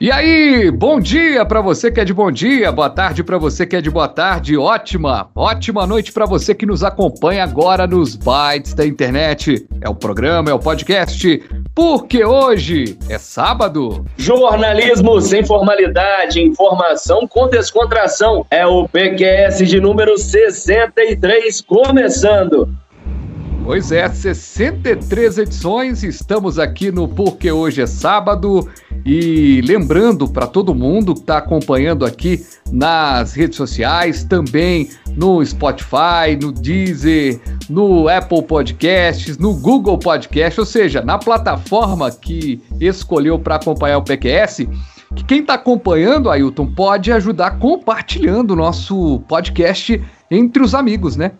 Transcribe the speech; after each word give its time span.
E 0.00 0.12
aí, 0.12 0.70
bom 0.70 1.00
dia 1.00 1.44
para 1.44 1.60
você 1.60 1.90
que 1.90 2.00
é 2.00 2.04
de 2.04 2.14
bom 2.14 2.30
dia, 2.30 2.70
boa 2.70 2.88
tarde 2.88 3.24
para 3.24 3.38
você 3.38 3.66
que 3.66 3.74
é 3.74 3.80
de 3.80 3.90
boa 3.90 4.06
tarde, 4.06 4.56
ótima, 4.56 5.30
ótima 5.34 5.86
noite 5.86 6.12
para 6.12 6.26
você 6.26 6.54
que 6.54 6.66
nos 6.66 6.84
acompanha 6.84 7.42
agora 7.42 7.86
nos 7.86 8.14
bytes 8.14 8.74
da 8.74 8.86
internet. 8.86 9.66
É 9.80 9.88
o 9.88 9.94
programa, 9.94 10.50
é 10.50 10.54
o 10.54 10.58
podcast, 10.58 11.42
porque 11.74 12.24
hoje 12.24 12.96
é 13.08 13.18
sábado. 13.18 14.04
Jornalismo 14.16 15.20
sem 15.20 15.44
formalidade, 15.44 16.40
informação 16.40 17.26
com 17.26 17.48
descontração. 17.48 18.46
É 18.50 18.66
o 18.66 18.86
PQS 18.86 19.68
de 19.68 19.80
número 19.80 20.16
63 20.16 21.60
começando. 21.62 22.68
Pois 23.64 23.90
é, 23.90 24.06
63 24.06 25.38
edições, 25.38 26.02
estamos 26.02 26.58
aqui 26.58 26.92
no 26.92 27.08
Porque 27.08 27.50
Hoje 27.50 27.80
é 27.80 27.86
Sábado. 27.86 28.68
E 29.06 29.62
lembrando 29.62 30.28
para 30.28 30.46
todo 30.46 30.74
mundo 30.74 31.14
que 31.14 31.20
está 31.20 31.38
acompanhando 31.38 32.04
aqui 32.04 32.44
nas 32.70 33.32
redes 33.32 33.56
sociais, 33.56 34.22
também 34.22 34.90
no 35.16 35.42
Spotify, 35.42 36.36
no 36.38 36.52
Deezer, 36.52 37.40
no 37.68 38.06
Apple 38.06 38.42
Podcasts, 38.42 39.38
no 39.38 39.54
Google 39.54 39.96
Podcast, 39.98 40.60
ou 40.60 40.66
seja, 40.66 41.00
na 41.00 41.16
plataforma 41.16 42.10
que 42.10 42.62
escolheu 42.78 43.38
para 43.38 43.54
acompanhar 43.54 43.96
o 43.96 44.02
PQS, 44.02 44.68
que 45.16 45.24
quem 45.24 45.40
está 45.40 45.54
acompanhando, 45.54 46.30
Ailton, 46.30 46.66
pode 46.66 47.10
ajudar 47.12 47.58
compartilhando 47.58 48.50
o 48.50 48.56
nosso 48.56 49.20
podcast 49.20 50.02
entre 50.30 50.62
os 50.62 50.74
amigos, 50.74 51.16
né? 51.16 51.32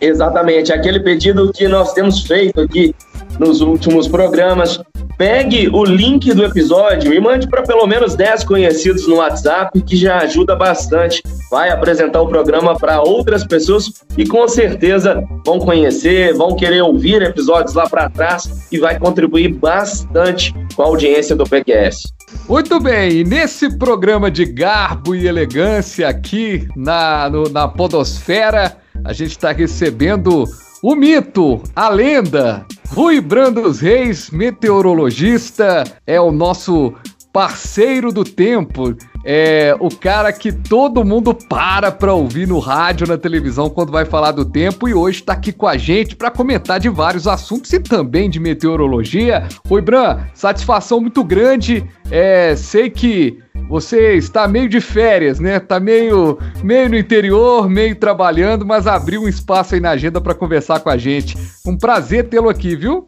Exatamente, 0.00 0.72
aquele 0.72 1.00
pedido 1.00 1.52
que 1.52 1.66
nós 1.66 1.92
temos 1.92 2.22
feito 2.22 2.60
aqui 2.60 2.94
nos 3.38 3.60
últimos 3.60 4.06
programas. 4.06 4.80
Pegue 5.16 5.68
o 5.68 5.84
link 5.84 6.32
do 6.32 6.44
episódio 6.44 7.12
e 7.12 7.20
mande 7.20 7.48
para 7.48 7.62
pelo 7.62 7.84
menos 7.88 8.14
10 8.14 8.44
conhecidos 8.44 9.08
no 9.08 9.16
WhatsApp, 9.16 9.82
que 9.82 9.96
já 9.96 10.18
ajuda 10.18 10.54
bastante. 10.54 11.20
Vai 11.50 11.70
apresentar 11.70 12.20
o 12.20 12.28
programa 12.28 12.78
para 12.78 13.02
outras 13.02 13.44
pessoas 13.44 13.90
e 14.16 14.24
com 14.24 14.46
certeza 14.46 15.20
vão 15.44 15.58
conhecer, 15.58 16.34
vão 16.34 16.54
querer 16.54 16.82
ouvir 16.82 17.20
episódios 17.22 17.74
lá 17.74 17.88
para 17.88 18.08
trás 18.08 18.68
e 18.70 18.78
vai 18.78 18.96
contribuir 18.96 19.52
bastante 19.54 20.54
com 20.76 20.82
a 20.82 20.86
audiência 20.86 21.34
do 21.34 21.44
PQS. 21.44 22.17
Muito 22.48 22.80
bem, 22.80 23.18
e 23.18 23.24
nesse 23.24 23.76
programa 23.76 24.30
de 24.30 24.44
garbo 24.44 25.14
e 25.14 25.26
elegância 25.26 26.08
aqui 26.08 26.66
na, 26.74 27.28
no, 27.28 27.48
na 27.48 27.68
Podosfera, 27.68 28.76
a 29.04 29.12
gente 29.12 29.32
está 29.32 29.52
recebendo 29.52 30.44
o 30.82 30.94
mito, 30.94 31.62
a 31.74 31.88
lenda, 31.88 32.64
Rui 32.88 33.20
Brandos 33.20 33.80
Reis, 33.80 34.30
meteorologista, 34.30 35.84
é 36.06 36.20
o 36.20 36.30
nosso 36.30 36.94
parceiro 37.32 38.12
do 38.12 38.24
tempo, 38.24 38.96
é 39.30 39.76
o 39.78 39.90
cara 39.90 40.32
que 40.32 40.50
todo 40.50 41.04
mundo 41.04 41.34
para 41.34 41.92
para 41.92 42.14
ouvir 42.14 42.48
no 42.48 42.58
rádio, 42.58 43.06
na 43.06 43.18
televisão 43.18 43.68
quando 43.68 43.92
vai 43.92 44.06
falar 44.06 44.32
do 44.32 44.42
tempo 44.42 44.88
e 44.88 44.94
hoje 44.94 45.18
está 45.18 45.34
aqui 45.34 45.52
com 45.52 45.66
a 45.66 45.76
gente 45.76 46.16
para 46.16 46.30
comentar 46.30 46.80
de 46.80 46.88
vários 46.88 47.28
assuntos 47.28 47.70
e 47.74 47.78
também 47.78 48.30
de 48.30 48.40
meteorologia. 48.40 49.46
Oi, 49.68 49.82
Bran, 49.82 50.20
satisfação 50.32 50.98
muito 50.98 51.22
grande. 51.22 51.84
É, 52.10 52.56
sei 52.56 52.88
que 52.88 53.38
você 53.68 54.14
está 54.14 54.48
meio 54.48 54.66
de 54.66 54.80
férias, 54.80 55.38
né? 55.38 55.60
Tá 55.60 55.78
meio, 55.78 56.38
meio 56.64 56.88
no 56.88 56.96
interior, 56.96 57.68
meio 57.68 57.96
trabalhando, 57.96 58.64
mas 58.64 58.86
abriu 58.86 59.24
um 59.24 59.28
espaço 59.28 59.74
aí 59.74 59.80
na 59.80 59.90
agenda 59.90 60.22
para 60.22 60.34
conversar 60.34 60.80
com 60.80 60.88
a 60.88 60.96
gente. 60.96 61.36
Um 61.66 61.76
prazer 61.76 62.30
tê-lo 62.30 62.48
aqui, 62.48 62.74
viu? 62.74 63.06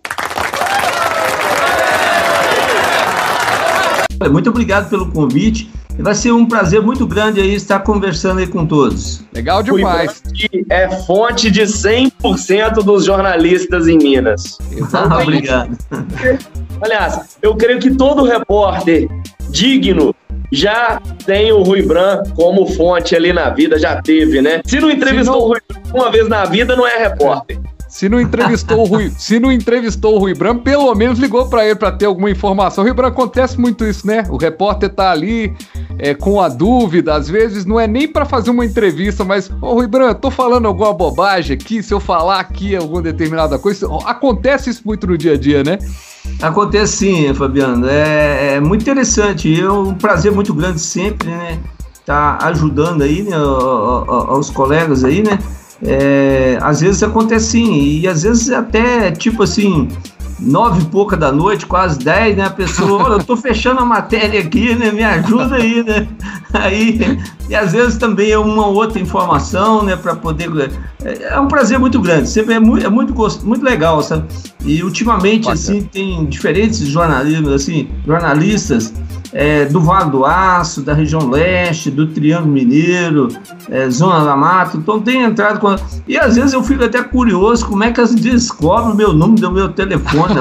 Muito 4.29 4.51
obrigado 4.51 4.91
pelo 4.91 5.11
convite. 5.11 5.71
Vai 5.99 6.15
ser 6.15 6.33
um 6.33 6.47
prazer 6.47 6.81
muito 6.81 7.07
grande 7.07 7.41
aí 7.41 7.55
estar 7.55 7.81
conversando 7.81 8.41
aí 8.41 8.47
com 8.47 8.67
todos. 8.67 9.23
Legal 9.35 9.63
demais. 9.63 10.23
é 10.70 10.89
fonte 11.05 11.51
de 11.51 11.63
100% 11.63 12.83
dos 12.83 13.05
jornalistas 13.05 13.86
em 13.86 13.98
Minas. 13.98 14.59
obrigado. 15.23 15.77
Aliás, 16.80 17.36
eu 17.42 17.55
creio 17.55 17.79
que 17.79 17.91
todo 17.91 18.25
repórter 18.25 19.09
digno 19.51 20.14
já 20.53 21.01
tem 21.25 21.53
o 21.53 21.63
Rui 21.63 21.83
Bran 21.83 22.23
como 22.35 22.67
fonte 22.67 23.14
ali 23.14 23.33
na 23.33 23.51
vida, 23.51 23.79
já 23.79 24.01
teve, 24.01 24.41
né? 24.41 24.63
Se 24.64 24.80
não 24.80 24.91
entrevistou 24.91 25.35
Se 25.35 25.41
não... 25.41 25.47
o 25.47 25.48
Rui 25.48 25.61
Bran 25.69 25.80
uma 25.92 26.11
vez 26.11 26.29
na 26.29 26.45
vida, 26.45 26.75
não 26.77 26.86
é 26.86 26.97
repórter. 26.98 27.59
Se 27.90 28.08
não 28.08 28.20
entrevistou 28.20 28.78
o 28.78 28.84
Rui, 28.84 29.12
se 29.18 29.40
não 29.40 29.51
entrevistou 29.51 30.14
o 30.14 30.18
Rui 30.20 30.33
Branco, 30.33 30.62
pelo 30.62 30.95
menos 30.95 31.18
ligou 31.18 31.46
para 31.48 31.67
ele 31.67 31.74
para 31.74 31.90
ter 31.90 32.06
alguma 32.06 32.30
informação. 32.30 32.84
Rui 32.84 32.95
Branco 32.95 33.20
acontece 33.20 33.61
muito 33.61 33.84
isso, 33.84 34.06
né? 34.06 34.23
O 34.30 34.36
repórter 34.36 34.89
tá 34.89 35.11
ali 35.11 35.52
é, 35.98 36.14
com 36.14 36.40
a 36.40 36.48
dúvida, 36.48 37.14
às 37.14 37.29
vezes 37.29 37.67
não 37.67 37.80
é 37.80 37.89
nem 37.89 38.06
para 38.06 38.24
fazer 38.24 38.50
uma 38.50 38.64
entrevista, 38.64 39.24
mas 39.24 39.50
ô 39.61 39.74
Rui 39.74 39.89
Branco, 39.89 40.20
tô 40.20 40.30
falando 40.30 40.67
alguma 40.67 40.92
bobagem 40.92 41.55
aqui, 41.55 41.83
se 41.83 41.92
eu 41.92 41.98
falar 41.98 42.39
aqui 42.39 42.77
alguma 42.77 43.02
determinada 43.02 43.58
coisa, 43.58 43.89
acontece 44.06 44.70
isso 44.70 44.83
muito 44.84 45.08
no 45.08 45.18
dia 45.18 45.33
a 45.33 45.36
dia, 45.36 45.64
né? 45.64 45.79
Acontece 46.40 46.98
sim, 46.98 47.34
Fabiano. 47.34 47.89
É, 47.89 48.55
é 48.55 48.61
muito 48.61 48.83
interessante. 48.83 49.61
É 49.61 49.70
um 49.70 49.95
prazer 49.95 50.30
muito 50.30 50.55
grande 50.55 50.79
sempre, 50.79 51.29
né? 51.29 51.58
Tá 52.06 52.39
ajudando 52.42 53.02
aí, 53.02 53.23
né, 53.23 53.36
aos 53.36 54.48
colegas 54.48 55.05
aí, 55.05 55.23
né? 55.23 55.39
É, 55.83 56.58
às 56.61 56.80
vezes 56.80 57.02
acontece 57.02 57.52
sim, 57.52 58.01
e 58.01 58.07
às 58.07 58.23
vezes 58.23 58.51
até 58.51 59.11
tipo 59.11 59.42
assim, 59.42 59.89
nove 60.41 60.83
e 60.83 60.85
pouca 60.86 61.17
da 61.17 61.30
noite, 61.30 61.67
quase 61.67 61.98
dez, 61.98 62.36
né? 62.36 62.45
A 62.45 62.51
pessoa, 62.51 63.05
olha, 63.05 63.13
eu 63.14 63.24
tô 63.24 63.36
fechando 63.36 63.80
a 63.80 63.85
matéria 63.85 64.41
aqui, 64.41 64.74
né? 64.74 64.91
Me 64.91 65.02
ajuda 65.02 65.57
aí, 65.57 65.83
né? 65.83 66.08
Aí, 66.52 67.17
e 67.48 67.55
às 67.55 67.70
vezes 67.73 67.96
também 67.96 68.33
é 68.33 68.39
uma 68.39 68.67
outra 68.67 68.98
informação, 68.98 69.85
né? 69.85 69.95
Para 69.95 70.17
poder. 70.17 70.51
É, 71.05 71.35
é, 71.35 71.41
um 71.41 71.46
prazer 71.46 71.79
muito 71.79 72.01
grande, 72.01 72.29
sempre 72.29 72.55
é 72.55 72.58
muito, 72.58 72.85
é 72.85 72.89
muito, 72.89 73.14
muito 73.45 73.64
legal, 73.64 74.02
sabe? 74.02 74.24
E 74.65 74.83
ultimamente, 74.83 75.48
assim, 75.51 75.83
tem 75.83 76.27
diferentes 76.27 76.79
jornalistas, 76.81 77.53
assim, 77.53 77.89
jornalistas 78.07 78.93
é, 79.33 79.65
do 79.67 79.81
Vale 79.81 80.11
do 80.11 80.25
Aço, 80.25 80.83
da 80.83 80.93
região 80.93 81.29
leste, 81.29 81.91
do 81.91 82.07
Triângulo 82.09 82.53
Mineiro, 82.53 83.29
é, 83.69 83.89
Zona 83.89 84.25
da 84.25 84.37
Mata. 84.37 84.77
Então 84.77 85.01
tem 85.01 85.23
entrado 85.23 85.61
com. 85.61 85.75
E 86.07 86.19
às 86.19 86.37
vezes 86.37 86.53
eu 86.53 86.63
fico 86.63 86.85
até 86.85 87.03
curioso 87.03 87.67
como 87.67 87.85
é 87.85 87.93
que 87.93 88.01
elas 88.01 88.15
descobrem 88.15 88.93
o 88.93 88.97
meu 88.97 89.13
número 89.13 89.41
do 89.41 89.53
meu 89.53 89.69
telefone. 89.69 90.35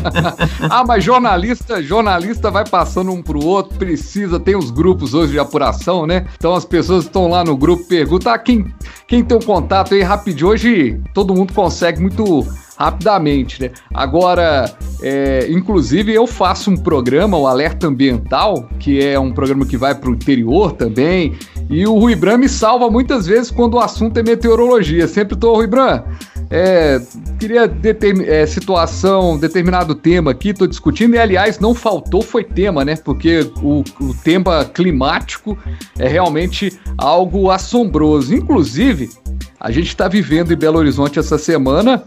ah, 0.68 0.84
mas 0.86 1.04
jornalista, 1.04 1.82
jornalista 1.82 2.50
vai 2.50 2.66
passando 2.66 3.12
um 3.12 3.22
pro 3.22 3.44
outro, 3.44 3.78
precisa, 3.78 4.40
tem 4.40 4.56
os 4.56 4.70
grupos 4.70 5.14
hoje 5.14 5.32
de 5.32 5.38
apuração, 5.38 6.06
né? 6.06 6.26
Então 6.36 6.54
as 6.54 6.64
pessoas 6.64 7.04
estão 7.04 7.28
lá 7.28 7.44
no 7.44 7.56
grupo, 7.56 7.84
perguntam, 7.84 8.32
ah, 8.32 8.38
quem, 8.38 8.66
quem 9.06 9.22
tem 9.22 9.36
um 9.36 9.42
contato 9.42 9.94
aí 9.94 10.02
rapidinho. 10.02 10.48
Hoje 10.48 11.00
todo 11.12 11.34
mundo 11.34 11.52
consegue 11.52 12.00
muito 12.00 12.46
rapidamente, 12.76 13.60
né? 13.62 13.70
Agora, 13.92 14.72
é, 15.02 15.46
inclusive 15.50 16.12
eu 16.12 16.26
faço 16.26 16.70
um 16.70 16.76
programa, 16.76 17.36
o 17.36 17.46
Alerta 17.46 17.86
Ambiental, 17.86 18.68
que 18.78 19.02
é 19.02 19.18
um 19.18 19.32
programa 19.32 19.64
que 19.64 19.76
vai 19.76 19.94
para 19.94 20.10
o 20.10 20.14
interior 20.14 20.72
também, 20.72 21.34
e 21.70 21.86
o 21.86 21.98
Rui 21.98 22.14
Bram 22.14 22.38
me 22.38 22.48
salva 22.48 22.90
muitas 22.90 23.26
vezes 23.26 23.50
quando 23.50 23.74
o 23.74 23.80
assunto 23.80 24.18
é 24.18 24.22
meteorologia. 24.22 25.06
Sempre 25.08 25.36
tô, 25.36 25.54
Rui 25.54 25.66
Bram, 25.66 26.04
é, 26.50 27.00
queria 27.38 27.66
determin, 27.66 28.24
é, 28.24 28.46
situação, 28.46 29.38
determinado 29.38 29.94
tema 29.94 30.30
aqui, 30.30 30.52
tô 30.52 30.66
discutindo, 30.66 31.14
e 31.14 31.18
aliás, 31.18 31.58
não 31.58 31.74
faltou 31.74 32.22
foi 32.22 32.44
tema, 32.44 32.84
né? 32.84 32.96
Porque 32.96 33.50
o, 33.62 33.82
o 34.00 34.14
tema 34.22 34.64
climático 34.64 35.56
é 35.98 36.08
realmente 36.08 36.78
algo 36.98 37.50
assombroso. 37.50 38.34
Inclusive, 38.34 39.10
a 39.58 39.70
gente 39.70 39.88
está 39.88 40.08
vivendo 40.08 40.52
em 40.52 40.56
Belo 40.56 40.78
Horizonte 40.78 41.18
essa 41.18 41.38
semana 41.38 42.04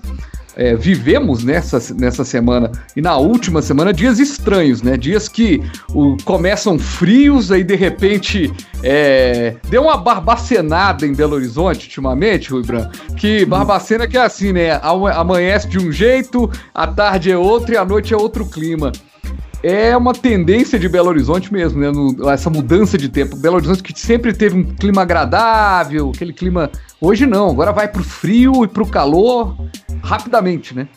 é, 0.57 0.75
vivemos 0.75 1.44
nessa, 1.44 1.79
nessa 1.94 2.25
semana 2.25 2.72
e 2.95 3.01
na 3.01 3.16
última 3.16 3.62
semana 3.62 3.93
dias 3.93 4.17
estranhos, 4.17 4.81
né? 4.81 4.97
Dias 4.97 5.29
que 5.29 5.61
o, 5.93 6.17
começam 6.26 6.79
frios, 6.79 7.52
aí 7.52 7.64
de 7.64 7.76
repente 7.76 8.52
é, 8.81 9.55
deu 9.70 9.84
uma 9.84 9.96
barbacenada 9.96 11.05
em 11.05 11.14
Belo 11.14 11.35
Horizonte 11.35 11.85
ultimamente, 11.85 12.49
Rui 12.49 12.64
Branco. 12.64 12.91
Que 13.16 13.46
barbacena 13.46 14.08
que 14.08 14.17
é 14.17 14.22
assim, 14.22 14.52
né? 14.52 14.79
Amanhece 14.81 15.67
de 15.67 15.78
um 15.78 15.91
jeito, 15.91 16.49
a 16.73 16.87
tarde 16.87 17.31
é 17.31 17.37
outro 17.37 17.76
e 17.76 17.78
a 17.78 17.85
noite 17.85 18.14
é 18.14 18.17
outro 18.17 18.43
clima 18.46 18.91
é 19.64 19.97
uma 19.97 20.14
tendência 20.14 20.78
de 20.78 20.87
Belo 20.87 21.09
Horizonte 21.09 21.52
mesmo, 21.52 21.79
né? 21.79 21.91
No, 21.91 22.29
essa 22.29 22.49
mudança 22.49 22.97
de 22.97 23.09
tempo. 23.09 23.35
Belo 23.35 23.55
Horizonte 23.55 23.81
que 23.81 23.99
sempre 23.99 24.31
teve 24.34 24.55
um 24.55 24.64
clima 24.64 25.02
agradável, 25.02 26.11
aquele 26.14 26.31
clima. 26.31 26.70
Hoje 27.02 27.26
não, 27.26 27.49
agora 27.49 27.72
vai 27.72 27.87
pro 27.87 28.03
frio 28.03 28.64
e 28.64 28.67
pro 28.67 28.85
calor 28.85 29.58
rapidamente, 30.02 30.76
né? 30.76 30.88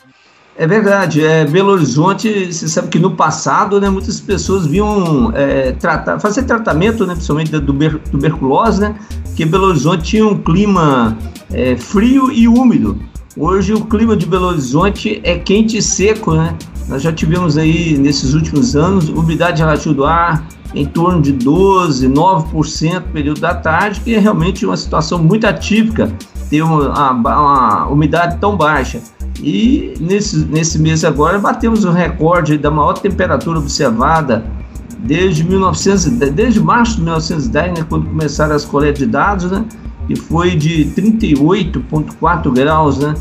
É 0.56 0.66
verdade, 0.66 1.24
é, 1.24 1.46
Belo 1.46 1.72
Horizonte, 1.72 2.52
você 2.52 2.68
sabe 2.68 2.88
que 2.88 2.98
no 2.98 3.12
passado, 3.12 3.80
né, 3.80 3.88
muitas 3.88 4.20
pessoas 4.20 4.66
vinham 4.66 5.32
é, 5.34 5.72
tratar, 5.72 6.18
fazer 6.18 6.42
tratamento, 6.42 7.06
né, 7.06 7.14
principalmente 7.14 7.50
da 7.50 7.60
tuberculose, 7.60 8.80
né, 8.80 8.94
que 9.34 9.46
Belo 9.46 9.68
Horizonte 9.68 10.02
tinha 10.02 10.26
um 10.26 10.36
clima 10.36 11.16
é, 11.50 11.76
frio 11.76 12.30
e 12.30 12.46
úmido. 12.46 12.98
Hoje 13.36 13.72
o 13.72 13.84
clima 13.86 14.16
de 14.16 14.26
Belo 14.26 14.48
Horizonte 14.48 15.20
é 15.24 15.38
quente 15.38 15.78
e 15.78 15.82
seco, 15.82 16.34
né? 16.34 16.54
nós 16.88 17.00
já 17.00 17.12
tivemos 17.12 17.56
aí, 17.56 17.96
nesses 17.96 18.34
últimos 18.34 18.74
anos, 18.74 19.08
umidade 19.08 19.62
relativa 19.62 19.94
do 19.94 20.04
ar 20.04 20.44
em 20.74 20.84
torno 20.84 21.22
de 21.22 21.32
12, 21.32 22.08
9% 22.08 22.94
no 22.94 23.00
período 23.02 23.40
da 23.40 23.54
tarde, 23.54 24.00
que 24.00 24.14
é 24.14 24.18
realmente 24.18 24.66
uma 24.66 24.76
situação 24.76 25.18
muito 25.22 25.46
atípica 25.46 26.12
ter 26.50 26.62
uma, 26.62 27.12
uma, 27.12 27.40
uma 27.40 27.86
umidade 27.86 28.38
tão 28.38 28.56
baixa. 28.56 29.00
E 29.42 29.94
nesse, 30.00 30.36
nesse 30.44 30.78
mês 30.78 31.04
agora 31.04 31.38
batemos 31.38 31.84
o 31.84 31.92
recorde 31.92 32.58
da 32.58 32.70
maior 32.70 32.94
temperatura 32.94 33.58
observada 33.58 34.44
desde 34.98 35.44
1910, 35.44 36.32
desde 36.32 36.60
março 36.60 36.96
de 36.96 37.02
1910, 37.02 37.78
né, 37.78 37.86
quando 37.88 38.06
começaram 38.06 38.54
as 38.54 38.64
coletas 38.64 38.98
de 38.98 39.06
dados, 39.06 39.50
né, 39.50 39.64
e 40.08 40.16
foi 40.16 40.56
de 40.56 40.92
38,4 40.94 42.52
graus, 42.52 42.98
né. 42.98 43.14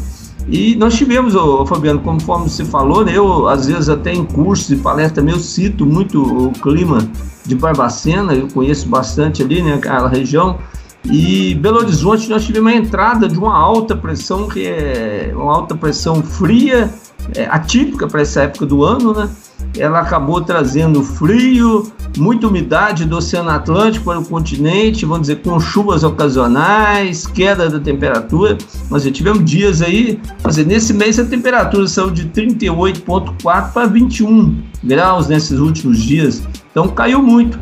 E 0.48 0.76
nós 0.76 0.96
tivemos, 0.96 1.36
ô, 1.36 1.66
Fabiano, 1.66 2.00
conforme 2.00 2.50
você 2.50 2.66
falou, 2.66 3.06
né, 3.06 3.14
eu 3.16 3.48
às 3.48 3.68
vezes 3.68 3.88
até 3.88 4.12
em 4.12 4.26
cursos 4.26 4.72
e 4.72 4.76
palestras 4.78 5.14
também 5.14 5.34
eu 5.34 5.40
cito 5.40 5.86
muito 5.86 6.22
o 6.22 6.52
clima 6.52 7.08
de 7.46 7.56
Barbacena, 7.56 8.34
eu 8.34 8.48
conheço 8.48 8.90
bastante 8.90 9.42
ali, 9.42 9.62
né, 9.62 9.76
aquela 9.76 10.10
região, 10.10 10.58
e 11.06 11.56
Belo 11.56 11.80
Horizonte 11.80 12.30
nós 12.30 12.46
tivemos 12.46 12.72
a 12.72 12.76
entrada 12.76 13.28
de 13.28 13.38
uma 13.38 13.56
alta 13.56 13.96
pressão, 13.96 14.48
que 14.48 14.66
é 14.68 15.32
uma 15.34 15.54
alta 15.54 15.76
pressão 15.76 16.22
fria, 16.22 16.94
é, 17.36 17.46
atípica 17.46 18.08
para 18.08 18.22
essa 18.22 18.44
época 18.44 18.66
do 18.66 18.84
ano, 18.84 19.14
né? 19.14 19.30
Ela 19.78 20.00
acabou 20.00 20.42
trazendo 20.42 21.04
frio, 21.04 21.92
muita 22.18 22.48
umidade 22.48 23.06
do 23.06 23.18
Oceano 23.18 23.50
Atlântico 23.50 24.06
para 24.06 24.20
o 24.20 24.26
continente, 24.26 25.06
vamos 25.06 25.28
dizer, 25.28 25.42
com 25.42 25.60
chuvas 25.60 26.04
ocasionais, 26.04 27.28
queda 27.28 27.70
da 27.70 27.80
temperatura. 27.80 28.58
Nós 28.90 29.04
já 29.04 29.12
tivemos 29.12 29.44
dias 29.44 29.82
aí, 29.82 30.20
dizer, 30.48 30.66
nesse 30.66 30.94
mês 30.94 31.20
a 31.20 31.26
temperatura 31.26 31.88
saiu 31.88 32.10
de 32.10 32.26
38,4 32.30 33.72
para 33.74 33.88
21 33.88 34.58
graus 34.84 35.28
nesses 35.28 35.60
últimos 35.60 36.02
dias, 36.02 36.42
então 36.72 36.88
caiu 36.88 37.22
muito. 37.22 37.60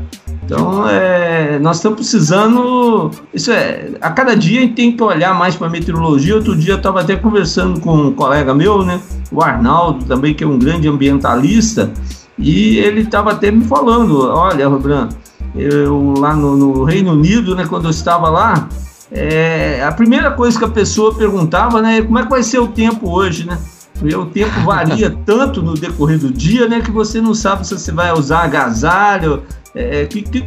Então, 0.47 0.87
é, 0.87 1.59
nós 1.59 1.75
estamos 1.75 1.97
precisando. 1.97 3.11
Isso 3.33 3.51
é, 3.51 3.89
a 3.99 4.09
cada 4.11 4.33
dia 4.33 4.59
a 4.59 4.61
gente 4.61 4.75
tem 4.75 4.95
que 4.95 5.03
olhar 5.03 5.33
mais 5.37 5.57
para 5.57 5.67
a 5.67 5.69
meteorologia. 5.69 6.35
Outro 6.35 6.55
dia 6.55 6.73
eu 6.73 6.77
estava 6.77 7.01
até 7.01 7.17
conversando 7.17 7.81
com 7.81 7.93
um 7.93 8.13
colega 8.13 8.53
meu, 8.53 8.81
né, 8.81 9.01
o 9.29 9.43
Arnaldo, 9.43 10.05
também, 10.05 10.33
que 10.33 10.45
é 10.45 10.47
um 10.47 10.57
grande 10.57 10.87
ambientalista, 10.87 11.91
e 12.39 12.77
ele 12.77 13.01
estava 13.01 13.31
até 13.31 13.51
me 13.51 13.65
falando: 13.65 14.25
olha, 14.25 14.69
Robran, 14.69 15.09
eu 15.53 16.13
lá 16.17 16.33
no, 16.33 16.55
no, 16.55 16.83
Reino 16.85 17.11
Unido, 17.11 17.53
né, 17.53 17.65
quando 17.67 17.85
eu 17.85 17.91
estava 17.91 18.29
lá, 18.29 18.69
é, 19.11 19.83
a 19.83 19.91
primeira 19.91 20.31
coisa 20.31 20.57
que 20.57 20.63
a 20.63 20.69
pessoa 20.69 21.13
perguntava, 21.13 21.81
né, 21.81 21.97
é 21.97 22.01
como 22.01 22.19
é 22.19 22.23
que 22.23 22.29
vai 22.29 22.41
ser 22.41 22.59
o 22.59 22.67
tempo 22.67 23.09
hoje, 23.09 23.45
né? 23.45 23.57
Porque 23.99 24.15
o 24.15 24.27
tempo 24.27 24.61
varia 24.61 25.09
tanto 25.25 25.61
no 25.61 25.73
decorrer 25.73 26.19
do 26.19 26.31
dia, 26.31 26.69
né, 26.69 26.79
que 26.79 26.91
você 26.91 27.19
não 27.19 27.33
sabe 27.33 27.67
se 27.67 27.77
você 27.77 27.91
vai 27.91 28.13
usar 28.13 28.43
agasalho, 28.43 29.43
é, 29.77 30.05
que, 30.05 30.23
que, 30.23 30.43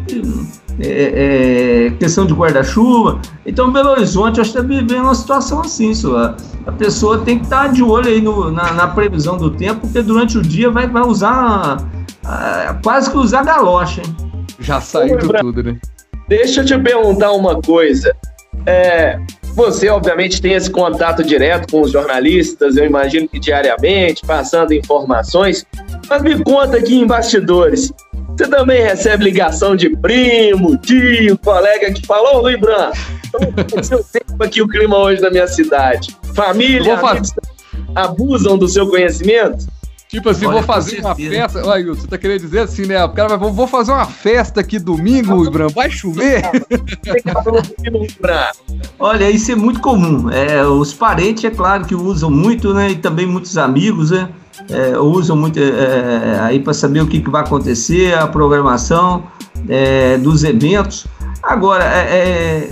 é, 0.80 1.86
é, 1.86 1.90
questão 1.98 2.26
de 2.26 2.34
guarda-chuva. 2.34 3.20
Então, 3.46 3.72
Belo 3.72 3.90
Horizonte, 3.90 4.38
eu 4.38 4.42
acho 4.42 4.52
que 4.52 4.58
está 4.58 4.68
vivendo 4.68 5.04
uma 5.04 5.14
situação 5.14 5.60
assim, 5.60 5.94
só. 5.94 6.34
A 6.66 6.72
pessoa 6.72 7.18
tem 7.18 7.38
que 7.38 7.44
estar 7.44 7.66
tá 7.66 7.68
de 7.68 7.82
olho 7.82 8.08
aí 8.08 8.20
no, 8.20 8.50
na, 8.50 8.72
na, 8.72 8.88
previsão 8.88 9.36
do 9.36 9.50
tempo, 9.50 9.82
porque 9.82 10.02
durante 10.02 10.36
o 10.36 10.42
dia 10.42 10.70
vai, 10.70 10.88
vai 10.88 11.02
usar 11.02 11.78
quase 12.82 13.10
que 13.10 13.16
usar 13.16 13.44
galocha. 13.44 14.02
Hein? 14.02 14.16
Já 14.58 14.80
saiu 14.80 15.18
tudo, 15.18 15.62
né? 15.62 15.78
Deixa 16.28 16.60
eu 16.60 16.64
te 16.64 16.78
perguntar 16.78 17.32
uma 17.32 17.60
coisa. 17.60 18.14
É, 18.66 19.18
você, 19.54 19.88
obviamente, 19.88 20.40
tem 20.40 20.52
esse 20.52 20.70
contato 20.70 21.24
direto 21.24 21.70
com 21.70 21.82
os 21.82 21.90
jornalistas, 21.90 22.76
eu 22.76 22.84
imagino 22.84 23.28
que 23.28 23.38
diariamente, 23.38 24.24
passando 24.24 24.72
informações. 24.72 25.66
Mas 26.08 26.22
me 26.22 26.42
conta 26.42 26.76
aqui 26.76 26.98
em 26.98 27.06
bastidores, 27.06 27.92
você 28.36 28.48
também 28.48 28.82
recebe 28.82 29.24
ligação 29.24 29.76
de 29.76 29.90
primo, 29.96 30.76
tio, 30.78 31.36
colega 31.38 31.92
que 31.92 32.06
fala, 32.06 32.36
ô 32.36 32.42
Luiz 32.42 32.58
Branco, 32.58 32.96
seu 33.82 34.02
tempo 34.04 34.42
aqui 34.42 34.62
o 34.62 34.68
clima 34.68 34.96
hoje 34.96 35.20
na 35.20 35.30
minha 35.30 35.46
cidade. 35.46 36.16
Família, 36.34 36.98
amigos, 36.98 37.32
abusam 37.94 38.56
do 38.56 38.68
seu 38.68 38.88
conhecimento? 38.88 39.66
Tipo 40.10 40.30
assim, 40.30 40.44
Olha, 40.44 40.54
vou 40.54 40.62
fazer 40.64 40.98
uma 40.98 41.14
festa. 41.14 41.64
Olha, 41.64 41.86
você 41.86 42.04
tá 42.04 42.18
querendo 42.18 42.40
dizer 42.40 42.58
assim, 42.60 42.84
né? 42.84 43.04
O 43.04 43.10
cara 43.10 43.36
vai, 43.36 43.48
vou 43.48 43.66
fazer 43.68 43.92
uma 43.92 44.06
festa 44.06 44.60
aqui 44.60 44.76
domingo, 44.76 45.46
Ibram, 45.46 45.68
vai 45.68 45.88
chover? 45.88 46.42
Olha, 48.98 49.30
isso 49.30 49.52
é 49.52 49.54
muito 49.54 49.80
comum. 49.80 50.28
É, 50.28 50.66
os 50.66 50.92
parentes, 50.92 51.44
é 51.44 51.50
claro 51.50 51.84
que 51.84 51.94
usam 51.94 52.28
muito, 52.28 52.74
né? 52.74 52.90
E 52.90 52.96
também 52.96 53.24
muitos 53.24 53.56
amigos, 53.56 54.10
né? 54.10 54.28
É, 54.68 54.98
usam 54.98 55.36
muito 55.36 55.58
é, 55.58 55.62
é 55.62 56.40
aí 56.40 56.60
para 56.60 56.74
saber 56.74 57.00
o 57.00 57.06
que, 57.06 57.20
que 57.20 57.30
vai 57.30 57.42
acontecer, 57.42 58.14
a 58.14 58.26
programação 58.26 59.24
é, 59.68 60.18
dos 60.18 60.44
eventos. 60.44 61.06
Agora, 61.42 61.84
é, 61.84 62.68
é, 62.68 62.70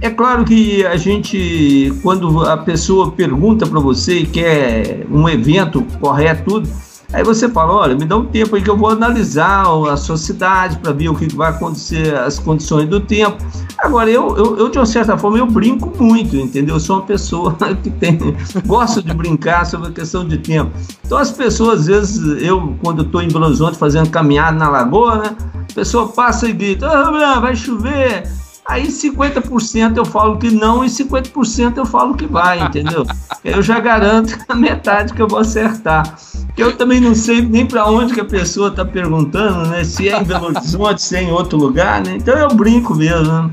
é 0.00 0.10
claro 0.10 0.44
que 0.44 0.84
a 0.86 0.96
gente, 0.96 1.92
quando 2.02 2.44
a 2.44 2.56
pessoa 2.56 3.10
pergunta 3.10 3.66
para 3.66 3.80
você 3.80 4.20
e 4.20 4.26
quer 4.26 5.06
um 5.10 5.28
evento 5.28 5.84
correto, 6.00 6.44
tudo, 6.44 6.68
Aí 7.14 7.22
você 7.22 7.48
fala, 7.48 7.72
olha, 7.72 7.94
me 7.94 8.04
dá 8.04 8.16
um 8.16 8.24
tempo 8.24 8.56
aí 8.56 8.62
que 8.62 8.68
eu 8.68 8.76
vou 8.76 8.90
analisar 8.90 9.66
a 9.88 9.96
sua 9.96 10.16
cidade 10.16 10.78
para 10.78 10.90
ver 10.90 11.08
o 11.08 11.14
que 11.14 11.32
vai 11.32 11.50
acontecer, 11.50 12.12
as 12.12 12.40
condições 12.40 12.88
do 12.88 12.98
tempo. 12.98 13.36
Agora, 13.78 14.10
eu, 14.10 14.36
eu, 14.36 14.58
eu, 14.58 14.68
de 14.68 14.78
uma 14.78 14.86
certa 14.86 15.16
forma, 15.16 15.38
eu 15.38 15.46
brinco 15.46 15.92
muito, 16.02 16.34
entendeu? 16.34 16.74
Eu 16.74 16.80
sou 16.80 16.96
uma 16.96 17.06
pessoa 17.06 17.56
que 17.84 17.90
tem, 17.90 18.18
gosto 18.66 19.00
de 19.00 19.14
brincar 19.14 19.64
sobre 19.64 19.90
a 19.90 19.92
questão 19.92 20.26
de 20.26 20.38
tempo. 20.38 20.72
Então, 21.06 21.16
as 21.16 21.30
pessoas, 21.30 21.82
às 21.82 21.86
vezes, 21.86 22.42
eu, 22.42 22.76
quando 22.82 23.02
estou 23.02 23.22
em 23.22 23.28
Belo 23.28 23.46
Horizonte 23.46 23.78
fazendo 23.78 24.10
caminhada 24.10 24.58
na 24.58 24.68
lagoa, 24.68 25.18
né? 25.18 25.36
A 25.54 25.72
pessoa 25.72 26.08
passa 26.08 26.48
e 26.48 26.52
grita, 26.52 26.88
oh, 26.88 27.40
vai 27.40 27.54
chover, 27.54 28.28
Aí 28.66 28.86
50% 28.86 29.96
eu 29.96 30.04
falo 30.04 30.38
que 30.38 30.50
não 30.50 30.84
e 30.84 30.88
50% 30.88 31.76
eu 31.76 31.84
falo 31.84 32.14
que 32.14 32.26
vai, 32.26 32.60
entendeu? 32.62 33.04
Eu 33.44 33.60
já 33.60 33.78
garanto 33.78 34.38
a 34.48 34.54
metade 34.54 35.12
que 35.12 35.20
eu 35.20 35.28
vou 35.28 35.38
acertar. 35.38 36.16
Eu 36.56 36.74
também 36.74 36.98
não 36.98 37.14
sei 37.14 37.42
nem 37.42 37.66
para 37.66 37.86
onde 37.86 38.14
que 38.14 38.20
a 38.20 38.24
pessoa 38.24 38.70
está 38.70 38.82
perguntando, 38.82 39.68
né? 39.68 39.84
Se 39.84 40.08
é 40.08 40.18
em 40.18 40.24
Belo 40.24 40.46
Horizonte, 40.46 41.02
se 41.02 41.14
é 41.14 41.24
em 41.24 41.30
outro 41.30 41.58
lugar, 41.58 42.02
né? 42.02 42.14
Então 42.16 42.34
eu 42.38 42.48
brinco 42.48 42.94
mesmo. 42.94 43.30
Né? 43.30 43.50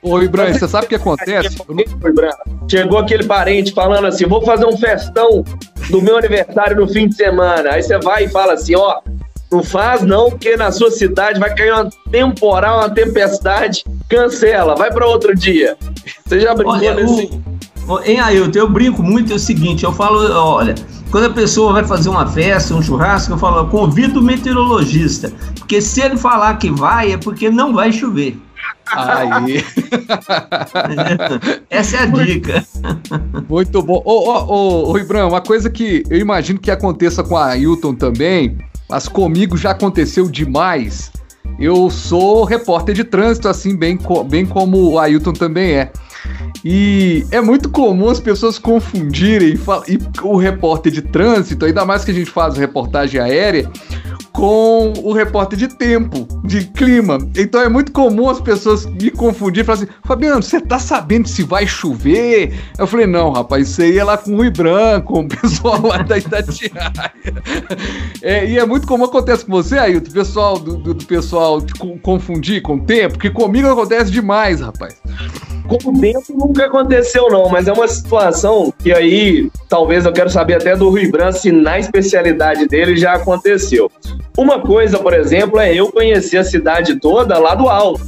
Ô, 0.00 0.22
Ibran, 0.22 0.54
você 0.54 0.66
sabe 0.66 0.86
o 0.86 0.88
que 0.88 0.94
acontece? 0.94 1.58
Chegou 2.66 2.98
aquele 2.98 3.24
parente 3.24 3.74
falando 3.74 4.06
assim: 4.06 4.24
vou 4.24 4.42
fazer 4.42 4.64
um 4.64 4.78
festão 4.78 5.44
do 5.90 6.00
meu 6.00 6.16
aniversário 6.16 6.76
no 6.76 6.88
fim 6.88 7.08
de 7.08 7.16
semana. 7.16 7.72
Aí 7.72 7.82
você 7.82 7.98
vai 7.98 8.24
e 8.24 8.28
fala 8.28 8.54
assim: 8.54 8.74
ó, 8.74 9.00
não 9.50 9.62
faz 9.62 10.02
não, 10.02 10.30
porque 10.30 10.56
na 10.56 10.72
sua 10.72 10.90
cidade 10.90 11.38
vai 11.38 11.54
cair 11.54 11.72
uma 11.72 11.88
temporal, 12.10 12.78
uma 12.78 12.90
tempestade, 12.90 13.84
cancela, 14.08 14.74
vai 14.74 14.92
para 14.92 15.06
outro 15.06 15.34
dia. 15.34 15.76
Você 16.24 16.40
já 16.40 16.54
brincou 16.54 16.74
olha, 16.74 16.94
nesse... 16.94 17.30
O, 17.88 18.00
em 18.00 18.18
Ailton, 18.18 18.58
eu 18.58 18.68
brinco 18.68 19.02
muito 19.02 19.32
é 19.32 19.36
o 19.36 19.38
seguinte, 19.38 19.84
eu 19.84 19.92
falo, 19.92 20.28
olha, 20.32 20.74
quando 21.10 21.26
a 21.26 21.30
pessoa 21.30 21.72
vai 21.72 21.84
fazer 21.84 22.08
uma 22.08 22.26
festa, 22.26 22.74
um 22.74 22.82
churrasco, 22.82 23.32
eu 23.32 23.38
falo, 23.38 23.58
eu 23.58 23.68
convido 23.68 24.18
o 24.18 24.22
meteorologista, 24.22 25.32
porque 25.56 25.80
se 25.80 26.00
ele 26.00 26.16
falar 26.16 26.56
que 26.56 26.68
vai, 26.70 27.12
é 27.12 27.16
porque 27.16 27.48
não 27.48 27.72
vai 27.72 27.92
chover. 27.92 28.36
Aí. 28.86 29.64
Essa 31.70 31.96
é 31.96 32.00
a 32.00 32.06
dica. 32.06 32.64
Muito 33.48 33.82
bom. 33.82 34.02
Ô, 34.04 34.30
ô, 34.30 34.44
ô, 34.46 34.92
ô 34.92 34.98
Ibram, 34.98 35.28
uma 35.28 35.40
coisa 35.40 35.68
que 35.68 36.04
eu 36.08 36.18
imagino 36.18 36.58
que 36.58 36.70
aconteça 36.70 37.22
com 37.22 37.36
a 37.36 37.46
Ailton 37.46 37.94
também, 37.94 38.56
mas 38.88 39.08
comigo 39.08 39.56
já 39.56 39.70
aconteceu 39.70 40.28
demais. 40.28 41.10
Eu 41.58 41.90
sou 41.90 42.44
repórter 42.44 42.94
de 42.94 43.04
trânsito, 43.04 43.48
assim, 43.48 43.76
bem, 43.76 43.98
bem 44.28 44.44
como 44.44 44.90
o 44.90 44.98
Ailton 44.98 45.32
também 45.32 45.72
é. 45.72 45.92
E 46.64 47.24
é 47.30 47.40
muito 47.40 47.70
comum 47.70 48.08
as 48.08 48.20
pessoas 48.20 48.58
confundirem 48.58 49.58
e 49.88 49.98
o 50.22 50.36
repórter 50.36 50.92
de 50.92 51.02
trânsito, 51.02 51.64
ainda 51.64 51.84
mais 51.84 52.04
que 52.04 52.10
a 52.10 52.14
gente 52.14 52.30
faz 52.30 52.56
reportagem 52.56 53.20
aérea, 53.20 53.70
com 54.36 54.92
o 55.02 55.12
repórter 55.12 55.58
de 55.58 55.66
tempo, 55.66 56.28
de 56.44 56.66
clima. 56.66 57.16
Então 57.34 57.62
é 57.62 57.70
muito 57.70 57.90
comum 57.90 58.28
as 58.28 58.38
pessoas 58.38 58.84
me 58.84 59.10
confundir 59.10 59.62
e 59.62 59.64
falar 59.64 59.78
assim: 59.78 59.88
Fabiano, 60.04 60.42
você 60.42 60.60
tá 60.60 60.78
sabendo 60.78 61.26
se 61.26 61.42
vai 61.42 61.66
chover? 61.66 62.52
Eu 62.78 62.86
falei: 62.86 63.06
não, 63.06 63.32
rapaz, 63.32 63.70
isso 63.70 63.80
aí 63.80 63.98
é 63.98 64.04
lá 64.04 64.18
com 64.18 64.32
o 64.32 64.36
Rui 64.36 64.50
Branco, 64.50 65.20
o 65.20 65.26
pessoal 65.26 65.80
lá 65.86 65.98
da 65.98 66.18
Itatiaia. 66.18 67.12
é, 68.22 68.46
e 68.46 68.58
é 68.58 68.66
muito 68.66 68.86
comum 68.86 69.04
acontece 69.04 69.46
com 69.46 69.52
você, 69.52 69.78
Ailton, 69.78 70.10
pessoal 70.10 70.58
do, 70.58 70.76
do, 70.76 70.92
do 70.92 71.04
pessoal 71.06 71.62
confundir 72.02 72.60
com 72.60 72.76
o 72.76 72.80
tempo, 72.84 73.18
que 73.18 73.30
comigo 73.30 73.68
acontece 73.68 74.10
demais, 74.10 74.60
rapaz. 74.60 74.96
Com 75.66 75.90
o 75.90 76.00
tempo 76.00 76.24
nunca 76.28 76.66
aconteceu, 76.66 77.28
não, 77.30 77.48
mas 77.48 77.66
é 77.66 77.72
uma 77.72 77.88
situação 77.88 78.72
que 78.78 78.92
aí 78.92 79.50
talvez 79.68 80.04
eu 80.04 80.12
quero 80.12 80.28
saber 80.28 80.54
até 80.54 80.76
do 80.76 80.90
Rui 80.90 81.10
Branco 81.10 81.38
se 81.38 81.50
na 81.50 81.78
especialidade 81.78 82.68
dele 82.68 82.96
já 82.96 83.14
aconteceu. 83.14 83.90
Uma 84.36 84.60
coisa, 84.60 84.98
por 84.98 85.14
exemplo, 85.14 85.58
é 85.58 85.74
eu 85.74 85.90
conhecer 85.90 86.36
a 86.36 86.44
cidade 86.44 87.00
toda 87.00 87.38
lá 87.38 87.54
do 87.54 87.68
alto. 87.68 88.02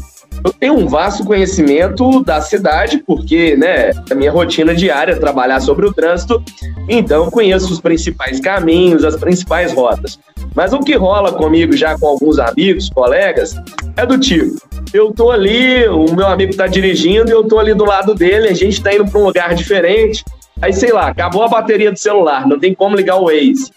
eu 0.44 0.52
tenho 0.52 0.74
um 0.74 0.86
vasto 0.86 1.24
conhecimento 1.24 2.22
da 2.22 2.40
cidade, 2.40 3.02
porque, 3.06 3.56
né, 3.56 3.90
a 4.10 4.14
minha 4.14 4.30
rotina 4.30 4.74
diária 4.74 5.12
é 5.12 5.16
trabalhar 5.16 5.58
sobre 5.60 5.86
o 5.86 5.92
trânsito, 5.92 6.42
então 6.88 7.30
conheço 7.30 7.72
os 7.72 7.80
principais 7.80 8.38
caminhos, 8.38 9.04
as 9.04 9.16
principais 9.16 9.72
rotas. 9.72 10.18
Mas 10.54 10.72
o 10.72 10.80
que 10.80 10.94
rola 10.94 11.32
comigo 11.32 11.76
já 11.76 11.98
com 11.98 12.06
alguns 12.06 12.38
amigos, 12.38 12.90
colegas, 12.90 13.54
é 13.96 14.06
do 14.06 14.18
tipo, 14.18 14.56
eu 14.92 15.12
tô 15.12 15.30
ali, 15.30 15.88
o 15.88 16.14
meu 16.14 16.26
amigo 16.26 16.54
tá 16.54 16.66
dirigindo 16.66 17.30
e 17.30 17.32
eu 17.32 17.44
tô 17.44 17.58
ali 17.58 17.74
do 17.74 17.84
lado 17.84 18.14
dele, 18.14 18.48
a 18.48 18.54
gente 18.54 18.82
tá 18.82 18.94
indo 18.94 19.06
para 19.10 19.20
um 19.20 19.24
lugar 19.24 19.54
diferente, 19.54 20.24
aí 20.60 20.72
sei 20.72 20.92
lá, 20.92 21.08
acabou 21.08 21.42
a 21.42 21.48
bateria 21.48 21.90
do 21.90 21.98
celular, 21.98 22.46
não 22.46 22.58
tem 22.58 22.74
como 22.74 22.94
ligar 22.94 23.16
o 23.16 23.24
Waze. 23.24 23.72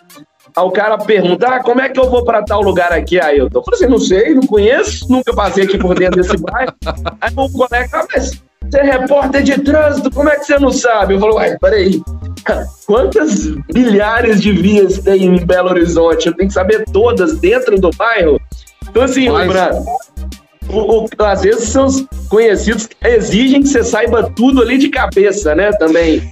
Aí 0.56 0.64
o 0.64 0.72
cara 0.72 0.98
pergunta: 0.98 1.48
ah, 1.48 1.64
como 1.64 1.82
é 1.82 1.90
que 1.90 2.00
eu 2.00 2.10
vou 2.10 2.24
para 2.24 2.44
tal 2.44 2.62
lugar 2.62 2.92
aqui, 2.92 3.20
Ailton? 3.20 3.60
Eu 3.60 3.64
falei 3.64 3.80
assim: 3.80 3.92
não 3.92 4.00
sei, 4.00 4.34
não 4.34 4.44
conheço, 4.44 5.10
nunca 5.10 5.34
passei 5.34 5.64
aqui 5.64 5.78
por 5.78 5.98
dentro 5.98 6.22
desse 6.22 6.38
bairro. 6.38 6.74
Aí 7.22 7.32
o 7.36 7.50
colega, 7.50 7.90
ah, 7.94 8.06
mas 8.14 8.42
você 8.70 8.80
é 8.80 8.84
repórter 8.84 9.44
de 9.44 9.62
trânsito, 9.62 10.12
como 10.12 10.30
é 10.30 10.36
que 10.38 10.46
você 10.46 10.60
não 10.60 10.72
sabe? 10.72 11.14
Eu 11.14 11.20
falo: 11.20 11.36
ué, 11.36 11.58
peraí, 11.60 12.02
quantas 12.86 13.46
milhares 13.74 14.42
de 14.42 14.52
vias 14.52 15.00
tem 15.00 15.24
em 15.24 15.46
Belo 15.46 15.70
Horizonte? 15.70 16.28
Eu 16.28 16.36
tenho 16.36 16.48
que 16.50 16.54
saber 16.54 16.84
todas 16.92 17.40
dentro 17.40 17.80
do 17.80 17.90
bairro? 17.92 18.40
Então, 18.90 19.04
assim, 19.04 19.30
mas... 19.30 19.48
lembrando. 19.48 19.86
O, 20.70 21.04
o, 21.04 21.26
às 21.26 21.42
vezes 21.42 21.70
seus 21.70 22.06
conhecidos 22.30 22.88
exigem 23.04 23.62
que 23.62 23.68
você 23.68 23.84
saiba 23.84 24.32
tudo 24.36 24.62
ali 24.62 24.78
de 24.78 24.90
cabeça, 24.90 25.54
né? 25.54 25.72
Também. 25.74 26.30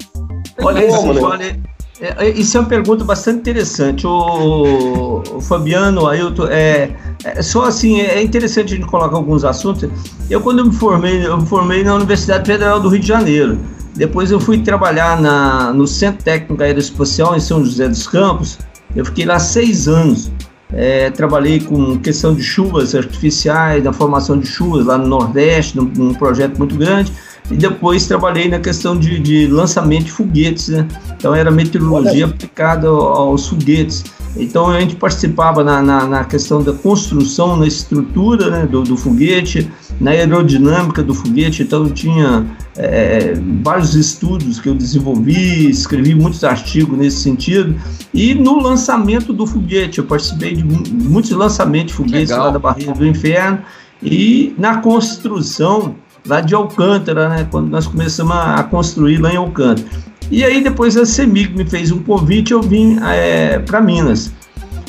Olha, 0.62 0.88
Como, 0.88 1.38
né? 1.38 1.60
É, 2.02 2.28
é, 2.28 2.30
isso 2.30 2.58
é 2.58 2.62
uma 2.62 2.70
pergunta 2.70 3.04
bastante 3.04 3.40
interessante. 3.40 4.08
O, 4.08 5.22
o 5.36 5.42
Fabiano, 5.42 6.08
Ailton, 6.08 6.48
é, 6.48 6.92
é, 7.24 7.42
só 7.42 7.66
assim, 7.66 8.00
é 8.00 8.22
interessante 8.22 8.74
a 8.74 8.78
gente 8.78 8.88
colocar 8.88 9.16
alguns 9.16 9.44
assuntos. 9.44 9.90
Eu, 10.30 10.40
quando 10.40 10.60
eu 10.60 10.66
me 10.66 10.74
formei, 10.74 11.26
eu 11.26 11.38
me 11.38 11.46
formei 11.46 11.84
na 11.84 11.96
Universidade 11.96 12.50
Federal 12.50 12.80
do 12.80 12.88
Rio 12.90 13.02
de 13.02 13.08
Janeiro. 13.08 13.58
Depois 13.96 14.32
eu 14.32 14.40
fui 14.40 14.60
trabalhar 14.60 15.20
na, 15.20 15.74
no 15.74 15.86
Centro 15.86 16.24
Técnico 16.24 16.64
Aeroespacial 16.64 17.36
em 17.36 17.40
São 17.42 17.66
José 17.66 17.88
dos 17.90 18.08
Campos. 18.08 18.58
Eu 18.96 19.04
fiquei 19.04 19.26
lá 19.26 19.38
seis 19.38 19.88
anos. 19.88 20.32
É, 20.72 21.10
trabalhei 21.10 21.60
com 21.60 21.98
questão 21.98 22.34
de 22.34 22.44
chuvas 22.44 22.94
artificiais, 22.94 23.84
na 23.84 23.92
formação 23.92 24.40
de 24.40 24.46
chuvas 24.46 24.86
lá 24.86 24.98
no 25.00 25.08
Nordeste, 25.08 25.76
num, 25.76 25.86
num 25.86 26.14
projeto 26.14 26.58
muito 26.58 26.76
grande 26.76 27.12
e 27.52 27.56
depois 27.56 28.06
trabalhei 28.06 28.48
na 28.48 28.60
questão 28.60 28.98
de, 28.98 29.20
de 29.20 29.48
lançamento 29.48 30.06
de 30.06 30.12
foguetes, 30.12 30.70
né? 30.70 30.88
Então 31.18 31.34
era 31.34 31.50
meteorologia 31.50 32.26
aplicada 32.26 32.88
aos 32.88 33.48
foguetes. 33.48 34.04
Então 34.38 34.70
a 34.70 34.80
gente 34.80 34.96
participava 34.96 35.64
na, 35.64 35.82
na, 35.82 36.06
na 36.06 36.24
questão 36.24 36.62
da 36.62 36.72
construção, 36.72 37.58
na 37.58 37.66
estrutura 37.66 38.50
né, 38.52 38.68
do, 38.68 38.84
do, 38.84 38.96
foguete, 38.96 39.70
na 40.00 40.12
aerodinâmica 40.12 41.02
do 41.02 41.16
foguete. 41.16 41.64
Então 41.64 41.90
tinha 41.90 42.46
é, 42.78 43.34
vários 43.64 43.96
estudos 43.96 44.60
que 44.60 44.70
eu 44.70 44.76
desenvolvi, 44.76 45.70
escrevi 45.70 46.14
muitos 46.14 46.44
artigos 46.44 46.98
nesse 46.98 47.18
sentido. 47.18 47.76
E 48.14 48.36
no 48.36 48.62
lançamento 48.62 49.34
do 49.34 49.48
foguete, 49.48 49.98
eu 49.98 50.06
participei 50.06 50.56
de 50.56 50.64
muitos 50.64 51.32
lançamentos 51.32 51.88
de 51.88 51.94
foguetes 51.96 52.30
Legal. 52.30 52.46
lá 52.46 52.52
da 52.52 52.60
Barreira 52.60 52.94
do 52.94 53.06
Inferno. 53.06 53.60
E 54.02 54.54
na 54.58 54.78
construção 54.78 55.96
lá 56.30 56.42
de 56.42 56.54
Alcântara, 56.54 57.28
né? 57.28 57.48
Quando 57.50 57.70
nós 57.70 57.88
começamos 57.88 58.36
a, 58.36 58.64
construir 58.64 59.18
lá 59.18 59.34
em 59.34 59.38
Alcântara. 59.38 59.88
E 60.32 60.44
aí 60.46 60.64
depois 60.64 60.96
a 60.96 61.06
CEMIG 61.06 61.58
me 61.58 61.66
fez 61.66 61.92
um 61.92 62.00
convite, 62.00 62.54
eu 62.54 62.62
vim 62.62 63.00
é, 63.02 63.60
para 63.60 63.82
Minas. 63.82 64.32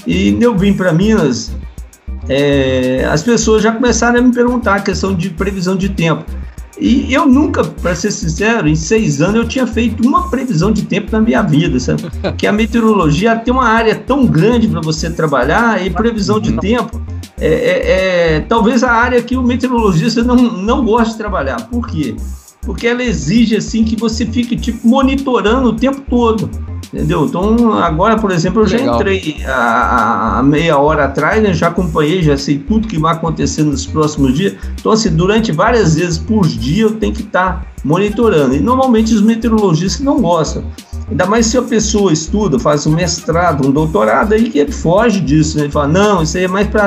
E 0.07 0.37
eu 0.41 0.57
vim 0.57 0.75
para 0.75 0.93
Minas, 0.93 1.53
é, 2.29 3.07
as 3.11 3.23
pessoas 3.23 3.63
já 3.63 3.73
começaram 3.73 4.19
a 4.19 4.23
me 4.23 4.33
perguntar 4.33 4.77
a 4.77 4.81
questão 4.81 5.15
de 5.15 5.31
previsão 5.31 5.77
de 5.77 5.89
tempo. 5.89 6.25
E 6.79 7.13
eu 7.13 7.27
nunca, 7.27 7.63
para 7.63 7.95
ser 7.95 8.11
sincero, 8.11 8.67
em 8.67 8.75
seis 8.75 9.21
anos 9.21 9.37
eu 9.37 9.47
tinha 9.47 9.67
feito 9.67 10.03
uma 10.07 10.31
previsão 10.31 10.73
de 10.73 10.83
tempo 10.83 11.13
na 11.13 11.21
minha 11.21 11.43
vida, 11.43 11.79
sabe? 11.79 12.05
Que 12.39 12.47
a 12.47 12.53
meteorologia 12.53 13.37
tem 13.37 13.53
uma 13.53 13.69
área 13.69 13.95
tão 13.95 14.25
grande 14.25 14.67
para 14.67 14.81
você 14.81 15.11
trabalhar 15.11 15.85
e 15.85 15.91
previsão 15.91 16.41
de 16.41 16.53
tempo 16.53 17.00
é, 17.41 17.49
é, 17.49 18.37
é, 18.37 18.41
talvez 18.41 18.85
a 18.85 18.93
área 18.93 19.23
que 19.23 19.37
o 19.37 19.43
meteorologista 19.43 20.23
não, 20.23 20.37
não 20.37 20.85
gosta 20.85 21.13
de 21.13 21.19
trabalhar. 21.19 21.69
Por 21.69 21.89
quê? 21.89 22.15
Porque 22.63 22.87
ela 22.87 23.03
exige 23.03 23.57
assim 23.57 23.85
que 23.85 23.97
você 23.97 24.27
fique 24.27 24.55
tipo 24.57 24.87
monitorando 24.87 25.71
o 25.71 25.73
tempo 25.73 26.03
todo. 26.03 26.51
Entendeu? 26.93 27.25
Então, 27.25 27.73
agora, 27.75 28.19
por 28.19 28.33
exemplo, 28.33 28.63
eu 28.63 28.67
já 28.67 28.77
Legal. 28.77 28.97
entrei 28.97 29.37
há, 29.47 30.43
meia 30.45 30.77
hora 30.77 31.05
atrás, 31.05 31.41
né? 31.41 31.55
já 31.55 31.69
acompanhei, 31.69 32.21
já 32.21 32.37
sei 32.37 32.59
tudo 32.59 32.89
que 32.89 32.99
vai 32.99 33.15
acontecer 33.15 33.63
nos 33.63 33.87
próximos 33.87 34.35
dias. 34.35 34.55
Então, 34.79 34.91
assim, 34.91 35.09
durante 35.11 35.53
várias 35.53 35.95
vezes 35.95 36.19
por 36.19 36.47
dia 36.47 36.83
eu 36.83 36.97
tenho 36.97 37.15
que 37.15 37.23
estar 37.23 37.61
tá 37.61 37.67
monitorando. 37.85 38.57
E 38.57 38.61
normalmente 38.61 39.15
os 39.15 39.23
meteorologistas 39.23 40.05
não 40.05 40.21
gostam. 40.21 40.65
Ainda 41.11 41.27
mais 41.27 41.47
se 41.47 41.59
a 41.59 41.63
pessoa 41.63 42.13
estuda, 42.13 42.59
faz 42.59 42.87
um 42.87 42.93
mestrado, 42.93 43.67
um 43.67 43.73
doutorado, 43.73 44.33
aí 44.33 44.49
que 44.49 44.61
ele 44.61 44.71
foge 44.71 45.21
disso. 45.21 45.59
Né? 45.59 45.65
Ele 45.65 45.73
fala, 45.73 45.89
não, 45.89 46.23
isso 46.23 46.37
aí 46.39 46.45
é 46.45 46.49
mais 46.49 46.69
para 46.69 46.87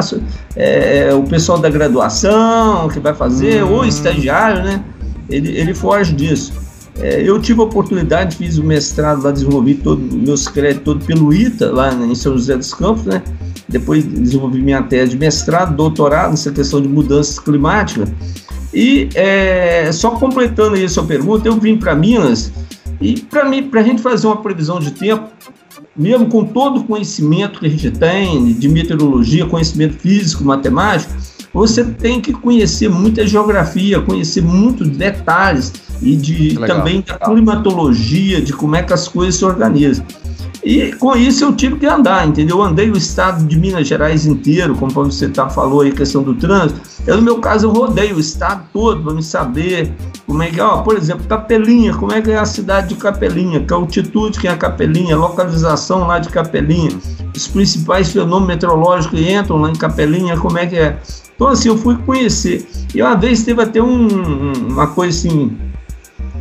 é, 0.55 1.07
é, 1.09 1.13
o 1.13 1.23
pessoal 1.23 1.57
da 1.57 1.69
graduação 1.69 2.87
que 2.87 2.99
vai 2.99 3.13
fazer, 3.13 3.63
hum. 3.63 3.73
ou 3.73 3.85
estagiário, 3.85 4.63
né? 4.63 4.83
Ele, 5.29 5.57
ele 5.57 5.73
foge 5.73 6.13
disso. 6.13 6.53
É, 6.99 7.21
eu 7.21 7.39
tive 7.41 7.59
a 7.59 7.63
oportunidade, 7.63 8.37
fiz 8.37 8.57
o 8.57 8.63
mestrado 8.63 9.23
lá, 9.23 9.31
desenvolvi 9.31 9.75
todo 9.75 9.99
meus 9.99 10.47
créditos 10.47 10.85
todo 10.85 11.03
pelo 11.03 11.33
ITA, 11.33 11.71
lá 11.71 11.93
em 11.93 12.15
São 12.15 12.33
José 12.33 12.55
dos 12.55 12.73
Campos, 12.73 13.03
né? 13.03 13.21
Depois 13.67 14.05
desenvolvi 14.05 14.61
minha 14.61 14.83
tese 14.83 15.11
de 15.11 15.17
mestrado, 15.17 15.75
doutorado 15.75 16.31
nessa 16.31 16.51
questão 16.51 16.81
de 16.81 16.87
mudanças 16.87 17.39
climáticas. 17.39 18.09
E 18.73 19.09
é, 19.15 19.91
só 19.91 20.11
completando 20.11 20.75
aí 20.75 20.85
a 20.85 20.89
sua 20.89 21.03
pergunta, 21.03 21.47
eu 21.47 21.59
vim 21.59 21.77
para 21.77 21.95
Minas 21.95 22.51
e 23.03 23.19
para 23.19 23.43
mim, 23.43 23.63
para 23.63 23.81
a 23.81 23.83
gente 23.83 24.01
fazer 24.01 24.27
uma 24.27 24.41
previsão 24.41 24.79
de 24.79 24.91
tempo, 24.91 25.27
mesmo 25.95 26.27
com 26.27 26.45
todo 26.45 26.79
o 26.79 26.83
conhecimento 26.85 27.59
que 27.59 27.65
a 27.65 27.69
gente 27.69 27.91
tem 27.91 28.53
de 28.53 28.69
meteorologia, 28.69 29.45
conhecimento 29.45 29.95
físico, 29.95 30.43
matemático, 30.45 31.13
você 31.53 31.83
tem 31.83 32.21
que 32.21 32.31
conhecer 32.31 32.89
muita 32.89 33.27
geografia, 33.27 34.01
conhecer 34.01 34.41
muitos 34.41 34.87
detalhes 34.89 35.73
e 36.01 36.15
de 36.15 36.55
também 36.55 37.01
da 37.01 37.17
climatologia, 37.17 38.41
de 38.41 38.53
como 38.53 38.75
é 38.75 38.81
que 38.81 38.93
as 38.93 39.07
coisas 39.07 39.35
se 39.35 39.45
organizam. 39.45 40.05
E 40.63 40.93
com 40.93 41.13
isso 41.15 41.43
eu 41.43 41.53
tive 41.53 41.77
que 41.77 41.85
andar, 41.85 42.25
entendeu? 42.25 42.57
Eu 42.57 42.63
andei 42.63 42.89
o 42.89 42.95
estado 42.95 43.45
de 43.45 43.57
Minas 43.59 43.85
Gerais 43.85 44.25
inteiro, 44.25 44.75
como 44.75 44.91
você 44.91 45.27
tá, 45.27 45.49
falou 45.49 45.81
aí, 45.81 45.91
questão 45.91 46.23
do 46.23 46.33
trânsito. 46.33 46.79
Eu, 47.05 47.17
no 47.17 47.21
meu 47.21 47.39
caso, 47.39 47.67
eu 47.67 47.71
rodei 47.71 48.13
o 48.13 48.19
estado 48.19 48.63
todo 48.71 49.03
para 49.03 49.13
me 49.13 49.21
saber 49.21 49.91
como 50.25 50.41
é 50.41 50.49
que 50.49 50.61
é. 50.61 50.63
Ó, 50.63 50.81
por 50.81 50.95
exemplo, 50.95 51.25
Capelinha, 51.27 51.93
como 51.93 52.13
é 52.13 52.21
que 52.21 52.31
é 52.31 52.37
a 52.37 52.45
cidade 52.45 52.89
de 52.89 52.95
Capelinha, 52.95 53.59
que 53.59 53.73
é 53.73 53.75
altitude 53.75 54.39
que 54.39 54.47
é 54.47 54.51
a 54.51 54.57
Capelinha, 54.57 55.17
localização 55.17 56.07
lá 56.07 56.19
de 56.19 56.29
Capelinha, 56.29 56.97
os 57.35 57.47
principais 57.47 58.11
fenômenos 58.13 58.47
meteorológicos 58.47 59.19
que 59.19 59.33
entram 59.33 59.57
lá 59.57 59.69
em 59.69 59.75
Capelinha, 59.75 60.37
como 60.37 60.57
é 60.57 60.65
que 60.65 60.77
é. 60.77 60.97
Então, 61.35 61.47
assim, 61.47 61.67
eu 61.67 61.77
fui 61.77 61.97
conhecer. 61.97 62.65
E 62.95 63.01
uma 63.01 63.15
vez 63.15 63.43
teve 63.43 63.61
até 63.61 63.81
um, 63.81 64.53
uma 64.69 64.87
coisa 64.87 65.17
assim 65.17 65.57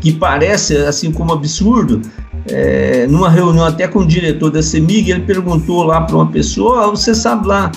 que 0.00 0.12
parece 0.12 0.76
assim 0.78 1.12
como 1.12 1.32
absurdo, 1.32 2.02
é, 2.48 3.06
numa 3.06 3.30
reunião 3.30 3.64
até 3.64 3.86
com 3.86 4.00
o 4.00 4.06
diretor 4.06 4.50
da 4.50 4.62
CEMIG, 4.62 5.10
ele 5.10 5.20
perguntou 5.20 5.82
lá 5.84 6.00
para 6.00 6.16
uma 6.16 6.26
pessoa, 6.26 6.84
ah, 6.84 6.86
você 6.88 7.14
sabe 7.14 7.46
lá, 7.46 7.70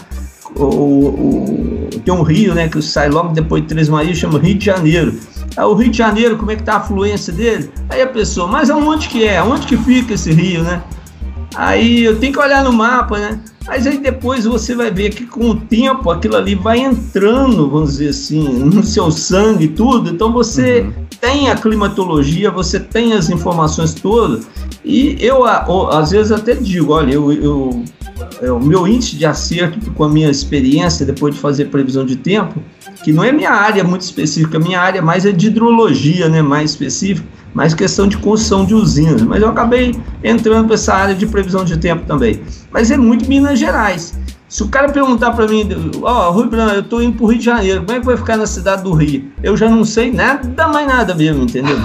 o, 0.55 0.63
o, 0.63 1.89
tem 2.03 2.13
um 2.13 2.21
rio, 2.21 2.53
né, 2.53 2.67
que 2.67 2.81
sai 2.81 3.09
logo 3.09 3.33
depois 3.33 3.61
de 3.63 3.69
Três 3.69 3.89
Marias, 3.89 4.17
chama 4.17 4.39
Rio 4.39 4.55
de 4.55 4.65
Janeiro. 4.65 5.19
Ah, 5.55 5.67
o 5.67 5.73
Rio 5.73 5.91
de 5.91 5.97
Janeiro, 5.97 6.37
como 6.37 6.51
é 6.51 6.55
que 6.55 6.63
tá 6.63 6.77
a 6.77 6.81
fluência 6.81 7.31
dele? 7.31 7.69
Aí 7.89 8.01
a 8.01 8.07
pessoa, 8.07 8.47
mas 8.47 8.69
aonde 8.69 9.07
que 9.07 9.25
é? 9.25 9.41
Onde 9.41 9.67
que 9.67 9.77
fica 9.77 10.13
esse 10.13 10.31
rio, 10.31 10.63
né? 10.63 10.81
Aí 11.55 12.03
eu 12.03 12.19
tenho 12.19 12.33
que 12.33 12.39
olhar 12.39 12.63
no 12.63 12.73
mapa, 12.73 13.17
né? 13.17 13.39
Mas 13.67 13.87
aí 13.87 13.97
depois 13.97 14.45
você 14.45 14.75
vai 14.75 14.91
ver 14.91 15.09
que 15.09 15.25
com 15.25 15.49
o 15.49 15.55
tempo 15.55 16.11
aquilo 16.11 16.35
ali 16.35 16.53
vai 16.53 16.79
entrando, 16.79 17.69
vamos 17.69 17.91
dizer 17.93 18.09
assim, 18.09 18.47
no 18.59 18.83
seu 18.83 19.09
sangue 19.09 19.65
e 19.65 19.69
tudo. 19.69 20.11
Então 20.11 20.31
você 20.31 20.81
uhum. 20.81 20.93
tem 21.19 21.49
a 21.49 21.55
climatologia, 21.55 22.51
você 22.51 22.79
tem 22.79 23.13
as 23.13 23.29
informações 23.29 23.93
todas. 23.93 24.47
E 24.83 25.17
eu, 25.19 25.45
às 25.45 26.11
vezes, 26.11 26.31
até 26.31 26.53
digo: 26.53 26.93
olha, 26.93 27.13
eu, 27.13 27.31
eu, 27.31 27.83
é, 28.41 28.51
o 28.51 28.59
meu 28.59 28.87
índice 28.87 29.15
de 29.15 29.25
acerto 29.25 29.91
com 29.91 30.03
a 30.03 30.09
minha 30.09 30.29
experiência 30.29 31.05
depois 31.05 31.33
de 31.33 31.41
fazer 31.41 31.65
previsão 31.65 32.05
de 32.05 32.17
tempo, 32.17 32.61
que 33.03 33.11
não 33.11 33.23
é 33.23 33.31
minha 33.31 33.51
área 33.51 33.83
muito 33.83 34.01
específica, 34.01 34.59
minha 34.59 34.79
área 34.79 35.01
mais 35.01 35.25
é 35.25 35.31
de 35.31 35.47
hidrologia, 35.47 36.29
né, 36.29 36.41
mais 36.41 36.71
específica 36.71 37.35
mais 37.55 37.73
questão 37.73 38.05
de 38.05 38.17
construção 38.17 38.65
de 38.65 38.75
usinas. 38.75 39.21
Mas 39.21 39.41
eu 39.41 39.47
acabei 39.47 39.95
entrando 40.21 40.65
para 40.65 40.75
essa 40.75 40.93
área 40.93 41.15
de 41.15 41.25
previsão 41.25 41.63
de 41.63 41.77
tempo 41.77 42.05
também. 42.05 42.41
Mas 42.69 42.91
é 42.91 42.97
muito 42.97 43.27
Minas 43.29 43.57
Gerais. 43.57 44.13
Se 44.49 44.61
o 44.61 44.67
cara 44.67 44.89
perguntar 44.91 45.31
para 45.31 45.47
mim, 45.47 45.67
ó, 46.01 46.27
oh, 46.27 46.31
Rui 46.33 46.47
Branco, 46.47 46.75
eu 46.75 46.81
estou 46.81 47.01
indo 47.01 47.15
para 47.15 47.25
o 47.25 47.27
Rio 47.29 47.39
de 47.39 47.45
Janeiro, 47.45 47.83
como 47.83 47.97
é 47.97 47.99
que 47.99 48.05
vai 48.05 48.17
ficar 48.17 48.37
na 48.37 48.45
cidade 48.45 48.83
do 48.83 48.93
Rio? 48.93 49.31
Eu 49.41 49.57
já 49.57 49.69
não 49.69 49.83
sei 49.83 50.11
nada 50.11 50.67
mais 50.67 50.87
nada 50.87 51.15
mesmo, 51.15 51.43
entendeu? 51.43 51.79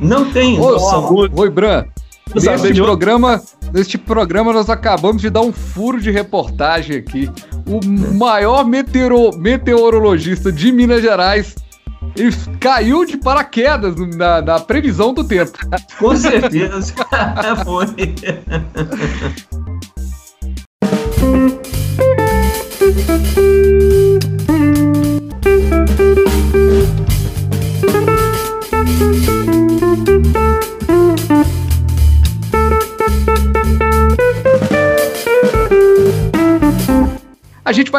Não 0.00 0.30
tem. 0.30 0.58
Rui 0.58 1.50
Branco, 1.50 1.90
neste 2.34 2.74
programa, 2.74 3.42
neste 3.72 3.98
programa 3.98 4.52
nós 4.52 4.68
acabamos 4.68 5.22
de 5.22 5.30
dar 5.30 5.42
um 5.42 5.52
furo 5.52 6.00
de 6.00 6.10
reportagem 6.10 6.96
aqui. 6.96 7.30
O 7.66 7.80
maior 8.14 8.64
meteoro, 8.64 9.36
meteorologista 9.38 10.52
de 10.52 10.70
Minas 10.70 11.02
Gerais 11.02 11.54
e 12.16 12.30
caiu 12.58 13.04
de 13.04 13.16
paraquedas 13.16 13.94
na, 14.16 14.42
na 14.42 14.60
previsão 14.60 15.12
do 15.12 15.24
tempo. 15.24 15.58
Com 15.98 16.14
certeza. 16.14 16.94
Foi. 17.64 17.86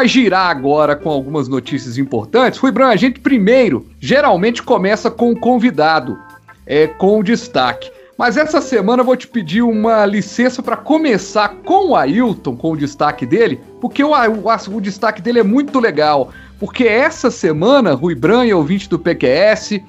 Vai 0.06 0.08
girar 0.08 0.48
agora 0.48 0.94
com 0.94 1.10
algumas 1.10 1.48
notícias 1.48 1.98
importantes. 1.98 2.60
Rui 2.60 2.70
Bran, 2.70 2.88
a 2.88 2.96
gente 2.96 3.18
primeiro 3.18 3.86
geralmente 3.98 4.62
começa 4.62 5.10
com 5.10 5.32
o 5.32 5.38
convidado, 5.38 6.16
é, 6.64 6.86
com 6.86 7.18
o 7.18 7.24
destaque. 7.24 7.90
Mas 8.16 8.36
essa 8.36 8.60
semana 8.60 9.02
eu 9.02 9.04
vou 9.04 9.16
te 9.16 9.26
pedir 9.26 9.62
uma 9.62 10.06
licença 10.06 10.62
para 10.62 10.76
começar 10.76 11.48
com 11.64 11.90
o 11.90 11.96
Ailton, 11.96 12.56
com 12.56 12.72
o 12.72 12.76
destaque 12.76 13.26
dele, 13.26 13.60
porque 13.80 14.02
o, 14.02 14.12
o, 14.12 14.76
o, 14.76 14.80
destaque 14.80 15.20
dele 15.20 15.40
é 15.40 15.42
muito 15.42 15.80
legal. 15.80 16.30
Porque 16.58 16.84
essa 16.84 17.30
semana, 17.30 17.92
Rui 17.92 18.14
Bran 18.14 18.46
e 18.46 18.54
ouvinte 18.54 18.88
do 18.88 18.98
PQS, 18.98 19.80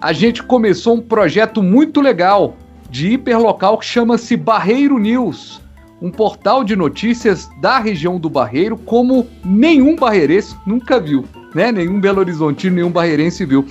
a 0.00 0.12
gente 0.12 0.42
começou 0.42 0.94
um 0.94 1.00
projeto 1.00 1.62
muito 1.62 2.00
legal 2.00 2.56
de 2.88 3.14
hiperlocal 3.14 3.76
que 3.76 3.84
chama-se 3.84 4.36
Barreiro 4.36 4.98
News 4.98 5.63
um 6.04 6.10
portal 6.10 6.62
de 6.62 6.76
notícias 6.76 7.48
da 7.62 7.78
região 7.78 8.20
do 8.20 8.28
Barreiro 8.28 8.76
como 8.76 9.26
nenhum 9.42 9.96
barreirense 9.96 10.54
nunca 10.66 11.00
viu, 11.00 11.24
né? 11.54 11.72
Nenhum 11.72 11.98
Belo 11.98 12.20
Horizontino, 12.20 12.76
nenhum 12.76 12.90
barreirense 12.90 13.46
viu. 13.46 13.66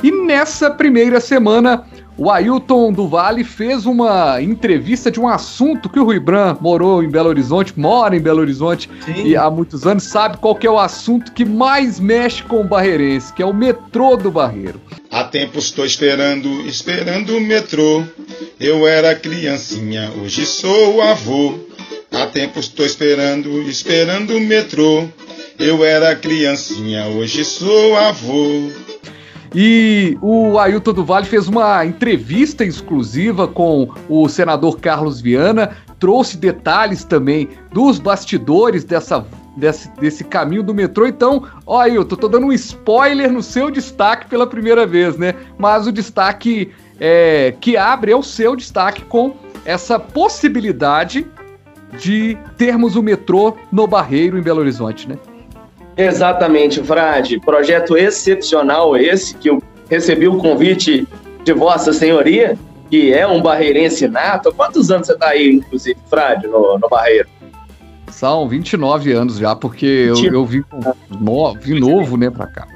E 0.00 0.08
nessa 0.12 0.70
primeira 0.70 1.18
semana, 1.18 1.84
o 2.16 2.30
Ailton 2.30 2.92
do 2.92 3.08
Vale 3.08 3.42
fez 3.42 3.86
uma 3.86 4.40
entrevista 4.40 5.10
de 5.10 5.18
um 5.18 5.28
assunto 5.28 5.88
que 5.88 5.98
o 5.98 6.04
Rui 6.04 6.20
Bran 6.20 6.56
morou 6.60 7.02
em 7.02 7.08
Belo 7.08 7.28
Horizonte, 7.28 7.72
mora 7.76 8.16
em 8.16 8.20
Belo 8.20 8.40
Horizonte 8.40 8.88
e 9.24 9.36
há 9.36 9.50
muitos 9.50 9.86
anos, 9.86 10.04
sabe 10.04 10.36
qual 10.38 10.54
que 10.54 10.66
é 10.66 10.70
o 10.70 10.78
assunto 10.78 11.32
que 11.32 11.44
mais 11.44 11.98
mexe 11.98 12.42
com 12.42 12.60
o 12.60 12.64
barreirense, 12.64 13.32
que 13.32 13.42
é 13.42 13.46
o 13.46 13.52
metrô 13.52 14.16
do 14.16 14.30
Barreiro. 14.30 14.80
Há 15.10 15.24
tempos 15.24 15.66
estou 15.66 15.84
esperando, 15.84 16.48
esperando 16.66 17.36
o 17.36 17.40
metrô. 17.40 18.02
Eu 18.58 18.86
era 18.86 19.14
criancinha, 19.14 20.10
hoje 20.20 20.44
sou 20.46 21.00
avô. 21.02 21.58
Há 22.10 22.26
tempos 22.26 22.66
estou 22.66 22.86
esperando, 22.86 23.62
esperando 23.62 24.36
o 24.36 24.40
metrô. 24.40 25.04
Eu 25.58 25.84
era 25.84 26.14
criancinha, 26.16 27.06
hoje 27.06 27.44
sou 27.44 27.96
avô. 27.96 28.70
E 29.54 30.18
o 30.20 30.58
Ailton 30.58 30.92
do 30.92 31.04
Vale 31.04 31.26
fez 31.26 31.46
uma 31.46 31.86
entrevista 31.86 32.64
exclusiva 32.64 33.46
com 33.46 33.88
o 34.08 34.28
senador 34.28 34.80
Carlos 34.80 35.20
Viana, 35.20 35.76
trouxe 36.00 36.36
detalhes 36.36 37.04
também 37.04 37.48
dos 37.72 38.00
bastidores 38.00 38.82
dessa, 38.82 39.24
desse, 39.56 39.88
desse 40.00 40.24
caminho 40.24 40.64
do 40.64 40.74
metrô. 40.74 41.06
Então, 41.06 41.44
ó, 41.64 41.80
Ailton, 41.80 42.16
tô 42.16 42.26
dando 42.26 42.48
um 42.48 42.52
spoiler 42.52 43.32
no 43.32 43.44
seu 43.44 43.70
destaque 43.70 44.28
pela 44.28 44.46
primeira 44.46 44.84
vez, 44.84 45.16
né? 45.16 45.34
Mas 45.56 45.86
o 45.86 45.92
destaque 45.92 46.72
é, 46.98 47.54
que 47.60 47.76
abre 47.76 48.10
é 48.10 48.16
o 48.16 48.24
seu 48.24 48.56
destaque 48.56 49.04
com 49.04 49.36
essa 49.64 50.00
possibilidade 50.00 51.24
de 51.96 52.36
termos 52.58 52.96
o 52.96 53.02
metrô 53.02 53.56
no 53.70 53.86
Barreiro, 53.86 54.36
em 54.36 54.42
Belo 54.42 54.58
Horizonte, 54.58 55.08
né? 55.08 55.16
Exatamente, 55.96 56.82
Frade. 56.82 57.38
Projeto 57.40 57.96
excepcional 57.96 58.96
esse, 58.96 59.34
que 59.36 59.50
eu 59.50 59.62
recebi 59.88 60.26
o 60.26 60.38
convite 60.38 61.06
de 61.44 61.52
Vossa 61.52 61.92
Senhoria, 61.92 62.58
que 62.90 63.12
é 63.12 63.26
um 63.26 63.40
barreirense 63.40 64.08
nato. 64.08 64.52
Quantos 64.52 64.90
anos 64.90 65.06
você 65.06 65.12
está 65.12 65.28
aí, 65.28 65.52
inclusive, 65.52 65.98
Frade, 66.08 66.46
no, 66.46 66.78
no 66.78 66.88
Barreiro? 66.88 67.28
São 68.10 68.48
29 68.48 69.12
anos 69.12 69.38
já, 69.38 69.54
porque 69.56 69.86
eu, 69.86 70.32
eu 70.32 70.44
vim, 70.44 70.64
no, 71.20 71.54
vim 71.54 71.78
novo, 71.78 72.16
né, 72.16 72.30
para 72.30 72.46
cá. 72.46 72.66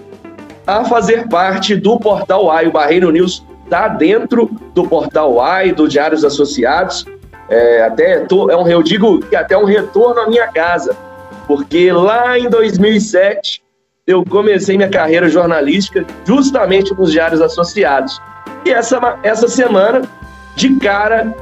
a 0.66 0.84
fazer 0.86 1.28
parte 1.28 1.76
do 1.76 2.00
Portal 2.00 2.50
AI. 2.50 2.66
O 2.66 2.72
Barreiro 2.72 3.12
News 3.12 3.46
está 3.62 3.86
dentro 3.86 4.50
do 4.74 4.88
Portal 4.88 5.40
AI, 5.40 5.70
do 5.70 5.86
Diários 5.86 6.24
Associados. 6.24 7.06
É, 7.48 7.84
até 7.84 8.24
tô, 8.24 8.50
é 8.50 8.56
um, 8.56 8.66
eu 8.66 8.82
digo 8.82 9.20
que 9.20 9.36
até 9.36 9.56
um 9.56 9.64
retorno 9.64 10.20
à 10.20 10.26
minha 10.26 10.48
casa, 10.48 10.96
porque 11.46 11.92
lá 11.92 12.36
em 12.36 12.50
2007 12.50 13.62
eu 14.08 14.24
comecei 14.24 14.76
minha 14.76 14.90
carreira 14.90 15.28
jornalística 15.28 16.04
justamente 16.24 16.92
nos 16.92 17.12
Diários 17.12 17.40
Associados. 17.40 18.20
E 18.64 18.70
essa, 18.72 19.16
essa 19.22 19.46
semana, 19.46 20.02
de 20.56 20.74
cara, 20.74 21.32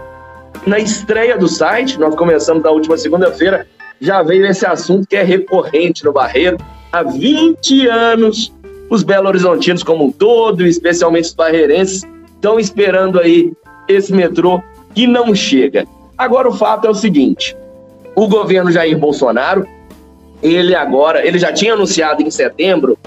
na 0.66 0.78
estreia 0.78 1.36
do 1.36 1.48
site, 1.48 1.98
nós 1.98 2.14
começamos 2.14 2.62
na 2.62 2.70
última 2.70 2.96
segunda-feira, 2.96 3.66
já 4.00 4.22
veio 4.22 4.46
esse 4.46 4.66
assunto 4.66 5.06
que 5.06 5.16
é 5.16 5.22
recorrente 5.22 6.04
no 6.04 6.12
Barreiro. 6.12 6.58
Há 6.92 7.02
20 7.02 7.86
anos, 7.86 8.52
os 8.90 9.02
Belo 9.02 9.28
Horizontinos 9.28 9.82
como 9.82 10.04
um 10.04 10.12
todo, 10.12 10.66
especialmente 10.66 11.26
os 11.26 11.34
barreirenses, 11.34 12.02
estão 12.34 12.58
esperando 12.58 13.20
aí 13.20 13.52
esse 13.88 14.12
metrô 14.12 14.62
que 14.94 15.06
não 15.06 15.34
chega. 15.34 15.86
Agora 16.18 16.48
o 16.48 16.52
fato 16.52 16.86
é 16.86 16.90
o 16.90 16.94
seguinte: 16.94 17.56
o 18.14 18.26
governo 18.28 18.70
Jair 18.70 18.98
Bolsonaro, 18.98 19.66
ele 20.42 20.74
agora, 20.74 21.26
ele 21.26 21.38
já 21.38 21.52
tinha 21.52 21.74
anunciado 21.74 22.22
em 22.22 22.30
setembro 22.30 22.98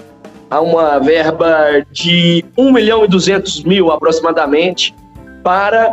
a 0.49 0.61
uma 0.61 0.99
verba 0.99 1.85
de 1.91 2.45
1 2.57 2.71
milhão 2.71 3.03
e 3.03 3.07
200 3.07 3.63
mil 3.63 3.91
aproximadamente 3.91 4.95
para 5.43 5.91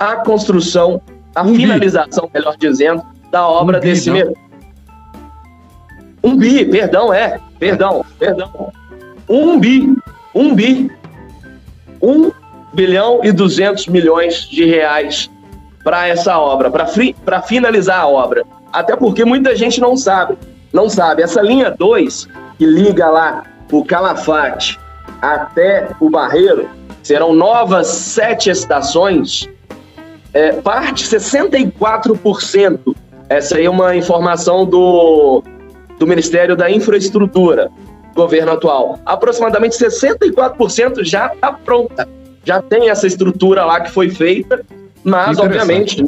a 0.00 0.16
construção, 0.16 1.02
a 1.34 1.42
um 1.42 1.54
finalização, 1.54 2.24
bi. 2.24 2.30
melhor 2.38 2.56
dizendo, 2.56 3.02
da 3.30 3.46
obra 3.46 3.76
um 3.76 3.80
desse 3.80 4.10
mesmo. 4.10 4.34
Um 6.24 6.36
bi, 6.36 6.64
perdão, 6.64 7.12
é, 7.12 7.38
perdão, 7.58 8.04
perdão. 8.18 8.72
Um 9.28 9.60
bi, 9.60 9.94
um 10.34 10.54
bi, 10.54 10.90
um 12.00 12.32
bilhão 12.72 13.20
e 13.22 13.30
duzentos 13.30 13.86
milhões 13.86 14.48
de 14.48 14.64
reais 14.64 15.30
para 15.84 16.08
essa 16.08 16.38
obra, 16.38 16.70
para 16.70 17.42
finalizar 17.42 18.00
a 18.00 18.08
obra. 18.08 18.44
Até 18.72 18.96
porque 18.96 19.24
muita 19.24 19.54
gente 19.54 19.80
não 19.80 19.96
sabe, 19.96 20.38
não 20.72 20.88
sabe. 20.88 21.22
Essa 21.22 21.42
linha 21.42 21.74
2, 21.78 22.28
que 22.58 22.66
liga 22.66 23.08
lá 23.08 23.44
o 23.70 23.84
Calafate 23.84 24.78
até 25.20 25.88
o 26.00 26.08
Barreiro, 26.08 26.68
serão 27.02 27.34
novas 27.34 27.86
sete 27.86 28.50
estações 28.50 29.48
é, 30.32 30.52
parte 30.52 31.04
64%. 31.04 32.94
Essa 33.28 33.56
aí 33.56 33.64
é 33.64 33.70
uma 33.70 33.94
informação 33.94 34.64
do, 34.64 35.42
do 35.98 36.06
Ministério 36.06 36.56
da 36.56 36.70
Infraestrutura, 36.70 37.70
governo 38.14 38.52
atual. 38.52 38.98
Aproximadamente 39.06 39.76
64% 39.78 41.04
já 41.04 41.32
está 41.32 41.52
pronta. 41.52 42.08
Já 42.44 42.60
tem 42.60 42.90
essa 42.90 43.06
estrutura 43.06 43.64
lá 43.64 43.80
que 43.80 43.90
foi 43.90 44.10
feita, 44.10 44.64
mas 45.04 45.38
obviamente 45.38 46.04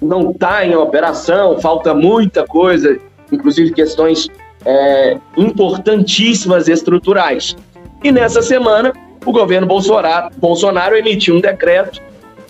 não 0.00 0.30
está 0.30 0.64
em 0.64 0.74
operação, 0.74 1.58
falta 1.60 1.94
muita 1.94 2.44
coisa, 2.46 2.98
inclusive 3.32 3.72
questões 3.72 4.28
é, 4.64 5.18
importantíssimas 5.36 6.68
estruturais. 6.68 7.56
E 8.02 8.12
nessa 8.12 8.42
semana, 8.42 8.92
o 9.24 9.32
governo 9.32 9.66
Bolsonaro, 9.66 10.30
Bolsonaro 10.36 10.96
emitiu 10.96 11.36
um 11.36 11.40
decreto 11.40 12.00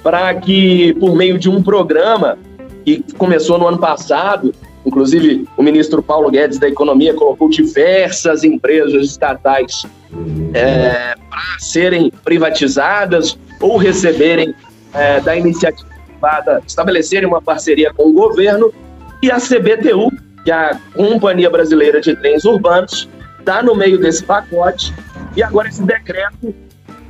para 0.04 0.32
que, 0.34 0.94
por 1.00 1.16
meio 1.16 1.38
de 1.38 1.50
um 1.50 1.60
programa 1.60 2.38
que 2.84 3.02
começou 3.16 3.58
no 3.58 3.66
ano 3.66 3.78
passado, 3.78 4.54
Inclusive, 4.86 5.48
o 5.56 5.62
ministro 5.62 6.02
Paulo 6.02 6.30
Guedes 6.30 6.58
da 6.58 6.68
Economia 6.68 7.14
colocou 7.14 7.48
diversas 7.48 8.44
empresas 8.44 9.06
estatais 9.06 9.86
é, 10.52 11.14
para 11.30 11.58
serem 11.58 12.12
privatizadas 12.22 13.38
ou 13.60 13.78
receberem 13.78 14.54
é, 14.92 15.20
da 15.20 15.34
iniciativa 15.34 15.88
privada, 16.06 16.62
estabelecerem 16.66 17.26
uma 17.26 17.40
parceria 17.40 17.92
com 17.94 18.10
o 18.10 18.12
governo. 18.12 18.72
E 19.22 19.30
a 19.30 19.36
CBTU, 19.36 20.10
que 20.44 20.50
é 20.50 20.54
a 20.54 20.78
Companhia 20.94 21.48
Brasileira 21.48 22.00
de 22.00 22.14
Trens 22.16 22.44
Urbanos, 22.44 23.08
está 23.38 23.62
no 23.62 23.74
meio 23.74 23.98
desse 23.98 24.22
pacote. 24.22 24.92
E 25.34 25.42
agora 25.42 25.68
esse 25.68 25.82
decreto 25.82 26.54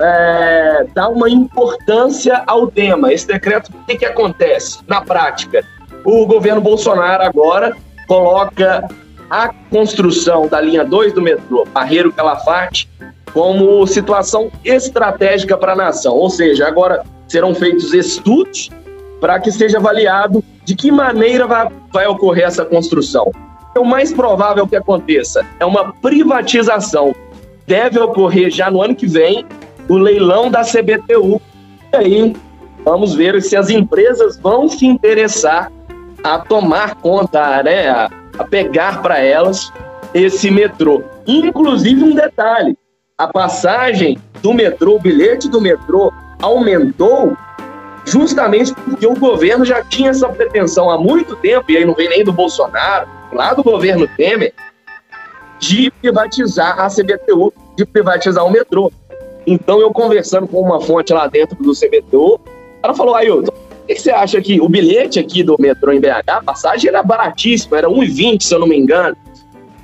é, 0.01 0.87
dá 0.95 1.09
uma 1.09 1.29
importância 1.29 2.43
ao 2.47 2.67
tema. 2.67 3.13
Esse 3.13 3.27
decreto, 3.27 3.71
o 3.73 3.87
que, 3.87 3.97
que 3.97 4.05
acontece 4.05 4.81
na 4.87 5.01
prática? 5.01 5.65
O 6.05 6.27
governo 6.27 6.61
Bolsonaro 6.61 7.23
agora 7.23 7.77
coloca 8.07 8.89
a 9.31 9.49
construção 9.71 10.47
da 10.47 10.61
linha 10.61 10.85
2 10.85 11.13
do 11.13 11.23
metrô, 11.23 11.67
Barreiro 11.73 12.13
Calafate, 12.13 12.89
como 13.33 13.87
situação 13.87 14.51
estratégica 14.65 15.57
para 15.57 15.73
a 15.73 15.77
nação. 15.77 16.15
Ou 16.15 16.31
seja, 16.31 16.67
agora 16.67 17.03
serão 17.27 17.55
feitos 17.55 17.93
estudos 17.95 18.71
para 19.21 19.41
que 19.41 19.51
seja 19.51 19.79
avaliado 19.79 20.45
de 20.65 20.77
que 20.77 20.91
maneira 20.91 21.47
vai, 21.47 21.69
vai 21.93 22.07
ocorrer 22.07 22.45
essa 22.45 22.65
construção. 22.65 23.33
O 23.77 23.85
mais 23.85 24.13
provável 24.13 24.69
que 24.69 24.77
aconteça 24.77 25.45
é 25.59 25.65
uma 25.65 25.93
privatização. 25.95 27.15
Deve 27.67 27.99
ocorrer 27.99 28.51
já 28.51 28.71
no 28.71 28.83
ano 28.83 28.95
que 28.95 29.07
vem 29.07 29.45
o 29.89 29.97
leilão 29.97 30.51
da 30.51 30.63
CBTU. 30.63 31.41
E 31.93 31.97
aí, 31.97 32.37
vamos 32.85 33.15
ver 33.15 33.41
se 33.43 33.57
as 33.57 33.71
empresas 33.71 34.37
vão 34.39 34.69
se 34.69 34.87
interessar 34.87 35.71
a 36.23 36.39
tomar 36.39 36.97
conta, 36.97 37.63
né, 37.63 37.89
a, 37.89 38.11
a 38.39 38.45
pegar 38.45 39.03
para 39.03 39.19
elas 39.19 39.73
esse 40.13 40.51
metrô. 40.51 41.03
Inclusive, 41.27 42.03
um 42.03 42.15
detalhe: 42.15 42.77
a 43.19 43.29
passagem 43.29 44.19
do 44.43 44.53
metrô, 44.53 44.97
o 44.97 45.01
bilhete 45.01 45.49
do 45.49 45.61
metrô 45.61 46.13
aumentou 46.41 47.37
justamente 48.05 48.75
porque 48.75 49.07
o 49.07 49.15
governo 49.15 49.65
já 49.65 49.83
tinha 49.83 50.11
essa 50.11 50.29
pretensão 50.29 50.91
há 50.91 50.99
muito 50.99 51.37
tempo, 51.37 51.71
e 51.71 51.77
aí 51.77 51.85
não 51.85 51.95
vem 51.95 52.09
nem 52.09 52.23
do 52.23 52.33
Bolsonaro, 52.33 53.09
lá 53.33 53.55
do 53.55 53.63
governo 53.63 54.07
Temer, 54.17 54.53
de 55.59 55.91
privatizar 56.03 56.79
a 56.79 56.89
CBTU, 56.89 57.53
de 57.77 57.87
privatizar 57.87 58.45
o 58.45 58.51
metrô. 58.51 58.93
Então, 59.47 59.81
eu 59.81 59.93
conversando 59.93 60.47
com 60.47 60.61
uma 60.61 60.81
fonte 60.81 61.13
lá 61.13 61.27
dentro 61.27 61.57
do 61.63 61.73
CBTU, 61.73 62.41
ela 62.83 62.95
falou, 62.95 63.15
Ailton, 63.15 63.53
o 63.53 63.87
que 63.87 63.99
você 63.99 64.11
acha 64.11 64.41
que 64.41 64.61
o 64.61 64.69
bilhete 64.69 65.19
aqui 65.19 65.43
do 65.43 65.57
metrô 65.59 65.93
em 65.93 66.01
BH, 66.01 66.29
a 66.29 66.43
passagem 66.43 66.89
era 66.89 67.03
baratíssima, 67.03 67.79
era 67.79 67.89
1,20, 67.89 68.43
se 68.43 68.55
eu 68.55 68.59
não 68.59 68.67
me 68.67 68.79
engano. 68.79 69.17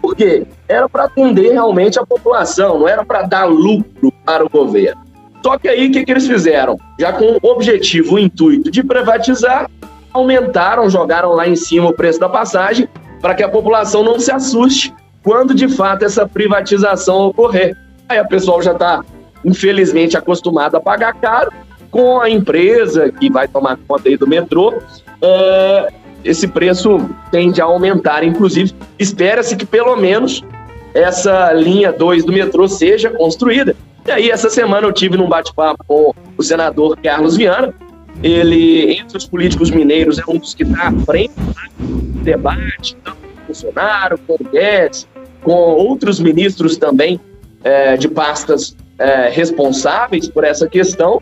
Por 0.01 0.17
quê? 0.17 0.47
Era 0.67 0.89
para 0.89 1.05
atender 1.05 1.53
realmente 1.53 1.99
a 1.99 2.07
população, 2.07 2.79
não 2.79 2.89
era 2.89 3.05
para 3.05 3.23
dar 3.23 3.45
lucro 3.45 4.11
para 4.25 4.45
o 4.45 4.49
governo. 4.49 5.03
Só 5.43 5.59
que 5.59 5.69
aí 5.69 5.89
o 5.89 5.93
que, 5.93 6.05
que 6.05 6.11
eles 6.11 6.27
fizeram? 6.27 6.79
Já 6.99 7.13
com 7.13 7.39
o 7.43 7.51
objetivo, 7.51 8.15
o 8.15 8.19
intuito 8.19 8.71
de 8.71 8.83
privatizar, 8.83 9.71
aumentaram, 10.13 10.89
jogaram 10.89 11.33
lá 11.33 11.47
em 11.47 11.57
cima 11.57 11.89
o 11.89 11.95
preço 11.95 12.19
da 12.19 12.29
passagem 12.29 12.89
para 13.21 13.35
que 13.35 13.43
a 13.43 13.49
população 13.49 14.03
não 14.03 14.19
se 14.19 14.33
assuste 14.33 14.95
quando 15.23 15.55
de 15.55 15.69
fato 15.69 16.05
essa 16.05 16.27
privatização 16.27 17.27
ocorrer. 17.27 17.77
Aí 18.09 18.19
a 18.19 18.25
pessoal 18.25 18.63
já 18.63 18.73
está, 18.73 19.05
infelizmente, 19.45 20.17
acostumado 20.17 20.77
a 20.77 20.81
pagar 20.81 21.15
caro 21.15 21.51
com 21.91 22.21
a 22.21 22.31
empresa 22.31 23.11
que 23.11 23.31
vai 23.31 23.49
tomar 23.49 23.79
conta 23.89 24.09
aí 24.09 24.17
do 24.17 24.27
metrô. 24.27 24.75
É, 25.23 25.93
esse 26.25 26.47
preço 26.47 26.99
tende 27.31 27.61
a 27.61 27.65
aumentar, 27.65 28.23
inclusive, 28.23 28.73
espera-se 28.99 29.57
que 29.57 29.67
pelo 29.67 29.97
menos 29.97 30.43
essa 30.95 31.53
linha 31.53 31.93
2 31.93 32.25
do 32.25 32.33
metrô 32.33 32.69
seja 32.69 33.11
construída. 33.11 33.75
E 34.07 34.11
aí, 34.11 34.31
essa 34.31 34.49
semana 34.49 34.87
eu 34.87 34.93
tive 34.93 35.17
num 35.17 35.29
bate-papo 35.29 35.85
com 35.87 36.15
o 36.37 36.43
senador 36.43 36.97
Carlos 37.03 37.37
Viana. 37.37 37.75
Ele, 38.23 38.93
entre 38.93 39.17
os 39.17 39.27
políticos 39.27 39.71
mineiros, 39.71 40.19
é 40.19 40.23
um 40.29 40.37
dos 40.37 40.55
que 40.55 40.63
está 40.63 40.89
à 40.89 40.93
frente 41.05 41.33
do 41.79 42.23
debate, 42.23 42.97
tanto 43.05 43.17
com 43.17 43.27
o 43.27 43.47
Bolsonaro, 43.47 44.19
com 44.27 44.35
o 44.35 44.51
Guedes, 44.51 45.09
com 45.43 45.53
outros 45.53 46.19
ministros 46.21 46.77
também 46.77 47.21
é, 47.63 47.97
de 47.97 48.09
pastas 48.09 48.77
é, 49.01 49.29
responsáveis 49.31 50.29
por 50.29 50.45
essa 50.45 50.69
questão. 50.69 51.21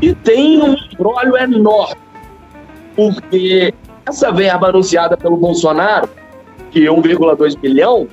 E 0.00 0.14
tem 0.14 0.62
um 0.62 0.76
embrólio 0.92 1.36
enorme, 1.36 2.00
porque 2.94 3.72
essa 4.06 4.30
verba 4.30 4.68
anunciada 4.68 5.16
pelo 5.16 5.36
Bolsonaro, 5.36 6.08
que 6.70 6.86
é 6.86 6.90
1,2 6.90 7.58
bilhão, 7.58 8.06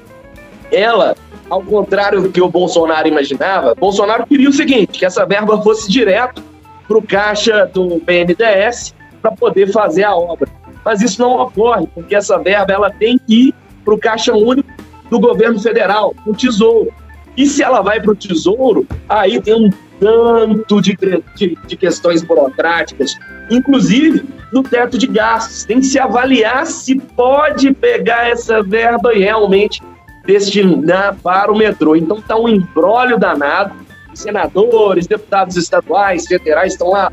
ela 0.72 1.16
ao 1.50 1.62
contrário 1.62 2.22
do 2.22 2.30
que 2.32 2.42
o 2.42 2.48
Bolsonaro 2.48 3.10
imaginava, 3.10 3.76
Bolsonaro 3.76 4.26
queria 4.26 4.50
o 4.50 4.54
seguinte: 4.54 5.00
que 5.00 5.06
essa 5.06 5.26
verba 5.26 5.62
fosse 5.62 5.92
direto 5.92 6.42
para 6.88 6.98
o 6.98 7.02
caixa 7.02 7.66
do 7.66 8.00
BNDES 8.00 8.96
para 9.22 9.32
poder 9.32 9.72
fazer 9.72 10.06
a 10.06 10.16
obra. 10.16 10.50
Mas 10.84 11.02
isso 11.02 11.22
não 11.22 11.42
ocorre, 11.42 11.88
porque 11.94 12.16
essa 12.16 12.38
verba 12.40 12.72
ela 12.72 12.90
tem 12.90 13.18
que 13.18 13.50
ir 13.50 13.56
para 13.84 13.94
o 13.94 14.00
caixa 14.00 14.34
único 14.34 14.70
do 15.10 15.20
governo 15.20 15.60
federal, 15.60 16.14
o 16.26 16.34
Tesouro. 16.34 16.92
E 17.38 17.46
se 17.46 17.64
ela 17.64 17.82
vai 17.82 18.02
para 18.02 18.12
o 18.12 18.16
Tesouro, 18.16 18.86
aí 19.08 19.42
tem 19.42 19.54
um 19.54 19.70
tanto 20.00 20.82
de, 20.82 20.98
de, 21.36 21.58
de, 21.68 21.76
questões 21.76 22.24
burocráticas, 22.24 23.16
inclusive 23.50 24.24
no 24.52 24.64
teto 24.64 24.98
de 24.98 25.08
gastos. 25.08 25.64
Tem 25.64 25.80
que 25.80 25.86
se 25.86 26.00
avaliar 26.00 26.66
se 26.66 26.96
pode 26.96 27.72
pegar 27.74 28.28
essa 28.28 28.64
verba 28.64 29.14
e 29.14 29.20
realmente 29.20 29.82
destinar 30.26 31.16
para 31.22 31.52
o 31.52 31.58
metrô. 31.58 31.96
Então 31.96 32.18
está 32.18 32.36
um 32.36 32.50
embrólio 32.50 33.18
danado. 33.18 33.74
Senadores, 34.14 35.08
deputados 35.08 35.56
estaduais, 35.56 36.28
federais 36.28 36.74
estão 36.74 36.90
lá 36.90 37.12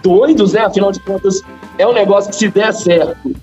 doidos, 0.00 0.52
né? 0.52 0.60
Afinal 0.60 0.92
de 0.92 1.00
contas, 1.00 1.42
é 1.76 1.86
um 1.86 1.92
negócio 1.92 2.30
que 2.30 2.36
se 2.36 2.48
der 2.48 2.72
certo, 2.72 3.34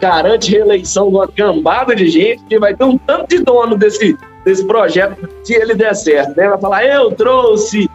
garante 0.00 0.52
reeleição 0.52 1.08
de 1.08 1.16
uma 1.16 1.26
cambada 1.26 1.94
de 1.94 2.06
gente 2.08 2.44
que 2.44 2.58
vai 2.58 2.74
ter 2.74 2.84
um 2.84 2.96
tanto 2.96 3.28
de 3.36 3.42
dono 3.42 3.76
desse, 3.76 4.16
desse 4.44 4.64
projeto 4.64 5.28
se 5.42 5.54
ele 5.54 5.74
der 5.74 5.94
certo, 5.94 6.36
né? 6.36 6.48
Vai 6.48 6.60
falar, 6.60 6.84
eu 6.84 7.10
trouxe 7.12 7.88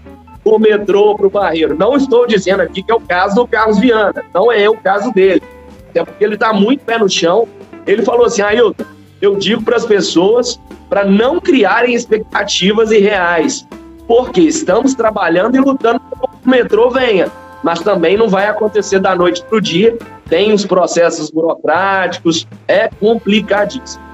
o 0.43 0.57
metrô 0.57 1.15
para 1.15 1.27
o 1.27 1.29
Barreiro. 1.29 1.77
Não 1.77 1.95
estou 1.95 2.25
dizendo 2.25 2.61
aqui 2.61 2.81
que 2.81 2.91
é 2.91 2.95
o 2.95 3.01
caso 3.01 3.35
do 3.35 3.47
Carlos 3.47 3.79
Viana, 3.79 4.23
não 4.33 4.51
é 4.51 4.69
o 4.69 4.75
caso 4.77 5.11
dele. 5.13 5.43
Até 5.89 6.03
porque 6.03 6.23
ele 6.23 6.35
está 6.35 6.53
muito 6.53 6.83
pé 6.83 6.97
no 6.97 7.09
chão. 7.09 7.47
Ele 7.85 8.01
falou 8.01 8.25
assim, 8.25 8.41
Ailton, 8.41 8.83
eu 9.21 9.35
digo 9.35 9.61
para 9.63 9.75
as 9.75 9.85
pessoas 9.85 10.59
para 10.89 11.05
não 11.05 11.39
criarem 11.39 11.93
expectativas 11.93 12.91
irreais, 12.91 13.67
porque 14.07 14.41
estamos 14.41 14.95
trabalhando 14.95 15.55
e 15.55 15.59
lutando 15.59 15.99
para 15.99 16.27
que 16.29 16.47
o 16.47 16.49
metrô 16.49 16.89
venha, 16.89 17.31
mas 17.63 17.79
também 17.81 18.17
não 18.17 18.27
vai 18.27 18.47
acontecer 18.47 18.99
da 18.99 19.15
noite 19.15 19.43
para 19.43 19.57
o 19.57 19.61
dia, 19.61 19.97
tem 20.27 20.51
os 20.51 20.65
processos 20.65 21.29
burocráticos, 21.29 22.47
é 22.67 22.89
complicadíssimo. 22.99 24.08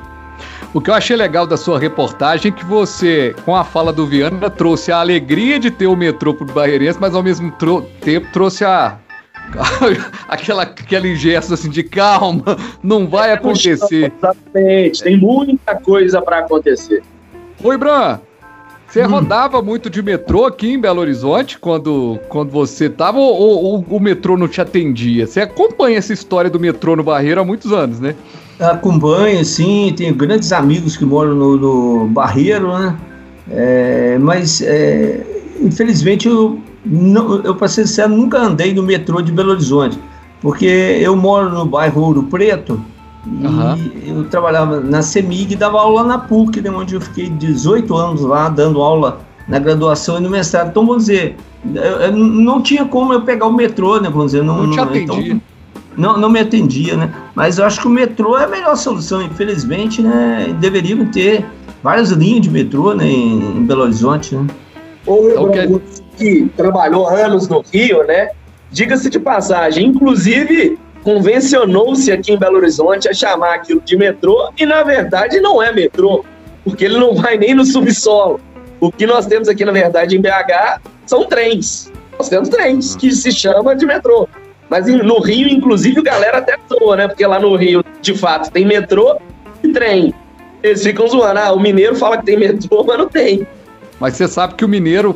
O 0.75 0.81
que 0.81 0.89
eu 0.89 0.93
achei 0.93 1.15
legal 1.15 1.47
da 1.47 1.55
sua 1.55 1.79
reportagem 1.79 2.51
é 2.51 2.53
que 2.53 2.65
você, 2.65 3.33
com 3.45 3.55
a 3.55 3.63
fala 3.63 3.93
do 3.93 4.05
Viana, 4.05 4.49
trouxe 4.49 4.91
a 4.91 4.99
alegria 4.99 5.57
de 5.57 5.71
ter 5.71 5.87
o 5.87 5.95
metrô 5.95 6.33
para 6.33 6.43
o 6.43 6.51
Barreirense, 6.51 6.99
mas 6.99 7.15
ao 7.15 7.23
mesmo 7.23 7.49
tempo 8.01 8.27
trouxe 8.33 8.65
a 8.65 8.99
aquela, 10.27 10.63
aquele 10.63 11.15
gesto 11.15 11.53
assim 11.53 11.69
de 11.69 11.81
calma, 11.81 12.57
não 12.83 13.07
vai 13.07 13.31
acontecer. 13.31 14.11
Exatamente, 14.17 15.01
tem 15.01 15.17
muita 15.17 15.75
coisa 15.75 16.21
para 16.21 16.39
acontecer. 16.39 17.01
Oi, 17.63 17.77
Bran, 17.77 18.19
você 18.87 19.03
hum. 19.05 19.09
rodava 19.09 19.61
muito 19.61 19.89
de 19.89 20.01
metrô 20.01 20.45
aqui 20.45 20.73
em 20.73 20.79
Belo 20.79 21.01
Horizonte 21.01 21.59
quando, 21.59 22.19
quando 22.29 22.49
você 22.49 22.89
tava 22.89 23.17
ou, 23.17 23.63
ou, 23.63 23.85
o 23.89 23.99
metrô 23.99 24.37
não 24.37 24.47
te 24.47 24.61
atendia? 24.61 25.27
Você 25.27 25.41
acompanha 25.41 25.97
essa 25.97 26.13
história 26.13 26.49
do 26.49 26.59
metrô 26.59 26.95
no 26.95 27.03
Barreiro 27.03 27.41
há 27.41 27.45
muitos 27.45 27.71
anos, 27.71 27.99
né? 27.99 28.15
Acompanho, 28.59 29.43
sim, 29.43 29.93
tenho 29.97 30.15
grandes 30.15 30.53
amigos 30.53 30.95
que 30.95 31.03
moram 31.03 31.35
no, 31.35 31.57
no 31.57 32.07
Barreiro, 32.07 32.77
né? 32.77 32.95
É, 33.51 34.17
mas 34.19 34.61
é, 34.61 35.21
infelizmente 35.61 36.27
eu 36.27 36.59
não, 36.85 37.43
eu, 37.43 37.55
para 37.55 37.67
ser 37.67 37.87
sincero, 37.87 38.15
nunca 38.15 38.39
andei 38.39 38.73
no 38.73 38.83
metrô 38.83 39.21
de 39.21 39.31
Belo 39.31 39.51
Horizonte, 39.51 39.99
porque 40.41 40.65
eu 40.65 41.15
moro 41.15 41.49
no 41.49 41.65
bairro 41.65 42.01
Ouro 42.01 42.23
Preto 42.23 42.79
uhum. 43.25 43.75
e 43.75 44.09
eu 44.09 44.23
trabalhava 44.25 44.79
na 44.79 45.01
CEMIG 45.01 45.53
e 45.53 45.55
dava 45.55 45.79
aula 45.79 46.03
na 46.03 46.17
PUC, 46.17 46.61
né, 46.61 46.69
onde 46.69 46.95
eu 46.95 47.01
fiquei 47.01 47.29
18 47.29 47.95
anos 47.95 48.21
lá 48.21 48.49
dando 48.49 48.81
aula 48.81 49.21
na 49.47 49.59
graduação 49.59 50.17
e 50.17 50.21
no 50.21 50.29
mestrado. 50.29 50.69
Então, 50.69 50.85
vamos 50.85 51.05
dizer, 51.05 51.35
eu, 51.73 51.81
eu 51.81 52.11
não 52.11 52.61
tinha 52.61 52.85
como 52.85 53.13
eu 53.13 53.21
pegar 53.21 53.47
o 53.47 53.53
metrô, 53.53 53.99
né? 53.99 54.09
Vamos 54.09 54.31
dizer, 54.31 54.43
não, 54.43 54.63
não 54.63 54.71
te 54.71 54.79
atendia. 54.79 55.33
Então, 55.33 55.41
não, 55.97 56.17
não 56.17 56.29
me 56.29 56.39
atendia, 56.39 56.97
né? 56.97 57.13
Mas 57.33 57.57
eu 57.57 57.65
acho 57.65 57.79
que 57.79 57.87
o 57.87 57.91
metrô 57.91 58.37
é 58.37 58.43
a 58.43 58.47
melhor 58.47 58.75
solução, 58.75 59.21
infelizmente, 59.21 60.01
né? 60.01 60.55
Deveriam 60.59 61.05
ter 61.05 61.45
várias 61.81 62.09
linhas 62.09 62.41
de 62.41 62.49
metrô 62.49 62.93
né, 62.93 63.07
em, 63.07 63.65
Belo 63.65 63.83
Horizonte, 63.83 64.35
né? 64.35 64.45
Ou 65.05 65.29
então, 65.29 65.81
que 66.17 66.49
trabalhou 66.57 67.07
anos 67.07 67.47
no 67.47 67.63
Rio, 67.71 68.05
né? 68.05 68.29
Diga-se 68.71 69.09
de 69.09 69.19
passagem, 69.19 69.87
inclusive 69.87 70.77
convencionou-se 71.05 72.11
aqui 72.11 72.33
em 72.33 72.37
Belo 72.37 72.57
Horizonte 72.57 73.07
a 73.07 73.13
chamar 73.13 73.53
aquilo 73.53 73.79
de 73.79 73.95
metrô 73.95 74.49
e, 74.57 74.65
na 74.65 74.81
verdade, 74.81 75.39
não 75.39 75.61
é 75.61 75.71
metrô, 75.71 76.25
porque 76.63 76.83
ele 76.83 76.97
não 76.97 77.13
vai 77.13 77.37
nem 77.37 77.53
no 77.53 77.63
subsolo. 77.63 78.39
O 78.81 78.91
que 78.91 79.05
nós 79.05 79.27
temos 79.27 79.47
aqui, 79.47 79.63
na 79.63 79.71
verdade, 79.71 80.17
em 80.17 80.19
BH 80.19 80.81
são 81.05 81.25
trens. 81.25 81.91
Nós 82.17 82.27
temos 82.27 82.49
trens 82.49 82.95
que 82.95 83.11
se 83.11 83.31
chama 83.31 83.75
de 83.75 83.85
metrô. 83.85 84.27
Mas 84.67 84.87
no 84.87 85.19
Rio, 85.19 85.47
inclusive, 85.47 85.99
a 85.99 86.03
galera 86.03 86.39
até 86.39 86.57
zoa, 86.67 86.95
né? 86.95 87.07
Porque 87.07 87.25
lá 87.25 87.39
no 87.39 87.55
Rio, 87.55 87.85
de 88.01 88.17
fato, 88.17 88.51
tem 88.51 88.65
metrô 88.65 89.19
e 89.63 89.67
trem. 89.71 90.11
Eles 90.63 90.81
ficam 90.81 91.07
zoando. 91.07 91.39
Ah, 91.39 91.53
o 91.53 91.59
mineiro 91.59 91.95
fala 91.95 92.17
que 92.17 92.25
tem 92.25 92.37
metrô, 92.37 92.83
mas 92.83 92.97
não 92.97 93.07
tem. 93.07 93.47
Mas 93.99 94.15
você 94.15 94.27
sabe 94.27 94.55
que 94.55 94.65
o 94.65 94.67
mineiro, 94.67 95.15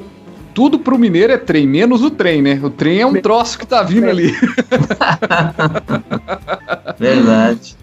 tudo 0.54 0.80
pro 0.80 0.98
mineiro 0.98 1.34
é 1.34 1.38
trem, 1.38 1.68
menos 1.68 2.04
o 2.04 2.10
trem, 2.10 2.42
né? 2.42 2.60
O 2.62 2.70
trem 2.70 3.02
é 3.02 3.06
um 3.06 3.14
troço 3.22 3.58
que 3.58 3.66
tá 3.66 3.84
vindo 3.84 4.10
ali. 4.10 4.34
Verdade. 6.98 7.76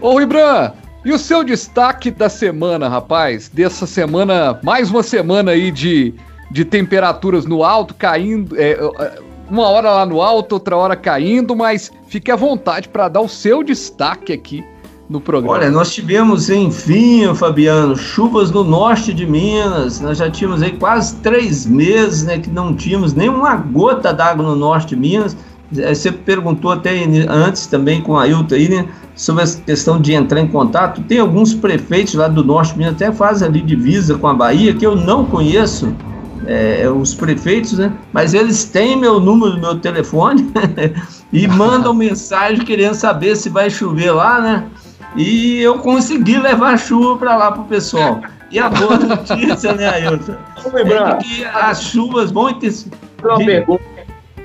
Ô, 0.00 0.18
Ribran, 0.18 0.72
e 1.04 1.12
o 1.12 1.18
seu 1.18 1.42
destaque 1.42 2.10
da 2.10 2.28
semana, 2.28 2.88
rapaz? 2.88 3.48
Dessa 3.48 3.86
semana, 3.86 4.58
mais 4.62 4.90
uma 4.90 5.02
semana 5.02 5.52
aí 5.52 5.70
de, 5.70 6.14
de 6.50 6.64
temperaturas 6.64 7.46
no 7.46 7.64
alto, 7.64 7.94
caindo. 7.94 8.56
É, 8.58 8.72
é 8.72 9.20
uma 9.48 9.68
hora 9.68 9.90
lá 9.90 10.06
no 10.06 10.20
alto, 10.20 10.52
outra 10.52 10.76
hora 10.76 10.94
caindo, 10.94 11.56
mas 11.56 11.90
fique 12.08 12.30
à 12.30 12.36
vontade 12.36 12.88
para 12.88 13.08
dar 13.08 13.20
o 13.20 13.28
seu 13.28 13.62
destaque 13.62 14.32
aqui 14.32 14.64
no 15.08 15.20
programa. 15.20 15.54
Olha, 15.54 15.70
nós 15.70 15.92
tivemos, 15.92 16.50
enfim, 16.50 17.34
Fabiano, 17.34 17.96
chuvas 17.96 18.50
no 18.50 18.62
norte 18.62 19.14
de 19.14 19.24
Minas. 19.24 20.00
Nós 20.00 20.18
já 20.18 20.30
tínhamos 20.30 20.62
aí 20.62 20.72
quase 20.72 21.16
três 21.16 21.64
meses 21.64 22.24
né, 22.24 22.38
que 22.38 22.50
não 22.50 22.74
tínhamos 22.74 23.14
nenhuma 23.14 23.56
gota 23.56 24.12
d'água 24.12 24.44
no 24.44 24.54
norte 24.54 24.88
de 24.88 24.96
Minas. 24.96 25.36
É, 25.76 25.94
você 25.94 26.12
perguntou 26.12 26.70
até 26.72 27.04
antes 27.28 27.66
também 27.66 28.00
com 28.00 28.16
a 28.16 28.22
Ailton 28.22 28.54
aí, 28.54 28.68
né, 28.68 28.86
sobre 29.14 29.42
essa 29.42 29.60
questão 29.60 30.00
de 30.00 30.12
entrar 30.12 30.40
em 30.40 30.48
contato. 30.48 31.02
Tem 31.02 31.18
alguns 31.18 31.54
prefeitos 31.54 32.14
lá 32.14 32.28
do 32.28 32.44
norte 32.44 32.72
de 32.72 32.78
Minas, 32.78 32.94
até 32.94 33.10
fazem 33.10 33.48
ali 33.48 33.60
divisa 33.62 34.16
com 34.18 34.26
a 34.26 34.34
Bahia, 34.34 34.74
que 34.74 34.86
eu 34.86 34.94
não 34.94 35.24
conheço, 35.24 35.94
é, 36.46 36.88
os 36.88 37.14
prefeitos, 37.14 37.74
né? 37.74 37.92
Mas 38.12 38.32
eles 38.32 38.64
têm 38.64 38.96
meu 38.96 39.20
número, 39.20 39.58
meu 39.58 39.78
telefone 39.78 40.50
e 41.32 41.46
mandam 41.46 41.92
mensagem 41.94 42.64
querendo 42.64 42.94
saber 42.94 43.36
se 43.36 43.50
vai 43.50 43.68
chover 43.68 44.12
lá, 44.12 44.40
né? 44.40 44.66
E 45.16 45.60
eu 45.60 45.78
consegui 45.78 46.38
levar 46.38 46.78
chuva 46.78 47.18
para 47.18 47.36
lá 47.36 47.52
pro 47.52 47.64
pessoal. 47.64 48.20
E 48.50 48.58
a 48.58 48.68
boa 48.68 48.96
notícia, 48.96 49.74
né, 49.74 49.88
Ailton? 49.88 50.34
É 50.74 51.16
que 51.22 51.44
as 51.44 51.82
chuvas 51.82 52.30
vão 52.30 52.50
intensificar. 52.50 52.98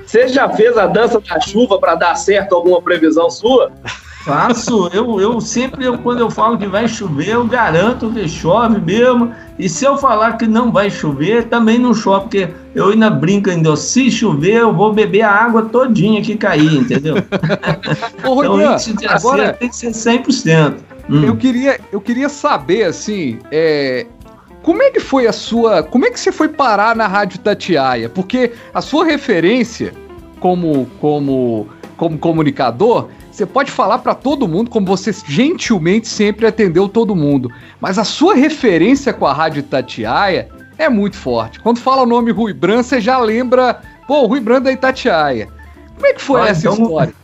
Você 0.04 0.28
já 0.28 0.48
fez 0.50 0.76
a 0.76 0.86
dança 0.86 1.20
da 1.20 1.40
chuva 1.40 1.78
para 1.78 1.94
dar 1.94 2.14
certo 2.14 2.54
alguma 2.54 2.80
previsão 2.82 3.30
sua? 3.30 3.72
Faço, 4.24 4.88
eu, 4.90 5.20
eu 5.20 5.38
sempre, 5.38 5.84
eu, 5.84 5.98
quando 5.98 6.20
eu 6.20 6.30
falo 6.30 6.56
que 6.56 6.66
vai 6.66 6.88
chover, 6.88 7.28
eu 7.28 7.46
garanto 7.46 8.10
que 8.10 8.26
chove 8.26 8.80
mesmo. 8.80 9.34
E 9.58 9.68
se 9.68 9.84
eu 9.84 9.98
falar 9.98 10.38
que 10.38 10.46
não 10.46 10.72
vai 10.72 10.90
chover, 10.90 11.44
também 11.44 11.78
não 11.78 11.92
chove, 11.92 12.22
porque 12.22 12.48
eu 12.74 12.88
ainda 12.88 13.10
brinco 13.10 13.50
ainda, 13.50 13.76
se 13.76 14.10
chover, 14.10 14.62
eu 14.62 14.72
vou 14.72 14.94
beber 14.94 15.20
a 15.20 15.30
água 15.30 15.66
todinha 15.66 16.22
que 16.22 16.36
cair, 16.36 16.74
entendeu? 16.74 17.16
Ô, 18.24 18.42
então, 18.42 18.56
Rui, 18.56 18.64
índice 18.64 18.96
de 18.96 19.06
agora 19.06 19.52
tem 19.52 19.68
que 19.68 19.76
ser 19.76 19.90
100%. 19.90 20.76
Hum. 21.10 21.24
Eu, 21.24 21.36
queria, 21.36 21.78
eu 21.92 22.00
queria 22.00 22.30
saber, 22.30 22.84
assim, 22.84 23.38
é, 23.50 24.06
como 24.62 24.82
é 24.82 24.90
que 24.90 25.00
foi 25.00 25.26
a 25.26 25.32
sua. 25.32 25.82
Como 25.82 26.06
é 26.06 26.10
que 26.10 26.18
você 26.18 26.32
foi 26.32 26.48
parar 26.48 26.96
na 26.96 27.06
Rádio 27.06 27.40
Tatiaia? 27.40 28.08
Porque 28.08 28.52
a 28.72 28.80
sua 28.80 29.04
referência 29.04 29.92
como, 30.40 30.86
como, 30.98 31.68
como 31.98 32.16
comunicador 32.16 33.08
você 33.34 33.44
pode 33.44 33.70
falar 33.70 33.98
para 33.98 34.14
todo 34.14 34.46
mundo, 34.46 34.70
como 34.70 34.86
você 34.86 35.12
gentilmente 35.26 36.06
sempre 36.06 36.46
atendeu 36.46 36.88
todo 36.88 37.16
mundo, 37.16 37.50
mas 37.80 37.98
a 37.98 38.04
sua 38.04 38.34
referência 38.34 39.12
com 39.12 39.26
a 39.26 39.32
Rádio 39.32 39.58
Itatiaia 39.58 40.48
é 40.78 40.88
muito 40.88 41.16
forte. 41.16 41.58
Quando 41.58 41.80
fala 41.80 42.02
o 42.02 42.06
nome 42.06 42.30
Rui 42.30 42.52
Bran, 42.52 42.82
você 42.82 43.00
já 43.00 43.18
lembra, 43.18 43.80
pô, 44.06 44.26
Rui 44.26 44.40
Bran 44.40 44.62
da 44.62 44.70
Itatiaia. 44.70 45.48
Como 45.94 46.06
é 46.06 46.12
que 46.12 46.22
foi 46.22 46.42
essa 46.42 46.68
então, 46.68 46.82
história? 46.84 47.14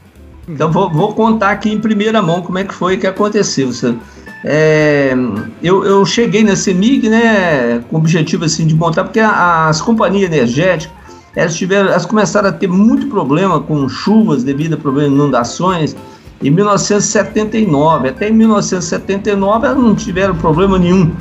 Então 0.48 0.72
vou, 0.72 0.90
vou, 0.90 1.14
contar 1.14 1.50
aqui 1.50 1.70
em 1.70 1.80
primeira 1.80 2.20
mão 2.20 2.42
como 2.42 2.58
é 2.58 2.64
que 2.64 2.74
foi 2.74 2.96
que 2.96 3.06
aconteceu. 3.06 3.70
É, 4.44 5.12
eu, 5.62 5.84
eu, 5.84 6.04
cheguei 6.04 6.42
na 6.42 6.56
CEMIG, 6.56 7.08
né, 7.08 7.84
com 7.88 7.96
o 7.96 7.98
objetivo 8.00 8.44
assim 8.44 8.66
de 8.66 8.74
montar, 8.74 9.04
porque 9.04 9.20
as 9.20 9.80
companhias 9.80 10.32
energéticas 10.32 10.99
elas, 11.34 11.54
tiveram, 11.54 11.88
elas 11.88 12.04
começaram 12.04 12.48
a 12.48 12.52
ter 12.52 12.68
muito 12.68 13.06
problema 13.08 13.60
com 13.60 13.88
chuvas 13.88 14.42
devido 14.42 14.74
a 14.74 14.76
problemas 14.76 15.10
de 15.10 15.16
inundações 15.16 15.96
em 16.42 16.50
1979. 16.50 18.08
Até 18.08 18.28
em 18.28 18.32
1979 18.32 19.66
elas 19.66 19.78
não 19.78 19.94
tiveram 19.94 20.34
problema 20.36 20.78
nenhum. 20.78 21.12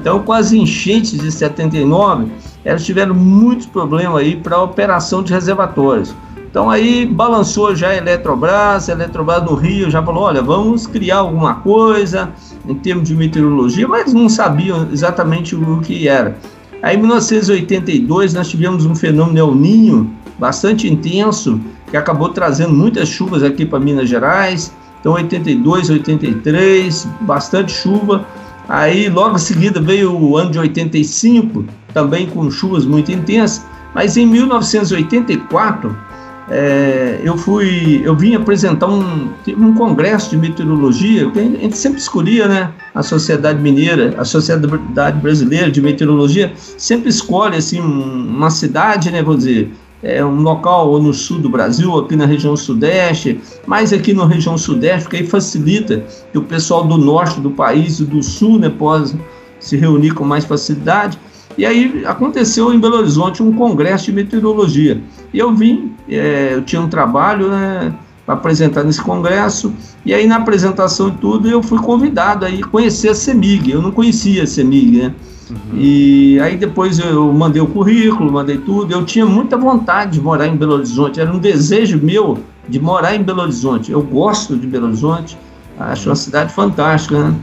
Então, 0.00 0.20
com 0.20 0.32
as 0.32 0.52
enchentes 0.52 1.18
de 1.18 1.30
79, 1.30 2.26
elas 2.64 2.84
tiveram 2.84 3.14
muitos 3.14 3.66
problemas 3.66 4.16
aí 4.16 4.36
para 4.36 4.56
a 4.56 4.62
operação 4.62 5.22
de 5.22 5.32
reservatórios. 5.32 6.14
Então 6.50 6.70
aí 6.70 7.04
balançou 7.04 7.74
já 7.76 7.88
a 7.88 7.96
Eletrobras, 7.96 8.88
a 8.88 8.92
Eletrobras 8.92 9.44
no 9.44 9.54
Rio 9.54 9.90
já 9.90 10.02
falou, 10.02 10.24
olha, 10.24 10.42
vamos 10.42 10.86
criar 10.86 11.18
alguma 11.18 11.56
coisa 11.56 12.30
em 12.66 12.74
termos 12.74 13.08
de 13.08 13.14
meteorologia, 13.14 13.86
mas 13.86 14.14
não 14.14 14.28
sabiam 14.30 14.88
exatamente 14.90 15.54
o 15.54 15.80
que 15.80 16.08
era. 16.08 16.38
Aí 16.82 16.96
em 16.96 17.00
1982 17.00 18.34
nós 18.34 18.48
tivemos 18.48 18.84
um 18.86 18.94
fenômeno 18.94 19.38
El 19.38 19.54
Ninho 19.54 20.10
bastante 20.38 20.88
intenso, 20.88 21.60
que 21.90 21.96
acabou 21.96 22.28
trazendo 22.28 22.72
muitas 22.72 23.08
chuvas 23.08 23.42
aqui 23.42 23.66
para 23.66 23.80
Minas 23.80 24.08
Gerais. 24.08 24.72
Então 25.00 25.12
82, 25.12 25.90
83, 25.90 27.08
bastante 27.22 27.72
chuva. 27.72 28.24
Aí 28.68 29.08
logo 29.08 29.36
em 29.36 29.38
seguida 29.38 29.80
veio 29.80 30.12
o 30.12 30.36
ano 30.36 30.50
de 30.50 30.58
85, 30.58 31.64
também 31.92 32.26
com 32.26 32.50
chuvas 32.50 32.84
muito 32.84 33.10
intensas. 33.10 33.64
Mas 33.94 34.16
em 34.16 34.26
1984 34.26 35.96
é, 36.50 37.20
eu 37.22 37.36
fui, 37.36 38.00
eu 38.04 38.16
vim 38.16 38.34
apresentar 38.34 38.86
um, 38.86 39.28
um 39.48 39.74
congresso 39.74 40.30
de 40.30 40.36
meteorologia, 40.36 41.30
que 41.30 41.38
a 41.38 41.42
gente 41.42 41.76
sempre 41.76 41.98
escolhia, 41.98 42.48
né? 42.48 42.72
A 42.94 43.02
Sociedade 43.02 43.60
Mineira, 43.60 44.14
a 44.16 44.24
Sociedade 44.24 45.18
Brasileira 45.20 45.70
de 45.70 45.82
Meteorologia, 45.82 46.52
sempre 46.56 47.10
escolhe 47.10 47.56
assim 47.56 47.80
uma 47.80 48.50
cidade, 48.50 49.10
né? 49.10 49.22
Vou 49.22 49.36
dizer, 49.36 49.72
é 50.02 50.24
um 50.24 50.40
local 50.40 50.88
ou 50.88 51.02
no 51.02 51.12
sul 51.12 51.38
do 51.38 51.50
Brasil, 51.50 51.96
aqui 51.98 52.16
na 52.16 52.24
região 52.24 52.56
sudeste, 52.56 53.40
mas 53.66 53.92
aqui 53.92 54.14
na 54.14 54.26
região 54.26 54.56
sudeste, 54.56 55.02
porque 55.02 55.16
aí 55.18 55.26
facilita 55.26 56.04
que 56.32 56.38
o 56.38 56.42
pessoal 56.42 56.84
do 56.84 56.96
norte 56.96 57.40
do 57.40 57.50
país 57.50 58.00
e 58.00 58.04
do 58.04 58.22
sul, 58.22 58.58
né, 58.58 58.68
possa 58.70 59.18
se 59.60 59.76
reunir 59.76 60.12
com 60.12 60.24
mais 60.24 60.44
facilidade. 60.44 61.18
E 61.58 61.66
aí 61.66 62.04
aconteceu 62.06 62.72
em 62.72 62.78
Belo 62.78 62.98
Horizonte 62.98 63.42
um 63.42 63.52
congresso 63.52 64.04
de 64.04 64.12
meteorologia. 64.12 65.02
E 65.34 65.38
eu 65.40 65.52
vim, 65.52 65.92
é, 66.08 66.52
eu 66.54 66.62
tinha 66.62 66.80
um 66.80 66.88
trabalho 66.88 67.48
né, 67.48 67.92
para 68.24 68.36
apresentar 68.36 68.84
nesse 68.84 69.02
congresso, 69.02 69.74
e 70.06 70.14
aí 70.14 70.24
na 70.24 70.36
apresentação 70.36 71.08
e 71.08 71.12
tudo 71.12 71.48
eu 71.48 71.60
fui 71.60 71.80
convidado 71.80 72.46
a 72.46 72.68
conhecer 72.68 73.08
a 73.08 73.14
CEMIG. 73.14 73.72
Eu 73.72 73.82
não 73.82 73.90
conhecia 73.90 74.44
a 74.44 74.46
CEMIG, 74.46 74.98
né? 74.98 75.14
Uhum. 75.50 75.78
E 75.80 76.38
aí 76.40 76.56
depois 76.56 77.00
eu 77.00 77.32
mandei 77.32 77.60
o 77.60 77.66
currículo, 77.66 78.30
mandei 78.30 78.58
tudo. 78.58 78.92
Eu 78.92 79.04
tinha 79.04 79.26
muita 79.26 79.56
vontade 79.56 80.12
de 80.12 80.20
morar 80.20 80.46
em 80.46 80.54
Belo 80.54 80.74
Horizonte, 80.74 81.20
era 81.20 81.32
um 81.32 81.40
desejo 81.40 81.98
meu 82.00 82.38
de 82.68 82.78
morar 82.78 83.16
em 83.16 83.22
Belo 83.22 83.42
Horizonte. 83.42 83.90
Eu 83.90 84.02
gosto 84.02 84.56
de 84.56 84.66
Belo 84.66 84.86
Horizonte, 84.86 85.36
acho 85.76 86.08
uma 86.08 86.14
cidade 86.14 86.52
fantástica, 86.52 87.18
né? 87.18 87.34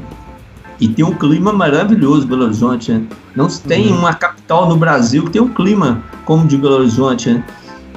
E 0.80 0.88
tem 0.88 1.06
um 1.06 1.14
clima 1.14 1.54
maravilhoso 1.54 2.28
Belo 2.28 2.44
Horizonte, 2.44 2.92
né? 2.92 3.02
Não 3.36 3.48
tem 3.48 3.88
uhum. 3.88 4.00
uma 4.00 4.14
capital 4.14 4.68
no 4.68 4.76
Brasil 4.76 5.24
que 5.24 5.32
tem 5.32 5.42
um 5.42 5.50
clima 5.50 6.04
como 6.26 6.46
de 6.48 6.58
Belo 6.58 6.76
Horizonte, 6.76 7.30
né? 7.30 7.44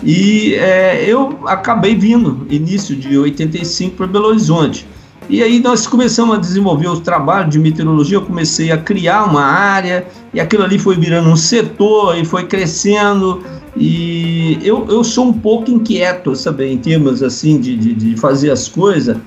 E 0.03 0.55
é, 0.55 1.05
eu 1.05 1.41
acabei 1.47 1.97
vindo, 1.97 2.47
início 2.49 2.95
de 2.95 3.19
85, 3.19 3.97
para 3.97 4.07
Belo 4.07 4.29
Horizonte. 4.29 4.87
E 5.29 5.43
aí 5.43 5.61
nós 5.61 5.87
começamos 5.87 6.37
a 6.37 6.39
desenvolver 6.39 6.89
os 6.89 7.01
trabalhos 7.01 7.51
de 7.51 7.59
meteorologia, 7.59 8.17
eu 8.17 8.23
comecei 8.23 8.73
a 8.73 8.79
criar 8.79 9.25
uma 9.25 9.43
área, 9.43 10.07
e 10.33 10.41
aquilo 10.41 10.63
ali 10.63 10.79
foi 10.79 10.97
virando 10.97 11.29
um 11.29 11.37
setor, 11.37 12.17
e 12.17 12.25
foi 12.25 12.47
crescendo, 12.47 13.43
e 13.77 14.59
eu, 14.63 14.87
eu 14.89 15.05
sou 15.05 15.27
um 15.27 15.33
pouco 15.33 15.71
inquieto, 15.71 16.35
sabe, 16.35 16.73
em 16.73 16.79
termos 16.79 17.23
assim 17.23 17.61
de, 17.61 17.77
de, 17.77 17.93
de 17.93 18.17
fazer 18.17 18.51
as 18.51 18.69
coisas, 18.69 19.19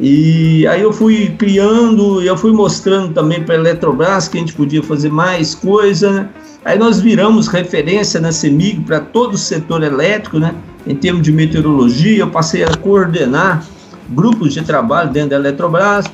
e 0.00 0.64
aí 0.68 0.80
eu 0.80 0.92
fui 0.92 1.34
criando, 1.36 2.22
eu 2.22 2.36
fui 2.36 2.52
mostrando 2.52 3.12
também 3.12 3.42
para 3.42 3.56
a 3.56 3.58
Eletrobras 3.58 4.28
que 4.28 4.36
a 4.36 4.40
gente 4.40 4.54
podia 4.54 4.80
fazer 4.80 5.10
mais 5.10 5.56
coisa? 5.56 6.30
Aí 6.64 6.78
nós 6.78 7.00
viramos 7.00 7.48
referência 7.48 8.20
na 8.20 8.30
CEMIG 8.30 8.82
para 8.82 9.00
todo 9.00 9.34
o 9.34 9.38
setor 9.38 9.82
elétrico, 9.82 10.38
né? 10.38 10.54
Em 10.86 10.94
termos 10.94 11.22
de 11.22 11.32
meteorologia, 11.32 12.20
eu 12.20 12.30
passei 12.30 12.62
a 12.62 12.68
coordenar 12.76 13.64
grupos 14.10 14.54
de 14.54 14.62
trabalho 14.62 15.10
dentro 15.10 15.30
da 15.30 15.36
Eletrobras 15.36 16.06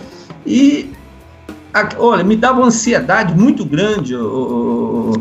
e 0.47 0.90
olha, 1.99 2.25
me 2.25 2.37
dava 2.37 2.61
uma 2.61 2.68
ansiedade 2.68 3.38
muito 3.38 3.66
grande, 3.66 4.14
o, 4.16 5.12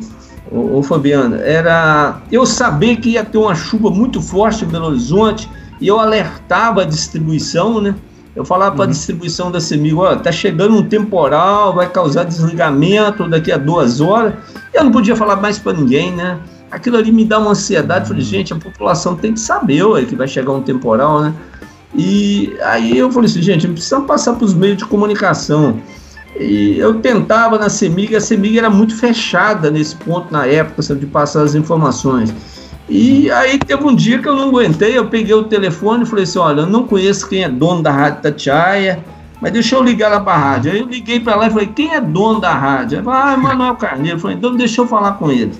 o, 0.49 0.77
o, 0.77 0.83
Fabiano. 0.83 1.35
Era 1.35 2.21
eu 2.31 2.45
saber 2.45 2.97
que 2.97 3.09
ia 3.09 3.25
ter 3.25 3.37
uma 3.37 3.55
chuva 3.55 3.89
muito 3.89 4.21
forte 4.21 4.63
em 4.63 4.67
Belo 4.67 4.85
Horizonte 4.85 5.49
e 5.81 5.87
eu 5.87 5.99
alertava 5.99 6.83
a 6.83 6.85
distribuição, 6.85 7.81
né? 7.81 7.93
Eu 8.35 8.43
falava 8.43 8.71
uhum. 8.71 8.77
para 8.77 8.85
a 8.85 8.89
distribuição 8.89 9.51
da 9.51 9.61
CEMIG, 9.61 9.95
ó, 9.95 10.15
tá 10.15 10.31
chegando 10.31 10.75
um 10.75 10.83
temporal, 10.83 11.73
vai 11.73 11.89
causar 11.89 12.23
desligamento 12.23 13.29
daqui 13.29 13.51
a 13.51 13.57
duas 13.57 14.01
horas. 14.01 14.33
Eu 14.73 14.83
não 14.83 14.91
podia 14.91 15.15
falar 15.15 15.35
mais 15.35 15.59
para 15.59 15.73
ninguém, 15.73 16.11
né? 16.11 16.39
Aquilo 16.71 16.97
ali 16.97 17.11
me 17.11 17.23
dá 17.23 17.37
uma 17.37 17.51
ansiedade. 17.51 18.07
Falei, 18.07 18.23
gente, 18.23 18.51
a 18.51 18.55
população 18.55 19.15
tem 19.15 19.33
que 19.33 19.39
saber 19.39 19.83
ué, 19.83 20.05
que 20.05 20.15
vai 20.15 20.27
chegar 20.27 20.51
um 20.51 20.61
temporal, 20.61 21.21
né? 21.21 21.33
E 21.95 22.57
aí 22.63 22.97
eu 22.97 23.11
falei 23.11 23.29
assim, 23.29 23.41
gente, 23.41 23.67
não 23.67 23.75
precisa 23.75 24.01
passar 24.01 24.33
para 24.33 24.45
os 24.45 24.53
meios 24.55 24.77
de 24.77 24.85
comunicação. 24.85 25.79
E 26.39 26.79
eu 26.79 26.95
tentava 26.95 27.59
na 27.59 27.69
CEMIG, 27.69 28.15
a 28.15 28.21
CEMIG 28.21 28.57
era 28.57 28.69
muito 28.69 28.95
fechada 28.95 29.69
nesse 29.69 29.95
ponto 29.95 30.33
na 30.33 30.47
época, 30.47 30.81
sabe, 30.81 31.01
de 31.01 31.05
passar 31.05 31.43
as 31.43 31.53
informações. 31.53 32.33
E 32.89 33.31
aí 33.31 33.57
teve 33.57 33.83
um 33.83 33.95
dia 33.95 34.19
que 34.19 34.27
eu 34.27 34.35
não 34.35 34.49
aguentei, 34.49 34.97
eu 34.97 35.07
peguei 35.07 35.33
o 35.33 35.43
telefone 35.43 36.03
e 36.03 36.05
falei 36.05 36.23
assim, 36.23 36.39
olha, 36.39 36.61
eu 36.61 36.67
não 36.67 36.85
conheço 36.85 37.27
quem 37.29 37.43
é 37.43 37.49
dono 37.49 37.81
da 37.81 37.91
Rádio 37.91 38.21
Tatiaia, 38.21 39.03
mas 39.43 39.51
deixa 39.51 39.75
eu 39.75 39.83
ligar 39.83 40.09
lá 40.09 40.19
para 40.19 40.33
a 40.33 40.37
rádio. 40.37 40.71
Aí 40.71 40.79
eu 40.79 40.87
liguei 40.87 41.19
para 41.19 41.35
lá 41.35 41.47
e 41.47 41.49
falei, 41.49 41.67
quem 41.67 41.93
é 41.93 41.99
dono 41.99 42.39
da 42.39 42.53
rádio? 42.53 42.97
Ele 42.97 43.03
falou, 43.03 43.19
ah, 43.19 43.37
Manuel 43.37 43.75
Carneiro. 43.75 44.17
Eu 44.17 44.21
falei, 44.21 44.37
então 44.37 44.55
deixa 44.55 44.79
eu 44.79 44.87
falar 44.87 45.13
com 45.13 45.31
ele. 45.31 45.51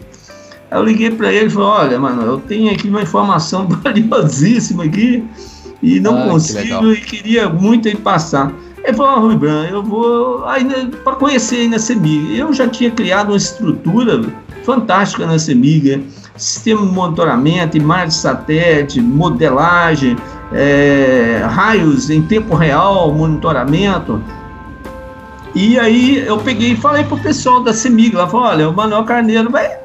Aí 0.72 0.78
eu 0.78 0.84
liguei 0.84 1.12
para 1.12 1.34
ele 1.34 1.48
e 1.48 1.50
falei, 1.50 1.68
olha, 1.68 2.00
Manuel, 2.00 2.28
eu 2.28 2.40
tenho 2.40 2.72
aqui 2.72 2.88
uma 2.88 3.02
informação 3.02 3.68
valiosíssima 3.84 4.86
aqui 4.86 5.24
e 5.82 6.00
não 6.00 6.18
ah, 6.18 6.30
consigo 6.30 6.94
que 6.94 6.94
e 6.94 7.02
queria 7.02 7.50
muito 7.50 7.90
aí 7.90 7.96
passar. 7.96 8.54
Ele 8.86 8.96
falou, 8.96 9.18
oh, 9.18 9.28
Rui 9.28 9.36
Bran, 9.36 9.66
eu 9.66 9.84
vou 9.84 10.44
para 11.04 11.16
conhecer 11.16 11.58
aí 11.58 11.68
na 11.68 11.78
CEMIG. 11.78 12.38
Eu 12.38 12.54
já 12.54 12.70
tinha 12.70 12.90
criado 12.90 13.30
uma 13.32 13.38
estrutura 13.38 14.22
fantástica 14.64 15.26
na 15.26 15.38
CEMIG, 15.38 16.06
sistema 16.36 16.86
de 16.86 16.92
monitoramento, 16.92 17.78
imagem 17.78 18.08
de 18.10 18.16
satélite, 18.16 19.02
modelagem, 19.02 20.16
é, 20.52 21.42
raios 21.50 22.10
em 22.10 22.22
tempo 22.22 22.56
real, 22.56 23.14
monitoramento. 23.14 24.22
E 25.56 25.80
aí 25.80 26.26
eu 26.26 26.38
peguei 26.40 26.72
e 26.72 26.76
falei 26.76 27.04
pro 27.04 27.18
pessoal 27.18 27.62
da 27.62 27.74
CEMIG, 27.74 28.16
lá 28.16 28.28
falou, 28.28 28.48
olha, 28.48 28.70
o 28.70 28.76
Manuel 28.76 29.04
Carneiro 29.04 29.52
vai, 29.52 29.78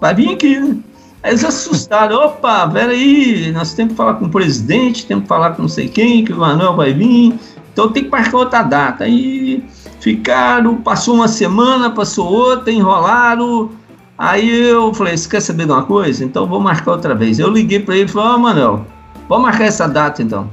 vai 0.00 0.14
vir 0.14 0.32
aqui, 0.32 0.58
né? 0.58 0.76
Aí 1.22 1.32
eles 1.32 1.44
assustaram, 1.44 2.16
opa, 2.24 2.66
peraí, 2.68 3.52
nós 3.52 3.74
temos 3.74 3.92
que 3.92 3.96
falar 3.96 4.14
com 4.14 4.24
o 4.24 4.30
presidente, 4.30 5.06
temos 5.06 5.24
que 5.24 5.28
falar 5.28 5.50
com 5.50 5.62
não 5.62 5.68
sei 5.68 5.88
quem, 5.88 6.24
que 6.24 6.32
o 6.32 6.38
Manuel 6.38 6.74
vai 6.74 6.94
vir, 6.94 7.38
então 7.72 7.90
tem 7.90 8.04
que 8.04 8.10
marcar 8.10 8.38
outra 8.38 8.62
data. 8.62 9.04
Aí 9.04 9.62
ficaram, 10.00 10.76
passou 10.76 11.16
uma 11.16 11.28
semana, 11.28 11.90
passou 11.90 12.26
outra, 12.26 12.72
enrolaram, 12.72 13.70
Aí 14.20 14.68
eu 14.68 14.92
falei, 14.92 15.16
você 15.16 15.26
quer 15.26 15.40
saber 15.40 15.64
de 15.64 15.72
uma 15.72 15.84
coisa? 15.84 16.22
Então 16.22 16.46
vou 16.46 16.60
marcar 16.60 16.92
outra 16.92 17.14
vez. 17.14 17.38
Eu 17.38 17.48
liguei 17.48 17.80
para 17.80 17.96
ele 17.96 18.04
e 18.04 18.08
falei, 18.08 18.28
ó, 18.28 18.34
oh, 18.34 18.38
Manuel, 18.38 18.86
vamos 19.26 19.44
marcar 19.44 19.64
essa 19.64 19.88
data 19.88 20.22
então. 20.22 20.50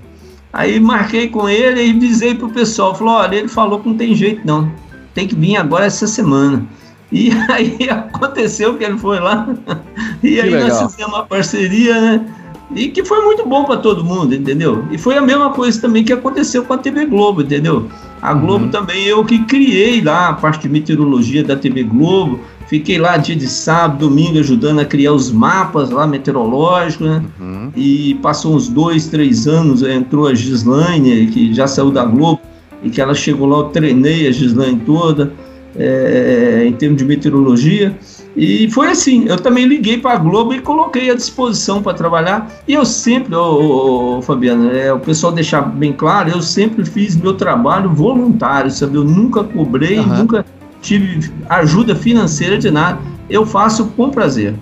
Aí 0.53 0.79
marquei 0.79 1.27
com 1.27 1.49
ele 1.49 1.85
e 1.85 1.91
avisei 1.91 2.33
pro 2.33 2.47
pessoal, 2.47 2.95
falou, 2.95 3.15
olha, 3.15 3.35
ele 3.35 3.49
falou 3.49 3.81
que 3.81 3.89
não 3.89 3.97
tem 3.97 4.15
jeito 4.15 4.47
não, 4.47 4.71
tem 5.13 5.27
que 5.27 5.35
vir 5.35 5.57
agora 5.57 5.83
essa 5.83 6.07
semana. 6.07 6.65
E 7.11 7.29
aí 7.51 7.77
aconteceu 7.89 8.77
que 8.77 8.85
ele 8.85 8.97
foi 8.97 9.19
lá, 9.19 9.45
e 10.23 10.35
que 10.35 10.39
aí 10.39 10.49
legal. 10.49 10.69
nós 10.69 10.93
fizemos 10.93 11.13
uma 11.13 11.25
parceria, 11.25 11.99
né? 11.99 12.25
E 12.73 12.87
que 12.87 13.03
foi 13.03 13.21
muito 13.25 13.45
bom 13.45 13.65
para 13.65 13.77
todo 13.77 14.01
mundo, 14.01 14.33
entendeu? 14.33 14.85
E 14.91 14.97
foi 14.97 15.17
a 15.17 15.21
mesma 15.21 15.49
coisa 15.49 15.81
também 15.81 16.05
que 16.05 16.13
aconteceu 16.13 16.63
com 16.63 16.71
a 16.73 16.77
TV 16.77 17.05
Globo, 17.05 17.41
entendeu? 17.41 17.89
A 18.21 18.33
Globo 18.33 18.65
uhum. 18.65 18.71
também 18.71 19.03
eu 19.03 19.25
que 19.25 19.39
criei 19.43 20.01
lá 20.01 20.29
a 20.29 20.33
parte 20.33 20.61
de 20.61 20.69
meteorologia 20.69 21.43
da 21.43 21.57
TV 21.57 21.83
Globo, 21.83 22.39
Fiquei 22.67 22.97
lá 22.97 23.15
dia 23.15 23.35
de 23.35 23.47
sábado, 23.47 24.07
domingo, 24.09 24.39
ajudando 24.39 24.79
a 24.79 24.85
criar 24.85 25.13
os 25.13 25.31
mapas 25.31 25.89
lá 25.89 26.05
meteorológicos, 26.05 27.07
né? 27.07 27.23
Uhum. 27.39 27.71
E 27.75 28.15
passou 28.15 28.55
uns 28.55 28.67
dois, 28.67 29.07
três 29.07 29.47
anos, 29.47 29.81
entrou 29.83 30.27
a 30.27 30.35
Gislaine, 30.35 31.27
que 31.27 31.53
já 31.53 31.65
saiu 31.65 31.91
da 31.91 32.03
Globo, 32.03 32.41
e 32.83 32.89
que 32.89 32.99
ela 32.99 33.13
chegou 33.13 33.47
lá, 33.47 33.59
eu 33.59 33.63
treinei 33.65 34.27
a 34.27 34.31
Gislaine 34.31 34.81
toda, 34.85 35.31
é, 35.77 36.65
em 36.67 36.73
termos 36.73 36.97
de 36.97 37.05
meteorologia. 37.05 37.97
E 38.35 38.69
foi 38.69 38.89
assim, 38.89 39.25
eu 39.27 39.37
também 39.37 39.65
liguei 39.65 39.97
para 39.97 40.13
a 40.13 40.17
Globo 40.17 40.53
e 40.53 40.59
coloquei 40.59 41.09
à 41.09 41.15
disposição 41.15 41.81
para 41.81 41.93
trabalhar. 41.93 42.51
E 42.67 42.73
eu 42.73 42.85
sempre, 42.85 43.33
ô, 43.33 44.17
ô, 44.17 44.21
Fabiano, 44.21 44.69
é, 44.71 44.91
o 44.91 44.99
pessoal 44.99 45.31
deixar 45.31 45.61
bem 45.61 45.93
claro, 45.93 46.29
eu 46.29 46.41
sempre 46.41 46.83
fiz 46.85 47.15
meu 47.15 47.33
trabalho 47.33 47.89
voluntário, 47.89 48.69
sabe? 48.69 48.95
Eu 48.95 49.05
nunca 49.05 49.43
cobrei, 49.43 49.99
uhum. 49.99 50.17
nunca 50.17 50.45
tive 50.87 51.29
ajuda 51.49 51.93
financeira 51.95 52.57
de 52.57 52.71
nada. 52.71 52.99
Eu 53.29 53.45
faço 53.45 53.87
com 53.87 54.09
prazer. 54.09 54.55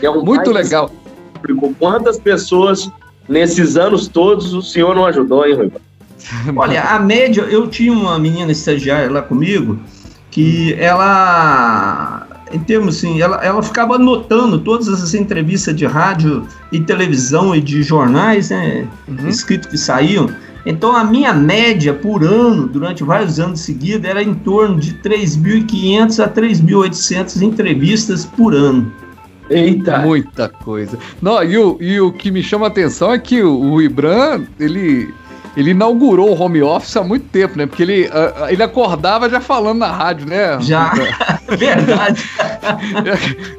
É 0.00 0.08
um 0.08 0.24
Muito 0.24 0.52
legal. 0.52 0.90
Quantas 1.78 2.18
pessoas 2.18 2.90
nesses 3.28 3.76
anos 3.76 4.06
todos 4.06 4.54
o 4.54 4.62
senhor 4.62 4.94
não 4.94 5.04
ajudou, 5.04 5.44
hein, 5.44 5.54
Rui? 5.54 5.72
Olha, 6.56 6.82
a 6.82 7.00
média, 7.00 7.42
eu 7.42 7.66
tinha 7.66 7.92
uma 7.92 8.18
menina 8.18 8.52
estagiária 8.52 9.10
lá 9.10 9.22
comigo 9.22 9.78
que 10.30 10.74
ela, 10.74 12.26
em 12.52 12.58
termos 12.60 12.98
assim, 12.98 13.20
ela, 13.20 13.44
ela 13.44 13.62
ficava 13.62 13.96
anotando 13.96 14.60
todas 14.60 14.86
essas 14.86 15.14
entrevistas 15.14 15.74
de 15.74 15.86
rádio 15.86 16.46
e 16.70 16.80
televisão 16.80 17.54
e 17.54 17.60
de 17.60 17.82
jornais, 17.82 18.50
né, 18.50 18.86
uhum. 19.08 19.28
escritos 19.28 19.68
que 19.68 19.78
saíam. 19.78 20.28
Então 20.66 20.94
a 20.94 21.04
minha 21.04 21.32
média 21.32 21.94
por 21.94 22.24
ano, 22.24 22.66
durante 22.66 23.04
vários 23.04 23.38
anos 23.38 23.60
seguidos, 23.60 24.08
era 24.08 24.22
em 24.22 24.34
torno 24.34 24.78
de 24.78 24.94
3.500 24.94 26.24
a 26.24 26.28
3.800 26.28 27.42
entrevistas 27.42 28.24
por 28.24 28.54
ano. 28.54 28.92
Eita! 29.50 30.00
Muita 30.00 30.48
coisa. 30.48 30.98
Não, 31.22 31.42
e, 31.42 31.56
o, 31.56 31.78
e 31.80 32.00
o 32.00 32.12
que 32.12 32.30
me 32.30 32.42
chama 32.42 32.66
a 32.66 32.68
atenção 32.68 33.12
é 33.12 33.18
que 33.18 33.42
o, 33.42 33.72
o 33.72 33.82
Ibran, 33.82 34.44
ele 34.60 35.12
ele 35.58 35.72
inaugurou 35.72 36.30
o 36.30 36.40
home 36.40 36.62
office 36.62 36.96
há 36.96 37.02
muito 37.02 37.26
tempo, 37.30 37.58
né? 37.58 37.66
Porque 37.66 37.82
ele, 37.82 38.06
uh, 38.06 38.48
ele 38.48 38.62
acordava 38.62 39.28
já 39.28 39.40
falando 39.40 39.78
na 39.78 39.90
rádio, 39.90 40.24
né? 40.28 40.56
Já, 40.60 40.92
verdade. 41.50 42.24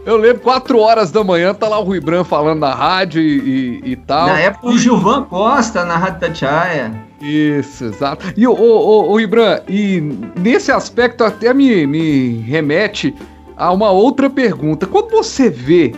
Eu 0.06 0.16
lembro, 0.16 0.42
quatro 0.42 0.80
horas 0.80 1.12
da 1.12 1.26
manhã, 1.26 1.54
tá 1.54 1.68
lá 1.68 1.78
o 1.78 1.84
Rui 1.84 2.00
Bran 2.00 2.24
falando 2.24 2.60
na 2.60 2.74
rádio 2.74 3.22
e, 3.22 3.82
e, 3.84 3.92
e 3.92 3.96
tal. 3.98 4.28
Na 4.28 4.40
época 4.40 4.68
o 4.68 4.78
Gilvan 4.78 5.24
Costa 5.24 5.84
na 5.84 5.98
Rádio 5.98 6.22
Tatiaia. 6.22 6.94
Isso, 7.22 7.84
exato. 7.84 8.34
E 8.38 8.48
o, 8.48 8.54
o, 8.54 9.12
o, 9.12 9.20
Ibran, 9.20 9.60
e 9.68 10.02
nesse 10.40 10.72
aspecto 10.72 11.26
até 11.26 11.54
me, 11.54 11.86
me 11.86 12.38
remete 12.48 13.14
a 13.58 13.74
uma 13.74 13.92
outra 13.92 14.30
pergunta. 14.30 14.88
Quando 14.88 15.10
você 15.10 15.50
vê 15.50 15.94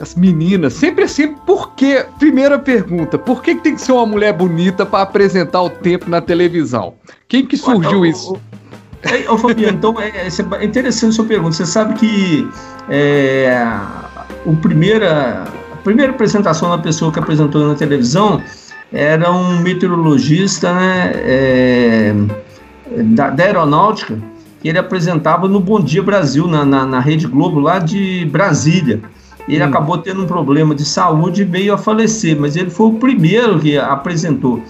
as 0.00 0.14
meninas, 0.14 0.72
sempre 0.72 1.04
assim, 1.04 1.34
por 1.34 1.74
que? 1.74 2.04
Primeira 2.18 2.58
pergunta, 2.58 3.18
por 3.18 3.42
que, 3.42 3.54
que 3.54 3.60
tem 3.60 3.74
que 3.74 3.82
ser 3.82 3.92
uma 3.92 4.06
mulher 4.06 4.32
bonita 4.32 4.86
para 4.86 5.02
apresentar 5.02 5.62
o 5.62 5.68
tempo 5.68 6.08
na 6.08 6.22
televisão? 6.22 6.94
Quem 7.28 7.44
que 7.44 7.56
surgiu 7.56 8.06
isso? 8.06 8.40
Ô, 9.28 9.36
Fabiano, 9.36 9.76
então 9.78 10.00
é, 10.00 10.08
é, 10.08 10.28
é 10.60 10.64
interessante 10.64 11.10
a 11.10 11.14
sua 11.16 11.24
pergunta. 11.26 11.52
Você 11.52 11.66
sabe 11.66 11.94
que 11.94 12.48
é, 12.88 13.62
o 14.46 14.56
primeira, 14.56 15.44
a 15.70 15.76
primeira 15.76 16.12
apresentação 16.12 16.70
da 16.70 16.78
pessoa 16.78 17.12
que 17.12 17.18
apresentou 17.18 17.68
na 17.68 17.74
televisão 17.74 18.42
era 18.90 19.30
um 19.30 19.60
meteorologista 19.60 20.72
né, 20.72 21.12
é, 21.14 22.14
da, 23.02 23.30
da, 23.30 23.44
aeronáutica, 23.44 24.18
que 24.62 24.68
ele 24.68 24.78
apresentava 24.78 25.46
no 25.46 25.60
Bom 25.60 25.80
Dia 25.80 26.02
Brasil, 26.02 26.46
na, 26.46 26.64
na, 26.64 26.86
na 26.86 27.00
Rede 27.00 27.26
Globo, 27.26 27.60
lá 27.60 27.78
de 27.78 28.24
Brasília. 28.32 29.00
Ele 29.48 29.62
hum. 29.62 29.66
acabou 29.66 29.98
tendo 29.98 30.22
um 30.22 30.26
problema 30.26 30.74
de 30.74 30.84
saúde 30.84 31.42
e 31.42 31.44
veio 31.44 31.74
a 31.74 31.78
falecer, 31.78 32.38
mas 32.38 32.56
ele 32.56 32.70
foi 32.70 32.86
o 32.86 32.94
primeiro 32.94 33.58
que 33.58 33.76
apresentou. 33.76 34.62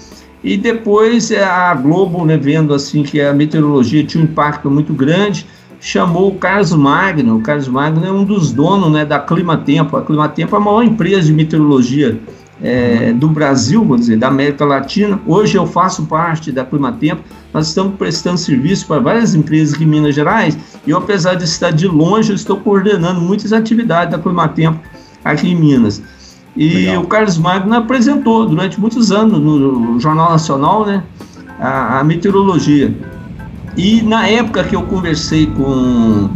E 0.43 0.57
depois 0.57 1.31
é, 1.31 1.45
a 1.45 1.75
Globo, 1.75 2.25
né, 2.25 2.37
vendo 2.37 2.73
assim 2.73 3.03
que 3.03 3.21
a 3.21 3.33
meteorologia 3.33 4.05
tinha 4.05 4.23
um 4.23 4.27
impacto 4.27 4.71
muito 4.71 4.93
grande, 4.95 5.47
chamou 5.81 6.29
o 6.29 6.35
Carlos 6.35 6.73
Magno. 6.73 7.37
O 7.37 7.43
Carlos 7.43 7.69
Magno 7.69 8.05
é 8.05 8.13
um 8.13 8.25
dos 8.25 8.53
donos 8.53 8.91
né, 8.91 9.05
da 9.05 9.19
Climatempo. 9.19 9.97
A 9.97 10.03
Climatempo 10.03 10.55
é 10.55 10.59
a 10.59 10.61
maior 10.63 10.83
empresa 10.83 11.27
de 11.27 11.33
meteorologia 11.33 12.19
é, 12.63 13.13
do 13.13 13.29
Brasil, 13.29 13.85
vou 13.85 13.97
dizer, 13.97 14.19
da 14.19 14.29
América 14.29 14.65
Latina. 14.65 15.21
Hoje 15.27 15.57
eu 15.57 15.67
faço 15.67 16.07
parte 16.07 16.53
da 16.53 16.65
Climatempo. 16.65 17.23
Nós 17.53 17.69
estamos 17.69 17.97
prestando 17.97 18.39
serviço 18.39 18.87
para 18.87 19.01
várias 19.01 19.35
empresas 19.35 19.75
aqui 19.75 19.85
em 19.85 19.87
Minas 19.87 20.15
Gerais. 20.15 20.57
E 20.87 20.91
eu, 20.91 20.99
apesar 20.99 21.35
de 21.35 21.45
estar 21.45 21.71
de 21.71 21.87
longe, 21.87 22.33
estou 22.33 22.57
coordenando 22.57 23.21
muitas 23.21 23.53
atividades 23.53 24.13
da 24.13 24.19
Climatempo 24.19 24.81
aqui 25.25 25.51
em 25.51 25.55
Minas. 25.55 26.03
E 26.57 26.69
Legal. 26.69 27.03
o 27.03 27.07
Carlos 27.07 27.39
Magno 27.39 27.75
apresentou 27.75 28.47
durante 28.47 28.81
muitos 28.81 29.13
anos 29.13 29.39
no 29.39 30.01
Jornal 30.01 30.31
Nacional 30.31 30.85
né, 30.85 31.03
a, 31.59 32.01
a 32.01 32.05
meteorologia. 32.05 32.95
E 33.77 34.03
na 34.03 34.27
época 34.27 34.65
que 34.65 34.75
eu 34.75 34.83
conversei 34.83 35.47
com, 35.47 36.29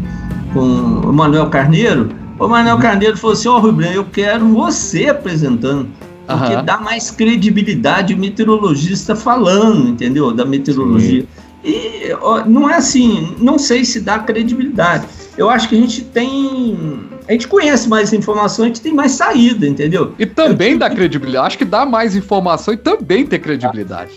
com 0.52 0.60
o 0.60 1.12
Manuel 1.12 1.46
Carneiro, 1.48 2.10
o 2.38 2.46
Manuel 2.46 2.78
Carneiro 2.78 3.16
falou 3.16 3.34
assim: 3.34 3.48
Ó, 3.48 3.56
oh, 3.56 3.60
Rubem, 3.60 3.92
eu 3.92 4.04
quero 4.04 4.46
você 4.48 5.08
apresentando. 5.08 5.88
Porque 6.26 6.54
uhum. 6.54 6.64
dá 6.64 6.78
mais 6.78 7.10
credibilidade 7.10 8.14
o 8.14 8.16
meteorologista 8.16 9.14
falando, 9.14 9.88
entendeu? 9.88 10.32
Da 10.32 10.44
meteorologia. 10.44 11.22
Sim. 11.22 11.28
E 11.64 12.14
ó, 12.20 12.44
não 12.44 12.68
é 12.68 12.76
assim, 12.76 13.34
não 13.38 13.58
sei 13.58 13.84
se 13.84 14.00
dá 14.00 14.18
credibilidade. 14.18 15.06
Eu 15.36 15.48
acho 15.48 15.68
que 15.68 15.74
a 15.74 15.78
gente 15.78 16.04
tem 16.04 17.08
a 17.26 17.32
gente 17.32 17.48
conhece 17.48 17.88
mais 17.88 18.12
informação, 18.12 18.66
a 18.66 18.68
gente 18.68 18.82
tem 18.82 18.92
mais 18.92 19.12
saída, 19.12 19.66
entendeu? 19.66 20.14
E 20.18 20.26
também 20.26 20.72
eu, 20.72 20.78
dá 20.78 20.90
credibilidade. 20.90 21.46
Acho 21.46 21.58
que 21.58 21.64
dá 21.64 21.86
mais 21.86 22.14
informação 22.14 22.74
e 22.74 22.76
também 22.76 23.26
tem 23.26 23.40
credibilidade. 23.40 24.12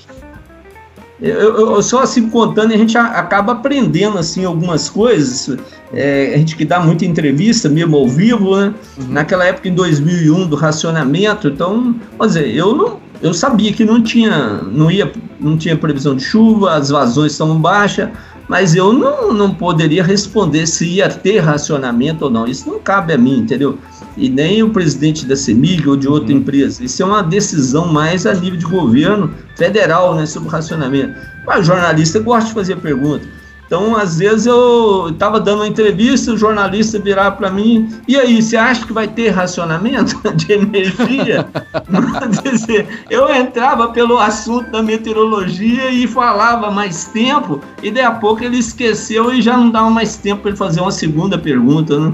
Eu, 1.20 1.34
eu, 1.34 1.76
eu, 1.76 1.82
só 1.82 2.02
assim 2.04 2.30
contando, 2.30 2.74
a 2.74 2.78
gente 2.78 2.96
acaba 2.96 3.54
aprendendo 3.54 4.20
assim 4.20 4.46
algumas 4.46 4.88
coisas. 4.88 5.58
É, 5.92 6.34
a 6.36 6.38
gente 6.38 6.56
que 6.56 6.64
dá 6.64 6.80
muita 6.80 7.06
entrevista, 7.06 7.68
mesmo 7.68 7.98
ao 7.98 8.08
vivo, 8.08 8.56
né? 8.56 8.74
Uhum. 8.98 9.08
Naquela 9.10 9.46
época, 9.46 9.68
em 9.68 9.74
2001, 9.74 10.48
do 10.48 10.56
racionamento. 10.56 11.48
Então, 11.48 11.96
quer 12.20 12.28
dizer, 12.28 12.56
eu 12.56 12.76
não, 12.76 13.00
eu 13.22 13.34
sabia 13.34 13.74
que 13.74 13.84
não 13.84 14.02
tinha, 14.02 14.62
não 14.64 14.90
ia, 14.92 15.12
não 15.40 15.58
tinha 15.58 15.76
previsão 15.76 16.16
de 16.16 16.24
chuva, 16.24 16.74
as 16.74 16.90
vazões 16.90 17.32
estão 17.34 17.60
baixas, 17.60 18.10
mas 18.48 18.76
eu 18.76 18.94
não, 18.94 19.34
não 19.34 19.54
poderia 19.54 20.04
responder 20.04 20.66
se 20.68 20.86
ia 20.86 21.10
ter 21.10 21.40
racionamento 21.40 22.26
ou 22.26 22.32
não. 22.32 22.48
Isso 22.48 22.70
não 22.70 22.80
cabe 22.80 23.14
a 23.14 23.18
mim, 23.18 23.40
entendeu? 23.40 23.78
e 24.18 24.30
nem 24.30 24.64
o 24.64 24.72
presidente 24.72 25.26
da 25.26 25.36
CEMIG 25.36 25.88
ou 25.88 25.96
de 25.96 26.08
outra 26.08 26.34
uhum. 26.34 26.40
empresa. 26.40 26.84
Isso 26.84 27.02
é 27.04 27.06
uma 27.06 27.22
decisão 27.22 27.86
mais 27.86 28.26
a 28.26 28.34
nível 28.34 28.58
de 28.58 28.66
governo 28.66 29.34
federal, 29.56 30.16
né, 30.16 30.26
sobre 30.26 30.50
o 30.50 30.52
racionamento. 30.52 31.14
Mas 31.46 31.60
o 31.60 31.64
jornalista 31.64 32.20
gosta 32.20 32.48
de 32.48 32.54
fazer 32.56 32.78
pergunta. 32.78 33.26
Então, 33.68 33.98
às 33.98 34.18
vezes, 34.18 34.46
eu 34.46 35.10
estava 35.10 35.42
dando 35.42 35.60
uma 35.60 35.68
entrevista, 35.68 36.32
o 36.32 36.38
jornalista 36.38 36.98
virar 36.98 37.32
para 37.32 37.52
mim, 37.52 37.90
e 38.08 38.16
aí, 38.16 38.42
você 38.42 38.56
acha 38.56 38.86
que 38.86 38.94
vai 38.94 39.10
ter 39.10 39.30
racionamento 39.30 40.16
de 40.36 40.54
energia? 40.54 41.46
dizer, 42.42 42.88
eu 43.10 43.30
entrava 43.30 43.90
pelo 43.90 44.18
assunto 44.18 44.72
da 44.72 44.82
meteorologia 44.82 45.90
e 45.90 46.08
falava 46.08 46.72
mais 46.72 47.06
tempo, 47.06 47.60
e 47.84 47.92
daí 47.92 48.06
a 48.06 48.12
pouco 48.12 48.42
ele 48.42 48.58
esqueceu 48.58 49.34
e 49.34 49.42
já 49.42 49.58
não 49.58 49.70
dava 49.70 49.90
mais 49.90 50.16
tempo 50.16 50.44
para 50.44 50.52
ele 50.52 50.58
fazer 50.58 50.80
uma 50.80 50.92
segunda 50.92 51.38
pergunta, 51.38 52.00
né? 52.00 52.14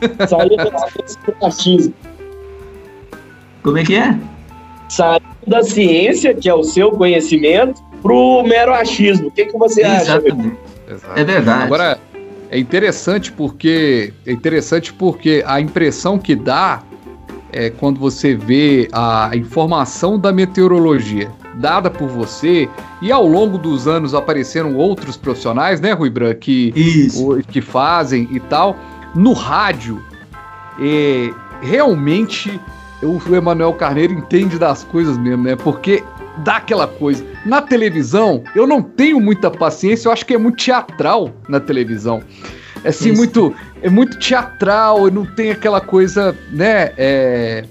Achismo. 1.42 1.94
Como 3.62 3.78
é 3.78 3.84
que 3.84 3.94
é? 3.94 4.18
Saiu 4.88 5.20
da 5.46 5.62
ciência, 5.62 6.34
que 6.34 6.48
é 6.48 6.54
o 6.54 6.62
seu 6.62 6.92
conhecimento, 6.92 7.82
pro 8.02 8.42
mero 8.42 8.72
achismo. 8.72 9.28
O 9.28 9.30
que, 9.30 9.46
que 9.46 9.58
você 9.58 9.80
Exatamente. 9.82 10.32
acha? 10.32 10.63
É 11.16 11.24
verdade. 11.24 11.64
Agora, 11.64 11.98
é 12.50 12.58
interessante 12.58 13.32
porque 13.32 14.12
é 14.26 14.32
interessante 14.32 14.92
porque 14.92 15.42
a 15.46 15.60
impressão 15.60 16.18
que 16.18 16.34
dá 16.34 16.82
é 17.52 17.70
quando 17.70 18.00
você 18.00 18.34
vê 18.34 18.88
a 18.92 19.30
informação 19.34 20.18
da 20.18 20.32
meteorologia 20.32 21.30
dada 21.54 21.88
por 21.88 22.08
você 22.08 22.68
e 23.00 23.12
ao 23.12 23.26
longo 23.26 23.56
dos 23.56 23.86
anos 23.86 24.12
apareceram 24.12 24.74
outros 24.74 25.16
profissionais, 25.16 25.80
né, 25.80 25.92
Rui 25.92 26.10
Branco, 26.10 26.40
que, 26.40 26.72
que 27.48 27.60
fazem 27.60 28.28
e 28.32 28.40
tal 28.40 28.76
no 29.14 29.32
rádio, 29.32 30.02
é, 30.80 31.30
realmente 31.62 32.60
o 33.02 33.34
Emanuel 33.34 33.72
Carneiro 33.74 34.14
entende 34.14 34.58
das 34.58 34.82
coisas 34.82 35.16
mesmo, 35.18 35.44
né? 35.44 35.56
Porque 35.56 36.02
dá 36.38 36.56
aquela 36.56 36.86
coisa. 36.86 37.24
Na 37.44 37.60
televisão, 37.62 38.42
eu 38.54 38.66
não 38.66 38.82
tenho 38.82 39.20
muita 39.20 39.50
paciência, 39.50 40.08
eu 40.08 40.12
acho 40.12 40.26
que 40.26 40.34
é 40.34 40.38
muito 40.38 40.64
teatral 40.64 41.30
na 41.48 41.60
televisão. 41.60 42.22
É 42.82 42.88
assim, 42.88 43.10
Isso. 43.10 43.18
muito. 43.18 43.54
É 43.82 43.90
muito 43.90 44.18
teatral, 44.18 45.10
não 45.10 45.26
tem 45.26 45.50
aquela 45.50 45.80
coisa, 45.80 46.36
né? 46.50 46.92
É, 46.96 47.64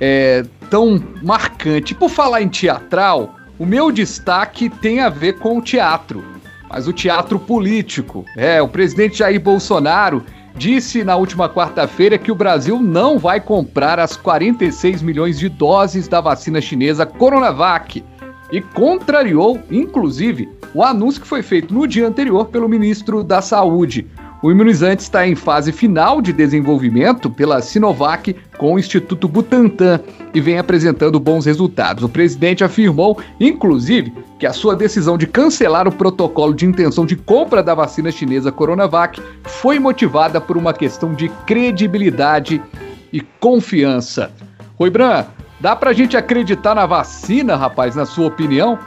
é, 0.00 0.44
tão 0.68 1.02
marcante. 1.22 1.94
Por 1.94 2.10
falar 2.10 2.42
em 2.42 2.48
teatral, 2.48 3.36
o 3.58 3.64
meu 3.64 3.92
destaque 3.92 4.68
tem 4.68 5.00
a 5.00 5.08
ver 5.08 5.38
com 5.38 5.58
o 5.58 5.62
teatro. 5.62 6.24
Mas 6.68 6.88
o 6.88 6.92
teatro 6.92 7.38
político. 7.38 8.24
É, 8.36 8.60
o 8.60 8.68
presidente 8.68 9.18
Jair 9.18 9.40
Bolsonaro 9.40 10.24
disse 10.56 11.02
na 11.02 11.16
última 11.16 11.48
quarta-feira 11.48 12.16
que 12.16 12.30
o 12.30 12.34
Brasil 12.34 12.80
não 12.80 13.18
vai 13.18 13.40
comprar 13.40 13.98
as 13.98 14.16
46 14.16 15.02
milhões 15.02 15.38
de 15.38 15.48
doses 15.48 16.06
da 16.06 16.20
vacina 16.20 16.60
chinesa 16.60 17.04
Coronavac 17.04 18.04
e 18.52 18.60
contrariou, 18.60 19.60
inclusive, 19.70 20.48
o 20.72 20.82
anúncio 20.82 21.20
que 21.20 21.26
foi 21.26 21.42
feito 21.42 21.74
no 21.74 21.86
dia 21.86 22.06
anterior 22.06 22.46
pelo 22.46 22.68
ministro 22.68 23.24
da 23.24 23.42
Saúde. 23.42 24.06
O 24.44 24.50
imunizante 24.50 25.00
está 25.00 25.26
em 25.26 25.34
fase 25.34 25.72
final 25.72 26.20
de 26.20 26.30
desenvolvimento 26.30 27.30
pela 27.30 27.62
Sinovac 27.62 28.36
com 28.58 28.74
o 28.74 28.78
Instituto 28.78 29.26
Butantan 29.26 29.98
e 30.34 30.38
vem 30.38 30.58
apresentando 30.58 31.18
bons 31.18 31.46
resultados. 31.46 32.04
O 32.04 32.10
presidente 32.10 32.62
afirmou, 32.62 33.18
inclusive, 33.40 34.12
que 34.38 34.46
a 34.46 34.52
sua 34.52 34.76
decisão 34.76 35.16
de 35.16 35.26
cancelar 35.26 35.88
o 35.88 35.92
protocolo 35.92 36.52
de 36.52 36.66
intenção 36.66 37.06
de 37.06 37.16
compra 37.16 37.62
da 37.62 37.74
vacina 37.74 38.12
chinesa 38.12 38.52
Coronavac 38.52 39.18
foi 39.44 39.78
motivada 39.78 40.38
por 40.42 40.58
uma 40.58 40.74
questão 40.74 41.14
de 41.14 41.30
credibilidade 41.46 42.60
e 43.10 43.22
confiança. 43.40 44.30
Rui 44.78 44.90
Bran, 44.90 45.24
dá 45.58 45.74
pra 45.74 45.94
gente 45.94 46.18
acreditar 46.18 46.74
na 46.74 46.84
vacina, 46.84 47.56
rapaz, 47.56 47.96
na 47.96 48.04
sua 48.04 48.26
opinião? 48.26 48.78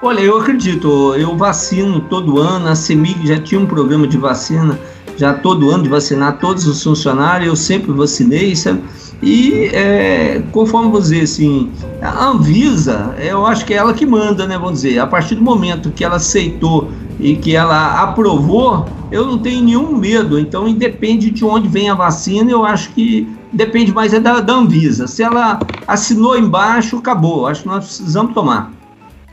Olha, 0.00 0.20
eu 0.20 0.38
acredito, 0.38 1.16
eu 1.16 1.36
vacino 1.36 2.00
todo 2.00 2.38
ano, 2.38 2.68
a 2.68 2.76
CEMIG 2.76 3.26
já 3.26 3.40
tinha 3.40 3.60
um 3.60 3.66
programa 3.66 4.06
de 4.06 4.16
vacina, 4.16 4.78
já 5.16 5.34
todo 5.34 5.70
ano 5.70 5.82
de 5.82 5.88
vacinar 5.88 6.38
todos 6.38 6.68
os 6.68 6.80
funcionários, 6.84 7.48
eu 7.48 7.56
sempre 7.56 7.90
vacinei, 7.90 8.54
sabe? 8.54 8.80
E 9.20 9.68
é, 9.72 10.40
conforme 10.52 10.92
você 10.92 11.22
assim, 11.22 11.72
a 12.00 12.28
Anvisa, 12.28 13.12
eu 13.18 13.44
acho 13.44 13.64
que 13.66 13.74
é 13.74 13.78
ela 13.78 13.92
que 13.92 14.06
manda, 14.06 14.46
né? 14.46 14.56
Vamos 14.56 14.82
dizer, 14.82 15.00
a 15.00 15.06
partir 15.06 15.34
do 15.34 15.42
momento 15.42 15.90
que 15.90 16.04
ela 16.04 16.14
aceitou 16.14 16.92
e 17.18 17.34
que 17.34 17.56
ela 17.56 18.00
aprovou, 18.00 18.86
eu 19.10 19.26
não 19.26 19.38
tenho 19.38 19.64
nenhum 19.64 19.96
medo. 19.96 20.38
Então, 20.38 20.68
independe 20.68 21.28
de 21.32 21.44
onde 21.44 21.66
vem 21.66 21.90
a 21.90 21.94
vacina, 21.94 22.48
eu 22.48 22.64
acho 22.64 22.90
que 22.90 23.28
depende 23.52 23.92
mais 23.92 24.14
é 24.14 24.20
da, 24.20 24.40
da 24.40 24.54
Anvisa. 24.54 25.08
Se 25.08 25.24
ela 25.24 25.58
assinou 25.88 26.38
embaixo, 26.38 26.98
acabou. 26.98 27.48
Acho 27.48 27.62
que 27.62 27.68
nós 27.68 27.84
precisamos 27.84 28.32
tomar. 28.32 28.77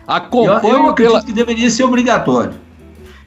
Acompanho 0.08 0.60
eu, 0.64 0.84
eu 0.84 0.90
acredito 0.90 1.26
que 1.26 1.34
deveria 1.34 1.70
ser 1.70 1.84
obrigatório. 1.84 2.54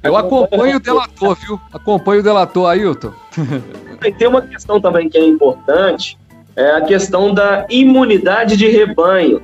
Eu 0.02 0.16
acompanho 0.16 0.76
o 0.76 0.80
delator, 0.80 1.36
viu? 1.36 1.60
Acompanho 1.72 2.20
o 2.20 2.22
delator, 2.22 2.70
Ailton. 2.70 3.12
Tem 4.16 4.28
uma 4.28 4.42
questão 4.42 4.80
também 4.80 5.08
que 5.08 5.18
é 5.18 5.26
importante, 5.26 6.16
é 6.54 6.70
a 6.76 6.80
questão 6.80 7.34
da 7.34 7.66
imunidade 7.68 8.56
de 8.56 8.68
rebanho. 8.68 9.42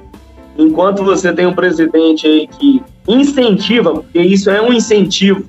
Enquanto 0.56 1.02
você 1.02 1.32
tem 1.32 1.46
um 1.46 1.52
presidente 1.52 2.28
aí 2.28 2.46
que 2.46 2.80
incentiva, 3.08 3.92
porque 3.92 4.20
isso 4.20 4.48
é 4.48 4.62
um 4.62 4.72
incentivo, 4.72 5.44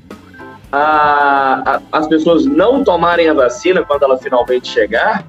a, 0.71 1.75
a, 1.75 1.81
as 1.99 2.07
pessoas 2.07 2.45
não 2.45 2.83
tomarem 2.83 3.29
a 3.29 3.33
vacina 3.33 3.83
quando 3.83 4.01
ela 4.01 4.17
finalmente 4.17 4.67
chegar, 4.67 5.23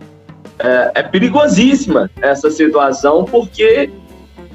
é, 0.59 0.93
é 0.95 1.03
perigosíssima 1.03 2.11
essa 2.23 2.51
situação, 2.51 3.25
porque 3.25 3.91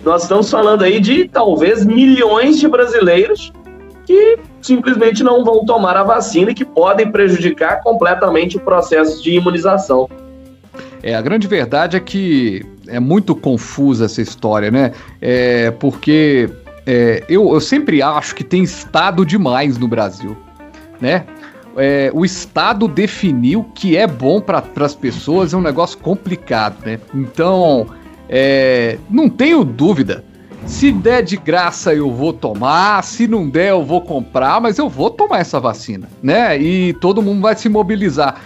nós 0.03 0.23
estamos 0.23 0.49
falando 0.49 0.83
aí 0.83 0.99
de 0.99 1.27
talvez 1.27 1.85
milhões 1.85 2.59
de 2.59 2.67
brasileiros 2.67 3.51
que 4.05 4.39
simplesmente 4.61 5.23
não 5.23 5.43
vão 5.43 5.63
tomar 5.65 5.95
a 5.95 6.03
vacina 6.03 6.51
e 6.51 6.53
que 6.53 6.65
podem 6.65 7.11
prejudicar 7.11 7.81
completamente 7.81 8.57
o 8.57 8.59
processo 8.59 9.21
de 9.21 9.31
imunização. 9.35 10.09
É, 11.03 11.15
a 11.15 11.21
grande 11.21 11.47
verdade 11.47 11.97
é 11.97 11.99
que 11.99 12.63
é 12.87 12.99
muito 12.99 13.35
confusa 13.35 14.05
essa 14.05 14.21
história, 14.21 14.69
né? 14.69 14.91
É, 15.21 15.71
porque 15.71 16.49
é, 16.85 17.23
eu, 17.29 17.53
eu 17.53 17.61
sempre 17.61 18.01
acho 18.01 18.35
que 18.35 18.43
tem 18.43 18.63
Estado 18.63 19.25
demais 19.25 19.77
no 19.77 19.87
Brasil, 19.87 20.37
né? 20.99 21.25
É, 21.77 22.11
o 22.13 22.25
Estado 22.25 22.87
definiu 22.87 23.63
que 23.73 23.95
é 23.95 24.05
bom 24.05 24.41
para 24.41 24.63
as 24.81 24.93
pessoas 24.93 25.53
é 25.53 25.57
um 25.57 25.61
negócio 25.61 25.97
complicado, 25.97 26.75
né? 26.85 26.99
Então, 27.13 27.87
é, 28.31 28.97
não 29.09 29.29
tenho 29.29 29.65
dúvida. 29.65 30.23
Se 30.65 30.91
der 30.91 31.21
de 31.21 31.35
graça 31.35 31.93
eu 31.93 32.09
vou 32.09 32.31
tomar, 32.31 33.03
se 33.03 33.27
não 33.27 33.49
der 33.49 33.71
eu 33.71 33.83
vou 33.83 33.99
comprar, 33.99 34.61
mas 34.61 34.77
eu 34.77 34.87
vou 34.87 35.09
tomar 35.09 35.39
essa 35.39 35.59
vacina, 35.59 36.07
né? 36.23 36.57
E 36.57 36.93
todo 36.93 37.21
mundo 37.21 37.41
vai 37.41 37.55
se 37.55 37.67
mobilizar. 37.67 38.39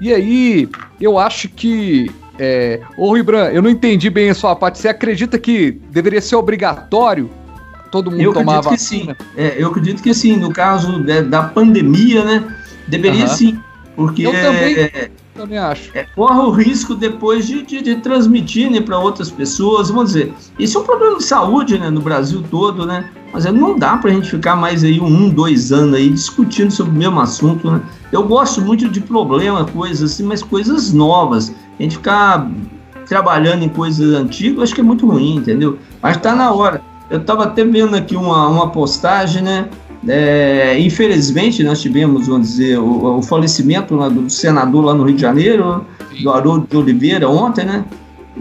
E 0.00 0.12
aí, 0.12 0.68
eu 1.00 1.18
acho 1.18 1.48
que. 1.48 2.10
É... 2.38 2.80
Ô, 2.96 3.12
Ribran, 3.14 3.48
eu 3.48 3.62
não 3.62 3.70
entendi 3.70 4.10
bem 4.10 4.30
a 4.30 4.34
sua 4.34 4.54
parte. 4.54 4.78
Você 4.78 4.88
acredita 4.88 5.38
que 5.38 5.72
deveria 5.90 6.20
ser 6.20 6.36
obrigatório 6.36 7.30
todo 7.90 8.10
mundo 8.10 8.22
eu 8.22 8.32
tomar 8.32 8.58
a 8.58 8.60
vacina? 8.60 9.14
Que 9.14 9.24
sim. 9.24 9.30
É, 9.36 9.54
eu 9.58 9.68
acredito 9.68 10.02
que 10.02 10.14
sim. 10.14 10.36
No 10.36 10.52
caso 10.52 11.04
da 11.28 11.42
pandemia, 11.42 12.24
né? 12.24 12.56
Deveria 12.86 13.26
uhum. 13.26 13.28
sim. 13.28 13.60
Porque. 13.96 14.26
Eu 14.26 14.32
também. 14.32 14.78
É, 14.78 15.10
também 15.34 15.58
acho. 15.58 15.90
É, 15.94 16.04
corre 16.14 16.40
o 16.40 16.50
risco 16.50 16.94
depois 16.94 17.46
de, 17.46 17.62
de, 17.62 17.82
de 17.82 17.96
transmitir 17.96 18.70
né, 18.70 18.80
para 18.80 18.98
outras 18.98 19.30
pessoas. 19.30 19.88
Vamos 19.88 20.12
dizer, 20.12 20.32
isso 20.58 20.78
é 20.78 20.80
um 20.80 20.84
problema 20.84 21.16
de 21.16 21.24
saúde 21.24 21.78
né, 21.78 21.90
no 21.90 22.00
Brasil 22.00 22.44
todo, 22.50 22.86
né? 22.86 23.08
Mas 23.32 23.44
não 23.46 23.78
dá 23.78 23.96
para 23.96 24.10
a 24.10 24.14
gente 24.14 24.30
ficar 24.30 24.54
mais 24.54 24.84
aí 24.84 25.00
um, 25.00 25.30
dois 25.30 25.72
anos 25.72 25.94
aí 25.94 26.10
discutindo 26.10 26.70
sobre 26.70 26.92
o 26.92 26.96
mesmo 26.96 27.20
assunto, 27.20 27.70
né? 27.70 27.80
Eu 28.10 28.24
gosto 28.24 28.60
muito 28.60 28.88
de 28.88 29.00
problema, 29.00 29.64
coisas 29.64 30.12
assim, 30.12 30.22
mas 30.22 30.42
coisas 30.42 30.92
novas. 30.92 31.54
A 31.78 31.82
gente 31.82 31.96
ficar 31.96 32.50
trabalhando 33.06 33.64
em 33.64 33.68
coisas 33.68 34.14
antigas, 34.14 34.64
acho 34.64 34.74
que 34.74 34.80
é 34.80 34.84
muito 34.84 35.06
ruim, 35.06 35.36
entendeu? 35.36 35.78
Mas 36.02 36.16
está 36.16 36.34
na 36.34 36.52
hora. 36.52 36.82
Eu 37.08 37.20
estava 37.20 37.44
até 37.44 37.64
vendo 37.64 37.94
aqui 37.94 38.16
uma, 38.16 38.48
uma 38.48 38.70
postagem, 38.70 39.42
né? 39.42 39.68
É, 40.08 40.78
infelizmente, 40.80 41.62
nós 41.62 41.80
tivemos, 41.80 42.26
vamos 42.26 42.48
dizer, 42.48 42.78
o, 42.78 43.18
o 43.18 43.22
falecimento 43.22 43.96
né, 43.96 44.10
do 44.10 44.28
senador 44.28 44.84
lá 44.84 44.94
no 44.94 45.04
Rio 45.04 45.14
de 45.14 45.22
Janeiro, 45.22 45.84
do 46.22 46.30
Haroldo 46.30 46.66
de 46.68 46.76
Oliveira, 46.76 47.28
ontem, 47.28 47.64
né? 47.64 47.84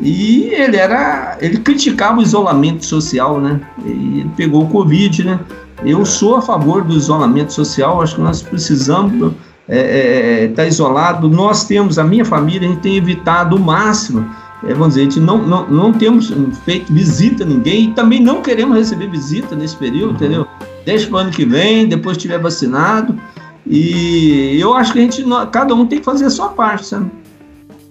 E 0.01 0.49
ele 0.53 0.77
era. 0.77 1.37
ele 1.41 1.57
criticava 1.57 2.19
o 2.19 2.23
isolamento 2.23 2.85
social, 2.85 3.39
né? 3.39 3.59
E 3.85 4.21
ele 4.21 4.31
pegou 4.35 4.63
o 4.63 4.67
Covid, 4.67 5.23
né? 5.23 5.39
Eu 5.83 6.05
sou 6.05 6.35
a 6.35 6.41
favor 6.41 6.83
do 6.83 6.95
isolamento 6.95 7.51
social, 7.53 8.01
acho 8.01 8.15
que 8.15 8.21
nós 8.21 8.41
precisamos 8.41 9.13
estar 9.13 9.35
é, 9.67 10.43
é, 10.45 10.47
tá 10.49 10.65
isolado. 10.65 11.29
Nós 11.29 11.65
temos, 11.65 11.99
a 11.99 12.03
minha 12.03 12.23
família, 12.23 12.67
a 12.67 12.71
gente 12.71 12.81
tem 12.81 12.97
evitado 12.97 13.55
o 13.55 13.59
máximo. 13.59 14.25
É, 14.63 14.73
vamos 14.73 14.89
dizer, 14.89 15.01
a 15.01 15.03
gente 15.05 15.19
não, 15.19 15.39
não, 15.39 15.67
não 15.67 15.93
temos 15.93 16.31
feito 16.63 16.93
visita 16.93 17.43
a 17.43 17.47
ninguém 17.47 17.85
e 17.85 17.93
também 17.93 18.19
não 18.19 18.41
queremos 18.41 18.77
receber 18.77 19.07
visita 19.07 19.55
nesse 19.55 19.75
período, 19.75 20.09
uhum. 20.09 20.15
entendeu? 20.15 20.47
Deixa 20.85 21.07
para 21.07 21.15
o 21.15 21.19
ano 21.19 21.31
que 21.31 21.45
vem, 21.45 21.87
depois 21.87 22.17
estiver 22.17 22.39
vacinado. 22.39 23.19
E 23.65 24.59
eu 24.59 24.73
acho 24.73 24.93
que 24.93 24.99
a 24.99 25.01
gente, 25.03 25.23
cada 25.51 25.73
um 25.73 25.85
tem 25.85 25.99
que 25.99 26.05
fazer 26.05 26.25
a 26.25 26.29
sua 26.29 26.49
parte, 26.49 26.87
sabe? 26.87 27.11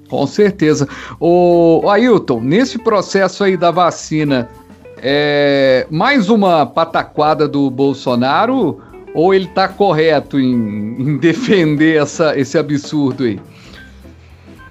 Com 0.09 0.27
certeza. 0.27 0.89
O, 1.21 1.83
o 1.85 1.89
Ailton, 1.89 2.41
nesse 2.41 2.79
processo 2.79 3.45
aí 3.45 3.57
da 3.57 3.71
vacina, 3.71 4.49
é 4.97 5.87
mais 5.89 6.29
uma 6.29 6.67
pataquada 6.67 7.47
do 7.47 7.71
Bolsonaro 7.71 8.81
ou 9.15 9.33
ele 9.33 9.47
está 9.47 9.69
correto 9.69 10.39
em, 10.39 10.53
em, 10.99 11.17
defender 11.19 12.03
essa, 12.03 12.39
esse 12.39 12.59
absurdo 12.59 13.25
aí? 13.25 13.41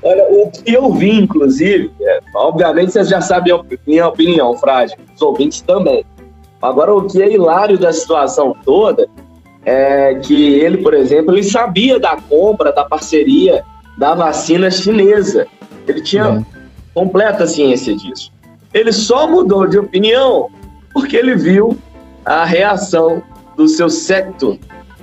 Olha, 0.02 0.24
o 0.30 0.50
que 0.50 0.74
eu 0.74 0.94
vi, 0.94 1.12
inclusive, 1.12 1.92
é, 2.02 2.20
obviamente 2.36 2.92
vocês 2.92 3.10
já 3.10 3.20
sabem 3.20 3.54
a 3.54 3.62
minha 3.86 4.08
opinião, 4.08 4.58
Frágil, 4.58 4.98
os 5.14 5.22
ouvintes 5.22 5.62
também. 5.62 6.06
Agora, 6.62 6.94
o 6.94 7.08
que 7.08 7.22
é 7.22 7.32
hilário 7.32 7.78
da 7.78 7.94
situação 7.94 8.56
toda 8.66 9.08
é 9.66 10.16
que 10.16 10.54
ele, 10.56 10.78
por 10.78 10.94
exemplo, 10.94 11.34
ele 11.34 11.44
sabia 11.44 12.00
da 12.00 12.18
compra, 12.18 12.72
da 12.72 12.84
parceria 12.84 13.64
da 13.98 14.14
vacina 14.14 14.72
chinesa. 14.72 15.48
Ele 15.88 16.02
tinha 16.02 16.24
é. 16.24 16.60
completa 16.94 17.46
ciência 17.46 17.96
disso. 17.96 18.32
Ele 18.74 18.92
só 18.92 19.28
mudou 19.28 19.68
de 19.68 19.78
opinião 19.78 20.50
porque 20.94 21.16
ele 21.18 21.36
viu 21.36 21.78
a 22.26 22.46
reação 22.46 23.22
do 23.56 23.68
seu 23.68 23.90
secto 23.90 24.60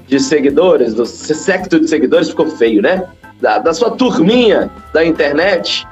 de 0.07 0.21
seguidores, 0.21 0.95
do 0.95 1.05
secto 1.05 1.81
de 1.81 1.89
seguidores, 1.89 2.29
ficou 2.29 2.47
feio, 2.47 2.81
né? 2.81 3.05
Da, 3.41 3.59
da 3.59 3.75
sua 3.75 3.91
turminha 3.91 4.71
da 4.95 5.05
internet, 5.05 5.87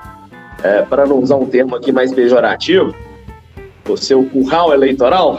é, 0.62 0.82
para 0.82 1.04
não 1.04 1.18
usar 1.18 1.36
um 1.36 1.46
termo 1.46 1.76
aqui 1.76 1.92
mais 1.92 2.12
pejorativo, 2.14 2.94
o 3.89 3.97
seu 3.97 4.24
curral 4.24 4.72
eleitoral, 4.72 5.39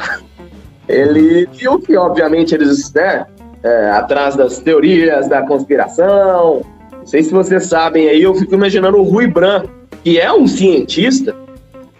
ele 0.88 1.48
viu 1.54 1.80
que, 1.80 1.96
obviamente, 1.98 2.54
eles, 2.54 2.92
né, 2.94 3.26
é, 3.64 3.90
atrás 3.90 4.36
das 4.36 4.60
teorias 4.60 5.28
da 5.28 5.42
conspiração, 5.42 6.62
não 7.06 7.08
sei 7.08 7.24
se 7.24 7.32
vocês 7.32 7.68
sabem 7.68 8.10
aí, 8.10 8.22
eu 8.24 8.34
fico 8.34 8.56
imaginando 8.56 8.98
o 8.98 9.04
Rui 9.04 9.28
Bran, 9.28 9.64
que 10.04 10.20
é 10.20 10.32
um 10.34 10.48
cientista, 10.48 11.36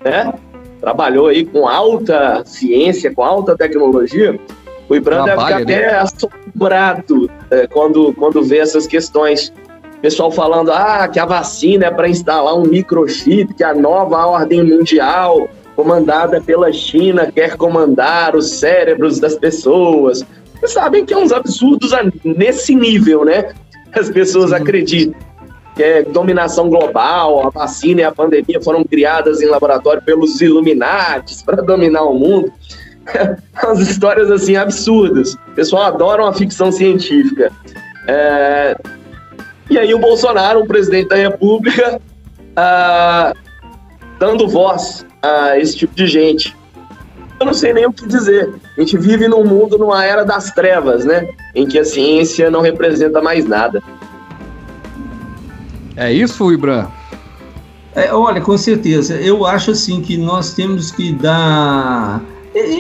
né? 0.04 0.34
Trabalhou 0.82 1.28
aí 1.28 1.46
com 1.46 1.68
alta 1.68 2.44
ciência, 2.46 3.14
com 3.14 3.24
alta 3.24 3.56
tecnologia. 3.56 4.40
O 4.88 4.90
Rui 4.90 5.00
Bran 5.00 5.26
deve 5.26 5.44
ficar 5.44 5.62
até 5.62 5.82
né? 5.82 6.00
assombrado 6.00 7.30
é, 7.50 7.68
quando, 7.68 8.14
quando 8.14 8.44
vê 8.44 8.60
essas 8.60 8.86
questões. 8.86 9.52
Pessoal 10.02 10.32
falando 10.32 10.72
ah, 10.72 11.08
que 11.08 11.20
a 11.20 11.26
vacina 11.26 11.86
é 11.86 11.92
para 11.92 12.08
instalar 12.08 12.56
um 12.56 12.64
microchip, 12.64 13.54
que 13.56 13.64
a 13.64 13.74
nova 13.74 14.26
ordem 14.26 14.64
mundial, 14.64 15.48
comandada 15.76 16.42
pela 16.42 16.72
China, 16.72 17.32
quer 17.32 17.58
comandar 17.58 18.36
os 18.36 18.52
cérebros 18.52 19.20
das 19.20 19.36
pessoas. 19.36 20.26
Vocês 20.56 20.72
sabem 20.72 21.06
que 21.06 21.14
é 21.14 21.18
uns 21.18 21.32
absurdos 21.32 21.92
nesse 22.24 22.74
nível, 22.74 23.26
né? 23.26 23.54
as 24.00 24.10
pessoas 24.10 24.52
acreditam 24.52 25.20
que 25.76 25.84
é 25.84 26.04
dominação 26.04 26.70
global, 26.70 27.48
a 27.48 27.50
vacina 27.50 28.00
e 28.00 28.04
a 28.06 28.12
pandemia 28.12 28.62
foram 28.62 28.82
criadas 28.86 29.42
em 29.42 29.46
laboratório 29.46 30.02
pelos 30.02 30.40
Illuminates 30.40 31.44
para 31.44 31.62
dominar 31.62 32.04
o 32.04 32.14
mundo. 32.14 32.52
As 33.54 33.80
histórias 33.80 34.32
assim 34.32 34.56
absurdas. 34.56 35.34
O 35.34 35.52
pessoal 35.52 35.84
adora 35.84 36.28
a 36.30 36.34
ficção 36.34 36.72
científica. 36.72 37.52
É... 38.08 38.76
E 39.70 39.78
aí 39.78 39.94
o 39.94 40.00
Bolsonaro, 40.00 40.62
o 40.62 40.66
presidente 40.66 41.10
da 41.10 41.18
República, 41.18 42.00
ah, 42.56 43.34
dando 44.18 44.48
voz 44.48 45.06
a 45.26 45.60
esse 45.60 45.76
tipo 45.76 45.96
de 45.96 46.08
gente 46.08 46.56
eu 47.40 47.46
não 47.46 47.54
sei 47.54 47.74
nem 47.74 47.86
o 47.86 47.92
que 47.92 48.08
dizer. 48.08 48.54
A 48.78 48.82
gente 48.82 48.98
vive 48.98 49.28
num 49.28 49.44
mundo, 49.44 49.78
numa 49.78 50.04
era 50.04 50.24
das 50.24 50.52
trevas, 50.52 51.06
né? 51.06 51.30
Em 51.54 51.68
que 51.68 51.78
a 51.78 51.86
ciência 51.86 52.50
não 52.50 52.62
representa 52.62 53.22
mais 53.22 53.46
nada. 53.46 53.84
É 55.96 56.12
isso, 56.12 56.52
Ibram? 56.52 56.88
É, 57.94 58.14
olha, 58.14 58.42
com 58.42 58.58
certeza. 58.58 59.16
Eu 59.16 59.46
acho 59.46 59.72
assim 59.72 60.02
que 60.02 60.18
nós 60.18 60.54
temos 60.54 60.92
que 60.92 61.14
dar. 61.14 62.22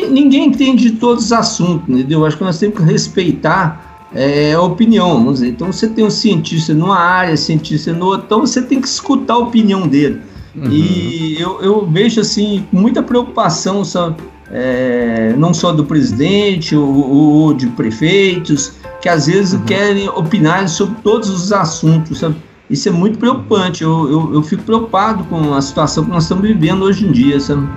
Ninguém 0.10 0.48
entende 0.48 0.90
de 0.90 0.98
todos 0.98 1.26
os 1.26 1.34
assuntos, 1.34 1.88
entendeu? 1.90 2.20
Eu 2.22 2.26
acho 2.26 2.38
que 2.38 2.44
nós 2.44 2.58
temos 2.58 2.78
que 2.78 2.84
respeitar 2.84 4.08
é, 4.14 4.54
a 4.54 4.62
opinião. 4.62 5.16
Vamos 5.16 5.36
dizer. 5.36 5.50
Então, 5.50 5.72
você 5.72 5.88
tem 5.88 6.06
um 6.06 6.10
cientista 6.10 6.74
numa 6.74 6.98
área, 6.98 7.36
cientista 7.36 7.92
no 7.92 8.06
outra, 8.06 8.26
então 8.26 8.40
você 8.42 8.62
tem 8.62 8.80
que 8.80 8.88
escutar 8.88 9.34
a 9.34 9.40
opinião 9.40 9.86
dele. 9.86 10.22
Uhum. 10.56 10.72
E 10.72 11.38
eu, 11.40 11.62
eu 11.62 11.86
vejo 11.86 12.22
assim 12.22 12.66
muita 12.72 13.04
preocupação 13.04 13.84
sabe? 13.84 14.16
é, 14.52 15.34
não 15.38 15.54
só 15.54 15.72
do 15.72 15.86
presidente 15.86 16.76
ou, 16.76 17.10
ou, 17.10 17.54
de 17.54 17.68
prefeitos, 17.68 18.74
que 19.02 19.10
às 19.10 19.28
vezes 19.28 19.54
uhum. 19.54 19.66
querem 19.66 20.10
opinar 20.10 20.68
sobre 20.70 20.96
todos 21.04 21.30
os 21.30 21.52
assuntos, 21.52 22.20
sabe? 22.20 22.36
Isso 22.70 22.90
é 22.90 22.92
muito 22.92 23.20
preocupante. 23.20 23.84
Eu, 23.84 24.10
eu, 24.10 24.34
eu, 24.36 24.42
fico 24.42 24.64
preocupado 24.64 25.24
com 25.26 25.54
a 25.54 25.62
situação 25.62 26.04
que 26.04 26.10
nós 26.10 26.24
estamos 26.24 26.48
vivendo 26.48 26.84
hoje 26.84 27.06
em 27.06 27.12
dia, 27.12 27.40
sabe? 27.40 27.68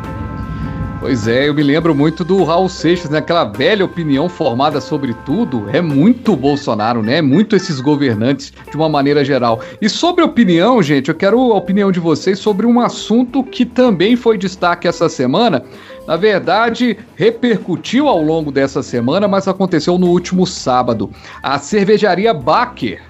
Pois 1.00 1.28
é, 1.28 1.48
eu 1.48 1.54
me 1.54 1.62
lembro 1.62 1.94
muito 1.94 2.24
do 2.24 2.42
Raul 2.42 2.68
Seixas, 2.68 3.08
né? 3.08 3.18
Aquela 3.18 3.44
velha 3.44 3.84
opinião 3.84 4.28
formada 4.28 4.80
sobre 4.80 5.14
tudo. 5.24 5.70
É 5.72 5.80
muito 5.80 6.34
Bolsonaro, 6.34 7.04
né? 7.04 7.18
É 7.18 7.22
muito 7.22 7.54
esses 7.54 7.80
governantes 7.80 8.52
de 8.68 8.76
uma 8.76 8.88
maneira 8.88 9.24
geral. 9.24 9.60
E 9.80 9.88
sobre 9.88 10.24
opinião, 10.24 10.82
gente, 10.82 11.08
eu 11.08 11.14
quero 11.14 11.38
a 11.52 11.56
opinião 11.56 11.92
de 11.92 12.00
vocês 12.00 12.40
sobre 12.40 12.66
um 12.66 12.80
assunto 12.80 13.44
que 13.44 13.64
também 13.64 14.16
foi 14.16 14.36
destaque 14.36 14.88
essa 14.88 15.08
semana. 15.08 15.62
Na 16.04 16.16
verdade, 16.16 16.98
repercutiu 17.14 18.08
ao 18.08 18.20
longo 18.20 18.50
dessa 18.50 18.82
semana, 18.82 19.28
mas 19.28 19.46
aconteceu 19.46 19.98
no 19.98 20.08
último 20.08 20.48
sábado. 20.48 21.10
A 21.40 21.60
cervejaria 21.60 22.34
Baker 22.34 23.00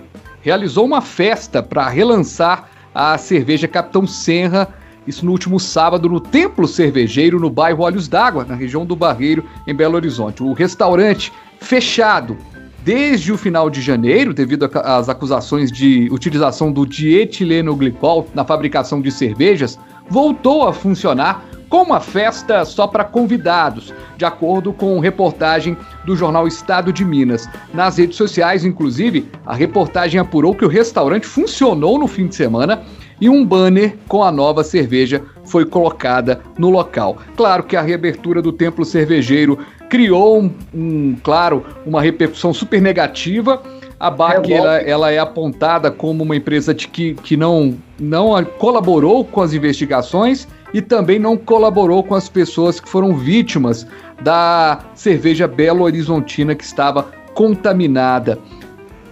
realizou 0.43 0.85
uma 0.85 1.01
festa 1.01 1.63
para 1.63 1.89
relançar 1.89 2.69
a 2.95 3.17
cerveja 3.17 3.67
Capitão 3.67 4.07
Senra 4.07 4.69
isso 5.09 5.25
no 5.25 5.33
último 5.33 5.59
sábado 5.59 6.09
no 6.09 6.21
Templo 6.21 6.69
Cervejeiro, 6.69 7.41
no 7.41 7.49
bairro 7.49 7.83
Olhos 7.83 8.07
d'Água, 8.07 8.45
na 8.45 8.55
região 8.55 8.85
do 8.85 8.95
Barreiro, 8.95 9.43
em 9.67 9.75
Belo 9.75 9.97
Horizonte. 9.97 10.43
O 10.43 10.53
restaurante 10.53 11.33
fechado 11.59 12.37
desde 12.85 13.33
o 13.33 13.39
final 13.39 13.69
de 13.71 13.81
janeiro, 13.81 14.33
devido 14.35 14.71
às 14.85 15.09
acusações 15.09 15.73
de 15.73 16.09
utilização 16.11 16.71
do 16.71 16.87
dietilenoglicol 16.87 18.29
na 18.35 18.45
fabricação 18.45 19.01
de 19.01 19.11
cervejas, 19.11 19.79
voltou 20.09 20.69
a 20.69 20.73
funcionar 20.73 21.45
com 21.69 21.83
uma 21.83 22.01
festa 22.01 22.65
só 22.65 22.87
para 22.87 23.05
convidados, 23.05 23.93
de 24.17 24.25
acordo 24.25 24.73
com 24.73 24.99
reportagem 24.99 25.77
do 26.05 26.17
jornal 26.17 26.47
Estado 26.47 26.93
de 26.93 27.05
Minas. 27.05 27.49
Nas 27.73 27.99
redes 27.99 28.17
sociais, 28.17 28.65
inclusive, 28.65 29.29
a 29.45 29.55
reportagem 29.55 30.21
apurou 30.21 30.55
que 30.55 30.65
o 30.65 30.69
restaurante 30.69 31.27
funcionou 31.27 31.99
no 31.99 32.07
fim 32.07 32.27
de 32.27 32.35
semana 32.35 32.83
e 33.21 33.29
um 33.29 33.45
banner 33.45 33.97
com 34.07 34.23
a 34.23 34.31
nova 34.31 34.63
cerveja 34.63 35.23
foi 35.45 35.65
colocada 35.65 36.41
no 36.59 36.71
local. 36.71 37.19
Claro 37.37 37.65
que 37.65 37.77
a 37.77 37.83
reabertura 37.83 38.41
do 38.41 38.53
templo 38.53 38.85
cervejeiro 38.85 39.59
criou, 39.89 40.41
um, 40.41 40.53
um 40.75 41.17
claro, 41.23 41.65
uma 41.85 42.01
repercussão 42.01 42.53
super 42.53 42.81
negativa. 42.81 43.63
A 43.99 44.11
BAC 44.11 44.53
é 44.53 44.57
ela, 44.57 44.77
ela, 44.79 45.11
é 45.11 45.19
apontada 45.19 45.91
como 45.91 46.23
uma 46.23 46.37
empresa 46.37 46.73
de 46.73 46.87
que, 46.87 47.15
que 47.15 47.37
não, 47.37 47.77
não 47.99 48.33
colaborou 48.45 49.25
com 49.25 49.43
as 49.43 49.53
investigações 49.53 50.47
e 50.73 50.83
também 50.83 51.19
não 51.19 51.37
colaborou 51.37 52.03
com 52.03 52.15
as 52.15 52.29
pessoas 52.29 52.79
que 52.81 52.89
foram 52.89 53.17
vítimas 53.17 53.87
da 54.23 54.81
cerveja 54.95 55.47
Belo 55.47 55.85
Horizontina 55.85 56.55
que 56.55 56.65
estava 56.65 57.11
contaminada. 57.35 58.39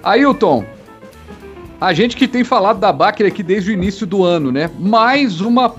Ailton, 0.02 0.64
a 1.80 1.92
gente 1.92 2.16
que 2.16 2.26
tem 2.26 2.44
falado 2.44 2.78
da 2.78 2.92
Baker 2.92 3.26
aqui 3.26 3.42
desde 3.42 3.70
o 3.70 3.74
início 3.74 4.06
do 4.06 4.24
ano, 4.24 4.50
né? 4.50 4.70
Mais 4.78 5.40
uma. 5.40 5.74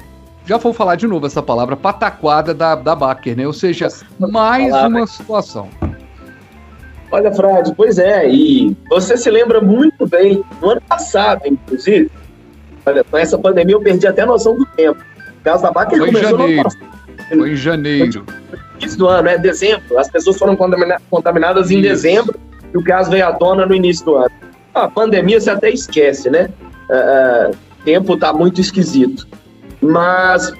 Já 0.45 0.57
vou 0.57 0.73
falar 0.73 0.95
de 0.95 1.07
novo 1.07 1.25
essa 1.25 1.43
palavra, 1.43 1.75
pataquada 1.75 2.53
da, 2.53 2.75
da 2.75 2.95
Baker, 2.95 3.35
né? 3.35 3.45
Ou 3.45 3.53
seja, 3.53 3.89
mais 4.17 4.73
uma 4.73 5.05
situação. 5.05 5.69
Olha, 7.11 7.31
Fred, 7.31 7.73
pois 7.75 7.97
é, 7.97 8.29
e 8.29 8.75
você 8.89 9.15
se 9.15 9.29
lembra 9.29 9.61
muito 9.61 10.05
bem, 10.05 10.43
no 10.61 10.71
ano 10.71 10.81
passado, 10.81 11.41
inclusive, 11.45 12.11
olha, 12.85 13.03
com 13.03 13.17
essa 13.17 13.37
pandemia 13.37 13.75
eu 13.75 13.81
perdi 13.81 14.05
até 14.05 14.23
a 14.23 14.25
noção 14.25 14.57
do 14.57 14.65
tempo. 14.65 15.01
O 15.47 15.49
caso 15.49 15.63
da 15.63 15.71
Baker 15.71 15.97
Foi 15.97 16.09
em 16.09 16.15
janeiro. 16.15 16.69
Foi 17.29 17.51
em 17.51 17.55
janeiro. 17.55 18.25
início 18.81 18.99
do 18.99 19.07
ano, 19.07 19.29
é 19.29 19.37
dezembro. 19.37 19.97
As 19.97 20.09
pessoas 20.09 20.37
foram 20.37 20.57
contaminadas 21.09 21.71
em 21.71 21.81
dezembro 21.81 22.37
e 22.73 22.77
o 22.77 22.83
caso 22.83 23.09
veio 23.09 23.25
à 23.25 23.31
tona 23.31 23.65
no 23.65 23.73
início 23.73 24.03
do 24.05 24.15
ano. 24.17 24.31
A 24.73 24.89
pandemia 24.89 25.39
você 25.39 25.49
até 25.49 25.69
esquece, 25.69 26.29
né? 26.29 26.49
Uh, 26.89 27.55
tempo 27.85 28.15
está 28.15 28.33
muito 28.33 28.59
esquisito. 28.59 29.25
Mas 29.81 30.51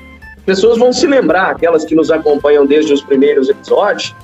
pessoas 0.46 0.78
vão 0.78 0.94
se 0.94 1.06
lembrar, 1.06 1.52
aquelas 1.52 1.84
que 1.84 1.94
nos 1.94 2.10
acompanham 2.10 2.66
desde 2.66 2.94
os 2.94 3.02
primeiros 3.02 3.50
episódios, 3.50 4.16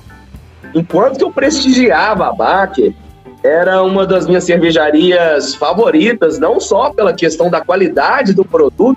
enquanto 0.74 1.18
que 1.18 1.24
eu 1.24 1.30
prestigiava 1.30 2.28
a 2.28 2.32
Baker, 2.32 2.94
era 3.42 3.82
uma 3.82 4.06
das 4.06 4.26
minhas 4.26 4.44
cervejarias 4.44 5.54
favoritas, 5.54 6.38
não 6.38 6.58
só 6.58 6.90
pela 6.90 7.12
questão 7.12 7.50
da 7.50 7.60
qualidade 7.60 8.32
do 8.32 8.46
produto, 8.46 8.96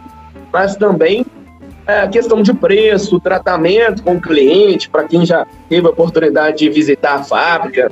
mas 0.54 0.78
também 0.78 1.26
é, 1.88 2.08
questão 2.08 2.42
de 2.42 2.54
preço, 2.54 3.20
tratamento 3.20 4.04
com 4.04 4.16
o 4.16 4.22
cliente, 4.22 4.90
para 4.90 5.06
quem 5.06 5.26
já 5.26 5.48
teve 5.70 5.88
a 5.88 5.90
oportunidade 5.90 6.58
de 6.58 6.70
visitar 6.70 7.16
a 7.16 7.24
fábrica, 7.24 7.92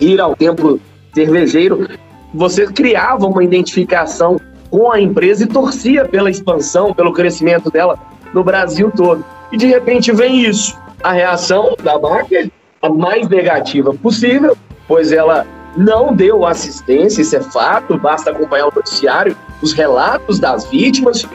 ir 0.00 0.20
ao 0.20 0.34
templo 0.34 0.80
cervejeiro, 1.14 1.88
você 2.32 2.66
criava 2.66 3.26
uma 3.26 3.44
identificação 3.44 4.40
com 4.70 4.90
a 4.90 5.00
empresa 5.00 5.44
e 5.44 5.46
torcia 5.46 6.06
pela 6.06 6.30
expansão, 6.30 6.92
pelo 6.92 7.12
crescimento 7.12 7.70
dela 7.70 7.98
no 8.32 8.42
Brasil 8.42 8.90
todo. 8.94 9.24
E 9.52 9.56
de 9.56 9.66
repente 9.66 10.12
vem 10.12 10.44
isso. 10.44 10.76
A 11.02 11.12
reação 11.12 11.76
da 11.82 11.98
Baker, 11.98 12.50
a 12.82 12.88
mais 12.88 13.28
negativa 13.28 13.94
possível, 13.94 14.56
pois 14.88 15.12
ela 15.12 15.46
não 15.76 16.14
deu 16.14 16.44
assistência, 16.44 17.20
isso 17.20 17.36
é 17.36 17.40
fato, 17.40 17.98
basta 17.98 18.30
acompanhar 18.30 18.68
o 18.68 18.74
noticiário, 18.74 19.36
os 19.62 19.72
relatos 19.72 20.38
das 20.38 20.64
vítimas, 20.70 21.26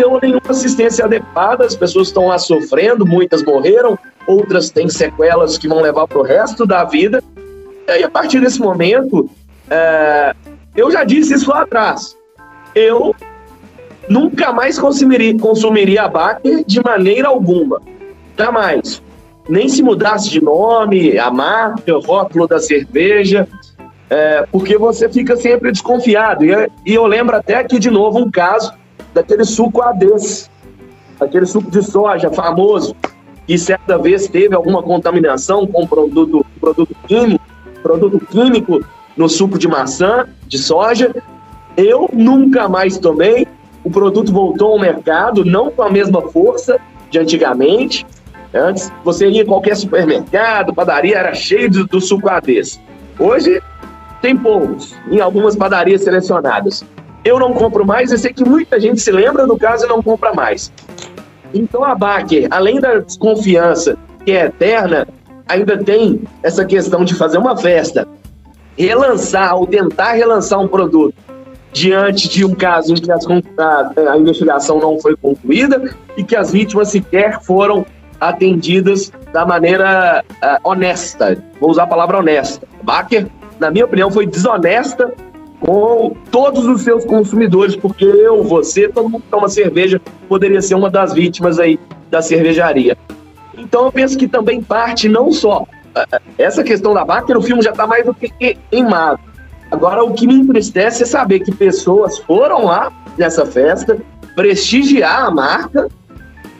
deu 0.00 0.18
nenhuma 0.20 0.40
assistência 0.48 1.04
adequada, 1.04 1.66
as 1.66 1.76
pessoas 1.76 2.08
estão 2.08 2.28
lá 2.28 2.38
sofrendo, 2.38 3.06
muitas 3.06 3.42
morreram, 3.42 3.98
outras 4.26 4.70
têm 4.70 4.88
sequelas 4.88 5.58
que 5.58 5.68
vão 5.68 5.82
levar 5.82 6.06
para 6.06 6.18
o 6.18 6.22
resto 6.22 6.66
da 6.66 6.84
vida. 6.84 7.22
E 7.86 7.90
aí, 7.90 8.02
a 8.02 8.08
partir 8.08 8.40
desse 8.40 8.58
momento, 8.60 9.28
é, 9.68 10.34
eu 10.74 10.90
já 10.90 11.04
disse 11.04 11.34
isso 11.34 11.50
lá 11.50 11.62
atrás, 11.62 12.16
eu 12.74 13.14
nunca 14.08 14.52
mais 14.52 14.78
consumiria, 14.78 15.36
consumiria 15.38 16.04
a 16.04 16.08
Baker 16.08 16.64
de 16.66 16.82
maneira 16.82 17.28
alguma, 17.28 17.82
jamais. 18.38 19.02
Nem 19.48 19.68
se 19.68 19.82
mudasse 19.82 20.30
de 20.30 20.42
nome, 20.42 21.18
a 21.18 21.30
marca, 21.30 21.94
o 21.94 22.00
rótulo 22.00 22.46
da 22.46 22.58
cerveja, 22.58 23.46
é, 24.08 24.46
porque 24.50 24.78
você 24.78 25.08
fica 25.08 25.36
sempre 25.36 25.72
desconfiado. 25.72 26.44
E, 26.44 26.70
e, 26.86 26.94
eu 26.94 27.06
lembro 27.06 27.36
até 27.36 27.56
aqui 27.56 27.78
de 27.78 27.90
novo 27.90 28.18
um 28.18 28.30
caso 28.30 28.72
daquele 29.12 29.44
suco 29.44 29.82
ADES, 29.82 30.50
aquele 31.20 31.46
suco 31.46 31.70
de 31.70 31.82
soja 31.82 32.30
famoso, 32.30 32.94
que 33.46 33.58
certa 33.58 33.98
vez 33.98 34.28
teve 34.28 34.54
alguma 34.54 34.82
contaminação 34.82 35.66
com 35.66 35.86
produto, 35.86 36.44
produto 36.60 36.94
químico, 37.06 37.44
produto 37.82 38.20
químico 38.26 38.84
no 39.16 39.28
suco 39.28 39.58
de 39.58 39.66
maçã, 39.66 40.28
de 40.46 40.58
soja. 40.58 41.14
Eu 41.76 42.08
nunca 42.12 42.68
mais 42.68 42.98
tomei. 42.98 43.46
O 43.82 43.90
produto 43.90 44.32
voltou 44.32 44.72
ao 44.72 44.78
mercado, 44.78 45.44
não 45.44 45.70
com 45.70 45.82
a 45.82 45.90
mesma 45.90 46.22
força 46.30 46.78
de 47.10 47.18
antigamente. 47.18 48.06
Antes, 48.52 48.92
você 49.04 49.28
ia 49.28 49.42
em 49.42 49.46
qualquer 49.46 49.76
supermercado, 49.76 50.74
padaria, 50.74 51.18
era 51.18 51.34
cheio 51.34 51.70
do, 51.70 51.86
do 51.86 52.00
suco 52.00 52.28
ADES. 52.28 52.80
Hoje, 53.18 53.62
tem 54.20 54.36
poucos, 54.36 54.94
em 55.10 55.20
algumas 55.20 55.56
padarias 55.56 56.02
selecionadas. 56.02 56.84
Eu 57.24 57.38
não 57.38 57.52
compro 57.52 57.86
mais, 57.86 58.10
eu 58.10 58.18
sei 58.18 58.32
que 58.32 58.44
muita 58.44 58.80
gente 58.80 59.00
se 59.00 59.10
lembra 59.10 59.46
do 59.46 59.56
caso 59.56 59.84
e 59.84 59.88
não 59.88 60.02
compra 60.02 60.32
mais. 60.32 60.72
Então 61.52 61.84
a 61.84 61.94
Baker, 61.94 62.48
além 62.50 62.80
da 62.80 62.98
desconfiança 62.98 63.96
que 64.24 64.32
é 64.32 64.46
eterna, 64.46 65.06
ainda 65.48 65.76
tem 65.76 66.22
essa 66.42 66.64
questão 66.64 67.04
de 67.04 67.14
fazer 67.14 67.38
uma 67.38 67.56
festa, 67.56 68.06
relançar 68.78 69.56
ou 69.56 69.66
tentar 69.66 70.12
relançar 70.12 70.60
um 70.60 70.68
produto 70.68 71.14
diante 71.72 72.28
de 72.28 72.44
um 72.44 72.54
caso 72.54 72.94
em 72.94 72.96
que 72.96 73.10
as, 73.10 73.24
a, 73.26 74.12
a, 74.12 74.18
investigação 74.18 74.78
não 74.78 74.98
foi 74.98 75.16
concluída 75.16 75.94
e 76.16 76.24
que 76.24 76.34
as 76.34 76.50
vítimas 76.50 76.88
sequer 76.88 77.40
foram 77.42 77.86
atendidas 78.20 79.12
da 79.32 79.46
maneira 79.46 80.24
uh, 80.42 80.68
honesta. 80.68 81.42
Vou 81.60 81.70
usar 81.70 81.84
a 81.84 81.86
palavra 81.86 82.18
honesta. 82.18 82.66
Baker 82.82 83.26
na 83.60 83.70
minha 83.70 83.84
opinião, 83.84 84.10
foi 84.10 84.26
desonesta 84.26 85.12
com 85.60 86.16
todos 86.30 86.66
os 86.66 86.82
seus 86.82 87.04
consumidores, 87.04 87.76
porque 87.76 88.04
eu, 88.04 88.42
você, 88.42 88.88
todo 88.88 89.08
mundo 89.08 89.22
que 89.22 89.30
toma 89.30 89.48
cerveja 89.48 90.00
poderia 90.28 90.62
ser 90.62 90.74
uma 90.74 90.90
das 90.90 91.12
vítimas 91.12 91.58
aí 91.58 91.78
da 92.10 92.22
cervejaria. 92.22 92.96
Então 93.56 93.84
eu 93.84 93.92
penso 93.92 94.16
que 94.16 94.26
também 94.26 94.62
parte 94.62 95.08
não 95.08 95.30
só 95.30 95.66
eh, 95.94 96.20
essa 96.38 96.64
questão 96.64 96.94
da 96.94 97.04
vaca, 97.04 97.34
no 97.34 97.42
filme 97.42 97.62
já 97.62 97.70
está 97.70 97.86
mais 97.86 98.06
do 98.06 98.14
que 98.14 98.28
queimado. 98.30 99.20
Agora 99.70 100.02
o 100.02 100.14
que 100.14 100.26
me 100.26 100.34
entristece 100.34 101.02
é 101.02 101.06
saber 101.06 101.40
que 101.40 101.52
pessoas 101.52 102.18
foram 102.18 102.64
lá 102.64 102.90
nessa 103.18 103.44
festa 103.44 103.98
prestigiar 104.34 105.26
a 105.26 105.30
marca 105.30 105.88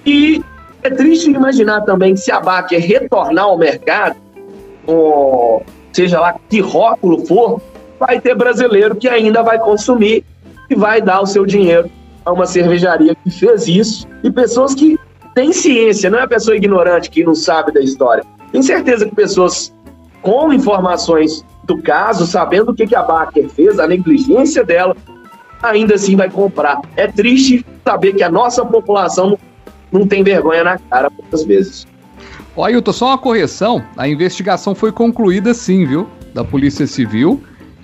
e 0.04 0.42
é 0.82 0.90
triste 0.90 1.30
imaginar 1.30 1.80
também 1.82 2.14
que 2.14 2.20
se 2.20 2.30
a 2.30 2.40
Baker 2.40 2.80
retornar 2.80 3.44
ao 3.44 3.58
mercado 3.58 4.16
com 4.84 5.62
seja 5.92 6.20
lá 6.20 6.36
que 6.48 6.60
rótulo 6.60 7.26
for, 7.26 7.60
vai 8.00 8.18
ter 8.18 8.34
brasileiro 8.34 8.96
que 8.96 9.06
ainda 9.06 9.42
vai 9.42 9.58
consumir 9.58 10.24
e 10.70 10.74
vai 10.74 11.02
dar 11.02 11.20
o 11.20 11.26
seu 11.26 11.44
dinheiro 11.44 11.90
a 12.24 12.32
uma 12.32 12.46
cervejaria 12.46 13.14
que 13.14 13.30
fez 13.30 13.68
isso 13.68 14.08
e 14.24 14.30
pessoas 14.30 14.74
que 14.74 14.98
têm 15.34 15.52
ciência, 15.52 16.08
não 16.08 16.18
é 16.18 16.22
a 16.22 16.28
pessoa 16.28 16.56
ignorante 16.56 17.10
que 17.10 17.22
não 17.22 17.34
sabe 17.34 17.72
da 17.72 17.80
história. 17.80 18.24
Tenho 18.50 18.64
certeza 18.64 19.06
que 19.06 19.14
pessoas 19.14 19.72
com 20.22 20.52
informações 20.52 21.44
do 21.64 21.80
caso, 21.82 22.26
sabendo 22.26 22.72
o 22.72 22.74
que, 22.74 22.94
a 22.94 23.02
Baker 23.02 23.48
fez, 23.48 23.78
a 23.78 23.86
negligência 23.86 24.64
dela, 24.64 24.96
ainda 25.62 25.94
assim 25.94 26.16
vai 26.16 26.28
comprar. 26.28 26.80
É 26.96 27.06
triste 27.06 27.64
saber 27.84 28.14
que 28.14 28.22
a 28.22 28.30
nossa 28.30 28.64
população 28.64 29.38
não, 29.92 30.06
tem 30.06 30.22
vergonha 30.22 30.64
na 30.64 30.78
cara 30.78 31.10
muitas 31.10 31.44
vezes. 31.44 31.86
Ó, 32.56 32.64
Ailton, 32.64 32.92
só 32.92 33.06
uma 33.08 33.18
correção. 33.18 33.82
A 33.96 34.08
investigação 34.08 34.74
foi 34.74 34.90
concluída 34.90 35.54
sim, 35.54 35.86
viu? 35.86 36.08
Da 36.34 36.44
Polícia 36.44 36.86
Civil. 36.86 37.40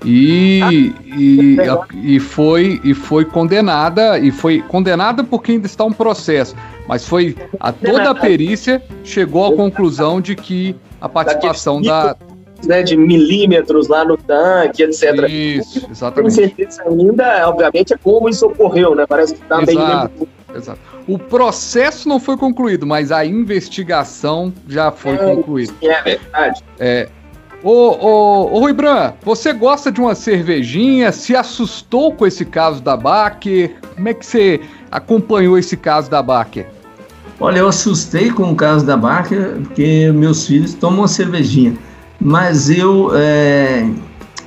E, 0.07 0.93
e, 1.05 1.57
e, 2.05 2.21
foi, 2.21 2.81
e 2.85 2.95
foi 2.95 3.25
condenada, 3.25 4.19
e 4.19 4.31
foi 4.31 4.63
condenada 4.63 5.25
porque 5.25 5.53
ainda 5.53 5.67
está 5.67 5.85
um 5.85 5.93
processo, 5.93 6.55
mas 6.87 7.07
foi 7.07 7.37
a 7.59 7.73
toda 7.73 8.11
a 8.11 8.15
perícia 8.15 8.81
chegou 9.03 9.45
à 9.45 9.57
conclusão 9.57 10.21
de 10.21 10.37
que 10.37 10.77
a 11.01 11.09
participação 11.09 11.83
da, 11.83 12.17
né, 12.65 12.85
de 12.85 12.97
milímetros 12.97 13.89
lá 13.89 14.05
no 14.05 14.17
tanque, 14.17 14.85
etc. 14.85 15.29
Isso, 15.29 15.89
exatamente. 15.91 16.23
Com 16.23 16.31
certeza 16.31 16.83
ainda, 16.85 17.49
obviamente, 17.49 17.93
é 17.93 17.99
como 17.99 18.29
isso 18.29 18.47
ocorreu, 18.47 18.95
né? 18.95 19.07
Parece 19.07 19.35
que 19.35 19.43
está 19.43 19.61
bem. 19.61 19.77
Exato. 20.55 20.81
O 21.07 21.19
processo 21.19 22.09
não 22.09 22.19
foi 22.19 22.37
concluído, 22.37 22.87
mas 22.87 23.13
a 23.13 23.25
investigação 23.25 24.53
já 24.69 24.91
foi 24.91 25.15
é, 25.15 25.19
concluída. 25.19 25.73
É 25.83 26.03
verdade. 26.03 26.65
É. 26.79 27.09
Ô, 27.67 27.99
ô, 28.01 28.55
ô 28.55 28.61
Rui 28.61 28.73
Bran, 28.73 29.13
você 29.25 29.53
gosta 29.53 29.91
de 29.91 30.01
uma 30.01 30.15
cervejinha? 30.15 31.11
Se 31.11 31.35
assustou 31.35 32.13
com 32.13 32.25
esse 32.25 32.45
caso 32.45 32.81
da 32.81 32.97
Baker? 32.97 33.75
Como 33.97 34.09
é 34.09 34.15
que 34.15 34.25
você 34.25 34.61
acompanhou 34.89 35.59
esse 35.59 35.77
caso 35.77 36.09
da 36.09 36.23
Baker? 36.23 36.65
Olha, 37.41 37.59
eu 37.59 37.67
assustei 37.67 38.31
com 38.31 38.53
o 38.53 38.55
caso 38.55 38.87
da 38.87 38.97
Baker, 38.97 39.57
porque 39.65 40.13
meus 40.15 40.47
filhos 40.47 40.75
tomam 40.75 41.01
uma 41.01 41.09
cervejinha. 41.09 41.77
Mas 42.21 42.71
eu, 42.71 43.11
é, 43.17 43.91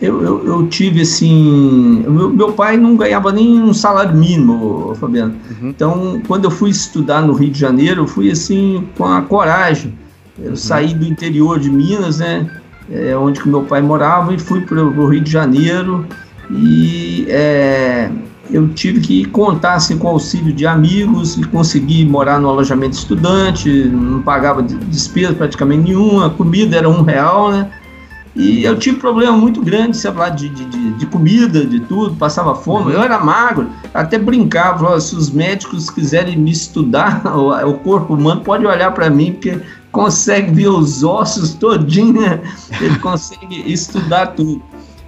eu, 0.01 0.23
eu, 0.23 0.45
eu, 0.45 0.67
tive 0.67 1.01
assim. 1.01 2.05
Meu, 2.07 2.29
meu, 2.29 2.53
pai 2.53 2.77
não 2.77 2.95
ganhava 2.95 3.33
nem 3.33 3.61
um 3.61 3.73
salário 3.73 4.15
mínimo, 4.15 4.95
Fabiano. 4.95 5.35
Uhum. 5.61 5.69
Então, 5.71 6.21
quando 6.25 6.45
eu 6.45 6.51
fui 6.51 6.69
estudar 6.69 7.21
no 7.21 7.33
Rio 7.33 7.51
de 7.51 7.59
Janeiro, 7.59 8.03
eu 8.03 8.07
fui 8.07 8.31
assim 8.31 8.87
com 8.97 9.03
a 9.03 9.21
coragem. 9.23 9.93
Eu 10.41 10.51
uhum. 10.51 10.55
saí 10.55 10.93
do 10.93 11.03
interior 11.03 11.59
de 11.59 11.69
Minas, 11.69 12.19
né? 12.19 12.49
É, 12.91 13.15
onde 13.15 13.47
meu 13.47 13.63
pai 13.63 13.81
morava, 13.81 14.33
e 14.33 14.39
fui 14.39 14.61
para 14.61 14.83
o 14.83 15.07
Rio 15.07 15.21
de 15.21 15.31
Janeiro. 15.31 16.05
E 16.49 17.25
é, 17.29 18.09
eu 18.51 18.67
tive 18.69 18.99
que 18.99 19.25
contar 19.25 19.73
assim, 19.75 19.97
com 19.97 20.07
o 20.07 20.11
auxílio 20.11 20.51
de 20.51 20.65
amigos 20.65 21.37
e 21.37 21.43
consegui 21.43 22.03
morar 22.05 22.39
no 22.39 22.49
alojamento 22.49 22.95
estudante, 22.95 23.69
não 23.69 24.21
pagava 24.21 24.63
despesa 24.63 25.33
praticamente 25.33 25.83
nenhuma, 25.83 26.27
a 26.27 26.29
comida 26.29 26.77
era 26.77 26.89
um 26.89 27.03
real, 27.03 27.51
né? 27.51 27.69
E 28.35 28.63
eu 28.63 28.77
tive 28.77 28.97
problema 28.97 29.35
muito 29.35 29.61
grande, 29.61 29.97
sei 29.97 30.11
lá, 30.11 30.29
de, 30.29 30.49
de, 30.49 30.91
de 30.93 31.05
comida, 31.07 31.65
de 31.65 31.79
tudo, 31.81 32.15
passava 32.15 32.55
fome. 32.55 32.93
Eu 32.93 33.01
era 33.01 33.19
magro, 33.19 33.67
até 33.93 34.17
brincava, 34.17 34.99
se 34.99 35.15
os 35.15 35.29
médicos 35.29 35.89
quiserem 35.89 36.37
me 36.37 36.51
estudar, 36.51 37.21
o 37.35 37.73
corpo 37.79 38.13
humano 38.13 38.41
pode 38.41 38.65
olhar 38.65 38.91
para 38.93 39.09
mim, 39.09 39.33
porque 39.33 39.59
consegue 39.91 40.51
ver 40.51 40.67
os 40.67 41.03
ossos 41.03 41.53
todinho, 41.53 42.21
né? 42.21 42.39
ele 42.79 42.97
consegue 42.99 43.71
estudar 43.71 44.27
tudo. 44.27 44.61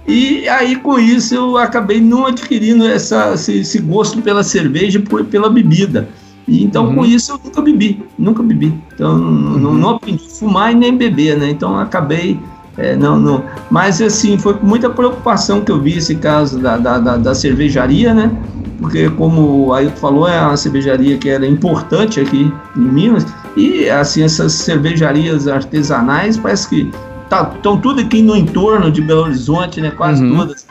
E 0.06 0.48
aí, 0.48 0.76
com 0.76 0.98
isso, 0.98 1.34
eu 1.34 1.56
acabei 1.56 2.00
não 2.00 2.26
adquirindo 2.26 2.84
essa, 2.84 3.34
esse, 3.34 3.60
esse 3.60 3.78
gosto 3.78 4.20
pela 4.20 4.42
cerveja 4.42 4.98
e 4.98 5.24
pela 5.24 5.48
bebida. 5.48 6.08
E, 6.48 6.64
então, 6.64 6.88
uhum. 6.88 6.96
com 6.96 7.04
isso, 7.04 7.32
eu 7.32 7.40
nunca 7.44 7.62
bebi, 7.62 8.02
nunca 8.18 8.42
bebi. 8.42 8.74
Então, 8.92 9.12
uhum. 9.12 9.58
não, 9.58 9.74
não 9.74 9.90
aprendi 9.90 10.24
a 10.26 10.30
fumar 10.30 10.72
e 10.72 10.74
nem 10.74 10.96
beber, 10.96 11.38
né? 11.38 11.50
Então, 11.50 11.78
acabei 11.78 12.40
é, 12.76 12.96
não, 12.96 13.18
não. 13.18 13.44
Mas 13.70 14.00
assim, 14.00 14.38
foi 14.38 14.54
com 14.54 14.66
muita 14.66 14.88
preocupação 14.88 15.60
que 15.60 15.70
eu 15.70 15.80
vi 15.80 15.98
esse 15.98 16.14
caso 16.16 16.58
da, 16.58 16.76
da, 16.76 16.98
da, 16.98 17.16
da 17.16 17.34
cervejaria, 17.34 18.14
né? 18.14 18.30
Porque 18.78 19.10
como 19.10 19.66
o 19.66 19.72
Ailton 19.72 19.96
falou, 19.96 20.28
é 20.28 20.40
uma 20.40 20.56
cervejaria 20.56 21.16
que 21.18 21.28
era 21.28 21.46
importante 21.46 22.18
aqui 22.18 22.52
em 22.76 22.80
Minas. 22.80 23.26
E 23.56 23.88
assim, 23.90 24.22
essas 24.22 24.52
cervejarias 24.52 25.46
artesanais 25.46 26.36
parece 26.36 26.68
que 26.68 26.90
estão 27.24 27.76
tá, 27.76 27.82
tudo 27.82 28.00
aqui 28.00 28.22
no 28.22 28.36
entorno 28.36 28.90
de 28.90 29.00
Belo 29.02 29.22
Horizonte, 29.22 29.80
né? 29.80 29.90
Quase 29.90 30.24
uhum. 30.24 30.38
todas. 30.38 30.66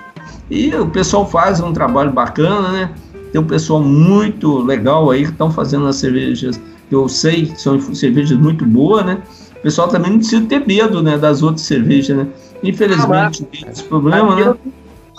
E 0.50 0.74
o 0.76 0.88
pessoal 0.90 1.28
faz 1.28 1.60
um 1.60 1.72
trabalho 1.72 2.12
bacana, 2.12 2.72
né? 2.72 2.92
Tem 3.32 3.40
um 3.40 3.46
pessoal 3.46 3.82
muito 3.82 4.60
legal 4.60 5.10
aí 5.10 5.24
que 5.24 5.32
estão 5.32 5.50
fazendo 5.50 5.88
as 5.88 5.96
cervejas, 5.96 6.60
que 6.90 6.96
eu 6.96 7.08
sei 7.08 7.46
que 7.46 7.62
são 7.62 7.80
cervejas 7.94 8.38
muito 8.38 8.66
boas, 8.66 9.06
né? 9.06 9.22
O 9.58 9.62
pessoal 9.62 9.88
também 9.88 10.12
não 10.12 10.18
precisa 10.18 10.46
ter 10.48 10.66
medo, 10.66 11.04
né, 11.04 11.18
das 11.18 11.44
outras 11.44 11.62
cervejas, 11.62 12.18
né? 12.18 12.28
Infelizmente, 12.64 13.44
ah, 13.44 13.48
tem 13.52 13.70
esse 13.70 13.84
problema, 13.84 14.36
né? 14.36 14.56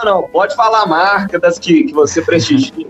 Não, 0.04 0.24
pode 0.24 0.54
falar 0.56 0.82
a 0.82 0.86
marca 0.86 1.38
das 1.38 1.58
que, 1.58 1.84
que 1.84 1.92
você 1.92 2.20
prestigia. 2.22 2.86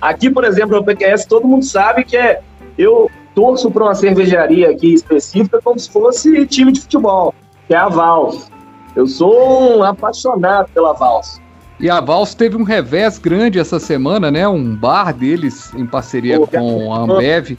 aqui, 0.00 0.30
por 0.30 0.44
exemplo, 0.44 0.78
o 0.78 0.84
PQS, 0.84 1.24
todo 1.24 1.48
mundo 1.48 1.64
sabe 1.64 2.04
que 2.04 2.16
é. 2.16 2.40
Eu 2.78 3.10
torço 3.40 3.70
para 3.70 3.84
uma 3.84 3.94
cervejaria 3.94 4.70
aqui 4.70 4.92
específica 4.92 5.60
como 5.64 5.78
se 5.78 5.90
fosse 5.90 6.46
time 6.46 6.72
de 6.72 6.82
futebol, 6.82 7.34
que 7.66 7.72
é 7.72 7.78
a 7.78 7.88
Vals. 7.88 8.50
Eu 8.94 9.06
sou 9.06 9.78
um 9.78 9.82
apaixonado 9.82 10.68
pela 10.74 10.92
Vals. 10.92 11.40
E 11.78 11.88
a 11.88 12.00
Vals 12.02 12.34
teve 12.34 12.56
um 12.56 12.62
revés 12.62 13.16
grande 13.16 13.58
essa 13.58 13.80
semana, 13.80 14.30
né? 14.30 14.46
Um 14.46 14.76
bar 14.76 15.14
deles 15.14 15.72
em 15.74 15.86
parceria 15.86 16.38
Pô, 16.38 16.46
com 16.48 16.92
a 16.92 16.98
Ambev 16.98 17.56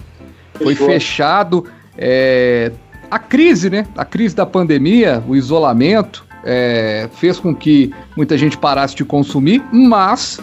foi 0.54 0.76
fechado. 0.76 1.66
É, 1.98 2.72
a 3.10 3.18
crise, 3.18 3.72
né? 3.72 3.88
A 3.98 4.06
crise 4.06 4.36
da 4.36 4.46
pandemia, 4.46 5.24
o 5.28 5.36
isolamento, 5.36 6.24
é, 6.44 7.10
fez 7.16 7.40
com 7.40 7.56
que 7.56 7.92
muita 8.16 8.38
gente 8.38 8.56
parasse 8.56 8.96
de 8.96 9.04
consumir, 9.04 9.64
mas 9.74 10.40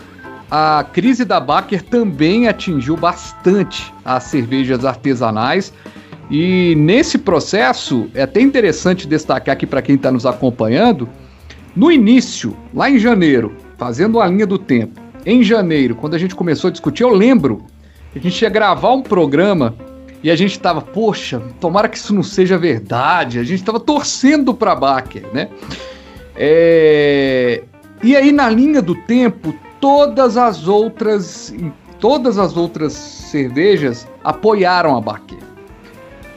a 0.50 0.84
crise 0.92 1.24
da 1.24 1.38
Baker 1.38 1.82
também 1.82 2.48
atingiu 2.48 2.96
bastante 2.96 3.92
as 4.04 4.24
cervejas 4.24 4.84
artesanais. 4.84 5.72
E 6.30 6.74
nesse 6.76 7.18
processo, 7.18 8.10
é 8.14 8.22
até 8.22 8.40
interessante 8.40 9.06
destacar 9.06 9.54
aqui 9.54 9.66
para 9.66 9.82
quem 9.82 9.94
está 9.94 10.10
nos 10.10 10.26
acompanhando, 10.26 11.08
no 11.74 11.92
início, 11.92 12.56
lá 12.74 12.90
em 12.90 12.98
janeiro, 12.98 13.56
fazendo 13.76 14.20
a 14.20 14.26
linha 14.26 14.46
do 14.46 14.58
tempo, 14.58 15.00
em 15.24 15.42
janeiro, 15.42 15.94
quando 15.94 16.14
a 16.14 16.18
gente 16.18 16.34
começou 16.34 16.68
a 16.68 16.70
discutir, 16.70 17.02
eu 17.02 17.10
lembro 17.10 17.64
que 18.12 18.18
a 18.18 18.22
gente 18.22 18.40
ia 18.42 18.48
gravar 18.48 18.92
um 18.92 19.02
programa 19.02 19.74
e 20.22 20.30
a 20.30 20.36
gente 20.36 20.58
tava, 20.58 20.80
poxa, 20.80 21.40
tomara 21.60 21.88
que 21.88 21.96
isso 21.96 22.14
não 22.14 22.22
seja 22.22 22.58
verdade. 22.58 23.38
A 23.38 23.44
gente 23.44 23.62
tava 23.62 23.78
torcendo 23.78 24.52
para 24.52 24.74
Baker, 24.74 25.24
né? 25.32 25.48
É... 26.34 27.62
E 28.02 28.16
aí 28.16 28.32
na 28.32 28.48
linha 28.48 28.80
do 28.80 28.94
tempo, 28.94 29.54
todas 29.80 30.36
as 30.36 30.66
outras, 30.66 31.54
todas 31.98 32.38
as 32.38 32.56
outras 32.56 32.92
cervejas 32.92 34.06
apoiaram 34.22 34.96
a 34.96 35.00
Baker. 35.00 35.38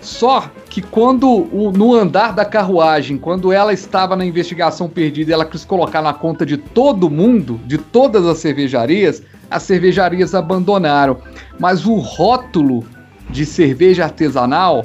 Só 0.01 0.49
que 0.67 0.81
quando 0.81 1.29
o, 1.29 1.71
no 1.71 1.93
andar 1.93 2.33
da 2.33 2.43
carruagem, 2.43 3.17
quando 3.17 3.51
ela 3.51 3.71
estava 3.71 4.15
na 4.15 4.25
investigação 4.25 4.89
perdida, 4.89 5.31
ela 5.31 5.45
quis 5.45 5.63
colocar 5.63 6.01
na 6.01 6.13
conta 6.13 6.43
de 6.43 6.57
todo 6.57 7.09
mundo, 7.09 7.59
de 7.65 7.77
todas 7.77 8.25
as 8.25 8.39
cervejarias, 8.39 9.21
as 9.49 9.61
cervejarias 9.63 10.33
abandonaram. 10.33 11.17
Mas 11.59 11.85
o 11.85 11.95
rótulo 11.95 12.83
de 13.29 13.45
cerveja 13.45 14.05
artesanal 14.05 14.83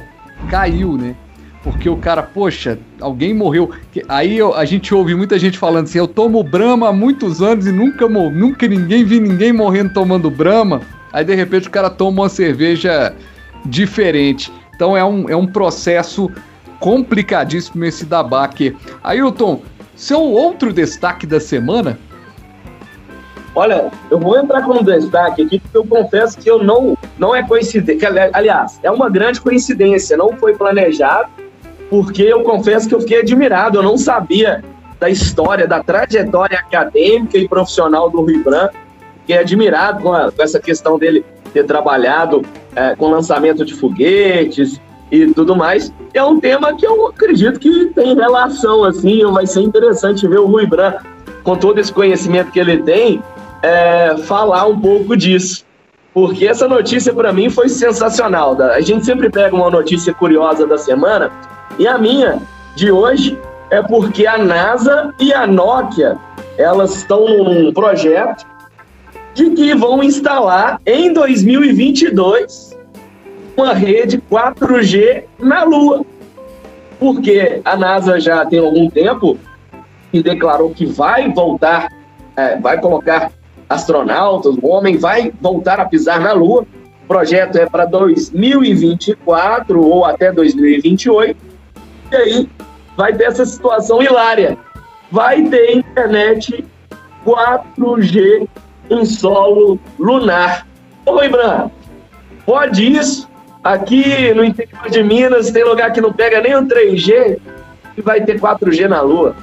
caiu, 0.51 0.99
né? 0.99 1.17
Porque 1.67 1.89
o 1.89 1.97
cara, 1.97 2.23
poxa, 2.23 2.79
alguém 3.01 3.35
morreu. 3.35 3.73
Aí 4.09 4.39
a 4.41 4.65
gente 4.65 4.95
ouve 4.95 5.17
muita 5.17 5.37
gente 5.37 5.59
falando 5.59 5.87
assim: 5.87 5.99
eu 5.99 6.07
tomo 6.07 6.41
Brahma 6.45 6.91
há 6.91 6.93
muitos 6.93 7.43
anos 7.43 7.67
e 7.67 7.73
nunca, 7.73 8.09
nunca 8.09 8.69
ninguém 8.69 9.05
vi 9.05 9.19
ninguém 9.19 9.53
morrendo 9.53 9.93
tomando 9.93 10.31
Brahma. 10.31 10.81
Aí 11.13 11.25
de 11.25 11.35
repente 11.35 11.67
o 11.67 11.71
cara 11.73 11.91
toma 11.91 12.23
uma 12.23 12.29
cerveja 12.29 13.13
diferente. 13.65 14.53
Então 14.77 14.97
é 14.97 15.05
um, 15.05 15.29
é 15.29 15.35
um 15.35 15.45
processo 15.49 16.31
complicadíssimo 16.79 17.85
esse 17.85 18.07
da 18.07 18.23
Baker. 18.23 18.77
Ailton, 19.03 19.61
seu 19.97 20.21
outro 20.21 20.73
destaque 20.73 21.27
da 21.27 21.41
semana 21.41 21.99
Olha, 23.57 23.91
eu 24.11 24.21
vou 24.21 24.39
entrar 24.39 24.63
com 24.63 24.75
um 24.75 24.83
destaque 24.85 25.43
aqui, 25.43 25.59
porque 25.59 25.79
eu 25.79 25.87
confesso 25.87 26.37
que 26.37 26.49
eu 26.49 26.63
não, 26.63 26.95
não 27.19 27.35
é 27.35 27.43
coincidência. 27.43 28.31
Aliás, 28.35 28.79
é 28.83 28.91
uma 28.91 29.09
grande 29.09 29.41
coincidência, 29.41 30.15
não 30.15 30.37
foi 30.37 30.55
planejado, 30.55 31.31
porque 31.89 32.23
eu 32.23 32.43
confesso 32.43 32.89
que 32.89 32.95
eu 32.95 33.01
fiquei 33.01 33.21
admirado, 33.21 33.79
eu 33.79 33.83
não 33.83 33.97
sabia 33.97 34.63
da 34.99 35.09
história, 35.09 35.67
da 35.67 35.83
trajetória 35.83 36.59
acadêmica 36.59 37.39
e 37.39 37.49
profissional 37.49 38.11
do 38.11 38.23
Rui 38.23 38.39
Branco. 38.39 38.75
Fiquei 39.21 39.39
admirado 39.39 40.03
com, 40.03 40.13
a, 40.13 40.31
com 40.33 40.43
essa 40.43 40.59
questão 40.59 40.99
dele 40.99 41.25
ter 41.53 41.65
trabalhado 41.65 42.43
é, 42.75 42.95
com 42.97 43.11
lançamento 43.11 43.65
de 43.65 43.75
foguetes 43.75 44.81
e 45.11 45.27
tudo 45.33 45.55
mais. 45.55 45.93
É 46.15 46.23
um 46.23 46.41
tema 46.41 46.75
que 46.75 46.87
eu 46.87 47.07
acredito 47.07 47.59
que 47.59 47.87
tem 47.95 48.15
relação, 48.15 48.85
assim, 48.85 49.25
vai 49.33 49.47
ser 49.47 49.61
interessante 49.61 50.27
ver 50.27 50.39
o 50.39 50.47
Rui 50.47 50.67
Branco, 50.67 51.03
com 51.43 51.57
todo 51.57 51.79
esse 51.79 51.93
conhecimento 51.93 52.51
que 52.51 52.59
ele 52.59 52.79
tem, 52.83 53.23
é, 53.63 54.17
falar 54.19 54.67
um 54.67 54.79
pouco 54.81 55.17
disso. 55.17 55.65
Porque 56.13 56.47
essa 56.47 56.67
notícia 56.67 57.13
para 57.13 57.33
mim 57.33 57.51
foi 57.51 57.69
sensacional. 57.69 58.61
A 58.63 58.81
gente 58.81 59.05
sempre 59.05 59.29
pega 59.29 59.55
uma 59.55 59.69
notícia 59.69 60.15
curiosa 60.15 60.67
da 60.67 60.79
semana 60.79 61.31
e 61.79 61.87
a 61.87 61.99
minha 61.99 62.41
de 62.75 62.91
hoje 62.91 63.39
é 63.71 63.83
porque 63.83 64.27
a 64.27 64.39
NASA 64.39 65.15
e 65.19 65.33
a 65.33 65.47
Nokia 65.47 66.17
elas 66.57 66.97
estão 66.97 67.27
num 67.27 67.73
projeto 67.73 68.47
de 69.35 69.51
que 69.51 69.75
vão 69.75 70.03
instalar 70.03 70.81
em 70.87 71.13
2022 71.13 72.77
uma 73.57 73.73
rede 73.73 74.23
4G 74.31 75.25
na 75.39 75.65
Lua. 75.65 76.05
Porque 76.99 77.61
a 77.65 77.77
NASA 77.77 78.19
já 78.21 78.45
tem 78.47 78.59
algum 78.59 78.89
tempo 78.89 79.39
e 80.13 80.23
declarou 80.23 80.71
que 80.71 80.87
vai 80.87 81.31
voltar, 81.33 81.89
é, 82.37 82.57
vai 82.57 82.81
colocar 82.81 83.33
astronautas, 83.69 84.57
o 84.61 84.69
homem 84.69 84.97
vai 84.97 85.33
voltar 85.41 85.79
a 85.81 85.85
pisar 85.85 86.21
na 86.21 86.33
Lua. 86.33 86.63
O 87.05 87.07
projeto 87.07 87.57
é 87.57 87.67
para 87.67 87.85
2024 87.85 89.81
ou 89.81 90.05
até 90.05 90.33
2028. 90.33 91.46
E 92.11 92.17
aí 92.17 92.49
vai 92.97 93.13
ter 93.13 93.25
essa 93.25 93.45
situação 93.45 94.03
hilária. 94.03 94.57
Vai 95.11 95.43
ter 95.45 95.77
internet 95.77 96.65
4G 97.25 98.49
em 98.91 99.05
solo 99.05 99.79
lunar. 99.99 100.67
Oi, 101.05 101.29
Bran, 101.29 101.71
pode 102.45 102.87
isso? 102.87 103.29
Aqui 103.63 104.33
no 104.35 104.45
interior 104.45 104.89
de 104.89 105.03
Minas 105.03 105.51
tem 105.51 105.65
lugar 105.65 105.93
que 105.93 106.01
não 106.01 106.13
pega 106.13 106.41
nem 106.41 106.55
o 106.55 106.63
3G 106.63 107.39
e 107.97 108.01
vai 108.01 108.25
ter 108.25 108.41
4G 108.41 108.87
na 108.87 109.01
Lua. 109.01 109.35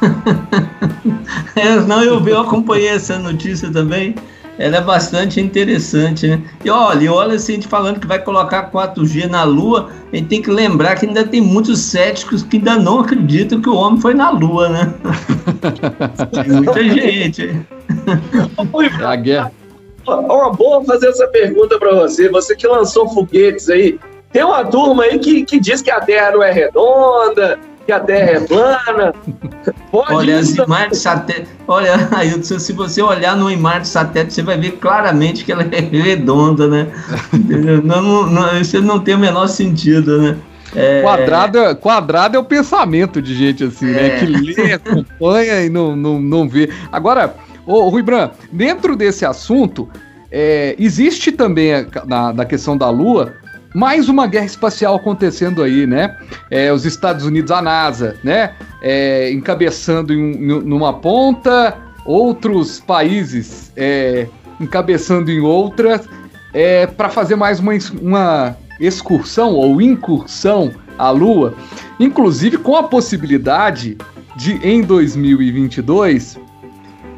é, 1.56 1.76
não, 1.80 2.02
eu, 2.02 2.26
eu 2.26 2.40
acompanhei 2.40 2.88
essa 2.88 3.18
notícia 3.18 3.70
também. 3.70 4.14
Ela 4.58 4.76
é 4.76 4.80
bastante 4.80 5.40
interessante, 5.40 6.28
né? 6.28 6.40
E 6.64 6.70
olha, 6.70 7.12
olha 7.12 7.34
assim, 7.34 7.52
a 7.52 7.54
gente 7.56 7.68
falando 7.68 7.98
que 7.98 8.06
vai 8.06 8.20
colocar 8.20 8.70
4G 8.70 9.28
na 9.28 9.42
Lua, 9.42 9.90
a 10.12 10.16
gente 10.16 10.28
tem 10.28 10.40
que 10.40 10.50
lembrar 10.50 10.94
que 10.96 11.06
ainda 11.06 11.24
tem 11.24 11.40
muitos 11.40 11.80
céticos 11.80 12.42
que 12.42 12.58
ainda 12.58 12.76
não 12.76 13.00
acreditam 13.00 13.60
que 13.60 13.68
o 13.68 13.74
homem 13.74 14.00
foi 14.00 14.14
na 14.14 14.30
Lua, 14.30 14.68
né? 14.68 14.94
muita 16.46 16.82
gente. 16.84 17.66
É 19.00 19.04
a 19.04 19.16
guerra. 19.16 19.52
Uma 20.06 20.50
boa 20.52 20.84
fazer 20.84 21.08
essa 21.08 21.26
pergunta 21.28 21.78
para 21.78 21.94
você. 21.94 22.28
Você 22.28 22.54
que 22.54 22.66
lançou 22.66 23.08
foguetes 23.08 23.68
aí, 23.68 23.98
tem 24.32 24.44
uma 24.44 24.64
turma 24.64 25.04
aí 25.04 25.18
que, 25.18 25.44
que 25.44 25.58
diz 25.58 25.80
que 25.80 25.90
a 25.90 26.00
Terra 26.00 26.32
não 26.32 26.42
é 26.42 26.52
redonda, 26.52 27.58
que 27.84 27.92
a 27.92 28.00
Terra 28.00 28.30
é 28.30 28.40
plana. 28.40 29.14
Pode 29.90 30.14
olha, 30.14 30.38
as 30.38 30.50
imagens 30.50 30.90
de 30.90 30.96
satélite. 30.96 31.50
Olha, 31.68 32.08
Ailton, 32.12 32.58
se 32.58 32.72
você 32.72 33.02
olhar 33.02 33.36
numa 33.36 33.52
imagem 33.52 33.82
de 33.82 33.88
satélite, 33.88 34.34
você 34.34 34.42
vai 34.42 34.58
ver 34.58 34.72
claramente 34.72 35.44
que 35.44 35.52
ela 35.52 35.62
é 35.62 35.80
redonda, 35.80 36.66
né? 36.66 36.88
não, 37.84 38.02
não, 38.02 38.26
não, 38.26 38.60
isso 38.60 38.80
não 38.80 38.98
tem 38.98 39.14
o 39.14 39.18
menor 39.18 39.46
sentido, 39.46 40.20
né? 40.20 40.36
É... 40.74 41.02
Quadrado, 41.02 41.58
é, 41.58 41.74
quadrado 41.74 42.36
é 42.36 42.40
o 42.40 42.44
pensamento 42.44 43.22
de 43.22 43.34
gente 43.34 43.62
assim, 43.62 43.86
né? 43.86 44.08
é... 44.08 44.10
né? 44.10 44.18
Que 44.18 44.26
lê, 44.26 44.72
acompanha 44.74 45.62
e 45.62 45.70
não, 45.70 45.94
não, 45.94 46.20
não 46.20 46.48
vê. 46.48 46.70
Agora, 46.90 47.34
ô, 47.64 47.88
Rui 47.88 48.02
Bran, 48.02 48.30
dentro 48.50 48.96
desse 48.96 49.24
assunto, 49.24 49.88
é, 50.32 50.74
existe 50.78 51.30
também 51.30 51.86
na, 52.06 52.32
na 52.32 52.44
questão 52.44 52.76
da 52.76 52.90
Lua 52.90 53.34
mais 53.74 54.08
uma 54.08 54.26
guerra 54.26 54.46
espacial 54.46 54.94
acontecendo 54.94 55.62
aí, 55.62 55.86
né? 55.86 56.16
É, 56.50 56.72
os 56.72 56.86
Estados 56.86 57.26
Unidos, 57.26 57.50
a 57.50 57.60
NASA, 57.60 58.16
né? 58.22 58.54
É, 58.80 59.32
encabeçando 59.32 60.14
em, 60.14 60.36
numa 60.36 60.92
ponta, 60.92 61.76
outros 62.06 62.80
países 62.80 63.72
é, 63.76 64.28
encabeçando 64.60 65.30
em 65.30 65.40
outra. 65.40 66.00
é, 66.54 66.86
para 66.86 67.08
fazer 67.08 67.34
mais 67.34 67.58
uma, 67.58 67.72
uma 68.00 68.56
excursão 68.78 69.54
ou 69.54 69.82
incursão 69.82 70.70
à 70.96 71.10
Lua, 71.10 71.54
inclusive 71.98 72.58
com 72.58 72.76
a 72.76 72.84
possibilidade 72.84 73.98
de, 74.36 74.52
em 74.66 74.80
2022, 74.82 76.38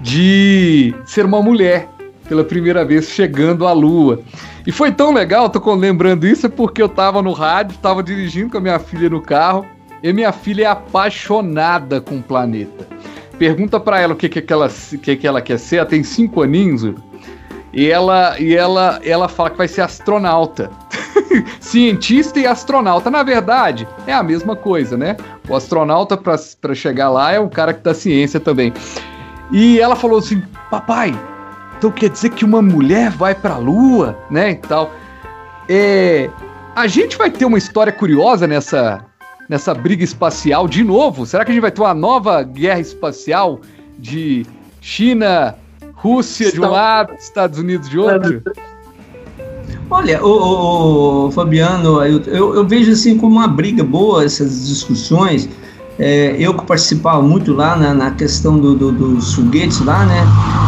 de 0.01 0.95
ser 1.05 1.27
uma 1.27 1.43
mulher 1.43 1.89
pela 2.27 2.43
primeira 2.43 2.85
vez 2.85 3.11
chegando 3.11 3.67
à 3.67 3.73
Lua. 3.73 4.21
E 4.67 4.73
foi 4.73 4.91
tão 4.91 5.15
legal, 5.15 5.49
tô 5.49 5.75
lembrando 5.75 6.27
isso, 6.27 6.47
é 6.47 6.49
porque 6.49 6.83
eu 6.83 6.89
tava 6.89 7.23
no 7.23 7.33
rádio, 7.33 7.79
tava 7.79 8.03
dirigindo 8.03 8.51
com 8.51 8.59
a 8.59 8.61
minha 8.61 8.79
filha 8.81 9.09
no 9.09 9.23
carro, 9.23 9.65
e 10.03 10.13
minha 10.13 10.33
filha 10.33 10.65
é 10.65 10.67
apaixonada 10.67 12.01
com 12.01 12.17
o 12.17 12.23
planeta. 12.23 12.87
Pergunta 13.39 13.79
para 13.79 14.01
ela 14.01 14.15
o 14.15 14.17
que, 14.17 14.29
que, 14.29 14.43
que, 14.43 14.53
ela, 14.53 14.69
que, 15.03 15.17
que 15.17 15.27
ela 15.27 15.41
quer 15.41 15.59
ser, 15.59 15.77
ela 15.77 15.87
tem 15.87 16.03
cinco 16.03 16.43
aninhos, 16.43 16.83
e 17.73 17.89
ela, 17.89 18.41
e 18.41 18.57
ela, 18.57 18.99
ela 19.05 19.29
fala 19.29 19.51
que 19.51 19.59
vai 19.59 19.69
ser 19.69 19.83
astronauta. 19.83 20.71
Cientista 21.61 22.41
e 22.41 22.47
astronauta. 22.47 23.11
Na 23.11 23.23
verdade, 23.23 23.87
é 24.07 24.15
a 24.15 24.23
mesma 24.23 24.57
coisa, 24.57 24.97
né? 24.97 25.17
O 25.49 25.55
astronauta, 25.55 26.17
para 26.17 26.75
chegar 26.75 27.11
lá, 27.11 27.33
é 27.33 27.39
o 27.39 27.51
cara 27.51 27.75
que 27.75 27.83
dá 27.83 27.93
ciência 27.93 28.41
também. 28.41 28.73
E 29.53 29.79
ela 29.79 29.95
falou 29.95 30.19
assim: 30.19 30.43
Papai, 30.71 31.15
então 31.79 31.91
quer 31.91 32.11
dizer 32.11 32.31
que 32.31 32.45
uma 32.45 32.63
mulher 32.63 33.11
vai 33.11 33.35
para 33.35 33.55
a 33.55 33.59
Lua, 33.59 34.17
né? 34.31 34.53
E 34.53 34.57
tal. 34.57 34.93
É, 35.69 36.31
a 36.75 36.87
gente 36.87 37.17
vai 37.17 37.31
ter 37.31 37.45
uma 37.45 37.59
história 37.59 37.93
curiosa 37.93 38.47
nessa, 38.47 39.05
nessa 39.49 39.75
briga 39.75 40.05
espacial 40.05 40.69
de 40.69 40.85
novo? 40.85 41.27
Será 41.27 41.45
que 41.45 41.51
a 41.51 41.55
gente 41.55 41.63
vai 41.63 41.71
ter 41.71 41.81
uma 41.81 41.95
nova 41.95 42.43
guerra 42.43 42.81
espacial 42.81 43.61
de 43.99 44.47
China, 44.81 45.55
Rússia 45.95 46.53
de 46.53 46.61
um 46.61 46.71
lado, 46.71 47.15
Estados 47.15 47.59
Unidos 47.59 47.89
de 47.89 47.99
outro? 47.99 48.43
Olha, 49.89 50.25
o 50.25 51.31
Fabiano, 51.31 52.05
eu, 52.05 52.21
eu, 52.25 52.55
eu, 52.57 52.67
vejo 52.67 52.91
assim 52.91 53.17
como 53.17 53.37
uma 53.37 53.47
briga 53.47 53.85
boa 53.85 54.25
essas 54.25 54.67
discussões. 54.67 55.49
É, 55.99 56.37
eu 56.39 56.53
que 56.53 56.65
participava 56.67 57.23
muito 57.23 57.55
lá 57.55 57.75
na, 57.75 57.95
na 57.95 58.11
questão 58.11 58.59
do, 58.59 58.75
do, 58.75 58.93
dos 58.93 59.33
foguetes 59.33 59.81
lá, 59.81 60.05
né? 60.05 60.27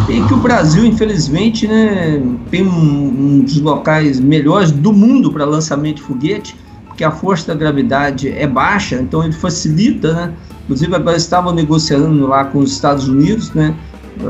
E 0.09 0.23
que 0.27 0.33
o 0.33 0.39
Brasil, 0.39 0.87
infelizmente, 0.87 1.67
né, 1.67 2.23
tem 2.51 2.67
um, 2.67 2.71
um 2.71 3.41
dos 3.41 3.61
locais 3.61 4.19
melhores 4.19 4.71
do 4.73 4.91
mundo 4.91 5.31
para 5.31 5.45
lançamento 5.45 5.97
de 5.97 6.03
foguete, 6.03 6.57
porque 6.87 7.05
a 7.05 7.11
força 7.11 7.49
da 7.49 7.55
gravidade 7.55 8.29
é 8.29 8.47
baixa, 8.47 8.97
então 8.97 9.23
ele 9.23 9.35
facilita, 9.35 10.15
né? 10.15 10.33
Inclusive 10.65 10.95
agora 10.95 11.17
estavam 11.17 11.53
negociando 11.53 12.27
lá 12.27 12.47
com 12.47 12.61
os 12.61 12.73
Estados 12.73 13.07
Unidos, 13.07 13.53
né? 13.53 13.75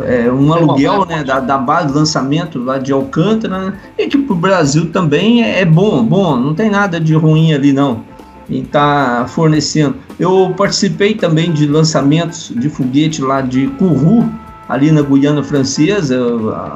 É, 0.05 0.31
um 0.31 0.53
aluguel 0.53 1.07
né, 1.07 1.25
da, 1.25 1.41
da 1.41 1.57
base 1.57 1.87
de 1.89 1.95
lançamento 1.95 2.59
lá 2.59 2.77
de 2.77 2.93
Alcântara, 2.93 3.59
né? 3.59 3.75
e 3.97 4.07
que 4.07 4.19
para 4.19 4.35
o 4.35 4.37
Brasil 4.37 4.91
também 4.91 5.43
é, 5.43 5.61
é 5.61 5.65
bom, 5.65 6.05
bom, 6.05 6.37
não 6.37 6.55
tem 6.55 6.71
nada 6.71 7.01
de 7.01 7.15
ruim 7.15 7.55
ali 7.55 7.73
não 7.73 8.05
em 8.51 8.63
estar 8.63 9.21
tá 9.21 9.29
fornecendo. 9.29 9.97
Eu 10.19 10.55
participei 10.57 11.15
também 11.15 11.53
de 11.53 11.67
lançamentos 11.67 12.53
de 12.55 12.69
foguete 12.69 13.21
lá 13.23 13.41
de 13.41 13.67
Kourou, 13.79 14.25
ali 14.69 14.93
na 14.93 15.03
Guiana 15.03 15.43
Francesa. 15.43 16.19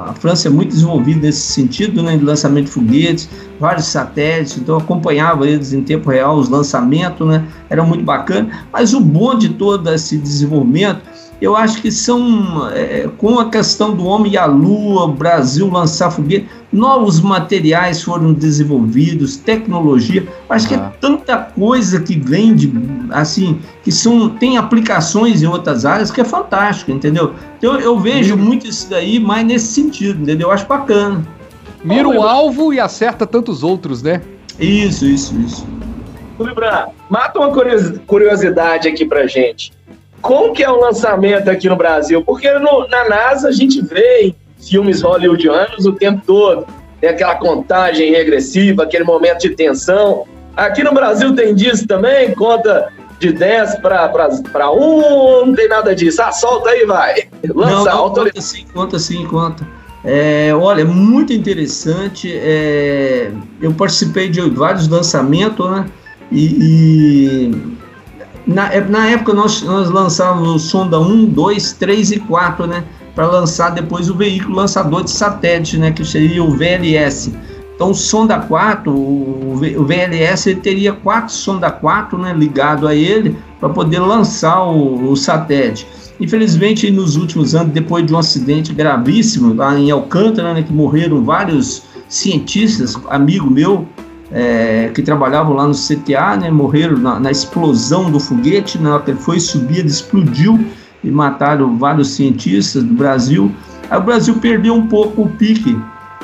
A 0.09 0.15
França 0.15 0.49
é 0.49 0.51
muito 0.51 0.71
desenvolvida 0.71 1.27
nesse 1.27 1.53
sentido, 1.53 2.03
né, 2.03 2.17
de 2.17 2.25
lançamento 2.25 2.67
de 2.67 2.73
foguetes, 2.73 3.29
vários 3.61 3.87
satélites, 3.87 4.57
então 4.57 4.79
acompanhava 4.79 5.47
eles 5.47 5.73
em 5.73 5.83
tempo 5.83 6.11
real, 6.11 6.37
os 6.37 6.49
lançamentos, 6.49 7.27
né, 7.27 7.45
era 7.69 7.85
muito 7.85 8.03
bacana. 8.03 8.49
Mas 8.73 8.95
o 8.95 9.01
bom 9.01 9.37
de 9.37 9.51
todo 9.51 9.93
esse 9.93 10.17
desenvolvimento 10.17 11.12
eu 11.43 11.57
acho 11.57 11.83
que 11.83 11.91
são, 11.91 12.71
é, 12.73 13.09
com 13.19 13.41
a 13.41 13.51
questão 13.51 13.97
do 13.97 14.07
homem 14.07 14.35
e 14.35 14.39
a 14.39 14.47
lua, 14.47 15.07
o 15.07 15.13
Brasil 15.13 15.69
lançar 15.69 16.13
foguete, 16.13 16.49
novos 16.73 17.21
materiais 17.21 18.01
foram 18.01 18.33
desenvolvidos, 18.33 19.37
tecnologia, 19.39 20.25
acho 20.49 20.69
que 20.69 20.75
é 20.75 20.93
tanta 21.01 21.37
coisa 21.37 22.01
que 22.01 22.17
vem 22.17 22.55
de, 22.55 22.73
assim, 23.11 23.59
que 23.83 23.91
são, 23.91 24.29
tem 24.29 24.57
aplicações 24.57 25.43
em 25.43 25.47
outras 25.49 25.85
áreas 25.85 26.13
que 26.13 26.21
é 26.21 26.25
fantástico, 26.25 26.93
entendeu? 26.93 27.35
Então 27.59 27.75
eu 27.81 27.99
vejo 27.99 28.37
muito 28.37 28.69
isso 28.69 28.89
daí, 28.89 29.19
mais 29.19 29.45
nesse 29.45 29.67
sentido, 29.67 30.23
entendeu? 30.23 30.47
Eu 30.47 30.53
acho 30.53 30.67
bacana. 30.67 31.27
Mira 31.83 32.07
o 32.07 32.23
alvo 32.23 32.73
e 32.73 32.79
acerta 32.79 33.27
tantos 33.27 33.65
outros, 33.65 34.01
né? 34.01 34.23
Isso, 34.61 35.05
isso, 35.05 35.37
isso. 35.41 35.67
Libra, 36.39 36.89
mata 37.11 37.41
uma 37.41 37.51
curiosidade 38.07 38.87
aqui 38.87 39.05
pra 39.05 39.27
gente 39.27 39.73
como 40.23 40.53
que 40.55 40.63
é 40.63 40.71
o 40.71 40.81
lançamento 40.81 41.51
aqui 41.51 41.69
no 41.69 41.77
Brasil? 41.77 42.23
Porque 42.23 42.51
no, 42.53 42.87
na 42.89 43.09
NASA 43.09 43.49
a 43.49 43.53
gente 43.53 43.83
vê 43.83 44.23
em 44.23 44.37
filmes 44.59 45.03
hollywoodianos 45.03 45.85
o 45.85 45.93
tempo 45.93 46.23
todo. 46.25 46.65
Tem 47.01 47.11
aquela 47.11 47.35
contagem 47.35 48.13
regressiva, 48.13 48.85
aquele 48.85 49.03
momento 49.03 49.41
de 49.41 49.51
tensão. 49.51 50.25
Aqui 50.57 50.85
no 50.85 50.95
Brasil 50.95 51.35
tem 51.35 51.55
disso 51.55 51.87
também? 51.87 52.33
Conta 52.35 52.89
de 53.19 53.33
10 53.33 53.81
para 53.81 54.71
1, 54.71 55.47
não 55.47 55.55
tem 55.55 55.69
nada 55.69 55.95
disso. 55.95 56.23
Ah, 56.23 56.31
solta 56.31 56.71
aí, 56.71 56.87
vai. 56.87 57.29
Lança, 57.53 57.71
não, 57.71 57.85
não, 57.85 58.15
conta 58.15 58.41
sim, 58.41 58.65
conta 58.73 58.99
sim, 58.99 59.27
conta. 59.27 59.67
É, 60.05 60.53
olha, 60.55 60.85
muito 60.85 61.33
interessante. 61.33 62.33
É, 62.33 63.31
eu 63.61 63.73
participei 63.73 64.29
de 64.29 64.41
vários 64.51 64.89
lançamentos, 64.89 65.69
né? 65.71 65.87
E, 66.31 66.47
e 66.61 67.73
na, 68.47 68.73
é, 68.73 68.81
na 68.81 69.09
época 69.09 69.33
nós, 69.33 69.63
nós 69.63 69.91
lançávamos 69.91 70.49
o 70.49 70.59
Sonda 70.59 70.99
1, 70.99 71.27
2, 71.27 71.73
3 71.75 72.13
e 72.13 72.21
4, 72.21 72.67
né? 72.67 72.85
Para 73.15 73.27
lançar 73.27 73.71
depois 73.71 74.09
o 74.09 74.15
veículo 74.15 74.57
lançador 74.57 75.05
de 75.05 75.11
satélite, 75.11 75.79
né? 75.79 75.91
Que 75.93 76.05
seria 76.05 76.43
o 76.43 76.51
VLS. 76.51 77.33
Então 77.75 77.91
o 77.91 77.95
Sonda 77.95 78.39
4, 78.39 78.93
o, 78.93 79.55
o 79.55 79.85
VLS, 79.85 80.51
ele 80.51 80.61
teria 80.61 80.93
quatro 80.93 81.33
Sonda 81.33 81.71
4 81.71 82.17
né, 82.19 82.33
ligado 82.33 82.87
a 82.87 82.95
ele 82.95 83.37
para 83.59 83.69
poder 83.71 83.99
lançar 83.99 84.63
o, 84.63 85.11
o 85.11 85.17
satélite. 85.17 85.87
Infelizmente, 86.21 86.89
nos 86.91 87.17
últimos 87.17 87.55
anos, 87.55 87.73
depois 87.73 88.07
de 88.07 88.15
um 88.15 88.19
acidente 88.19 88.73
gravíssimo 88.73 89.55
lá 89.55 89.77
em 89.77 89.91
Alcântara, 89.91 90.55
né, 90.55 90.63
que 90.63 90.73
morreram 90.73 91.25
vários 91.25 91.83
cientistas, 92.09 92.97
amigo 93.09 93.51
meu, 93.51 93.89
é, 94.33 94.91
que 94.95 95.03
trabalhavam 95.03 95.55
lá 95.55 95.67
no 95.67 95.75
CTA, 95.75 96.37
né, 96.37 96.51
morreram 96.51 96.97
na, 96.97 97.21
na, 97.21 97.31
explosão 97.31 98.11
do 98.11 98.19
foguete, 98.19 98.79
na 98.79 98.95
hora 98.95 99.03
que 99.03 99.11
ele 99.11 99.21
foi 99.21 99.39
subir, 99.39 99.85
explodiu 99.85 100.67
e 101.05 101.11
mataram 101.11 101.77
vários 101.77 102.09
cientistas 102.09 102.83
do 102.83 102.95
Brasil. 102.95 103.53
Aí 103.91 103.99
o 103.99 104.03
Brasil 104.03 104.35
perdeu 104.37 104.75
um 104.75 104.87
pouco 104.87 105.23
o 105.23 105.29
pique 105.29 105.79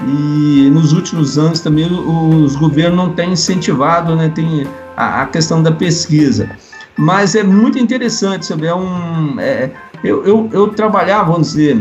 e 0.07 0.71
nos 0.73 0.93
últimos 0.93 1.39
anos 1.39 1.61
também 1.61 1.87
os 1.87 2.57
governos 2.57 2.97
não 2.97 3.13
têm 3.13 3.33
incentivado, 3.33 4.17
né, 4.17 4.31
tem 4.35 4.67
a, 4.97 5.23
a 5.23 5.27
questão 5.27 5.63
da 5.63 5.73
pesquisa. 5.73 6.49
Mas 6.97 7.35
é 7.35 7.45
muito 7.45 7.79
interessante, 7.79 8.47
sabe? 8.47 8.67
É 8.67 8.75
um, 8.75 9.39
é, 9.39 9.71
eu, 10.03 10.25
eu, 10.25 10.49
eu 10.53 10.69
trabalhava, 10.69 11.31
vamos 11.31 11.49
dizer, 11.49 11.79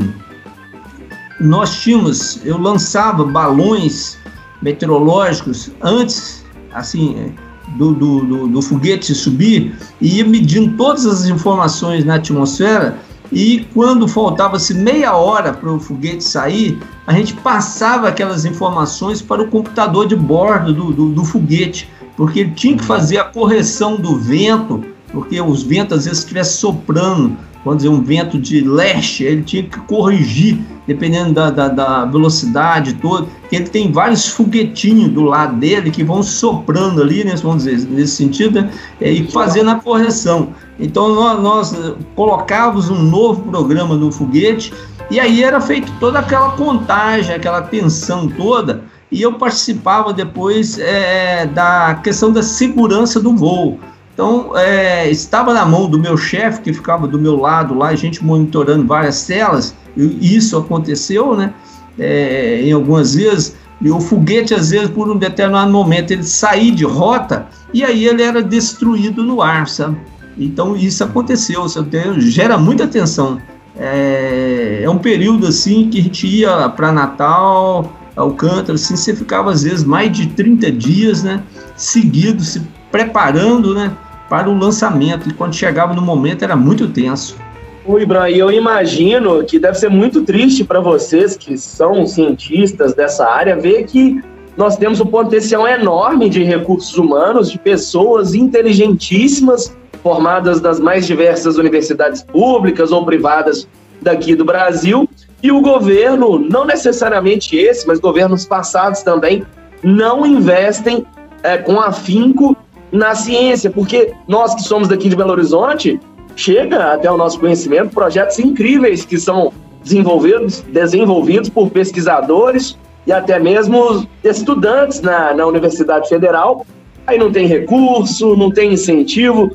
nós 1.40 1.76
tínhamos, 1.82 2.46
eu 2.46 2.58
lançava 2.58 3.24
balões 3.24 4.18
meteorológicos 4.62 5.72
antes, 5.82 6.46
assim, 6.74 7.34
do, 7.76 7.94
do, 7.94 8.20
do, 8.22 8.48
do 8.48 8.62
foguete 8.62 9.14
subir 9.14 9.76
e 10.00 10.18
ia 10.18 10.26
medindo 10.26 10.76
todas 10.78 11.06
as 11.06 11.26
informações 11.26 12.06
na 12.06 12.16
atmosfera. 12.16 12.98
E 13.32 13.68
quando 13.74 14.08
faltava-se 14.08 14.74
meia 14.74 15.14
hora 15.14 15.52
para 15.52 15.72
o 15.72 15.80
foguete 15.80 16.24
sair, 16.24 16.80
a 17.06 17.14
gente 17.14 17.34
passava 17.34 18.08
aquelas 18.08 18.46
informações 18.46 19.22
para 19.22 19.42
o 19.42 19.48
computador 19.48 20.08
de 20.08 20.16
bordo 20.16 20.74
do, 20.74 20.94
do, 20.94 21.10
do, 21.10 21.26
foguete, 21.26 21.90
porque 22.16 22.40
ele 22.40 22.52
tinha 22.52 22.78
que 22.78 22.86
fazer 22.86 23.18
a 23.18 23.26
correção 23.26 23.98
do 23.98 24.18
vento, 24.18 24.84
porque 25.12 25.42
os 25.42 25.62
ventos 25.62 25.98
às 25.98 26.06
vezes 26.06 26.20
estivessem 26.20 26.58
soprando 26.58 27.38
vamos 27.68 27.84
dizer, 27.84 27.90
um 27.90 28.02
vento 28.02 28.40
de 28.40 28.62
leste, 28.62 29.24
ele 29.24 29.44
tinha 29.44 29.64
que 29.64 29.78
corrigir, 29.82 30.60
dependendo 30.88 31.34
da, 31.34 31.50
da, 31.50 31.68
da 31.68 32.06
velocidade 32.06 32.94
toda, 32.94 33.28
ele 33.52 33.66
tem 33.66 33.92
vários 33.92 34.28
foguetinhos 34.30 35.10
do 35.10 35.24
lado 35.24 35.58
dele 35.58 35.92
que 35.92 36.04
vão 36.04 36.24
soprando 36.24 37.02
ali, 37.02 37.24
né, 37.24 37.36
vamos 37.36 37.66
dizer, 37.66 37.88
nesse 37.90 38.16
sentido, 38.16 38.62
né, 38.62 38.72
e 39.02 39.30
fazendo 39.32 39.70
a 39.70 39.76
correção. 39.76 40.50
Então 40.80 41.14
nós, 41.14 41.42
nós 41.42 41.96
colocávamos 42.16 42.90
um 42.90 43.02
novo 43.04 43.42
programa 43.44 43.96
no 43.96 44.12
foguete 44.12 44.74
e 45.12 45.20
aí 45.20 45.44
era 45.44 45.60
feito 45.60 45.92
toda 46.00 46.20
aquela 46.20 46.52
contagem, 46.52 47.36
aquela 47.36 47.62
tensão 47.62 48.28
toda, 48.28 48.84
e 49.12 49.22
eu 49.22 49.34
participava 49.34 50.14
depois 50.14 50.78
é, 50.80 51.46
da 51.46 51.96
questão 52.04 52.32
da 52.32 52.44
segurança 52.44 53.20
do 53.20 53.36
voo. 53.36 53.80
Então, 54.18 54.58
é, 54.58 55.08
estava 55.12 55.54
na 55.54 55.64
mão 55.64 55.88
do 55.88 56.00
meu 56.00 56.18
chefe, 56.18 56.62
que 56.62 56.74
ficava 56.74 57.08
do 57.08 57.20
meu 57.20 57.36
lado 57.36 57.76
lá, 57.76 57.90
a 57.90 57.96
gente 57.96 58.26
monitorando 58.26 58.84
várias 58.84 59.24
telas, 59.28 59.76
e 59.96 60.36
isso 60.36 60.58
aconteceu, 60.58 61.38
né? 61.38 61.54
É, 62.00 62.64
em 62.64 62.72
algumas 62.72 63.14
vezes, 63.14 63.56
e 63.80 63.92
o 63.92 64.00
foguete, 64.00 64.56
às 64.56 64.72
vezes, 64.72 64.90
por 64.90 65.08
um 65.08 65.18
determinado 65.18 65.72
momento, 65.72 66.10
ele 66.10 66.24
saía 66.24 66.72
de 66.72 66.84
rota 66.84 67.46
e 67.72 67.84
aí 67.84 68.08
ele 68.08 68.24
era 68.24 68.42
destruído 68.42 69.22
no 69.22 69.40
ar, 69.40 69.68
sabe? 69.68 69.98
Então, 70.36 70.76
isso 70.76 71.04
aconteceu, 71.04 71.70
sabe? 71.70 72.20
gera 72.20 72.58
muita 72.58 72.88
tensão. 72.88 73.40
É, 73.78 74.80
é 74.82 74.90
um 74.90 74.98
período 74.98 75.46
assim 75.46 75.92
que 75.92 76.00
a 76.00 76.02
gente 76.02 76.26
ia 76.26 76.70
para 76.70 76.92
Natal, 76.92 77.96
Alcântara, 78.16 78.74
assim, 78.74 78.96
você 78.96 79.16
ficava 79.16 79.52
às 79.52 79.62
vezes 79.62 79.84
mais 79.84 80.12
de 80.12 80.26
30 80.26 80.72
dias, 80.72 81.22
né, 81.22 81.44
seguidos, 81.76 82.48
se 82.48 82.62
preparando, 82.92 83.76
né, 83.76 83.96
para 84.30 84.50
o 84.50 84.58
lançamento, 84.58 85.30
e 85.30 85.34
quando 85.34 85.56
chegava 85.56 85.94
no 85.94 86.02
momento 86.02 86.44
era 86.44 86.56
muito 86.56 86.88
tenso. 86.88 87.38
O 87.86 87.98
Ibram, 87.98 88.28
e 88.28 88.38
eu 88.38 88.52
imagino 88.52 89.44
que 89.46 89.58
deve 89.58 89.78
ser 89.78 89.90
muito 89.90 90.24
triste 90.24 90.64
para 90.64 90.82
vocês 90.82 91.38
que 91.38 91.58
são 91.58 92.06
cientistas 92.06 92.94
dessa 92.94 93.26
área 93.26 93.56
ver 93.56 93.86
que 93.86 94.22
nós 94.58 94.76
temos 94.76 95.00
um 95.00 95.06
potencial 95.06 95.66
enorme 95.68 96.30
de 96.30 96.44
recursos 96.44 96.98
humanos, 96.98 97.50
de 97.50 97.58
pessoas 97.58 98.34
inteligentíssimas, 98.34 99.74
formadas 100.04 100.60
das 100.60 100.80
mais 100.80 101.06
diversas 101.06 101.58
universidades 101.58 102.24
públicas 102.24 102.92
ou 102.92 103.06
privadas 103.06 103.68
daqui 104.02 104.36
do 104.36 104.44
Brasil, 104.44 105.08
e 105.42 105.52
o 105.52 105.62
governo, 105.62 106.40
não 106.40 106.66
necessariamente 106.66 107.56
esse, 107.56 107.88
mas 107.88 108.00
governos 108.00 108.46
passados 108.46 109.02
também, 109.02 109.44
não 109.84 110.26
investem 110.26 111.06
é, 111.44 111.58
com 111.58 111.80
afinco 111.80 112.58
na 112.92 113.16
ciência, 113.16 113.70
porque 113.70 114.14
nós 114.28 114.56
que 114.56 114.64
somos 114.64 114.88
daqui 114.88 115.10
de 115.10 115.16
Belo 115.16 115.32
Horizonte, 115.32 116.00
chega 116.36 116.94
até 116.94 117.12
o 117.12 117.18
nosso 117.18 117.40
conhecimento 117.40 117.94
projetos 117.94 118.40
incríveis 118.40 119.04
que 119.04 119.18
são 119.18 119.52
desenvolvidos, 119.84 120.62
desenvolvidos 120.62 121.50
por 121.50 121.70
pesquisadores 121.70 122.78
e 123.06 123.12
até 123.12 123.40
mesmo 123.40 124.08
estudantes 124.24 125.02
na, 125.02 125.34
na 125.34 125.46
Universidade 125.46 126.08
Federal. 126.08 126.66
Aí 127.06 127.18
não 127.18 127.32
tem 127.32 127.48
recurso, 127.48 128.36
não 128.36 128.52
tem 128.52 128.74
incentivo. 128.74 129.50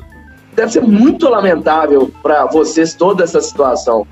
Deve 0.55 0.71
ser 0.71 0.81
muito 0.81 1.29
lamentável 1.29 2.11
para 2.21 2.45
vocês 2.47 2.95
toda 2.95 3.23
essa 3.23 3.39
situação. 3.39 4.05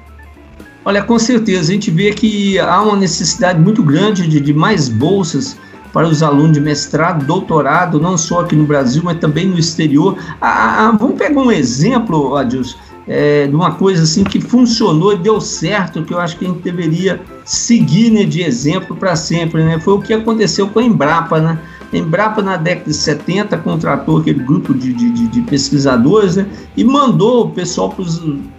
Olha, 0.86 1.04
com 1.04 1.20
certeza, 1.20 1.72
a 1.72 1.74
gente 1.74 1.92
vê 1.92 2.12
que 2.12 2.58
há 2.58 2.82
uma 2.82 2.96
necessidade 2.96 3.60
muito 3.60 3.84
grande 3.84 4.28
de, 4.28 4.40
de 4.40 4.54
mais 4.54 4.90
bolsas 4.90 5.58
para 5.94 6.08
os 6.08 6.24
alunos 6.24 6.54
de 6.54 6.62
mestrado, 6.62 7.26
doutorado, 7.26 8.00
não 8.00 8.18
só 8.18 8.42
aqui 8.42 8.56
no 8.56 8.66
Brasil, 8.66 9.02
mas 9.04 9.20
também 9.20 9.48
no 9.48 9.58
exterior. 9.58 10.18
Ah, 10.39 10.88
ah, 10.88 10.98
vamos 10.98 11.18
pegar 11.18 11.42
um 11.42 11.52
exemplo, 11.52 12.36
Adilson, 12.36 12.78
é, 13.08 13.48
de 13.48 13.56
uma 13.56 13.72
coisa 13.72 14.04
assim 14.04 14.24
que 14.24 14.39
funcionou 14.39 15.14
e 15.14 15.18
deu 15.18 15.42
certo, 15.42 16.04
que 16.04 16.14
eu 16.14 16.20
acho 16.20 16.38
que 16.38 16.46
a 16.46 16.48
gente 16.48 16.62
deveria 16.62 17.22
seguir 17.44 18.12
né, 18.12 18.24
de 18.24 18.42
exemplo 18.42 18.96
para 18.96 19.16
sempre. 19.16 19.64
Né? 19.64 19.80
Foi 19.80 19.96
o 19.96 20.02
que 20.02 20.14
aconteceu 20.14 20.68
com 20.70 20.80
a 20.80 20.84
Embrapa. 20.84 21.39
Né? 21.39 21.60
A 21.92 21.98
Embrapa, 21.98 22.42
na 22.42 22.58
década 22.58 22.89
de 22.89 22.96
70, 22.96 23.58
contratou 23.58 24.20
aquele 24.20 24.44
grupo 24.44 24.74
de, 24.74 24.94
de, 24.94 25.28
de 25.28 25.42
pesquisadores 25.42 26.38
né? 26.38 26.46
e 26.78 26.84
mandou 26.84 27.46
o 27.46 27.50
pessoal 27.50 27.89
para 27.89 28.06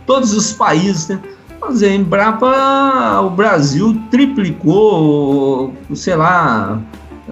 todos 0.06 0.32
os 0.34 0.52
países. 0.52 1.08
Né? 1.08 1.20
Mas 1.60 1.82
a 1.82 1.88
Embrapa, 1.88 3.20
o 3.20 3.30
Brasil 3.30 3.96
triplicou, 4.10 5.72
sei 5.94 6.16
lá, 6.16 6.82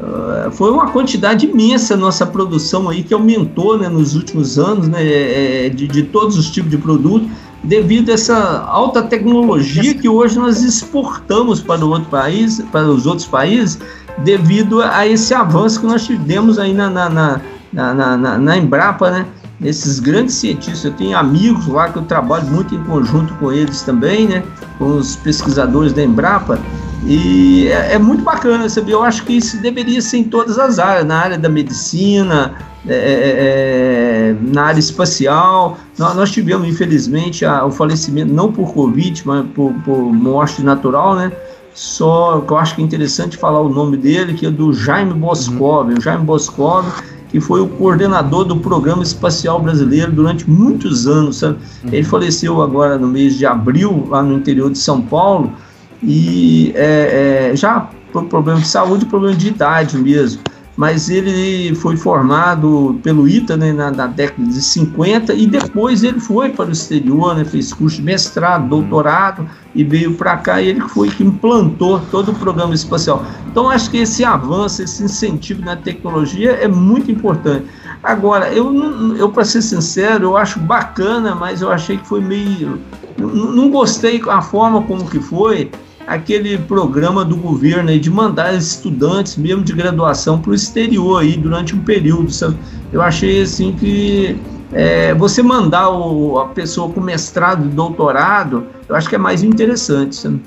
Uh, 0.00 0.50
foi 0.52 0.70
uma 0.70 0.90
quantidade 0.90 1.44
imensa 1.44 1.94
nossa 1.94 2.24
produção 2.24 2.88
aí 2.88 3.02
que 3.02 3.12
aumentou 3.12 3.76
né, 3.76 3.86
nos 3.86 4.14
últimos 4.14 4.58
anos 4.58 4.88
né, 4.88 5.02
é, 5.04 5.66
é, 5.66 5.68
de, 5.68 5.86
de, 5.86 6.04
todos 6.04 6.38
os 6.38 6.48
tipos 6.50 6.70
de 6.70 6.78
produtos 6.78 7.28
devido 7.62 8.08
a 8.08 8.14
essa 8.14 8.64
alta 8.66 9.02
tecnologia 9.02 9.92
que 9.92 10.08
hoje 10.08 10.38
nós 10.38 10.62
exportamos 10.62 11.60
para, 11.60 11.84
o 11.84 11.90
outro 11.90 12.08
país, 12.08 12.62
para 12.72 12.88
os 12.88 13.04
outros 13.04 13.28
países 13.28 13.78
devido 14.18 14.80
a 14.80 15.06
esse 15.06 15.34
avanço 15.34 15.80
que 15.80 15.86
nós 15.86 16.06
tivemos 16.06 16.58
aí 16.58 16.72
na, 16.72 16.88
na, 16.88 17.10
na, 17.10 17.40
na, 17.72 18.16
na, 18.16 18.38
na 18.38 18.56
Embrapa, 18.56 19.10
né? 19.10 19.26
Esses 19.62 20.00
grandes 20.00 20.36
cientistas, 20.36 20.84
eu 20.86 20.92
tenho 20.92 21.18
amigos 21.18 21.66
lá 21.66 21.90
que 21.90 21.98
eu 21.98 22.02
trabalho 22.02 22.46
muito 22.46 22.74
em 22.74 22.82
conjunto 22.84 23.34
com 23.34 23.52
eles 23.52 23.82
também, 23.82 24.26
né? 24.26 24.42
Com 24.78 24.96
os 24.96 25.16
pesquisadores 25.16 25.92
da 25.92 26.02
Embrapa, 26.02 26.58
e 27.06 27.68
é, 27.68 27.94
é, 27.94 27.98
muito 27.98 28.22
bacana, 28.22 28.68
sabe? 28.68 28.92
Eu 28.92 29.02
acho 29.02 29.24
que 29.24 29.34
isso 29.34 29.60
deveria 29.60 30.00
ser 30.02 30.18
em 30.18 30.24
todas 30.24 30.58
as 30.58 30.78
áreas, 30.78 31.06
na 31.06 31.16
área 31.16 31.38
da 31.38 31.48
medicina, 31.48 32.54
é, 32.86 32.94
é, 32.94 34.30
é 34.30 34.36
na 34.40 34.64
área 34.64 34.80
espacial. 34.80 35.78
Nós, 35.98 36.14
nós 36.14 36.30
tivemos, 36.30 36.68
infelizmente, 36.68 37.44
a, 37.44 37.64
o 37.64 37.70
falecimento, 37.70 38.32
não 38.32 38.52
por 38.52 38.72
Covid, 38.74 39.22
mas 39.24 39.46
por, 39.54 39.72
por, 39.84 40.12
morte 40.12 40.62
natural, 40.62 41.14
né? 41.14 41.32
Só 41.72 42.40
que 42.46 42.52
eu 42.52 42.58
acho 42.58 42.74
que 42.74 42.82
é 42.82 42.84
interessante 42.84 43.36
falar 43.36 43.60
o 43.60 43.68
nome 43.68 43.96
dele, 43.96 44.34
que 44.34 44.44
é 44.44 44.50
do 44.50 44.72
Jaime 44.72 45.14
Boscov. 45.14 45.88
Uhum. 45.88 45.98
O 45.98 46.00
Jaime 46.00 46.24
Boscov, 46.24 46.84
que 47.30 47.40
foi 47.40 47.60
o 47.60 47.68
coordenador 47.68 48.44
do 48.44 48.56
Programa 48.56 49.02
Espacial 49.02 49.60
Brasileiro 49.60 50.12
durante 50.12 50.50
muitos 50.50 51.06
anos, 51.06 51.38
sabe? 51.38 51.58
Uhum. 51.84 51.90
Ele 51.92 52.04
faleceu 52.04 52.60
agora 52.60 52.98
no 52.98 53.06
mês 53.06 53.38
de 53.38 53.46
abril, 53.46 54.06
lá 54.10 54.22
no 54.22 54.34
interior 54.34 54.70
de 54.70 54.78
São 54.78 55.00
Paulo 55.00 55.50
e 56.02 56.72
é, 56.74 57.50
é, 57.50 57.56
já 57.56 57.88
por 58.12 58.24
problema 58.24 58.60
de 58.60 58.66
saúde, 58.66 59.06
problema 59.06 59.36
de 59.36 59.48
idade 59.48 59.96
mesmo. 59.96 60.42
Mas 60.76 61.10
ele 61.10 61.74
foi 61.74 61.96
formado 61.96 62.98
pelo 63.02 63.28
ITA 63.28 63.56
né, 63.56 63.72
na, 63.72 63.90
na, 63.90 64.06
década 64.06 64.48
de 64.48 64.62
50 64.62 65.34
e 65.34 65.46
depois 65.46 66.02
ele 66.02 66.18
foi 66.18 66.48
para 66.48 66.70
o 66.70 66.72
exterior, 66.72 67.34
né, 67.34 67.44
fez 67.44 67.72
curso 67.72 67.96
de 67.96 68.02
mestrado, 68.02 68.66
doutorado 68.66 69.46
e 69.74 69.84
veio 69.84 70.14
para 70.14 70.38
cá 70.38 70.62
e 70.62 70.68
ele 70.68 70.80
foi 70.80 71.10
que 71.10 71.22
implantou 71.22 72.00
todo 72.10 72.30
o 72.30 72.34
programa 72.34 72.74
espacial. 72.74 73.26
Então 73.50 73.68
acho 73.68 73.90
que 73.90 73.98
esse 73.98 74.24
avanço, 74.24 74.82
esse 74.82 75.04
incentivo 75.04 75.62
na 75.62 75.76
tecnologia 75.76 76.52
é 76.52 76.68
muito 76.68 77.10
importante. 77.10 77.66
Agora, 78.02 78.50
eu, 78.50 78.72
eu 79.16 79.28
para 79.30 79.44
ser 79.44 79.60
sincero, 79.60 80.24
eu 80.24 80.36
acho 80.36 80.58
bacana, 80.60 81.34
mas 81.34 81.60
eu 81.60 81.70
achei 81.70 81.98
que 81.98 82.06
foi 82.06 82.22
meio. 82.22 82.78
Não, 83.18 83.28
não 83.28 83.70
gostei 83.70 84.22
a 84.26 84.40
forma 84.40 84.80
como 84.82 85.04
que 85.04 85.20
foi 85.20 85.70
aquele 86.10 86.58
programa 86.58 87.24
do 87.24 87.36
governo 87.36 87.88
aí 87.88 88.00
de 88.00 88.10
mandar 88.10 88.52
estudantes, 88.52 89.36
mesmo 89.36 89.62
de 89.62 89.72
graduação, 89.72 90.40
para 90.40 90.50
o 90.50 90.54
exterior 90.54 91.22
aí 91.22 91.36
durante 91.36 91.72
um 91.72 91.84
período. 91.84 92.32
Sabe? 92.32 92.56
Eu 92.92 93.00
achei 93.00 93.42
assim 93.42 93.72
que 93.72 94.36
é, 94.72 95.14
você 95.14 95.40
mandar 95.40 95.88
o, 95.88 96.40
a 96.40 96.48
pessoa 96.48 96.92
com 96.92 97.00
mestrado 97.00 97.64
e 97.64 97.68
doutorado, 97.68 98.66
eu 98.88 98.96
acho 98.96 99.08
que 99.08 99.14
é 99.14 99.18
mais 99.18 99.44
interessante. 99.44 100.16
Sabe? 100.16 100.42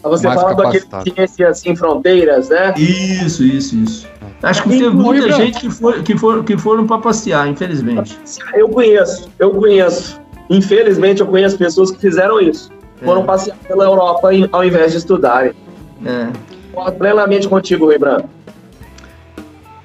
Você 0.00 0.28
mais 0.28 0.40
fala 0.40 0.54
daquele 0.54 0.86
Ciências 1.02 1.58
Sem 1.58 1.74
Fronteiras, 1.74 2.48
né? 2.48 2.72
Isso, 2.78 3.42
isso, 3.42 3.76
isso. 3.76 4.08
Acho 4.40 4.62
que 4.62 4.68
teve 4.70 4.90
muita 4.90 5.32
gente 5.32 5.60
que, 5.60 5.70
foi, 5.70 6.02
que, 6.02 6.16
for, 6.16 6.44
que 6.44 6.56
foram 6.56 6.86
para 6.86 6.98
passear, 6.98 7.48
infelizmente. 7.48 8.16
Eu 8.54 8.68
conheço, 8.68 9.28
eu 9.40 9.50
conheço. 9.50 10.20
Infelizmente, 10.48 11.20
eu 11.20 11.26
conheço 11.26 11.58
pessoas 11.58 11.90
que 11.90 11.98
fizeram 11.98 12.40
isso 12.40 12.70
foram 13.04 13.22
é. 13.22 13.24
passear 13.24 13.56
pela 13.66 13.84
Europa 13.84 14.34
em, 14.34 14.48
ao 14.50 14.64
invés 14.64 14.92
de 14.92 14.98
estudarem. 14.98 15.52
É. 16.04 16.28
Concordo 16.72 16.98
plenamente 16.98 17.48
contigo, 17.48 17.86
Rui 17.86 17.98
Branco. 17.98 18.28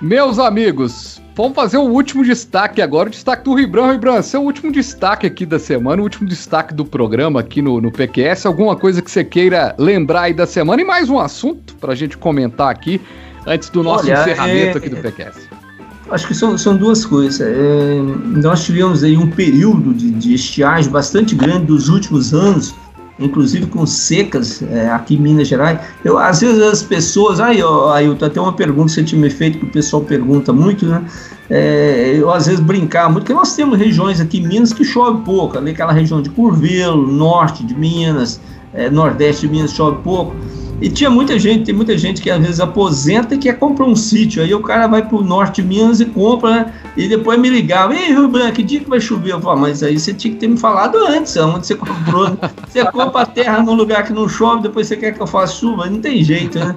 Meus 0.01 0.37
amigos, 0.37 1.21
vamos 1.35 1.55
fazer 1.55 1.77
o 1.77 1.83
último 1.83 2.23
destaque 2.23 2.81
agora, 2.81 3.07
o 3.07 3.11
destaque 3.11 3.43
do 3.43 3.55
Ribran. 3.55 3.93
Ribran, 3.93 4.21
seu 4.21 4.41
último 4.41 4.71
destaque 4.71 5.25
aqui 5.25 5.45
da 5.45 5.57
semana, 5.57 6.01
o 6.01 6.03
último 6.03 6.27
destaque 6.27 6.73
do 6.73 6.85
programa 6.85 7.39
aqui 7.39 7.61
no, 7.61 7.81
no 7.81 7.91
PQS, 7.91 8.45
alguma 8.45 8.75
coisa 8.75 9.01
que 9.01 9.09
você 9.09 9.23
queira 9.23 9.73
lembrar 9.77 10.23
aí 10.23 10.33
da 10.33 10.45
semana 10.45 10.81
e 10.81 10.85
mais 10.85 11.09
um 11.09 11.17
assunto 11.17 11.75
para 11.75 11.93
a 11.93 11.95
gente 11.95 12.17
comentar 12.17 12.69
aqui 12.69 13.01
antes 13.47 13.69
do 13.69 13.81
nosso 13.81 14.05
Olha, 14.05 14.21
encerramento 14.21 14.77
é... 14.77 14.79
aqui 14.79 14.89
do 14.89 14.97
PQS. 14.97 15.49
Acho 16.11 16.27
que 16.27 16.35
são, 16.35 16.55
são 16.55 16.77
duas 16.77 17.03
coisas. 17.03 17.41
É, 17.41 17.99
nós 18.41 18.63
tivemos 18.63 19.03
aí 19.03 19.17
um 19.17 19.31
período 19.31 19.91
de, 19.93 20.11
de 20.11 20.35
estiagem 20.35 20.91
bastante 20.91 21.33
grande 21.33 21.65
dos 21.65 21.89
últimos 21.89 22.33
anos, 22.33 22.75
inclusive 23.19 23.67
com 23.67 23.85
secas 23.85 24.61
é, 24.61 24.89
aqui 24.89 25.15
em 25.15 25.19
Minas 25.19 25.47
Gerais. 25.47 25.79
Eu, 26.03 26.17
às 26.17 26.41
vezes 26.41 26.61
as 26.61 26.83
pessoas, 26.83 27.39
aí, 27.39 27.61
Ailton, 27.61 28.25
até 28.25 28.39
uma 28.41 28.53
pergunta 28.53 28.87
que 28.87 28.93
você 28.93 29.03
tinha 29.03 29.21
me 29.21 29.29
feito, 29.29 29.59
que 29.59 29.65
o 29.65 29.69
pessoal 29.69 30.03
pergunta 30.03 30.51
muito, 30.51 30.85
né? 30.85 31.03
É, 31.49 32.15
eu 32.17 32.31
às 32.31 32.47
vezes 32.47 32.59
brincar 32.59 33.05
muito, 33.05 33.21
porque 33.21 33.33
nós 33.33 33.55
temos 33.55 33.77
regiões 33.77 34.19
aqui 34.19 34.39
em 34.39 34.47
Minas 34.47 34.73
que 34.73 34.83
chove 34.83 35.23
pouco, 35.23 35.57
ali 35.57 35.71
aquela 35.71 35.93
região 35.93 36.21
de 36.21 36.29
Curvelo, 36.29 37.11
norte 37.11 37.63
de 37.63 37.75
Minas, 37.75 38.41
é, 38.73 38.89
nordeste 38.89 39.47
de 39.47 39.53
Minas 39.53 39.71
chove 39.71 40.01
pouco. 40.03 40.35
E 40.81 40.89
tinha 40.89 41.09
muita 41.09 41.39
gente, 41.39 41.65
tem 41.65 41.73
muita 41.73 41.97
gente 41.97 42.21
que 42.21 42.29
às 42.29 42.39
vezes 42.39 42.59
aposenta 42.59 43.35
e 43.35 43.37
quer 43.37 43.57
comprar 43.57 43.85
um 43.85 43.95
sítio. 43.95 44.43
Aí 44.43 44.53
o 44.53 44.61
cara 44.61 44.87
vai 44.87 45.07
para 45.07 45.17
o 45.17 45.23
norte 45.23 45.61
de 45.61 45.67
Minas 45.67 46.01
e 46.01 46.05
compra, 46.05 46.51
né? 46.51 46.73
E 46.97 47.07
depois 47.07 47.39
me 47.39 47.49
ligava, 47.49 47.95
ei, 47.95 48.07
Rio 48.07 48.27
Branco, 48.27 48.53
que 48.53 48.63
dia 48.63 48.81
que 48.81 48.89
vai 48.89 48.99
chover? 48.99 49.31
Eu 49.31 49.41
falava, 49.41 49.61
mas 49.61 49.81
aí 49.81 49.97
você 49.97 50.13
tinha 50.13 50.33
que 50.33 50.39
ter 50.39 50.47
me 50.47 50.57
falado 50.57 50.97
antes, 51.07 51.35
onde 51.37 51.65
você 51.65 51.75
comprou. 51.75 52.29
Né? 52.29 52.37
Você 52.67 52.83
compra 52.91 53.21
a 53.21 53.25
terra 53.25 53.63
num 53.63 53.73
lugar 53.73 54.03
que 54.03 54.11
não 54.11 54.27
chove, 54.27 54.63
depois 54.63 54.87
você 54.87 54.97
quer 54.97 55.13
que 55.13 55.21
eu 55.21 55.27
faça 55.27 55.55
chuva, 55.55 55.89
não 55.89 56.01
tem 56.01 56.21
jeito, 56.21 56.59
né? 56.59 56.75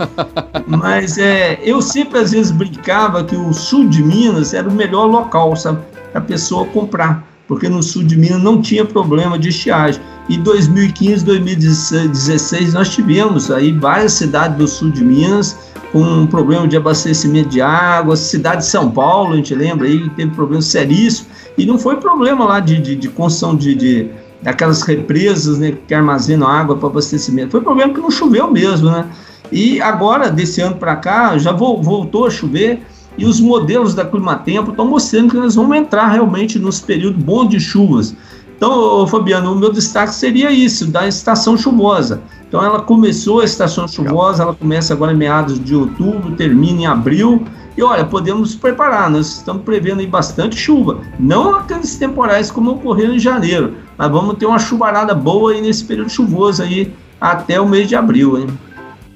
Mas 0.67 1.19
é, 1.19 1.59
eu 1.65 1.83
sempre 1.83 2.21
às 2.21 2.31
vezes 2.31 2.53
brincava 2.53 3.25
que 3.25 3.35
o 3.35 3.53
sul 3.53 3.89
de 3.89 4.01
Minas 4.01 4.55
era 4.55 4.69
o 4.69 4.73
melhor 4.73 5.07
local, 5.07 5.57
sabe? 5.57 5.81
Para 6.13 6.21
a 6.21 6.25
pessoa 6.25 6.67
comprar 6.67 7.27
porque 7.49 7.69
no 7.69 7.83
sul 7.83 8.05
de 8.05 8.17
Minas 8.17 8.43
não 8.43 8.61
tinha 8.61 8.85
problema 8.85 9.39
de 9.39 9.49
estiagem. 9.49 10.01
Em 10.29 10.43
2015, 10.43 11.25
2016, 11.25 12.75
nós 12.75 12.91
tivemos 12.91 13.51
aí 13.51 13.73
várias 13.73 14.13
cidades 14.13 14.59
do 14.59 14.69
sul 14.69 14.91
de 14.91 15.03
Minas 15.03 15.57
com 15.91 16.01
um 16.01 16.27
problema 16.27 16.69
de 16.69 16.77
abastecimento 16.77 17.49
de 17.49 17.63
água, 17.63 18.15
cidade 18.15 18.59
de 18.59 18.67
São 18.67 18.91
Paulo, 18.91 19.33
a 19.33 19.37
gente 19.37 19.55
lembra 19.55 19.87
aí, 19.87 20.07
teve 20.11 20.31
problema 20.33 20.61
seríssimo, 20.61 21.29
e 21.57 21.65
não 21.65 21.79
foi 21.79 21.97
problema 21.97 22.45
lá 22.45 22.61
de, 22.61 22.79
de, 22.79 22.95
de 22.95 23.09
construção 23.09 23.57
de, 23.57 23.75
de 23.75 24.11
daquelas 24.43 24.83
represas 24.83 25.59
né, 25.59 25.75
que 25.87 25.95
armazenam 25.95 26.47
água 26.47 26.77
para 26.77 26.89
abastecimento, 26.89 27.53
foi 27.53 27.63
problema 27.63 27.95
que 27.95 28.01
não 28.01 28.11
choveu 28.11 28.51
mesmo, 28.51 28.91
né? 28.91 29.07
E 29.51 29.81
agora, 29.81 30.31
desse 30.31 30.61
ano 30.61 30.77
para 30.77 30.95
cá, 30.97 31.39
já 31.39 31.53
voltou 31.53 32.27
a 32.27 32.31
chover 32.31 32.83
e 33.17 33.25
os 33.25 33.41
modelos 33.41 33.95
da 33.95 34.05
Climatempo 34.05 34.71
estão 34.71 34.87
mostrando 34.87 35.31
que 35.31 35.37
nós 35.37 35.55
vamos 35.55 35.77
entrar 35.77 36.09
realmente 36.09 36.59
nos 36.59 36.81
períodos 36.81 37.23
bons 37.23 37.49
de 37.49 37.59
chuvas. 37.59 38.15
Então, 38.59 39.07
Fabiano, 39.07 39.53
o 39.53 39.57
meu 39.57 39.73
destaque 39.73 40.13
seria 40.13 40.51
isso, 40.51 40.91
da 40.91 41.07
estação 41.07 41.57
chuvosa. 41.57 42.21
Então, 42.49 42.63
ela 42.63 42.81
começou 42.81 43.41
a 43.41 43.45
estação 43.45 43.87
chuvosa, 43.87 44.43
ela 44.43 44.53
começa 44.53 44.93
agora 44.93 45.13
em 45.13 45.17
meados 45.17 45.63
de 45.63 45.77
outubro, 45.77 46.35
termina 46.35 46.81
em 46.81 46.87
abril. 46.87 47.45
E 47.77 47.83
olha, 47.85 48.05
podemos 48.05 48.57
preparar, 48.57 49.09
nós 49.09 49.37
estamos 49.37 49.63
prevendo 49.63 50.01
aí 50.01 50.09
bastante 50.09 50.57
chuva. 50.57 51.03
Não 51.21 51.55
aqueles 51.55 51.95
temporais 51.97 52.51
como 52.51 52.73
ocorreram 52.73 53.15
em 53.15 53.21
janeiro, 53.21 53.75
mas 53.97 54.11
vamos 54.11 54.37
ter 54.37 54.47
uma 54.47 54.59
chuvarada 54.59 55.15
boa 55.15 55.53
aí 55.53 55.61
nesse 55.61 55.85
período 55.85 56.11
chuvoso 56.11 56.61
aí 56.61 56.93
até 57.21 57.61
o 57.61 57.69
mês 57.69 57.89
de 57.89 57.95
abril. 57.95 58.37
Hein? 58.39 58.49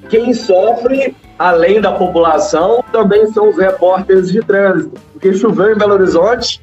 Quem 0.09 0.32
sofre, 0.32 1.16
além 1.36 1.80
da 1.80 1.90
população, 1.90 2.84
também 2.93 3.26
são 3.32 3.51
os 3.51 3.57
repórteres 3.57 4.30
de 4.30 4.40
trânsito. 4.40 4.93
Porque 5.12 5.34
choveu 5.34 5.72
em 5.72 5.76
Belo 5.76 5.95
Horizonte, 5.95 6.62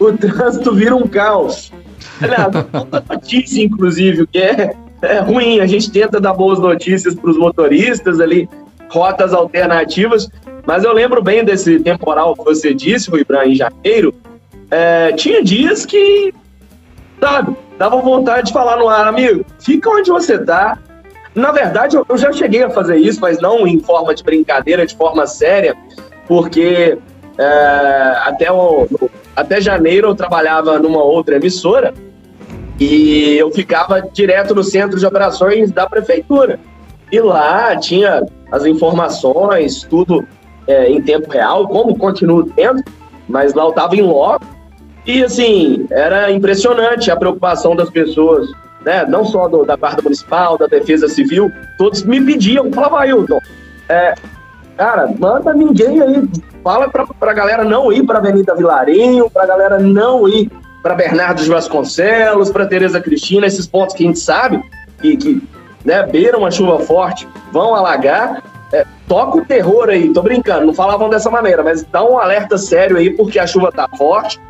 o 0.00 0.10
trânsito 0.18 0.74
vira 0.74 0.96
um 0.96 1.06
caos. 1.06 1.70
Notícia, 3.08 3.62
inclusive, 3.62 4.26
que 4.26 4.38
é, 4.38 4.74
é 5.02 5.18
ruim. 5.20 5.60
A 5.60 5.66
gente 5.66 5.90
tenta 5.90 6.20
dar 6.20 6.32
boas 6.32 6.58
notícias 6.58 7.14
para 7.14 7.30
os 7.30 7.36
motoristas 7.36 8.20
ali, 8.20 8.48
rotas 8.88 9.32
alternativas. 9.32 10.28
Mas 10.66 10.84
eu 10.84 10.92
lembro 10.92 11.22
bem 11.22 11.44
desse 11.44 11.78
temporal 11.78 12.34
que 12.34 12.44
você 12.44 12.74
disse, 12.74 13.10
o 13.10 13.18
Ibrahim, 13.18 13.52
em 13.52 13.54
janeiro. 13.54 14.14
É, 14.70 15.12
tinha 15.12 15.42
dias 15.42 15.86
que, 15.86 16.34
sabe, 17.20 17.56
dava 17.78 18.00
vontade 18.00 18.48
de 18.48 18.52
falar 18.52 18.76
no 18.76 18.88
ar, 18.88 19.06
amigo, 19.06 19.44
fica 19.60 19.88
onde 19.88 20.10
você 20.10 20.38
tá. 20.38 20.78
Na 21.34 21.52
verdade, 21.52 21.96
eu 21.96 22.18
já 22.18 22.32
cheguei 22.32 22.64
a 22.64 22.70
fazer 22.70 22.96
isso, 22.96 23.20
mas 23.20 23.40
não 23.40 23.66
em 23.66 23.78
forma 23.78 24.14
de 24.14 24.24
brincadeira, 24.24 24.86
de 24.86 24.96
forma 24.96 25.26
séria, 25.26 25.76
porque 26.26 26.98
é, 27.38 28.12
até, 28.24 28.50
o, 28.50 28.88
até 29.36 29.60
janeiro 29.60 30.08
eu 30.08 30.14
trabalhava 30.14 30.78
numa 30.78 31.02
outra 31.02 31.36
emissora 31.36 31.94
e 32.78 33.36
eu 33.38 33.50
ficava 33.50 34.02
direto 34.12 34.54
no 34.54 34.62
centro 34.62 34.98
de 34.98 35.06
operações 35.06 35.70
da 35.70 35.88
prefeitura. 35.88 36.58
E 37.10 37.20
lá 37.20 37.76
tinha 37.76 38.26
as 38.50 38.64
informações, 38.64 39.82
tudo 39.88 40.26
é, 40.66 40.90
em 40.90 41.00
tempo 41.00 41.30
real, 41.30 41.66
como 41.68 41.96
continuo 41.96 42.44
tendo, 42.44 42.82
mas 43.28 43.54
lá 43.54 43.64
eu 43.64 43.70
estava 43.70 43.96
em 43.96 44.02
loco. 44.02 44.44
E 45.06 45.24
assim, 45.24 45.86
era 45.90 46.30
impressionante 46.32 47.10
a 47.10 47.16
preocupação 47.16 47.76
das 47.76 47.88
pessoas, 47.88 48.48
né? 48.84 49.06
não 49.06 49.24
só 49.24 49.48
do, 49.48 49.64
da 49.64 49.76
Guarda 49.76 50.02
Municipal, 50.02 50.58
da 50.58 50.66
Defesa 50.66 51.08
Civil, 51.08 51.50
todos 51.78 52.02
me 52.02 52.20
pediam, 52.20 52.70
falava, 52.72 53.00
Ailton, 53.00 53.38
é, 53.88 54.14
cara, 54.76 55.08
manda 55.16 55.54
ninguém 55.54 56.02
aí, 56.02 56.28
fala 56.62 56.88
para 56.88 57.06
a 57.20 57.32
galera 57.32 57.64
não 57.64 57.92
ir 57.92 58.04
para 58.04 58.18
Avenida 58.18 58.54
Vilarinho, 58.56 59.30
para 59.30 59.44
a 59.44 59.46
galera 59.46 59.78
não 59.78 60.28
ir 60.28 60.50
para 60.82 60.94
Bernardo 60.94 61.42
de 61.42 61.48
Vasconcelos, 61.48 62.50
para 62.50 62.66
Tereza 62.66 63.00
Cristina, 63.00 63.46
esses 63.46 63.66
pontos 63.66 63.94
que 63.94 64.04
a 64.04 64.06
gente 64.06 64.18
sabe 64.18 64.62
que, 65.00 65.16
que 65.16 65.42
né, 65.84 66.02
beiram 66.04 66.44
a 66.44 66.50
chuva 66.50 66.80
forte, 66.80 67.26
vão 67.52 67.74
alagar. 67.74 68.42
É, 68.72 68.84
toca 69.06 69.38
o 69.38 69.44
terror 69.44 69.88
aí, 69.88 70.12
tô 70.12 70.22
brincando, 70.22 70.66
não 70.66 70.74
falavam 70.74 71.08
dessa 71.08 71.30
maneira, 71.30 71.62
mas 71.62 71.84
dá 71.84 72.04
um 72.04 72.18
alerta 72.18 72.58
sério 72.58 72.96
aí, 72.96 73.10
porque 73.10 73.38
a 73.38 73.46
chuva 73.46 73.70
tá 73.70 73.88
forte. 73.96 74.40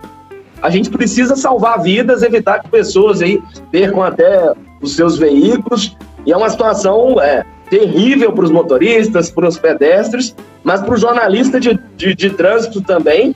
A 0.62 0.70
gente 0.70 0.88
precisa 0.88 1.36
salvar 1.36 1.82
vidas, 1.82 2.22
evitar 2.22 2.60
que 2.60 2.70
pessoas 2.70 3.20
aí 3.20 3.42
percam 3.70 4.02
até 4.02 4.54
os 4.80 4.96
seus 4.96 5.18
veículos. 5.18 5.96
E 6.24 6.32
é 6.32 6.36
uma 6.36 6.48
situação 6.48 7.20
é, 7.20 7.44
terrível 7.68 8.32
para 8.32 8.44
os 8.44 8.50
motoristas, 8.50 9.30
para 9.30 9.46
os 9.46 9.58
pedestres, 9.58 10.34
mas 10.64 10.80
para 10.80 10.94
o 10.94 10.96
jornalista 10.96 11.60
de, 11.60 11.78
de, 11.96 12.14
de 12.14 12.30
trânsito 12.30 12.80
também, 12.80 13.34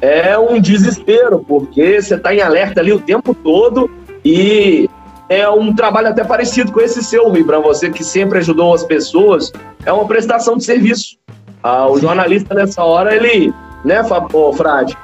é 0.00 0.38
um 0.38 0.60
desespero, 0.60 1.44
porque 1.46 2.00
você 2.00 2.14
está 2.14 2.34
em 2.34 2.40
alerta 2.40 2.80
ali 2.80 2.92
o 2.92 3.00
tempo 3.00 3.34
todo 3.34 3.90
e 4.24 4.88
é 5.28 5.48
um 5.48 5.74
trabalho 5.74 6.08
até 6.08 6.24
parecido 6.24 6.72
com 6.72 6.80
esse 6.80 7.02
seu, 7.04 7.30
Ribran, 7.30 7.60
você 7.60 7.90
que 7.90 8.02
sempre 8.02 8.38
ajudou 8.38 8.74
as 8.74 8.82
pessoas, 8.82 9.52
é 9.84 9.92
uma 9.92 10.06
prestação 10.06 10.56
de 10.56 10.64
serviço. 10.64 11.16
Ah, 11.62 11.88
o 11.88 11.98
jornalista 11.98 12.54
nessa 12.54 12.82
hora, 12.82 13.14
ele, 13.14 13.52
né, 13.84 14.02
oh, 14.32 14.52
Frade, 14.52 14.96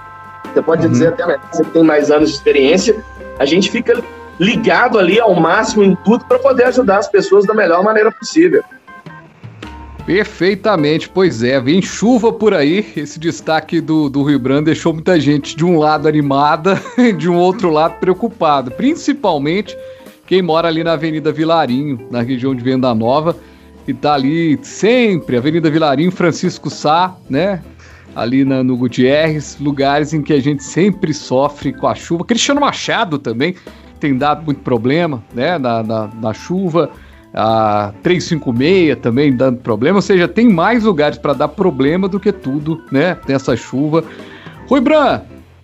você 0.52 0.62
pode 0.62 0.86
uhum. 0.86 0.92
dizer 0.92 1.08
até 1.08 1.38
você 1.52 1.62
que 1.62 1.70
tem 1.70 1.82
mais 1.84 2.10
anos 2.10 2.30
de 2.30 2.36
experiência, 2.36 2.96
a 3.38 3.44
gente 3.44 3.70
fica 3.70 4.02
ligado 4.40 4.98
ali 4.98 5.20
ao 5.20 5.34
máximo 5.34 5.84
em 5.84 5.94
tudo 5.96 6.24
para 6.24 6.38
poder 6.38 6.64
ajudar 6.64 6.98
as 6.98 7.08
pessoas 7.08 7.46
da 7.46 7.54
melhor 7.54 7.82
maneira 7.82 8.10
possível. 8.10 8.62
Perfeitamente, 10.06 11.08
pois 11.08 11.42
é, 11.42 11.60
vem 11.60 11.82
chuva 11.82 12.32
por 12.32 12.54
aí. 12.54 12.92
Esse 12.96 13.18
destaque 13.18 13.80
do, 13.80 14.08
do 14.08 14.22
Rio 14.22 14.38
Branco 14.38 14.66
deixou 14.66 14.92
muita 14.92 15.18
gente 15.18 15.56
de 15.56 15.64
um 15.64 15.76
lado 15.76 16.06
animada, 16.06 16.80
de 17.18 17.28
um 17.28 17.36
outro 17.36 17.70
lado 17.70 17.98
preocupado. 17.98 18.70
Principalmente 18.70 19.76
quem 20.24 20.40
mora 20.40 20.68
ali 20.68 20.84
na 20.84 20.92
Avenida 20.92 21.32
Vilarinho, 21.32 22.06
na 22.08 22.22
região 22.22 22.54
de 22.54 22.62
Venda 22.62 22.94
Nova, 22.94 23.36
e 23.86 23.92
tá 23.92 24.14
ali 24.14 24.56
sempre, 24.62 25.36
Avenida 25.36 25.68
Vilarinho, 25.68 26.12
Francisco 26.12 26.70
Sá, 26.70 27.16
né? 27.28 27.60
Ali 28.14 28.44
na, 28.44 28.62
no 28.62 28.76
Gutierrez, 28.76 29.56
lugares 29.60 30.14
em 30.14 30.22
que 30.22 30.32
a 30.32 30.40
gente 30.40 30.62
sempre 30.62 31.12
sofre 31.12 31.72
com 31.72 31.88
a 31.88 31.96
chuva. 31.96 32.24
Cristiano 32.24 32.60
Machado 32.60 33.18
também 33.18 33.56
tem 33.98 34.16
dado 34.16 34.44
muito 34.44 34.60
problema, 34.60 35.22
né? 35.34 35.58
Na, 35.58 35.82
na, 35.82 36.06
na 36.06 36.32
chuva 36.32 36.92
a 37.34 37.92
356 38.02 38.98
também 39.00 39.34
dando 39.34 39.58
problema, 39.58 39.98
ou 39.98 40.02
seja, 40.02 40.26
tem 40.26 40.48
mais 40.48 40.84
lugares 40.84 41.18
para 41.18 41.32
dar 41.32 41.48
problema 41.48 42.08
do 42.08 42.18
que 42.18 42.32
tudo, 42.32 42.82
né, 42.90 43.16
nessa 43.28 43.56
chuva. 43.56 44.04
Rui 44.68 44.80
Bran, 44.80 45.20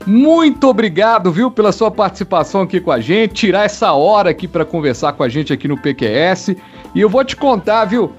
muito 0.06 0.68
obrigado, 0.68 1.30
viu, 1.30 1.50
pela 1.50 1.72
sua 1.72 1.90
participação 1.90 2.62
aqui 2.62 2.80
com 2.80 2.90
a 2.90 3.00
gente, 3.00 3.34
tirar 3.34 3.64
essa 3.64 3.92
hora 3.92 4.30
aqui 4.30 4.48
para 4.48 4.64
conversar 4.64 5.12
com 5.12 5.22
a 5.22 5.28
gente 5.28 5.52
aqui 5.52 5.68
no 5.68 5.80
PQS. 5.80 6.56
E 6.94 7.00
eu 7.00 7.08
vou 7.08 7.24
te 7.24 7.36
contar, 7.36 7.84
viu? 7.84 8.12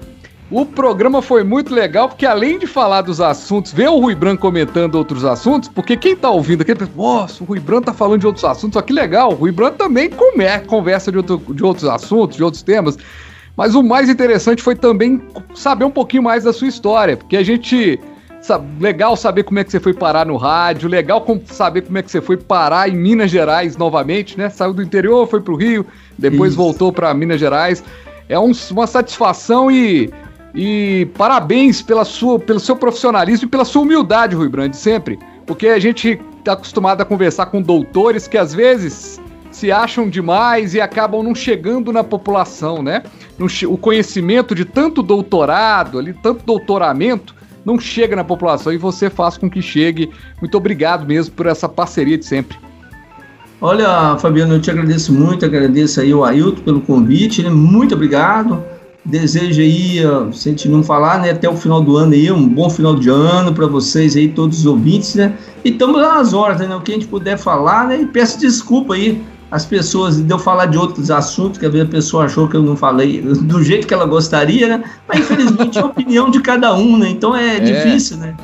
O 0.50 0.64
programa 0.64 1.22
foi 1.22 1.42
muito 1.42 1.74
legal, 1.74 2.08
porque 2.08 2.26
além 2.26 2.58
de 2.58 2.66
falar 2.66 3.02
dos 3.02 3.20
assuntos, 3.20 3.72
ver 3.72 3.88
o 3.88 3.98
Rui 3.98 4.14
Branco 4.14 4.42
comentando 4.42 4.94
outros 4.94 5.24
assuntos, 5.24 5.68
porque 5.68 5.96
quem 5.96 6.14
tá 6.14 6.30
ouvindo 6.30 6.62
aqui, 6.62 6.74
pensa, 6.74 6.90
nossa, 6.94 7.42
o 7.42 7.46
Rui 7.46 7.58
Branco 7.58 7.86
tá 7.86 7.94
falando 7.94 8.20
de 8.20 8.26
outros 8.26 8.44
assuntos, 8.44 8.76
ó, 8.76 8.82
que 8.82 8.92
legal, 8.92 9.32
o 9.32 9.34
Rui 9.34 9.52
Branco 9.52 9.78
também 9.78 10.10
conversa 10.66 11.10
de, 11.10 11.18
outro, 11.18 11.42
de 11.54 11.64
outros 11.64 11.88
assuntos, 11.88 12.36
de 12.36 12.44
outros 12.44 12.62
temas. 12.62 12.98
Mas 13.56 13.74
o 13.74 13.82
mais 13.82 14.08
interessante 14.08 14.62
foi 14.62 14.74
também 14.74 15.22
saber 15.54 15.84
um 15.84 15.90
pouquinho 15.90 16.22
mais 16.22 16.44
da 16.44 16.52
sua 16.52 16.68
história, 16.68 17.16
porque 17.16 17.36
a 17.36 17.42
gente. 17.42 18.00
Legal 18.78 19.16
saber 19.16 19.42
como 19.42 19.58
é 19.58 19.64
que 19.64 19.70
você 19.70 19.80
foi 19.80 19.94
parar 19.94 20.26
no 20.26 20.36
rádio, 20.36 20.86
legal 20.86 21.24
saber 21.46 21.80
como 21.80 21.96
é 21.96 22.02
que 22.02 22.10
você 22.10 22.20
foi 22.20 22.36
parar 22.36 22.90
em 22.90 22.94
Minas 22.94 23.30
Gerais 23.30 23.74
novamente, 23.74 24.36
né? 24.36 24.50
Saiu 24.50 24.74
do 24.74 24.82
interior, 24.82 25.26
foi 25.26 25.40
pro 25.40 25.56
Rio, 25.56 25.86
depois 26.18 26.50
Isso. 26.50 26.58
voltou 26.58 26.92
para 26.92 27.14
Minas 27.14 27.40
Gerais. 27.40 27.82
É 28.28 28.38
um, 28.38 28.52
uma 28.70 28.86
satisfação 28.86 29.70
e, 29.70 30.12
e 30.54 31.08
parabéns 31.16 31.80
pela 31.80 32.04
sua, 32.04 32.38
pelo 32.38 32.60
seu 32.60 32.76
profissionalismo 32.76 33.46
e 33.46 33.48
pela 33.48 33.64
sua 33.64 33.80
humildade, 33.80 34.36
Rui 34.36 34.50
Brandi, 34.50 34.76
sempre. 34.76 35.18
Porque 35.46 35.68
a 35.68 35.78
gente 35.78 36.20
está 36.38 36.52
acostumado 36.52 37.00
a 37.00 37.04
conversar 37.06 37.46
com 37.46 37.62
doutores 37.62 38.28
que 38.28 38.36
às 38.36 38.52
vezes 38.52 39.18
se 39.54 39.70
acham 39.70 40.08
demais 40.08 40.74
e 40.74 40.80
acabam 40.80 41.22
não 41.22 41.34
chegando 41.34 41.92
na 41.92 42.02
população, 42.04 42.82
né? 42.82 43.02
O 43.68 43.78
conhecimento 43.78 44.54
de 44.54 44.64
tanto 44.64 45.02
doutorado, 45.02 45.98
ali, 45.98 46.12
tanto 46.12 46.44
doutoramento, 46.44 47.34
não 47.64 47.78
chega 47.78 48.14
na 48.14 48.24
população 48.24 48.72
e 48.72 48.76
você 48.76 49.08
faz 49.08 49.38
com 49.38 49.48
que 49.48 49.62
chegue. 49.62 50.10
Muito 50.40 50.56
obrigado 50.56 51.06
mesmo 51.06 51.34
por 51.34 51.46
essa 51.46 51.68
parceria 51.68 52.18
de 52.18 52.24
sempre. 52.24 52.58
Olha, 53.60 54.18
Fabiano, 54.18 54.54
eu 54.54 54.60
te 54.60 54.70
agradeço 54.70 55.12
muito, 55.12 55.46
agradeço 55.46 56.00
aí 56.00 56.12
o 56.12 56.24
Ailton 56.24 56.62
pelo 56.62 56.80
convite, 56.82 57.42
né? 57.42 57.48
Muito 57.48 57.94
obrigado. 57.94 58.62
Desejo 59.06 59.60
aí, 59.60 60.00
se 60.32 60.48
a 60.48 60.52
gente 60.52 60.68
não 60.68 60.82
falar, 60.82 61.20
né, 61.20 61.30
até 61.30 61.46
o 61.48 61.54
final 61.54 61.80
do 61.82 61.96
ano 61.96 62.14
aí, 62.14 62.32
um 62.32 62.48
bom 62.48 62.70
final 62.70 62.96
de 62.96 63.10
ano 63.10 63.52
para 63.52 63.66
vocês 63.66 64.16
aí, 64.16 64.28
todos 64.28 64.60
os 64.60 64.66
ouvintes, 64.66 65.14
né? 65.14 65.34
E 65.62 65.68
estamos 65.70 66.00
lá 66.00 66.14
nas 66.14 66.32
horas, 66.32 66.58
né? 66.58 66.74
O 66.74 66.80
que 66.80 66.90
a 66.90 66.94
gente 66.94 67.06
puder 67.06 67.38
falar, 67.38 67.86
né? 67.88 68.00
E 68.00 68.06
peço 68.06 68.38
desculpa 68.38 68.94
aí 68.94 69.22
as 69.54 69.64
pessoas, 69.64 70.20
de 70.20 70.28
eu 70.28 70.36
falar 70.36 70.66
de 70.66 70.76
outros 70.76 71.12
assuntos, 71.12 71.60
que 71.60 71.64
às 71.64 71.70
vezes 71.70 71.86
a 71.86 71.90
pessoa 71.90 72.24
achou 72.24 72.48
que 72.48 72.56
eu 72.56 72.62
não 72.62 72.74
falei 72.74 73.22
do 73.22 73.62
jeito 73.62 73.86
que 73.86 73.94
ela 73.94 74.04
gostaria, 74.04 74.66
né? 74.66 74.84
Mas 75.06 75.20
infelizmente 75.20 75.78
é 75.78 75.80
a 75.80 75.84
opinião 75.84 76.28
de 76.28 76.40
cada 76.40 76.74
um, 76.74 76.98
né? 76.98 77.08
Então 77.10 77.36
é, 77.36 77.58
é, 77.58 77.60
difícil, 77.60 78.16
né? 78.16 78.36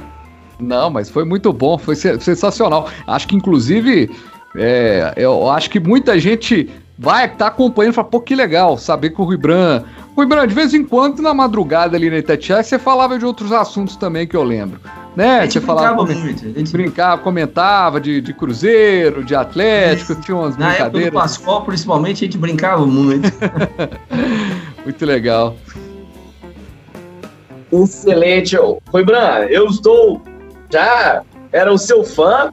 Não, 0.60 0.88
mas 0.88 1.10
foi 1.10 1.24
muito 1.24 1.52
bom, 1.52 1.76
foi 1.76 1.96
sensacional. 1.96 2.88
Acho 3.08 3.26
que 3.26 3.34
inclusive, 3.34 4.08
é, 4.54 5.12
eu 5.16 5.50
acho 5.50 5.68
que 5.68 5.80
muita 5.80 6.16
gente 6.16 6.70
vai 6.96 7.24
estar 7.24 7.38
tá 7.38 7.46
acompanhando 7.48 7.94
e 7.94 7.96
fala, 7.96 8.06
pô, 8.06 8.20
que 8.20 8.36
legal 8.36 8.78
saber 8.78 9.10
que 9.10 9.20
o 9.20 9.24
Rui 9.24 9.36
Bran. 10.14 10.16
Rui 10.16 10.26
Bran, 10.26 10.46
de 10.46 10.54
vez 10.54 10.74
em 10.74 10.84
quando 10.84 11.22
na 11.22 11.32
madrugada 11.34 11.96
ali 11.96 12.10
na 12.10 12.18
Itatiaia, 12.18 12.62
você 12.62 12.78
falava 12.78 13.18
de 13.18 13.24
outros 13.24 13.52
assuntos 13.52 13.96
também 13.96 14.26
que 14.26 14.36
eu 14.36 14.42
lembro 14.42 14.80
né? 15.16 15.46
Você 15.46 15.60
falava 15.60 16.04
muito. 16.04 16.46
A 16.46 16.58
gente 16.58 16.72
brincava, 16.72 17.20
comentava 17.22 18.00
de, 18.00 18.20
de 18.20 18.32
Cruzeiro, 18.32 19.24
de 19.24 19.34
Atlético, 19.34 20.12
Isso. 20.12 20.22
tinha 20.22 20.36
umas 20.36 20.56
Na 20.56 20.68
brincadeiras. 20.68 21.08
Época 21.08 21.10
do 21.10 21.22
Pascoal, 21.22 21.64
principalmente, 21.64 22.24
a 22.24 22.26
gente 22.26 22.38
brincava 22.38 22.86
muito. 22.86 23.30
muito 24.84 25.06
legal. 25.06 25.56
Excelente. 27.72 28.56
Rui 28.56 29.04
Bran, 29.04 29.46
eu 29.48 29.66
estou 29.66 30.22
já 30.70 31.22
era 31.52 31.72
o 31.72 31.78
seu 31.78 32.04
fã, 32.04 32.52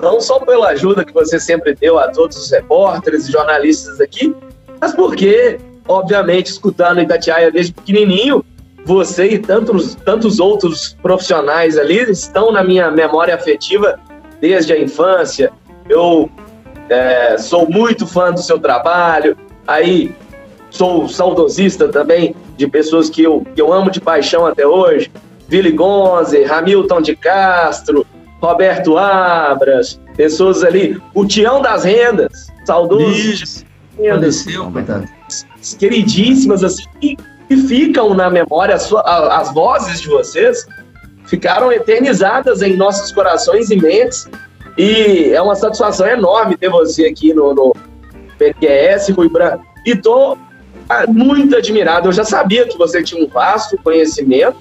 não 0.00 0.20
só 0.20 0.38
pela 0.40 0.68
ajuda 0.68 1.04
que 1.04 1.12
você 1.12 1.38
sempre 1.38 1.74
deu 1.74 1.98
a 1.98 2.08
todos 2.08 2.36
os 2.38 2.50
repórteres 2.50 3.28
e 3.28 3.32
jornalistas 3.32 4.00
aqui, 4.00 4.34
mas 4.80 4.94
porque, 4.94 5.58
obviamente, 5.90 6.46
escutando 6.46 7.00
Itatiaia 7.00 7.50
desde 7.50 7.72
pequenininho, 7.72 8.44
você 8.84 9.26
e 9.26 9.38
tantos, 9.38 9.96
tantos 9.96 10.38
outros 10.38 10.96
profissionais 11.02 11.76
ali 11.76 11.98
estão 12.10 12.52
na 12.52 12.62
minha 12.62 12.90
memória 12.90 13.34
afetiva 13.34 13.98
desde 14.40 14.72
a 14.72 14.80
infância. 14.80 15.52
Eu 15.88 16.30
é, 16.88 17.36
sou 17.36 17.68
muito 17.68 18.06
fã 18.06 18.32
do 18.32 18.40
seu 18.40 18.58
trabalho, 18.58 19.36
aí 19.66 20.14
sou 20.70 21.08
saudosista 21.08 21.88
também 21.88 22.34
de 22.56 22.68
pessoas 22.68 23.10
que 23.10 23.22
eu, 23.22 23.44
que 23.54 23.60
eu 23.60 23.72
amo 23.72 23.90
de 23.90 24.00
paixão 24.00 24.46
até 24.46 24.66
hoje. 24.66 25.10
Vili 25.48 25.72
Gonze, 25.72 26.44
Hamilton 26.44 27.02
de 27.02 27.16
Castro, 27.16 28.06
Roberto 28.40 28.96
Abras, 28.96 30.00
pessoas 30.16 30.62
ali, 30.62 31.00
o 31.12 31.26
Tião 31.26 31.60
das 31.60 31.82
Rendas, 31.82 32.46
saudoso. 32.64 33.64
Faleceu, 33.96 34.70
coitado. 34.70 35.04
Queridíssimas, 35.78 36.64
assim, 36.64 36.84
e, 37.02 37.16
e 37.48 37.56
ficam 37.56 38.14
na 38.14 38.30
memória, 38.30 38.74
as, 38.74 38.90
as 38.92 39.52
vozes 39.52 40.00
de 40.00 40.08
vocês 40.08 40.66
ficaram 41.26 41.70
eternizadas 41.72 42.60
em 42.62 42.76
nossos 42.76 43.12
corações 43.12 43.70
e 43.70 43.76
mentes. 43.76 44.28
E 44.76 45.32
é 45.32 45.40
uma 45.40 45.54
satisfação 45.54 46.06
enorme 46.06 46.56
ter 46.56 46.68
você 46.70 47.06
aqui 47.06 47.34
no, 47.34 47.54
no 47.54 47.76
PQS, 48.38 49.10
Rui 49.10 49.28
Branco. 49.28 49.64
E 49.86 49.94
tô 49.94 50.36
ah, 50.88 51.06
muito 51.06 51.56
admirado. 51.56 52.08
Eu 52.08 52.12
já 52.12 52.24
sabia 52.24 52.66
que 52.66 52.76
você 52.76 53.02
tinha 53.02 53.24
um 53.24 53.28
vasto 53.28 53.78
conhecimento 53.78 54.56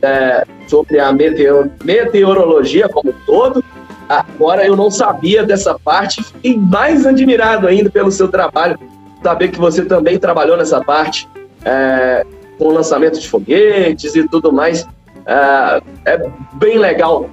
é, 0.00 0.44
sobre 0.66 0.98
a 0.98 1.12
meteor, 1.12 1.68
meteorologia 1.84 2.88
como 2.88 3.10
um 3.10 3.14
todo. 3.26 3.62
Agora 4.08 4.64
eu 4.66 4.76
não 4.76 4.90
sabia 4.90 5.42
dessa 5.44 5.78
parte 5.78 6.24
e 6.42 6.56
mais 6.56 7.06
admirado 7.06 7.66
ainda 7.66 7.90
pelo 7.90 8.10
seu 8.10 8.28
trabalho. 8.28 8.78
Saber 9.24 9.48
que 9.48 9.58
você 9.58 9.84
também 9.84 10.18
trabalhou 10.18 10.56
nessa 10.56 10.80
parte 10.82 11.28
é, 11.64 12.24
com 12.58 12.68
lançamento 12.68 13.18
de 13.18 13.28
foguetes 13.28 14.14
e 14.14 14.28
tudo 14.28 14.52
mais. 14.52 14.86
É, 15.26 15.82
é 16.04 16.30
bem 16.52 16.78
legal 16.78 17.28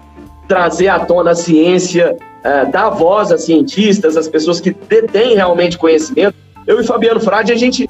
trazer 0.48 0.88
à 0.88 1.00
tona 1.00 1.32
a 1.32 1.36
ciência, 1.36 2.18
é, 2.44 2.66
dar 2.66 2.90
voz 2.90 3.32
a 3.32 3.38
cientistas, 3.38 4.18
as 4.18 4.28
pessoas 4.28 4.60
que 4.60 4.72
detêm 4.72 5.36
realmente 5.36 5.78
conhecimento. 5.78 6.36
Eu 6.66 6.80
e 6.80 6.84
Fabiano 6.84 7.20
Frade, 7.20 7.52
a 7.52 7.58
gente 7.58 7.90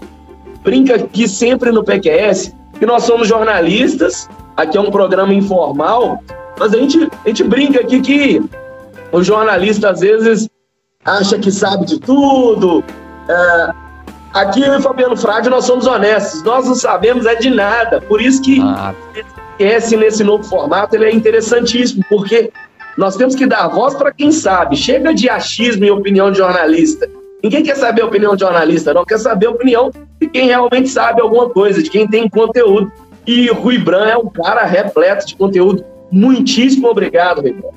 brinca 0.64 0.96
aqui 0.96 1.28
sempre 1.28 1.72
no 1.72 1.84
PQS 1.84 2.54
que 2.80 2.86
nós 2.86 3.04
somos 3.04 3.28
jornalistas 3.28 4.28
Aqui 4.56 4.78
é 4.78 4.82
um 4.82 4.92
programa 4.92 5.34
informal, 5.34 6.22
mas 6.60 6.74
a 6.74 6.78
gente, 6.78 7.10
a 7.26 7.28
gente 7.28 7.44
brinca 7.44 7.80
aqui 7.80 8.02
que 8.02 8.44
o 9.12 9.24
jornalista 9.24 9.90
às 9.90 10.02
vezes 10.02 10.50
acha 11.04 11.40
que 11.40 11.52
sabe 11.52 11.86
de 11.86 12.00
tudo. 12.00 12.84
É, 13.30 13.72
aqui 14.34 14.62
eu 14.62 14.78
e 14.78 14.82
Fabiano 14.82 15.16
Frade 15.16 15.50
nós 15.50 15.66
somos 15.66 15.88
honestos, 15.88 16.44
nós 16.44 16.66
não 16.66 16.76
sabemos 16.76 17.26
é 17.26 17.36
de 17.36 17.50
nada. 17.50 18.02
Por 18.02 18.22
isso 18.22 18.42
que 18.42 18.62
ah. 18.62 18.94
esse 19.60 19.96
nesse 19.96 20.24
novo 20.24 20.44
formato 20.44 20.96
ele 20.96 21.06
é 21.06 21.14
interessantíssimo, 21.14 22.04
porque 22.10 22.52
nós 22.98 23.16
temos 23.16 23.36
que 23.36 23.46
dar 23.46 23.68
voz 23.68 23.96
para 23.96 24.12
quem 24.12 24.32
sabe. 24.32 24.76
Chega 24.76 25.14
de 25.14 25.30
achismo 25.30 25.86
e 25.86 25.92
opinião 25.92 26.32
de 26.32 26.38
jornalista. 26.38 27.10
Ninguém 27.44 27.64
quer 27.64 27.76
saber 27.76 28.04
a 28.04 28.06
opinião 28.06 28.36
de 28.36 28.42
jornalista, 28.42 28.94
não 28.94 29.04
quer 29.04 29.18
saber 29.18 29.48
a 29.48 29.52
opinião 29.52 29.92
de 30.20 30.28
quem 30.28 30.46
realmente 30.48 30.90
sabe 30.90 31.22
alguma 31.22 31.50
coisa, 31.50 31.82
de 31.82 31.90
quem 31.90 32.08
tem 32.08 32.30
conteúdo. 32.30 32.92
E 33.26 33.50
o 33.50 33.56
Rui 33.56 33.78
Bran 33.78 34.06
é 34.06 34.18
um 34.18 34.30
cara 34.30 34.64
repleto 34.66 35.26
de 35.26 35.36
conteúdo. 35.36 35.84
Muitíssimo 36.12 36.88
obrigado, 36.88 37.42
Rui 37.42 37.54
Bran. 37.54 37.70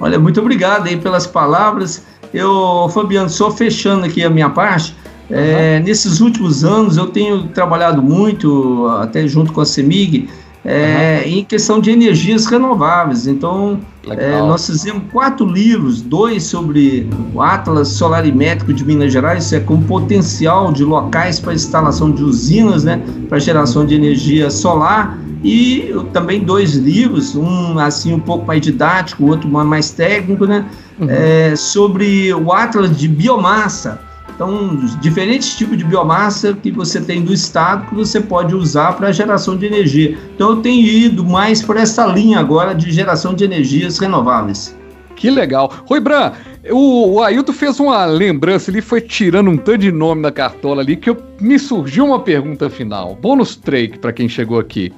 Olha, 0.00 0.18
muito 0.18 0.40
obrigado 0.40 0.86
aí 0.86 0.96
pelas 0.96 1.26
palavras. 1.26 2.04
Eu, 2.32 2.88
Fabiano, 2.90 3.28
só 3.28 3.50
fechando 3.50 4.06
aqui 4.06 4.22
a 4.22 4.30
minha 4.30 4.50
parte. 4.50 4.94
É, 5.30 5.80
nesses 5.80 6.20
últimos 6.20 6.64
anos 6.64 6.96
eu 6.96 7.06
tenho 7.06 7.48
trabalhado 7.48 8.02
muito, 8.02 8.86
até 9.00 9.26
junto 9.26 9.52
com 9.52 9.60
a 9.60 9.66
CEMIG, 9.66 10.28
é, 10.64 11.22
uhum. 11.24 11.32
em 11.32 11.44
questão 11.44 11.80
de 11.80 11.90
energias 11.90 12.46
renováveis. 12.46 13.26
Então, 13.26 13.80
é, 14.08 14.38
nós 14.38 14.66
fizemos 14.66 15.02
quatro 15.12 15.46
livros, 15.46 16.02
dois 16.02 16.44
sobre 16.44 17.08
o 17.34 17.40
Atlas 17.40 17.88
Solarimétrico 17.88 18.72
de 18.72 18.84
Minas 18.84 19.12
Gerais, 19.12 19.44
isso 19.44 19.54
é 19.54 19.60
com 19.60 19.82
potencial 19.82 20.72
de 20.72 20.84
locais 20.84 21.38
para 21.38 21.54
instalação 21.54 22.10
de 22.10 22.22
usinas, 22.22 22.84
né, 22.84 23.00
para 23.28 23.38
geração 23.38 23.84
de 23.84 23.94
energia 23.94 24.50
solar, 24.50 25.18
e 25.44 25.94
também 26.12 26.40
dois 26.40 26.74
livros, 26.74 27.36
um 27.36 27.78
assim 27.78 28.12
um 28.12 28.20
pouco 28.20 28.46
mais 28.46 28.60
didático, 28.60 29.24
o 29.24 29.28
outro 29.28 29.48
mais 29.48 29.90
técnico, 29.90 30.46
né, 30.46 30.66
uhum. 30.98 31.06
é, 31.08 31.54
sobre 31.54 32.32
o 32.34 32.52
Atlas 32.52 32.96
de 32.96 33.06
biomassa, 33.06 34.00
então, 34.34 34.76
diferentes 35.00 35.56
tipos 35.56 35.76
de 35.76 35.84
biomassa 35.84 36.54
que 36.54 36.70
você 36.70 37.00
tem 37.00 37.22
do 37.22 37.32
estado 37.32 37.88
que 37.88 37.94
você 37.94 38.20
pode 38.20 38.54
usar 38.54 38.92
para 38.92 39.10
geração 39.10 39.56
de 39.56 39.66
energia. 39.66 40.16
Então, 40.34 40.50
eu 40.50 40.56
tenho 40.56 40.86
ido 40.86 41.24
mais 41.24 41.60
por 41.60 41.76
essa 41.76 42.06
linha 42.06 42.38
agora 42.38 42.74
de 42.74 42.90
geração 42.92 43.34
de 43.34 43.44
energias 43.44 43.98
renováveis. 43.98 44.76
Que 45.16 45.30
legal. 45.30 45.72
Rui 45.86 45.98
Bran, 45.98 46.32
o, 46.70 47.14
o 47.14 47.22
Ailton 47.22 47.52
fez 47.52 47.80
uma 47.80 48.04
lembrança 48.04 48.70
ali, 48.70 48.80
foi 48.80 49.00
tirando 49.00 49.50
um 49.50 49.56
tanto 49.56 49.78
de 49.78 49.90
nome 49.90 50.22
da 50.22 50.30
cartola 50.30 50.80
ali, 50.80 50.96
que 50.96 51.10
eu, 51.10 51.16
me 51.40 51.58
surgiu 51.58 52.06
uma 52.06 52.20
pergunta 52.20 52.70
final. 52.70 53.16
Bônus 53.20 53.56
trade 53.56 53.98
para 53.98 54.12
quem 54.12 54.28
chegou 54.28 54.60
aqui. 54.60 54.92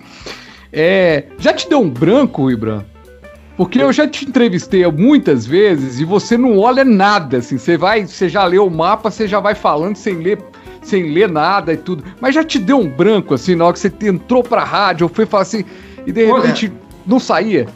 É, 0.70 1.24
já 1.38 1.54
te 1.54 1.68
deu 1.68 1.80
um 1.80 1.88
branco, 1.88 2.42
Rui 2.42 2.56
Bran? 2.56 2.84
Porque 3.60 3.78
eu 3.78 3.92
já 3.92 4.08
te 4.08 4.26
entrevistei 4.26 4.86
muitas 4.90 5.44
vezes 5.44 6.00
e 6.00 6.04
você 6.06 6.38
não 6.38 6.56
olha 6.56 6.82
nada, 6.82 7.36
assim, 7.36 7.58
você 7.58 7.76
vai, 7.76 8.06
você 8.06 8.26
já 8.26 8.42
leu 8.46 8.66
o 8.66 8.70
mapa, 8.70 9.10
você 9.10 9.28
já 9.28 9.38
vai 9.38 9.54
falando 9.54 9.96
sem 9.96 10.14
ler, 10.14 10.38
sem 10.80 11.12
ler 11.12 11.28
nada 11.28 11.74
e 11.74 11.76
tudo. 11.76 12.02
Mas 12.22 12.34
já 12.34 12.42
te 12.42 12.58
deu 12.58 12.78
um 12.78 12.88
branco, 12.88 13.34
assim, 13.34 13.54
na 13.54 13.66
hora 13.66 13.74
que 13.74 13.78
você 13.78 13.92
entrou 14.00 14.42
pra 14.42 14.64
rádio, 14.64 15.04
ou 15.04 15.14
foi 15.14 15.26
falar 15.26 15.42
assim, 15.42 15.62
e 16.06 16.10
de 16.10 16.24
repente 16.24 16.72
não 17.06 17.20
saía? 17.20 17.66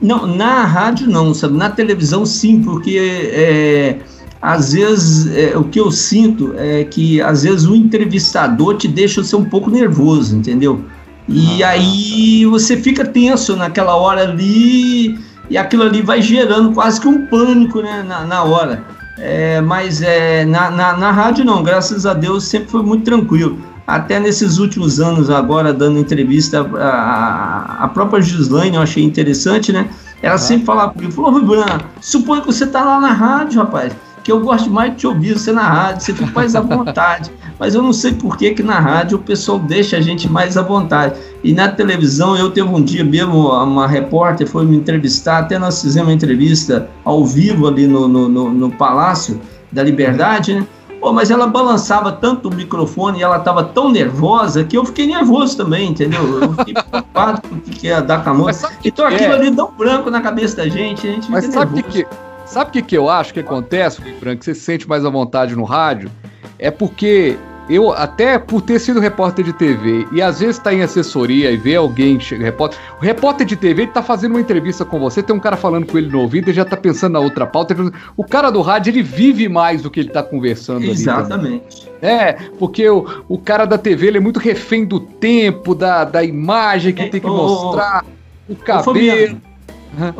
Não, 0.00 0.26
na 0.26 0.64
rádio 0.64 1.06
não, 1.06 1.34
sabe? 1.34 1.54
Na 1.54 1.68
televisão 1.68 2.24
sim, 2.24 2.62
porque 2.62 2.96
é, 2.98 3.98
às 4.40 4.72
vezes 4.72 5.36
é, 5.36 5.54
o 5.54 5.64
que 5.64 5.78
eu 5.78 5.92
sinto 5.92 6.54
é 6.56 6.84
que 6.84 7.20
às 7.20 7.42
vezes 7.42 7.66
o 7.66 7.76
entrevistador 7.76 8.78
te 8.78 8.88
deixa 8.88 9.22
ser 9.22 9.36
um 9.36 9.44
pouco 9.44 9.68
nervoso, 9.68 10.34
entendeu? 10.34 10.82
E 11.28 11.62
ah, 11.62 11.70
aí 11.70 12.44
você 12.46 12.76
fica 12.76 13.04
tenso 13.04 13.56
naquela 13.56 13.94
hora 13.94 14.22
ali 14.22 15.18
e 15.48 15.56
aquilo 15.56 15.82
ali 15.84 16.02
vai 16.02 16.20
gerando 16.22 16.72
quase 16.72 17.00
que 17.00 17.08
um 17.08 17.26
pânico 17.26 17.80
né, 17.80 18.04
na, 18.06 18.24
na 18.24 18.42
hora. 18.42 18.84
É, 19.18 19.60
mas 19.60 20.00
é, 20.00 20.44
na, 20.44 20.70
na, 20.70 20.96
na, 20.96 21.10
rádio 21.10 21.44
não, 21.44 21.62
graças 21.62 22.06
a 22.06 22.14
Deus 22.14 22.44
sempre 22.44 22.70
foi 22.70 22.82
muito 22.82 23.04
tranquilo. 23.04 23.58
Até 23.86 24.20
nesses 24.20 24.58
últimos 24.58 25.00
anos, 25.00 25.30
agora 25.30 25.72
dando 25.72 25.98
entrevista, 25.98 26.66
a, 26.78 26.86
a, 26.86 27.84
a 27.84 27.88
própria 27.88 28.22
Gislaine 28.22 28.76
eu 28.76 28.82
achei 28.82 29.02
interessante, 29.02 29.72
né? 29.72 29.88
Ela 30.22 30.36
ah. 30.36 30.38
sempre 30.38 30.64
falava 30.64 30.92
comigo, 30.92 31.12
falou, 31.12 31.32
Rubran, 31.32 31.66
suponho 32.00 32.40
que 32.42 32.46
você 32.46 32.66
tá 32.66 32.84
lá 32.84 33.00
na 33.00 33.12
rádio, 33.12 33.60
rapaz 33.60 33.92
que 34.30 34.32
eu 34.32 34.40
gosto 34.40 34.70
mais 34.70 34.92
de 34.92 34.98
te 34.98 35.06
ouvir 35.08 35.36
você 35.36 35.50
na 35.50 35.66
rádio, 35.66 36.02
você 36.02 36.14
fica 36.14 36.30
mais 36.32 36.54
à 36.54 36.60
vontade. 36.60 37.32
Mas 37.58 37.74
eu 37.74 37.82
não 37.82 37.92
sei 37.92 38.12
por 38.12 38.38
que, 38.38 38.52
que 38.52 38.62
na 38.62 38.78
rádio 38.78 39.18
o 39.18 39.20
pessoal 39.20 39.58
deixa 39.58 39.96
a 39.96 40.00
gente 40.00 40.30
mais 40.30 40.56
à 40.56 40.62
vontade. 40.62 41.18
E 41.42 41.52
na 41.52 41.68
televisão, 41.68 42.36
eu 42.36 42.48
teve 42.48 42.68
um 42.68 42.80
dia 42.80 43.02
mesmo, 43.02 43.48
uma 43.48 43.88
repórter 43.88 44.46
foi 44.46 44.64
me 44.64 44.76
entrevistar, 44.76 45.38
até 45.38 45.58
nós 45.58 45.82
fizemos 45.82 46.08
uma 46.08 46.14
entrevista 46.14 46.88
ao 47.04 47.24
vivo 47.26 47.66
ali 47.66 47.88
no, 47.88 48.06
no, 48.06 48.28
no, 48.28 48.50
no 48.50 48.70
Palácio 48.70 49.40
da 49.72 49.82
Liberdade, 49.82 50.54
né? 50.54 50.66
Pô, 51.00 51.12
mas 51.12 51.30
ela 51.30 51.46
balançava 51.46 52.12
tanto 52.12 52.50
o 52.50 52.54
microfone 52.54 53.20
e 53.20 53.22
ela 53.22 53.38
estava 53.38 53.64
tão 53.64 53.90
nervosa 53.90 54.62
que 54.62 54.76
eu 54.76 54.84
fiquei 54.84 55.06
nervoso 55.06 55.56
também, 55.56 55.88
entendeu? 55.88 56.42
Eu 56.42 56.52
fiquei 56.52 56.74
preocupado 56.74 57.40
com 57.48 57.54
o 57.54 57.60
que 57.60 57.86
ia 57.86 58.02
dar 58.02 58.22
com 58.22 58.30
a 58.30 58.34
mão. 58.34 58.46
Então 58.84 59.06
aquilo 59.06 59.32
é? 59.32 59.36
ali 59.36 59.50
dá 59.50 59.64
um 59.64 59.72
branco 59.72 60.10
na 60.10 60.20
cabeça 60.20 60.58
da 60.58 60.68
gente, 60.68 61.08
a 61.08 61.10
gente 61.10 61.30
Mas 61.30 61.46
sabe 61.46 61.80
o 61.80 61.84
que, 61.84 62.06
Sabe 62.50 62.70
o 62.70 62.72
que, 62.72 62.82
que 62.82 62.98
eu 62.98 63.08
acho 63.08 63.32
que 63.32 63.38
acontece, 63.38 64.02
Frank, 64.18 64.38
que 64.38 64.44
você 64.44 64.56
se 64.56 64.62
sente 64.62 64.88
mais 64.88 65.04
à 65.04 65.08
vontade 65.08 65.54
no 65.54 65.62
rádio? 65.62 66.10
É 66.58 66.68
porque 66.68 67.38
eu, 67.68 67.92
até 67.92 68.40
por 68.40 68.60
ter 68.60 68.80
sido 68.80 68.98
repórter 68.98 69.44
de 69.44 69.52
TV 69.52 70.04
e 70.10 70.20
às 70.20 70.40
vezes 70.40 70.58
tá 70.58 70.74
em 70.74 70.82
assessoria 70.82 71.52
e 71.52 71.56
vê 71.56 71.76
alguém 71.76 72.18
chega, 72.18 72.42
repórter. 72.42 72.76
O 73.00 73.04
repórter 73.04 73.46
de 73.46 73.54
TV 73.54 73.82
ele 73.82 73.92
tá 73.92 74.02
fazendo 74.02 74.32
uma 74.32 74.40
entrevista 74.40 74.84
com 74.84 74.98
você, 74.98 75.22
tem 75.22 75.34
um 75.34 75.38
cara 75.38 75.56
falando 75.56 75.86
com 75.86 75.96
ele 75.96 76.08
no 76.08 76.22
ouvido 76.22 76.50
e 76.50 76.52
já 76.52 76.64
tá 76.64 76.76
pensando 76.76 77.12
na 77.12 77.20
outra 77.20 77.46
pauta. 77.46 77.76
O 78.16 78.24
cara 78.24 78.50
do 78.50 78.62
rádio 78.62 78.90
ele 78.90 79.02
vive 79.04 79.48
mais 79.48 79.82
do 79.82 79.88
que 79.88 80.00
ele 80.00 80.10
tá 80.10 80.20
conversando 80.20 80.84
Exatamente. 80.86 81.88
ali. 82.02 82.12
É, 82.12 82.32
porque 82.58 82.88
o, 82.88 83.06
o 83.28 83.38
cara 83.38 83.64
da 83.64 83.78
TV 83.78 84.08
ele 84.08 84.18
é 84.18 84.20
muito 84.20 84.40
refém 84.40 84.84
do 84.84 84.98
tempo, 84.98 85.72
da, 85.72 86.02
da 86.02 86.24
imagem 86.24 86.92
que 86.92 87.02
é, 87.02 87.08
tem 87.08 87.20
que 87.20 87.28
mostrar, 87.28 88.04
o 88.48 88.56
cabelo. 88.56 89.36
Ô, 89.46 89.49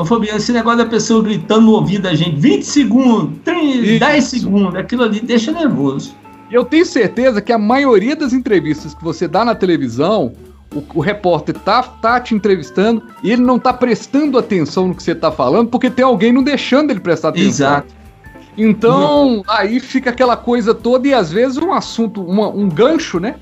Fabiano, 0.05 0.39
esse 0.39 0.53
negócio 0.53 0.79
da 0.79 0.87
pessoa 0.87 1.23
gritando 1.23 1.63
no 1.63 1.73
ouvido 1.73 2.03
da 2.03 2.15
gente, 2.15 2.39
20 2.41 2.63
segundos, 2.63 3.39
30, 3.45 4.05
10 4.05 4.25
segundos, 4.25 4.75
aquilo 4.75 5.05
ali 5.05 5.21
deixa 5.21 5.53
nervoso. 5.53 6.15
Eu 6.51 6.65
tenho 6.65 6.85
certeza 6.85 7.41
que 7.41 7.53
a 7.53 7.59
maioria 7.59 8.17
das 8.17 8.33
entrevistas 8.33 8.93
que 8.93 9.05
você 9.05 9.29
dá 9.29 9.45
na 9.45 9.55
televisão, 9.55 10.33
o, 10.75 10.83
o, 10.95 11.01
repórter 11.01 11.55
tá, 11.57 11.83
tá 11.83 12.21
te 12.21 12.35
entrevistando 12.35 13.03
e 13.23 13.31
ele 13.31 13.43
não 13.43 13.59
tá 13.59 13.73
prestando 13.73 14.37
atenção 14.37 14.89
no 14.89 14.95
que 14.95 15.03
você 15.03 15.15
tá 15.15 15.31
falando 15.31 15.69
porque 15.69 15.89
tem 15.89 16.05
alguém 16.05 16.33
não 16.33 16.43
deixando 16.43 16.91
ele 16.91 17.01
prestar 17.01 17.29
atenção. 17.29 17.69
Exato. 17.69 17.95
Então, 18.59 19.37
uhum. 19.37 19.43
aí 19.49 19.79
fica 19.79 20.11
aquela 20.11 20.37
coisa 20.37 20.75
toda 20.75 21.07
e 21.07 21.15
às 21.15 21.31
vezes 21.31 21.57
um 21.57 21.73
assunto, 21.73 22.21
uma, 22.23 22.49
um 22.49 22.69
gancho, 22.69 23.21
né? 23.21 23.37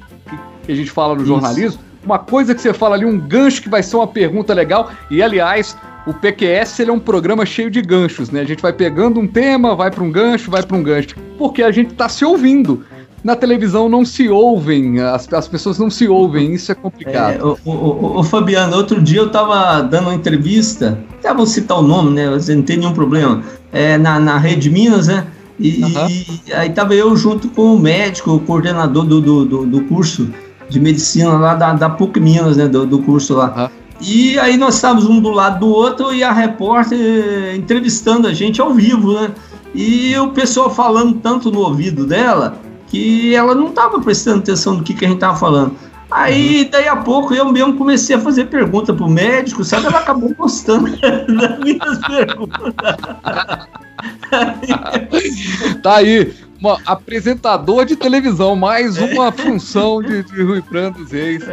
Que 0.65 0.73
a 0.73 0.75
gente 0.75 0.91
fala 0.91 1.15
no 1.15 1.23
Isso. 1.23 1.29
jornalismo, 1.29 1.81
uma 2.05 2.19
coisa 2.19 2.55
que 2.55 2.61
você 2.61 2.73
fala 2.73 2.95
ali, 2.95 3.05
um 3.05 3.19
gancho 3.19 3.63
que 3.63 3.69
vai 3.69 3.83
ser 3.83 3.97
uma 3.97 4.07
pergunta 4.07 4.53
legal. 4.55 4.91
E 5.11 5.23
aliás, 5.23 5.77
o 6.09 6.15
PQS 6.15 6.81
ele 6.81 6.91
é 6.91 6.93
um 6.93 6.99
programa 6.99 7.45
cheio 7.45 7.71
de 7.71 7.83
ganchos, 7.83 8.31
né? 8.31 8.41
A 8.41 8.45
gente 8.45 8.63
vai 8.63 8.73
pegando 8.73 9.21
um 9.21 9.27
tema, 9.27 9.77
vai 9.77 9.91
para 9.91 10.03
um 10.03 10.11
gancho, 10.11 10.51
vai 10.51 10.63
para 10.63 10.77
um 10.77 10.83
gancho, 10.83 11.15
porque 11.37 11.63
a 11.63 11.71
gente 11.71 11.95
tá 11.95 12.09
se 12.09 12.25
ouvindo 12.25 12.83
na 13.23 13.35
televisão 13.35 13.89
não 13.89 14.05
se 14.05 14.29
ouvem, 14.29 15.01
as, 15.01 15.31
as 15.33 15.49
pessoas 15.49 15.79
não 15.79 15.91
se 15.91 16.07
ouvem, 16.07 16.55
isso 16.55 16.71
é 16.71 16.75
complicado. 16.75 17.35
É, 17.35 17.45
o, 17.45 17.59
o, 17.65 18.21
o, 18.21 18.23
Fabiano, 18.23 18.77
outro 18.77 19.01
dia 19.01 19.21
eu 19.21 19.27
estava 19.27 19.83
dando 19.83 20.05
uma 20.05 20.15
entrevista, 20.15 20.99
até 21.19 21.35
vou 21.35 21.47
citar 21.47 21.79
o 21.79 21.83
nome, 21.83 22.13
né? 22.13 22.31
Você 22.31 22.55
não 22.55 22.63
tem 22.63 22.77
nenhum 22.77 22.93
problema. 22.93 23.43
É, 23.73 23.99
na, 23.99 24.21
na 24.21 24.39
Rede 24.39 24.71
Minas, 24.71 25.09
né? 25.09 25.27
E, 25.59 25.83
uhum. 25.83 26.07
e 26.47 26.53
aí 26.53 26.69
estava 26.69 26.95
eu 26.95 27.15
junto 27.17 27.49
com 27.49 27.75
o 27.75 27.79
médico, 27.79 28.31
o 28.31 28.41
coordenador 28.41 29.05
do, 29.05 29.21
do, 29.21 29.45
do, 29.45 29.67
do 29.67 29.81
curso 29.83 30.31
de 30.69 30.79
medicina 30.79 31.33
lá 31.33 31.55
da, 31.55 31.73
da 31.73 31.91
PUC 31.91 32.21
Minas, 32.21 32.57
né? 32.57 32.69
Do, 32.69 32.87
do 32.87 33.01
curso 33.01 33.35
lá. 33.35 33.65
Uhum. 33.65 33.78
E 34.01 34.39
aí 34.39 34.57
nós 34.57 34.77
estávamos 34.77 35.07
um 35.07 35.21
do 35.21 35.31
lado 35.31 35.61
do 35.61 35.69
outro 35.69 36.15
e 36.15 36.23
a 36.23 36.33
repórter 36.33 37.57
entrevistando 37.57 38.29
a 38.29 38.33
gente 38.33 38.61
ao 38.61 38.73
vivo, 38.73 39.13
né? 39.15 39.31
E 39.75 40.17
o 40.17 40.31
pessoal 40.31 40.71
falando 40.71 41.19
tanto 41.21 41.51
no 41.51 41.61
ouvido 41.61 42.07
dela 42.07 42.59
que 42.87 43.35
ela 43.35 43.55
não 43.55 43.69
estava 43.69 44.01
prestando 44.01 44.39
atenção 44.39 44.75
no 44.75 44.83
que, 44.83 44.95
que 44.95 45.05
a 45.05 45.09
gente 45.09 45.19
estava 45.19 45.37
falando. 45.37 45.77
Aí, 46.11 46.63
uhum. 46.63 46.71
daí 46.71 46.89
a 46.89 46.97
pouco, 46.97 47.35
eu 47.35 47.53
mesmo 47.53 47.77
comecei 47.77 48.17
a 48.17 48.21
fazer 48.21 48.47
pergunta 48.47 48.95
pro 48.95 49.09
médico, 49.09 49.63
sabe? 49.63 49.87
Ela 49.87 49.99
acabou 49.99 50.35
gostando 50.35 50.91
das 50.99 51.59
minhas 51.59 51.99
perguntas. 52.07 52.75
tá 55.83 55.97
aí, 55.97 56.33
uma, 56.61 56.79
apresentador 56.87 57.85
de 57.85 57.95
televisão, 57.95 58.57
mais 58.57 58.97
uma 58.97 59.31
função 59.31 60.01
de, 60.03 60.23
de 60.23 60.43
Rui 60.43 60.63
Prando 60.63 61.05
Reis. 61.05 61.45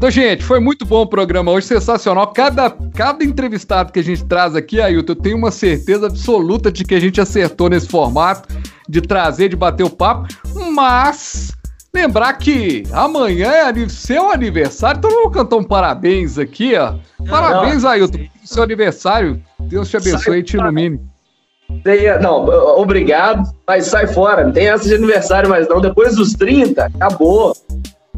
Então, 0.00 0.10
gente, 0.10 0.42
foi 0.42 0.58
muito 0.58 0.86
bom 0.86 1.02
o 1.02 1.06
programa 1.06 1.52
hoje, 1.52 1.66
sensacional. 1.66 2.28
Cada, 2.28 2.70
cada 2.94 3.22
entrevistado 3.22 3.92
que 3.92 3.98
a 3.98 4.02
gente 4.02 4.24
traz 4.24 4.56
aqui, 4.56 4.80
Ailton, 4.80 5.12
eu 5.12 5.16
tenho 5.16 5.36
uma 5.36 5.50
certeza 5.50 6.06
absoluta 6.06 6.72
de 6.72 6.84
que 6.84 6.94
a 6.94 6.98
gente 6.98 7.20
acertou 7.20 7.68
nesse 7.68 7.86
formato, 7.86 8.48
de 8.88 9.02
trazer, 9.02 9.50
de 9.50 9.56
bater 9.56 9.84
o 9.84 9.90
papo. 9.90 10.26
Mas, 10.72 11.52
lembrar 11.92 12.32
que 12.32 12.84
amanhã 12.92 13.50
é 13.52 13.88
seu 13.90 14.30
aniversário, 14.30 15.00
então 15.00 15.10
vamos 15.10 15.34
cantar 15.34 15.56
um 15.56 15.64
parabéns 15.64 16.38
aqui, 16.38 16.74
ó. 16.76 16.94
Parabéns, 17.28 17.82
não, 17.82 17.90
Ailton, 17.90 18.16
pelo 18.16 18.30
seu 18.42 18.62
aniversário. 18.62 19.42
Deus 19.58 19.90
te 19.90 19.98
abençoe 19.98 20.38
e 20.38 20.42
te 20.42 20.56
ilumine. 20.56 20.98
Não, 22.22 22.46
obrigado, 22.78 23.46
mas 23.68 23.84
sai 23.88 24.06
fora. 24.06 24.44
Não 24.44 24.52
tem 24.52 24.66
essa 24.66 24.88
de 24.88 24.94
aniversário 24.94 25.50
mais 25.50 25.68
não. 25.68 25.78
Depois 25.78 26.16
dos 26.16 26.32
30, 26.32 26.86
acabou. 26.86 27.54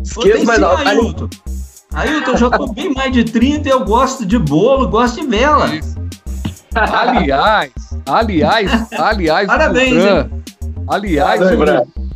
Esqueça 0.00 0.44
mais 0.44 0.60
não. 0.60 0.76
Ailton. 0.76 1.28
Ailton, 1.94 2.30
eu 2.32 2.36
já 2.38 2.50
tô 2.50 2.72
bem 2.72 2.92
mais 2.94 3.12
de 3.12 3.24
30 3.24 3.68
eu 3.68 3.84
gosto 3.84 4.24
de 4.24 4.38
bolo, 4.38 4.88
gosto 4.88 5.20
de 5.20 5.26
vela. 5.26 5.68
Aliás, 6.74 7.72
aliás, 8.06 8.88
aliás, 8.92 9.46
Parabéns, 9.46 10.02
aliás, 10.88 11.40
Parabéns, 11.40 11.80
o, 11.80 12.11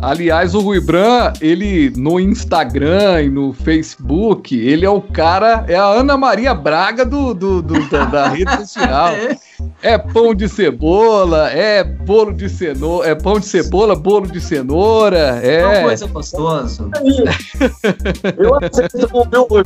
aliás, 0.00 0.54
o 0.54 0.60
Rui 0.60 0.80
Bran, 0.80 1.32
ele 1.40 1.92
no 1.96 2.18
Instagram 2.18 3.22
e 3.22 3.28
no 3.28 3.52
Facebook, 3.52 4.58
ele 4.58 4.84
é 4.84 4.90
o 4.90 5.00
cara, 5.00 5.64
é 5.68 5.76
a 5.76 5.84
Ana 5.84 6.16
Maria 6.16 6.54
Braga 6.54 7.04
do, 7.04 7.34
do, 7.34 7.62
do 7.62 7.88
da, 7.88 8.04
da 8.04 8.28
rede 8.28 8.56
social. 8.56 9.08
é. 9.14 9.36
É 9.82 9.98
pão 9.98 10.34
de 10.34 10.48
cebola, 10.48 11.50
é 11.50 11.84
bolo 11.84 12.32
de 12.32 12.48
cenoura, 12.48 13.08
é 13.08 13.14
pão 13.14 13.38
de 13.38 13.46
cebola, 13.46 13.94
bolo 13.94 14.26
de 14.26 14.40
cenoura, 14.40 15.40
é. 15.42 15.66
Uma 15.66 15.82
coisa 15.82 16.06
gostosa. 16.06 16.88
Eu 18.38 18.56
aceito 18.56 19.08
o 19.12 19.28
meu 19.28 19.46
boi 19.46 19.62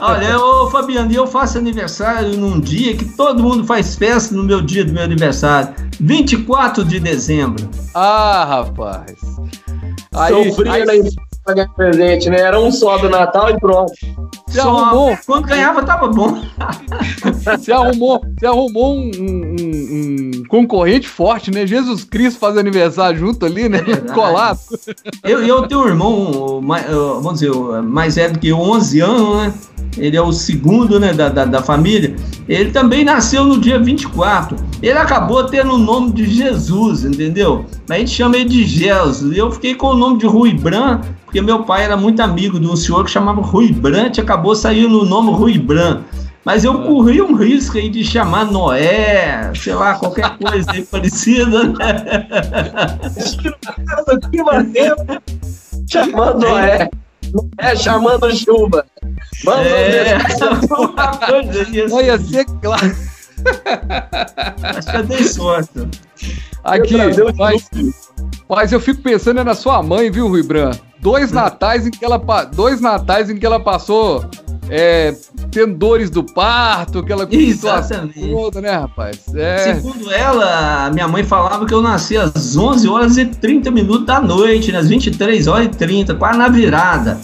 Olha, 0.00 0.38
ô 0.38 0.70
Fabiano, 0.70 1.10
eu 1.12 1.26
faço 1.26 1.56
aniversário 1.58 2.36
num 2.36 2.60
dia 2.60 2.94
que 2.96 3.04
todo 3.04 3.42
mundo 3.42 3.64
faz 3.64 3.96
festa 3.96 4.34
no 4.34 4.44
meu 4.44 4.60
dia 4.60 4.84
do 4.84 4.92
meu 4.92 5.02
aniversário. 5.02 5.74
24 6.00 6.84
de 6.84 7.00
dezembro. 7.00 7.68
Ah, 7.94 8.07
rapaz. 8.44 9.18
Aí, 10.14 10.32
Sofria 10.32 10.72
aí... 10.72 10.84
na 10.84 11.27
pra 11.48 11.54
ganhar 11.54 11.68
presente, 11.68 12.28
né? 12.28 12.40
Era 12.40 12.60
um 12.60 12.70
só 12.70 12.98
do 12.98 13.08
Natal 13.08 13.50
e 13.50 13.58
pronto. 13.58 13.92
Você 14.46 14.60
só, 14.60 14.68
arrumou? 14.68 15.18
Quando 15.26 15.46
ganhava, 15.46 15.82
tava 15.82 16.08
bom. 16.08 16.42
você 17.56 17.72
arrumou, 17.72 18.20
você 18.38 18.46
arrumou 18.46 18.96
um, 18.96 19.10
um, 19.18 19.56
um, 20.36 20.42
concorrente 20.48 21.08
forte, 21.08 21.50
né? 21.50 21.66
Jesus 21.66 22.04
Cristo 22.04 22.38
faz 22.38 22.56
aniversário 22.56 23.18
junto 23.18 23.46
ali, 23.46 23.68
né? 23.68 23.78
É 23.78 24.12
Colado. 24.12 24.58
Eu, 25.24 25.44
eu 25.46 25.66
tenho 25.66 25.82
um 25.82 25.86
irmão, 25.86 26.60
vamos 27.22 27.40
dizer, 27.40 27.52
mais 27.82 28.16
velho 28.16 28.38
que 28.38 28.52
11 28.52 29.00
anos, 29.00 29.36
né? 29.36 29.54
Ele 29.96 30.16
é 30.16 30.22
o 30.22 30.32
segundo, 30.32 31.00
né, 31.00 31.12
da, 31.12 31.28
da, 31.28 31.44
da 31.44 31.62
família. 31.62 32.14
Ele 32.48 32.70
também 32.70 33.04
nasceu 33.04 33.44
no 33.44 33.58
dia 33.58 33.78
24. 33.78 34.56
Ele 34.82 34.98
acabou 34.98 35.44
tendo 35.44 35.74
o 35.74 35.78
nome 35.78 36.12
de 36.12 36.26
Jesus, 36.26 37.04
entendeu? 37.04 37.64
A 37.88 37.98
gente 37.98 38.10
chama 38.10 38.36
ele 38.36 38.48
de 38.48 38.64
Jesus. 38.64 39.36
Eu 39.36 39.50
fiquei 39.50 39.74
com 39.74 39.88
o 39.88 39.96
nome 39.96 40.18
de 40.18 40.26
Rui 40.26 40.54
Bran, 40.54 41.00
porque 41.28 41.42
meu 41.42 41.62
pai 41.62 41.84
era 41.84 41.94
muito 41.94 42.22
amigo 42.22 42.58
de 42.58 42.66
um 42.66 42.74
senhor 42.74 43.04
que 43.04 43.10
chamava 43.10 43.42
Rui 43.42 43.70
Brant, 43.70 44.18
acabou 44.18 44.56
saindo 44.56 45.02
o 45.02 45.04
nome 45.04 45.30
Rui 45.30 45.58
Bran. 45.58 46.00
Mas 46.42 46.64
eu 46.64 46.82
corri 46.82 47.20
um 47.20 47.34
risco 47.34 47.76
aí 47.76 47.90
de 47.90 48.02
chamar 48.02 48.46
Noé, 48.46 49.52
sei 49.54 49.74
lá, 49.74 49.96
qualquer 49.96 50.38
coisa 50.38 50.72
aí 50.72 50.80
parecida. 50.90 51.64
Né? 51.64 51.74
chamando 55.86 56.40
Noé. 56.40 56.88
É, 57.58 57.76
chamando 57.76 58.34
chuva. 58.34 58.86
Vamos 59.44 59.66
é, 59.66 60.16
uma 60.70 61.14
coisa 61.18 61.60
assim. 61.60 61.92
Olha, 61.92 62.18
ser 62.18 62.46
claro. 62.62 62.96
Acho 64.62 64.90
que 64.90 64.96
eu 64.96 65.04
dei 65.04 65.24
sorte. 65.24 65.86
Aqui, 66.64 66.96
mas, 67.36 67.68
mas 68.48 68.72
eu 68.72 68.80
fico 68.80 69.02
pensando 69.02 69.40
é 69.40 69.44
na 69.44 69.54
sua 69.54 69.82
mãe, 69.82 70.10
viu, 70.10 70.26
Rui 70.26 70.42
Bran? 70.42 70.70
Dois 71.00 71.30
natais 71.30 71.86
em 71.86 71.90
que 71.90 72.04
ela, 72.04 72.18
dois 72.52 72.80
natais 72.80 73.30
em 73.30 73.36
que 73.36 73.46
ela 73.46 73.60
passou 73.60 74.28
é, 74.70 75.14
tendo 75.50 75.74
dores 75.74 76.10
do 76.10 76.22
parto, 76.22 76.98
aquela 76.98 77.28
situação 77.30 78.08
toda, 78.08 78.60
né, 78.60 78.70
rapaz? 78.72 79.22
É. 79.34 79.74
Segundo 79.74 80.12
ela, 80.12 80.90
minha 80.90 81.08
mãe 81.08 81.24
falava 81.24 81.64
que 81.64 81.72
eu 81.72 81.80
nasci 81.80 82.16
às 82.16 82.56
11 82.56 82.88
horas 82.88 83.16
e 83.16 83.26
30 83.26 83.70
minutos 83.70 84.06
da 84.06 84.20
noite, 84.20 84.72
nas 84.72 84.88
23 84.88 85.46
horas 85.46 85.66
e 85.66 85.70
30, 85.70 86.14
quase 86.16 86.38
na 86.38 86.48
virada. 86.48 87.18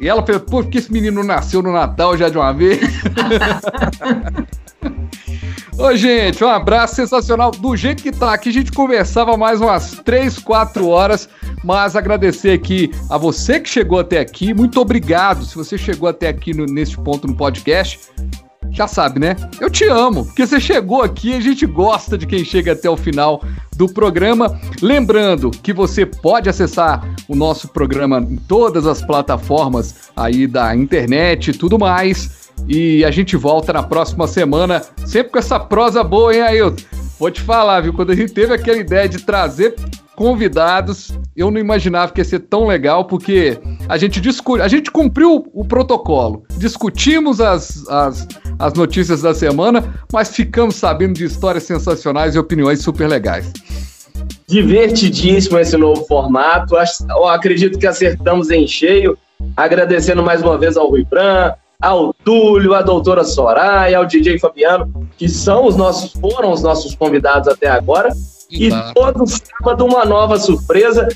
E 0.00 0.08
ela 0.08 0.24
falou, 0.24 0.40
por 0.40 0.66
que 0.66 0.78
esse 0.78 0.90
menino 0.92 1.22
nasceu 1.22 1.62
no 1.62 1.72
Natal 1.72 2.16
já 2.16 2.28
de 2.28 2.38
uma 2.38 2.52
vez? 2.52 2.80
Ô, 5.78 5.94
gente, 5.94 6.42
um 6.42 6.48
abraço 6.48 6.96
sensacional. 6.96 7.52
Do 7.52 7.76
jeito 7.76 8.02
que 8.02 8.10
tá 8.10 8.34
aqui, 8.34 8.48
a 8.48 8.52
gente 8.52 8.72
conversava 8.72 9.36
mais 9.36 9.60
umas 9.60 9.92
3, 10.04 10.36
4 10.40 10.88
horas, 10.88 11.28
mas 11.62 11.94
agradecer 11.94 12.50
aqui 12.50 12.90
a 13.08 13.16
você 13.16 13.60
que 13.60 13.68
chegou 13.68 14.00
até 14.00 14.18
aqui. 14.18 14.52
Muito 14.52 14.80
obrigado. 14.80 15.44
Se 15.44 15.54
você 15.54 15.78
chegou 15.78 16.08
até 16.08 16.26
aqui 16.28 16.52
no, 16.52 16.66
nesse 16.66 16.96
ponto 16.96 17.28
no 17.28 17.36
podcast, 17.36 18.00
já 18.72 18.88
sabe, 18.88 19.20
né? 19.20 19.36
Eu 19.60 19.70
te 19.70 19.84
amo, 19.84 20.24
porque 20.24 20.44
você 20.44 20.58
chegou 20.58 21.00
aqui, 21.00 21.32
a 21.34 21.40
gente 21.40 21.64
gosta 21.64 22.18
de 22.18 22.26
quem 22.26 22.44
chega 22.44 22.72
até 22.72 22.90
o 22.90 22.96
final 22.96 23.40
do 23.76 23.88
programa. 23.88 24.60
Lembrando 24.82 25.50
que 25.50 25.72
você 25.72 26.04
pode 26.04 26.48
acessar 26.48 27.08
o 27.28 27.36
nosso 27.36 27.68
programa 27.68 28.18
em 28.18 28.36
todas 28.36 28.84
as 28.84 29.00
plataformas 29.00 30.10
aí 30.16 30.48
da 30.48 30.74
internet 30.74 31.52
e 31.52 31.54
tudo 31.54 31.78
mais. 31.78 32.37
E 32.66 33.04
a 33.04 33.10
gente 33.10 33.36
volta 33.36 33.72
na 33.72 33.82
próxima 33.82 34.26
semana, 34.26 34.82
sempre 35.06 35.32
com 35.32 35.38
essa 35.38 35.58
prosa 35.60 36.02
boa, 36.02 36.34
hein, 36.34 36.42
Ailton? 36.42 36.82
Vou 37.18 37.30
te 37.30 37.40
falar, 37.40 37.80
viu? 37.80 37.92
Quando 37.92 38.12
a 38.12 38.14
gente 38.14 38.32
teve 38.32 38.54
aquela 38.54 38.78
ideia 38.78 39.08
de 39.08 39.18
trazer 39.18 39.74
convidados, 40.14 41.16
eu 41.36 41.50
não 41.50 41.60
imaginava 41.60 42.12
que 42.12 42.20
ia 42.20 42.24
ser 42.24 42.40
tão 42.40 42.66
legal, 42.66 43.04
porque 43.04 43.58
a 43.88 43.96
gente 43.96 44.20
discu 44.20 44.60
a 44.60 44.66
gente 44.66 44.90
cumpriu 44.90 45.46
o 45.52 45.64
protocolo. 45.64 46.44
Discutimos 46.56 47.40
as, 47.40 47.86
as, 47.88 48.26
as 48.58 48.74
notícias 48.74 49.22
da 49.22 49.32
semana, 49.32 49.94
mas 50.12 50.34
ficamos 50.34 50.74
sabendo 50.74 51.14
de 51.14 51.24
histórias 51.24 51.62
sensacionais 51.62 52.34
e 52.34 52.38
opiniões 52.38 52.80
super 52.82 53.08
legais. 53.08 53.52
Divertidíssimo 54.48 55.58
esse 55.58 55.76
novo 55.76 56.04
formato. 56.04 56.74
Eu 57.10 57.28
acredito 57.28 57.78
que 57.78 57.86
acertamos 57.86 58.50
em 58.50 58.66
cheio. 58.66 59.16
Agradecendo 59.56 60.22
mais 60.22 60.42
uma 60.42 60.58
vez 60.58 60.76
ao 60.76 60.88
Rui 60.88 61.04
Bran, 61.04 61.52
ao 61.80 62.12
Túlio, 62.12 62.74
à 62.74 62.82
doutora 62.82 63.22
Soraya, 63.22 63.98
ao 63.98 64.04
DJ 64.04 64.38
Fabiano, 64.38 65.08
que 65.16 65.28
são 65.28 65.64
os 65.64 65.76
nossos, 65.76 66.12
foram 66.12 66.50
os 66.50 66.60
nossos 66.60 66.94
convidados 66.94 67.46
até 67.46 67.68
agora. 67.68 68.08
Exato. 68.50 68.90
E 68.90 68.94
todo 68.94 69.26
sábado 69.26 69.84
uma 69.84 70.04
nova 70.04 70.38
surpresa. 70.38 71.06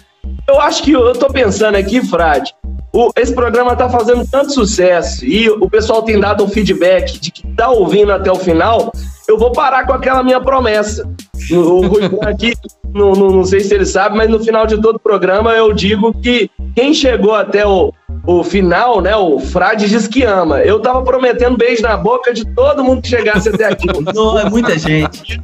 Eu 0.46 0.60
acho 0.60 0.84
que 0.84 0.92
eu 0.92 1.12
tô 1.14 1.26
pensando 1.28 1.74
aqui, 1.76 2.00
Frade, 2.00 2.54
o, 2.92 3.10
esse 3.16 3.34
programa 3.34 3.74
tá 3.74 3.88
fazendo 3.88 4.26
tanto 4.30 4.52
sucesso 4.52 5.24
e 5.24 5.48
o 5.48 5.68
pessoal 5.68 6.02
tem 6.02 6.20
dado 6.20 6.44
um 6.44 6.48
feedback 6.48 7.18
de 7.18 7.30
que 7.30 7.46
tá 7.48 7.70
ouvindo 7.70 8.12
até 8.12 8.30
o 8.30 8.36
final, 8.36 8.92
eu 9.26 9.38
vou 9.38 9.50
parar 9.52 9.86
com 9.86 9.92
aquela 9.92 10.22
minha 10.22 10.40
promessa. 10.40 11.08
O 11.50 11.86
Rui 11.86 12.02
aqui, 12.22 12.52
não, 12.92 13.12
não, 13.12 13.30
não 13.30 13.44
sei 13.44 13.60
se 13.60 13.74
ele 13.74 13.86
sabe, 13.86 14.16
mas 14.16 14.28
no 14.28 14.38
final 14.38 14.66
de 14.66 14.80
todo 14.80 14.96
o 14.96 15.00
programa 15.00 15.52
eu 15.52 15.72
digo 15.72 16.12
que 16.12 16.50
quem 16.74 16.92
chegou 16.92 17.34
até 17.34 17.66
o, 17.66 17.92
o 18.26 18.44
final, 18.44 19.00
né? 19.00 19.16
O 19.16 19.38
Frade 19.38 19.88
diz 19.88 20.06
que 20.06 20.22
ama. 20.22 20.60
Eu 20.60 20.80
tava 20.80 21.02
prometendo 21.02 21.56
beijo 21.56 21.82
na 21.82 21.96
boca 21.96 22.32
de 22.32 22.44
todo 22.54 22.84
mundo 22.84 23.02
que 23.02 23.08
chegasse 23.08 23.48
até 23.48 23.64
aqui. 23.64 23.86
Não, 24.14 24.38
é 24.38 24.48
muita 24.48 24.78
gente. 24.78 25.40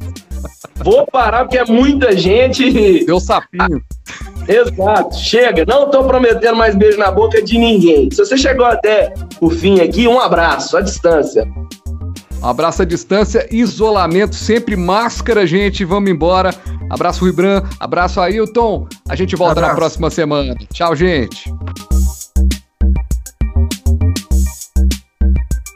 Vou 0.75 1.05
parar 1.05 1.45
porque 1.45 1.57
é 1.57 1.65
muita 1.65 2.15
gente. 2.15 3.05
Deu 3.05 3.19
sapinho. 3.19 3.81
Exato, 4.49 5.15
chega. 5.15 5.63
Não 5.67 5.91
tô 5.91 6.03
prometendo 6.03 6.55
mais 6.55 6.75
beijo 6.75 6.97
na 6.97 7.11
boca 7.11 7.39
de 7.41 7.57
ninguém. 7.57 8.09
Se 8.11 8.17
você 8.17 8.35
chegou 8.35 8.65
até 8.65 9.13
o 9.39 9.49
fim 9.49 9.79
aqui, 9.79 10.07
um 10.07 10.19
abraço 10.19 10.75
à 10.75 10.81
distância. 10.81 11.47
Um 12.41 12.47
abraço 12.47 12.81
à 12.81 12.85
distância, 12.85 13.47
isolamento, 13.51 14.33
sempre 14.33 14.75
máscara, 14.75 15.45
gente. 15.45 15.85
Vamos 15.85 16.09
embora. 16.09 16.53
Abraço, 16.89 17.21
Rui 17.21 17.31
Bran. 17.31 17.61
Abraço, 17.79 18.19
Ailton. 18.19 18.87
A 19.07 19.15
gente 19.15 19.35
volta 19.35 19.53
abraço. 19.53 19.69
na 19.69 19.75
próxima 19.75 20.09
semana. 20.09 20.55
Tchau, 20.73 20.95
gente. 20.95 21.53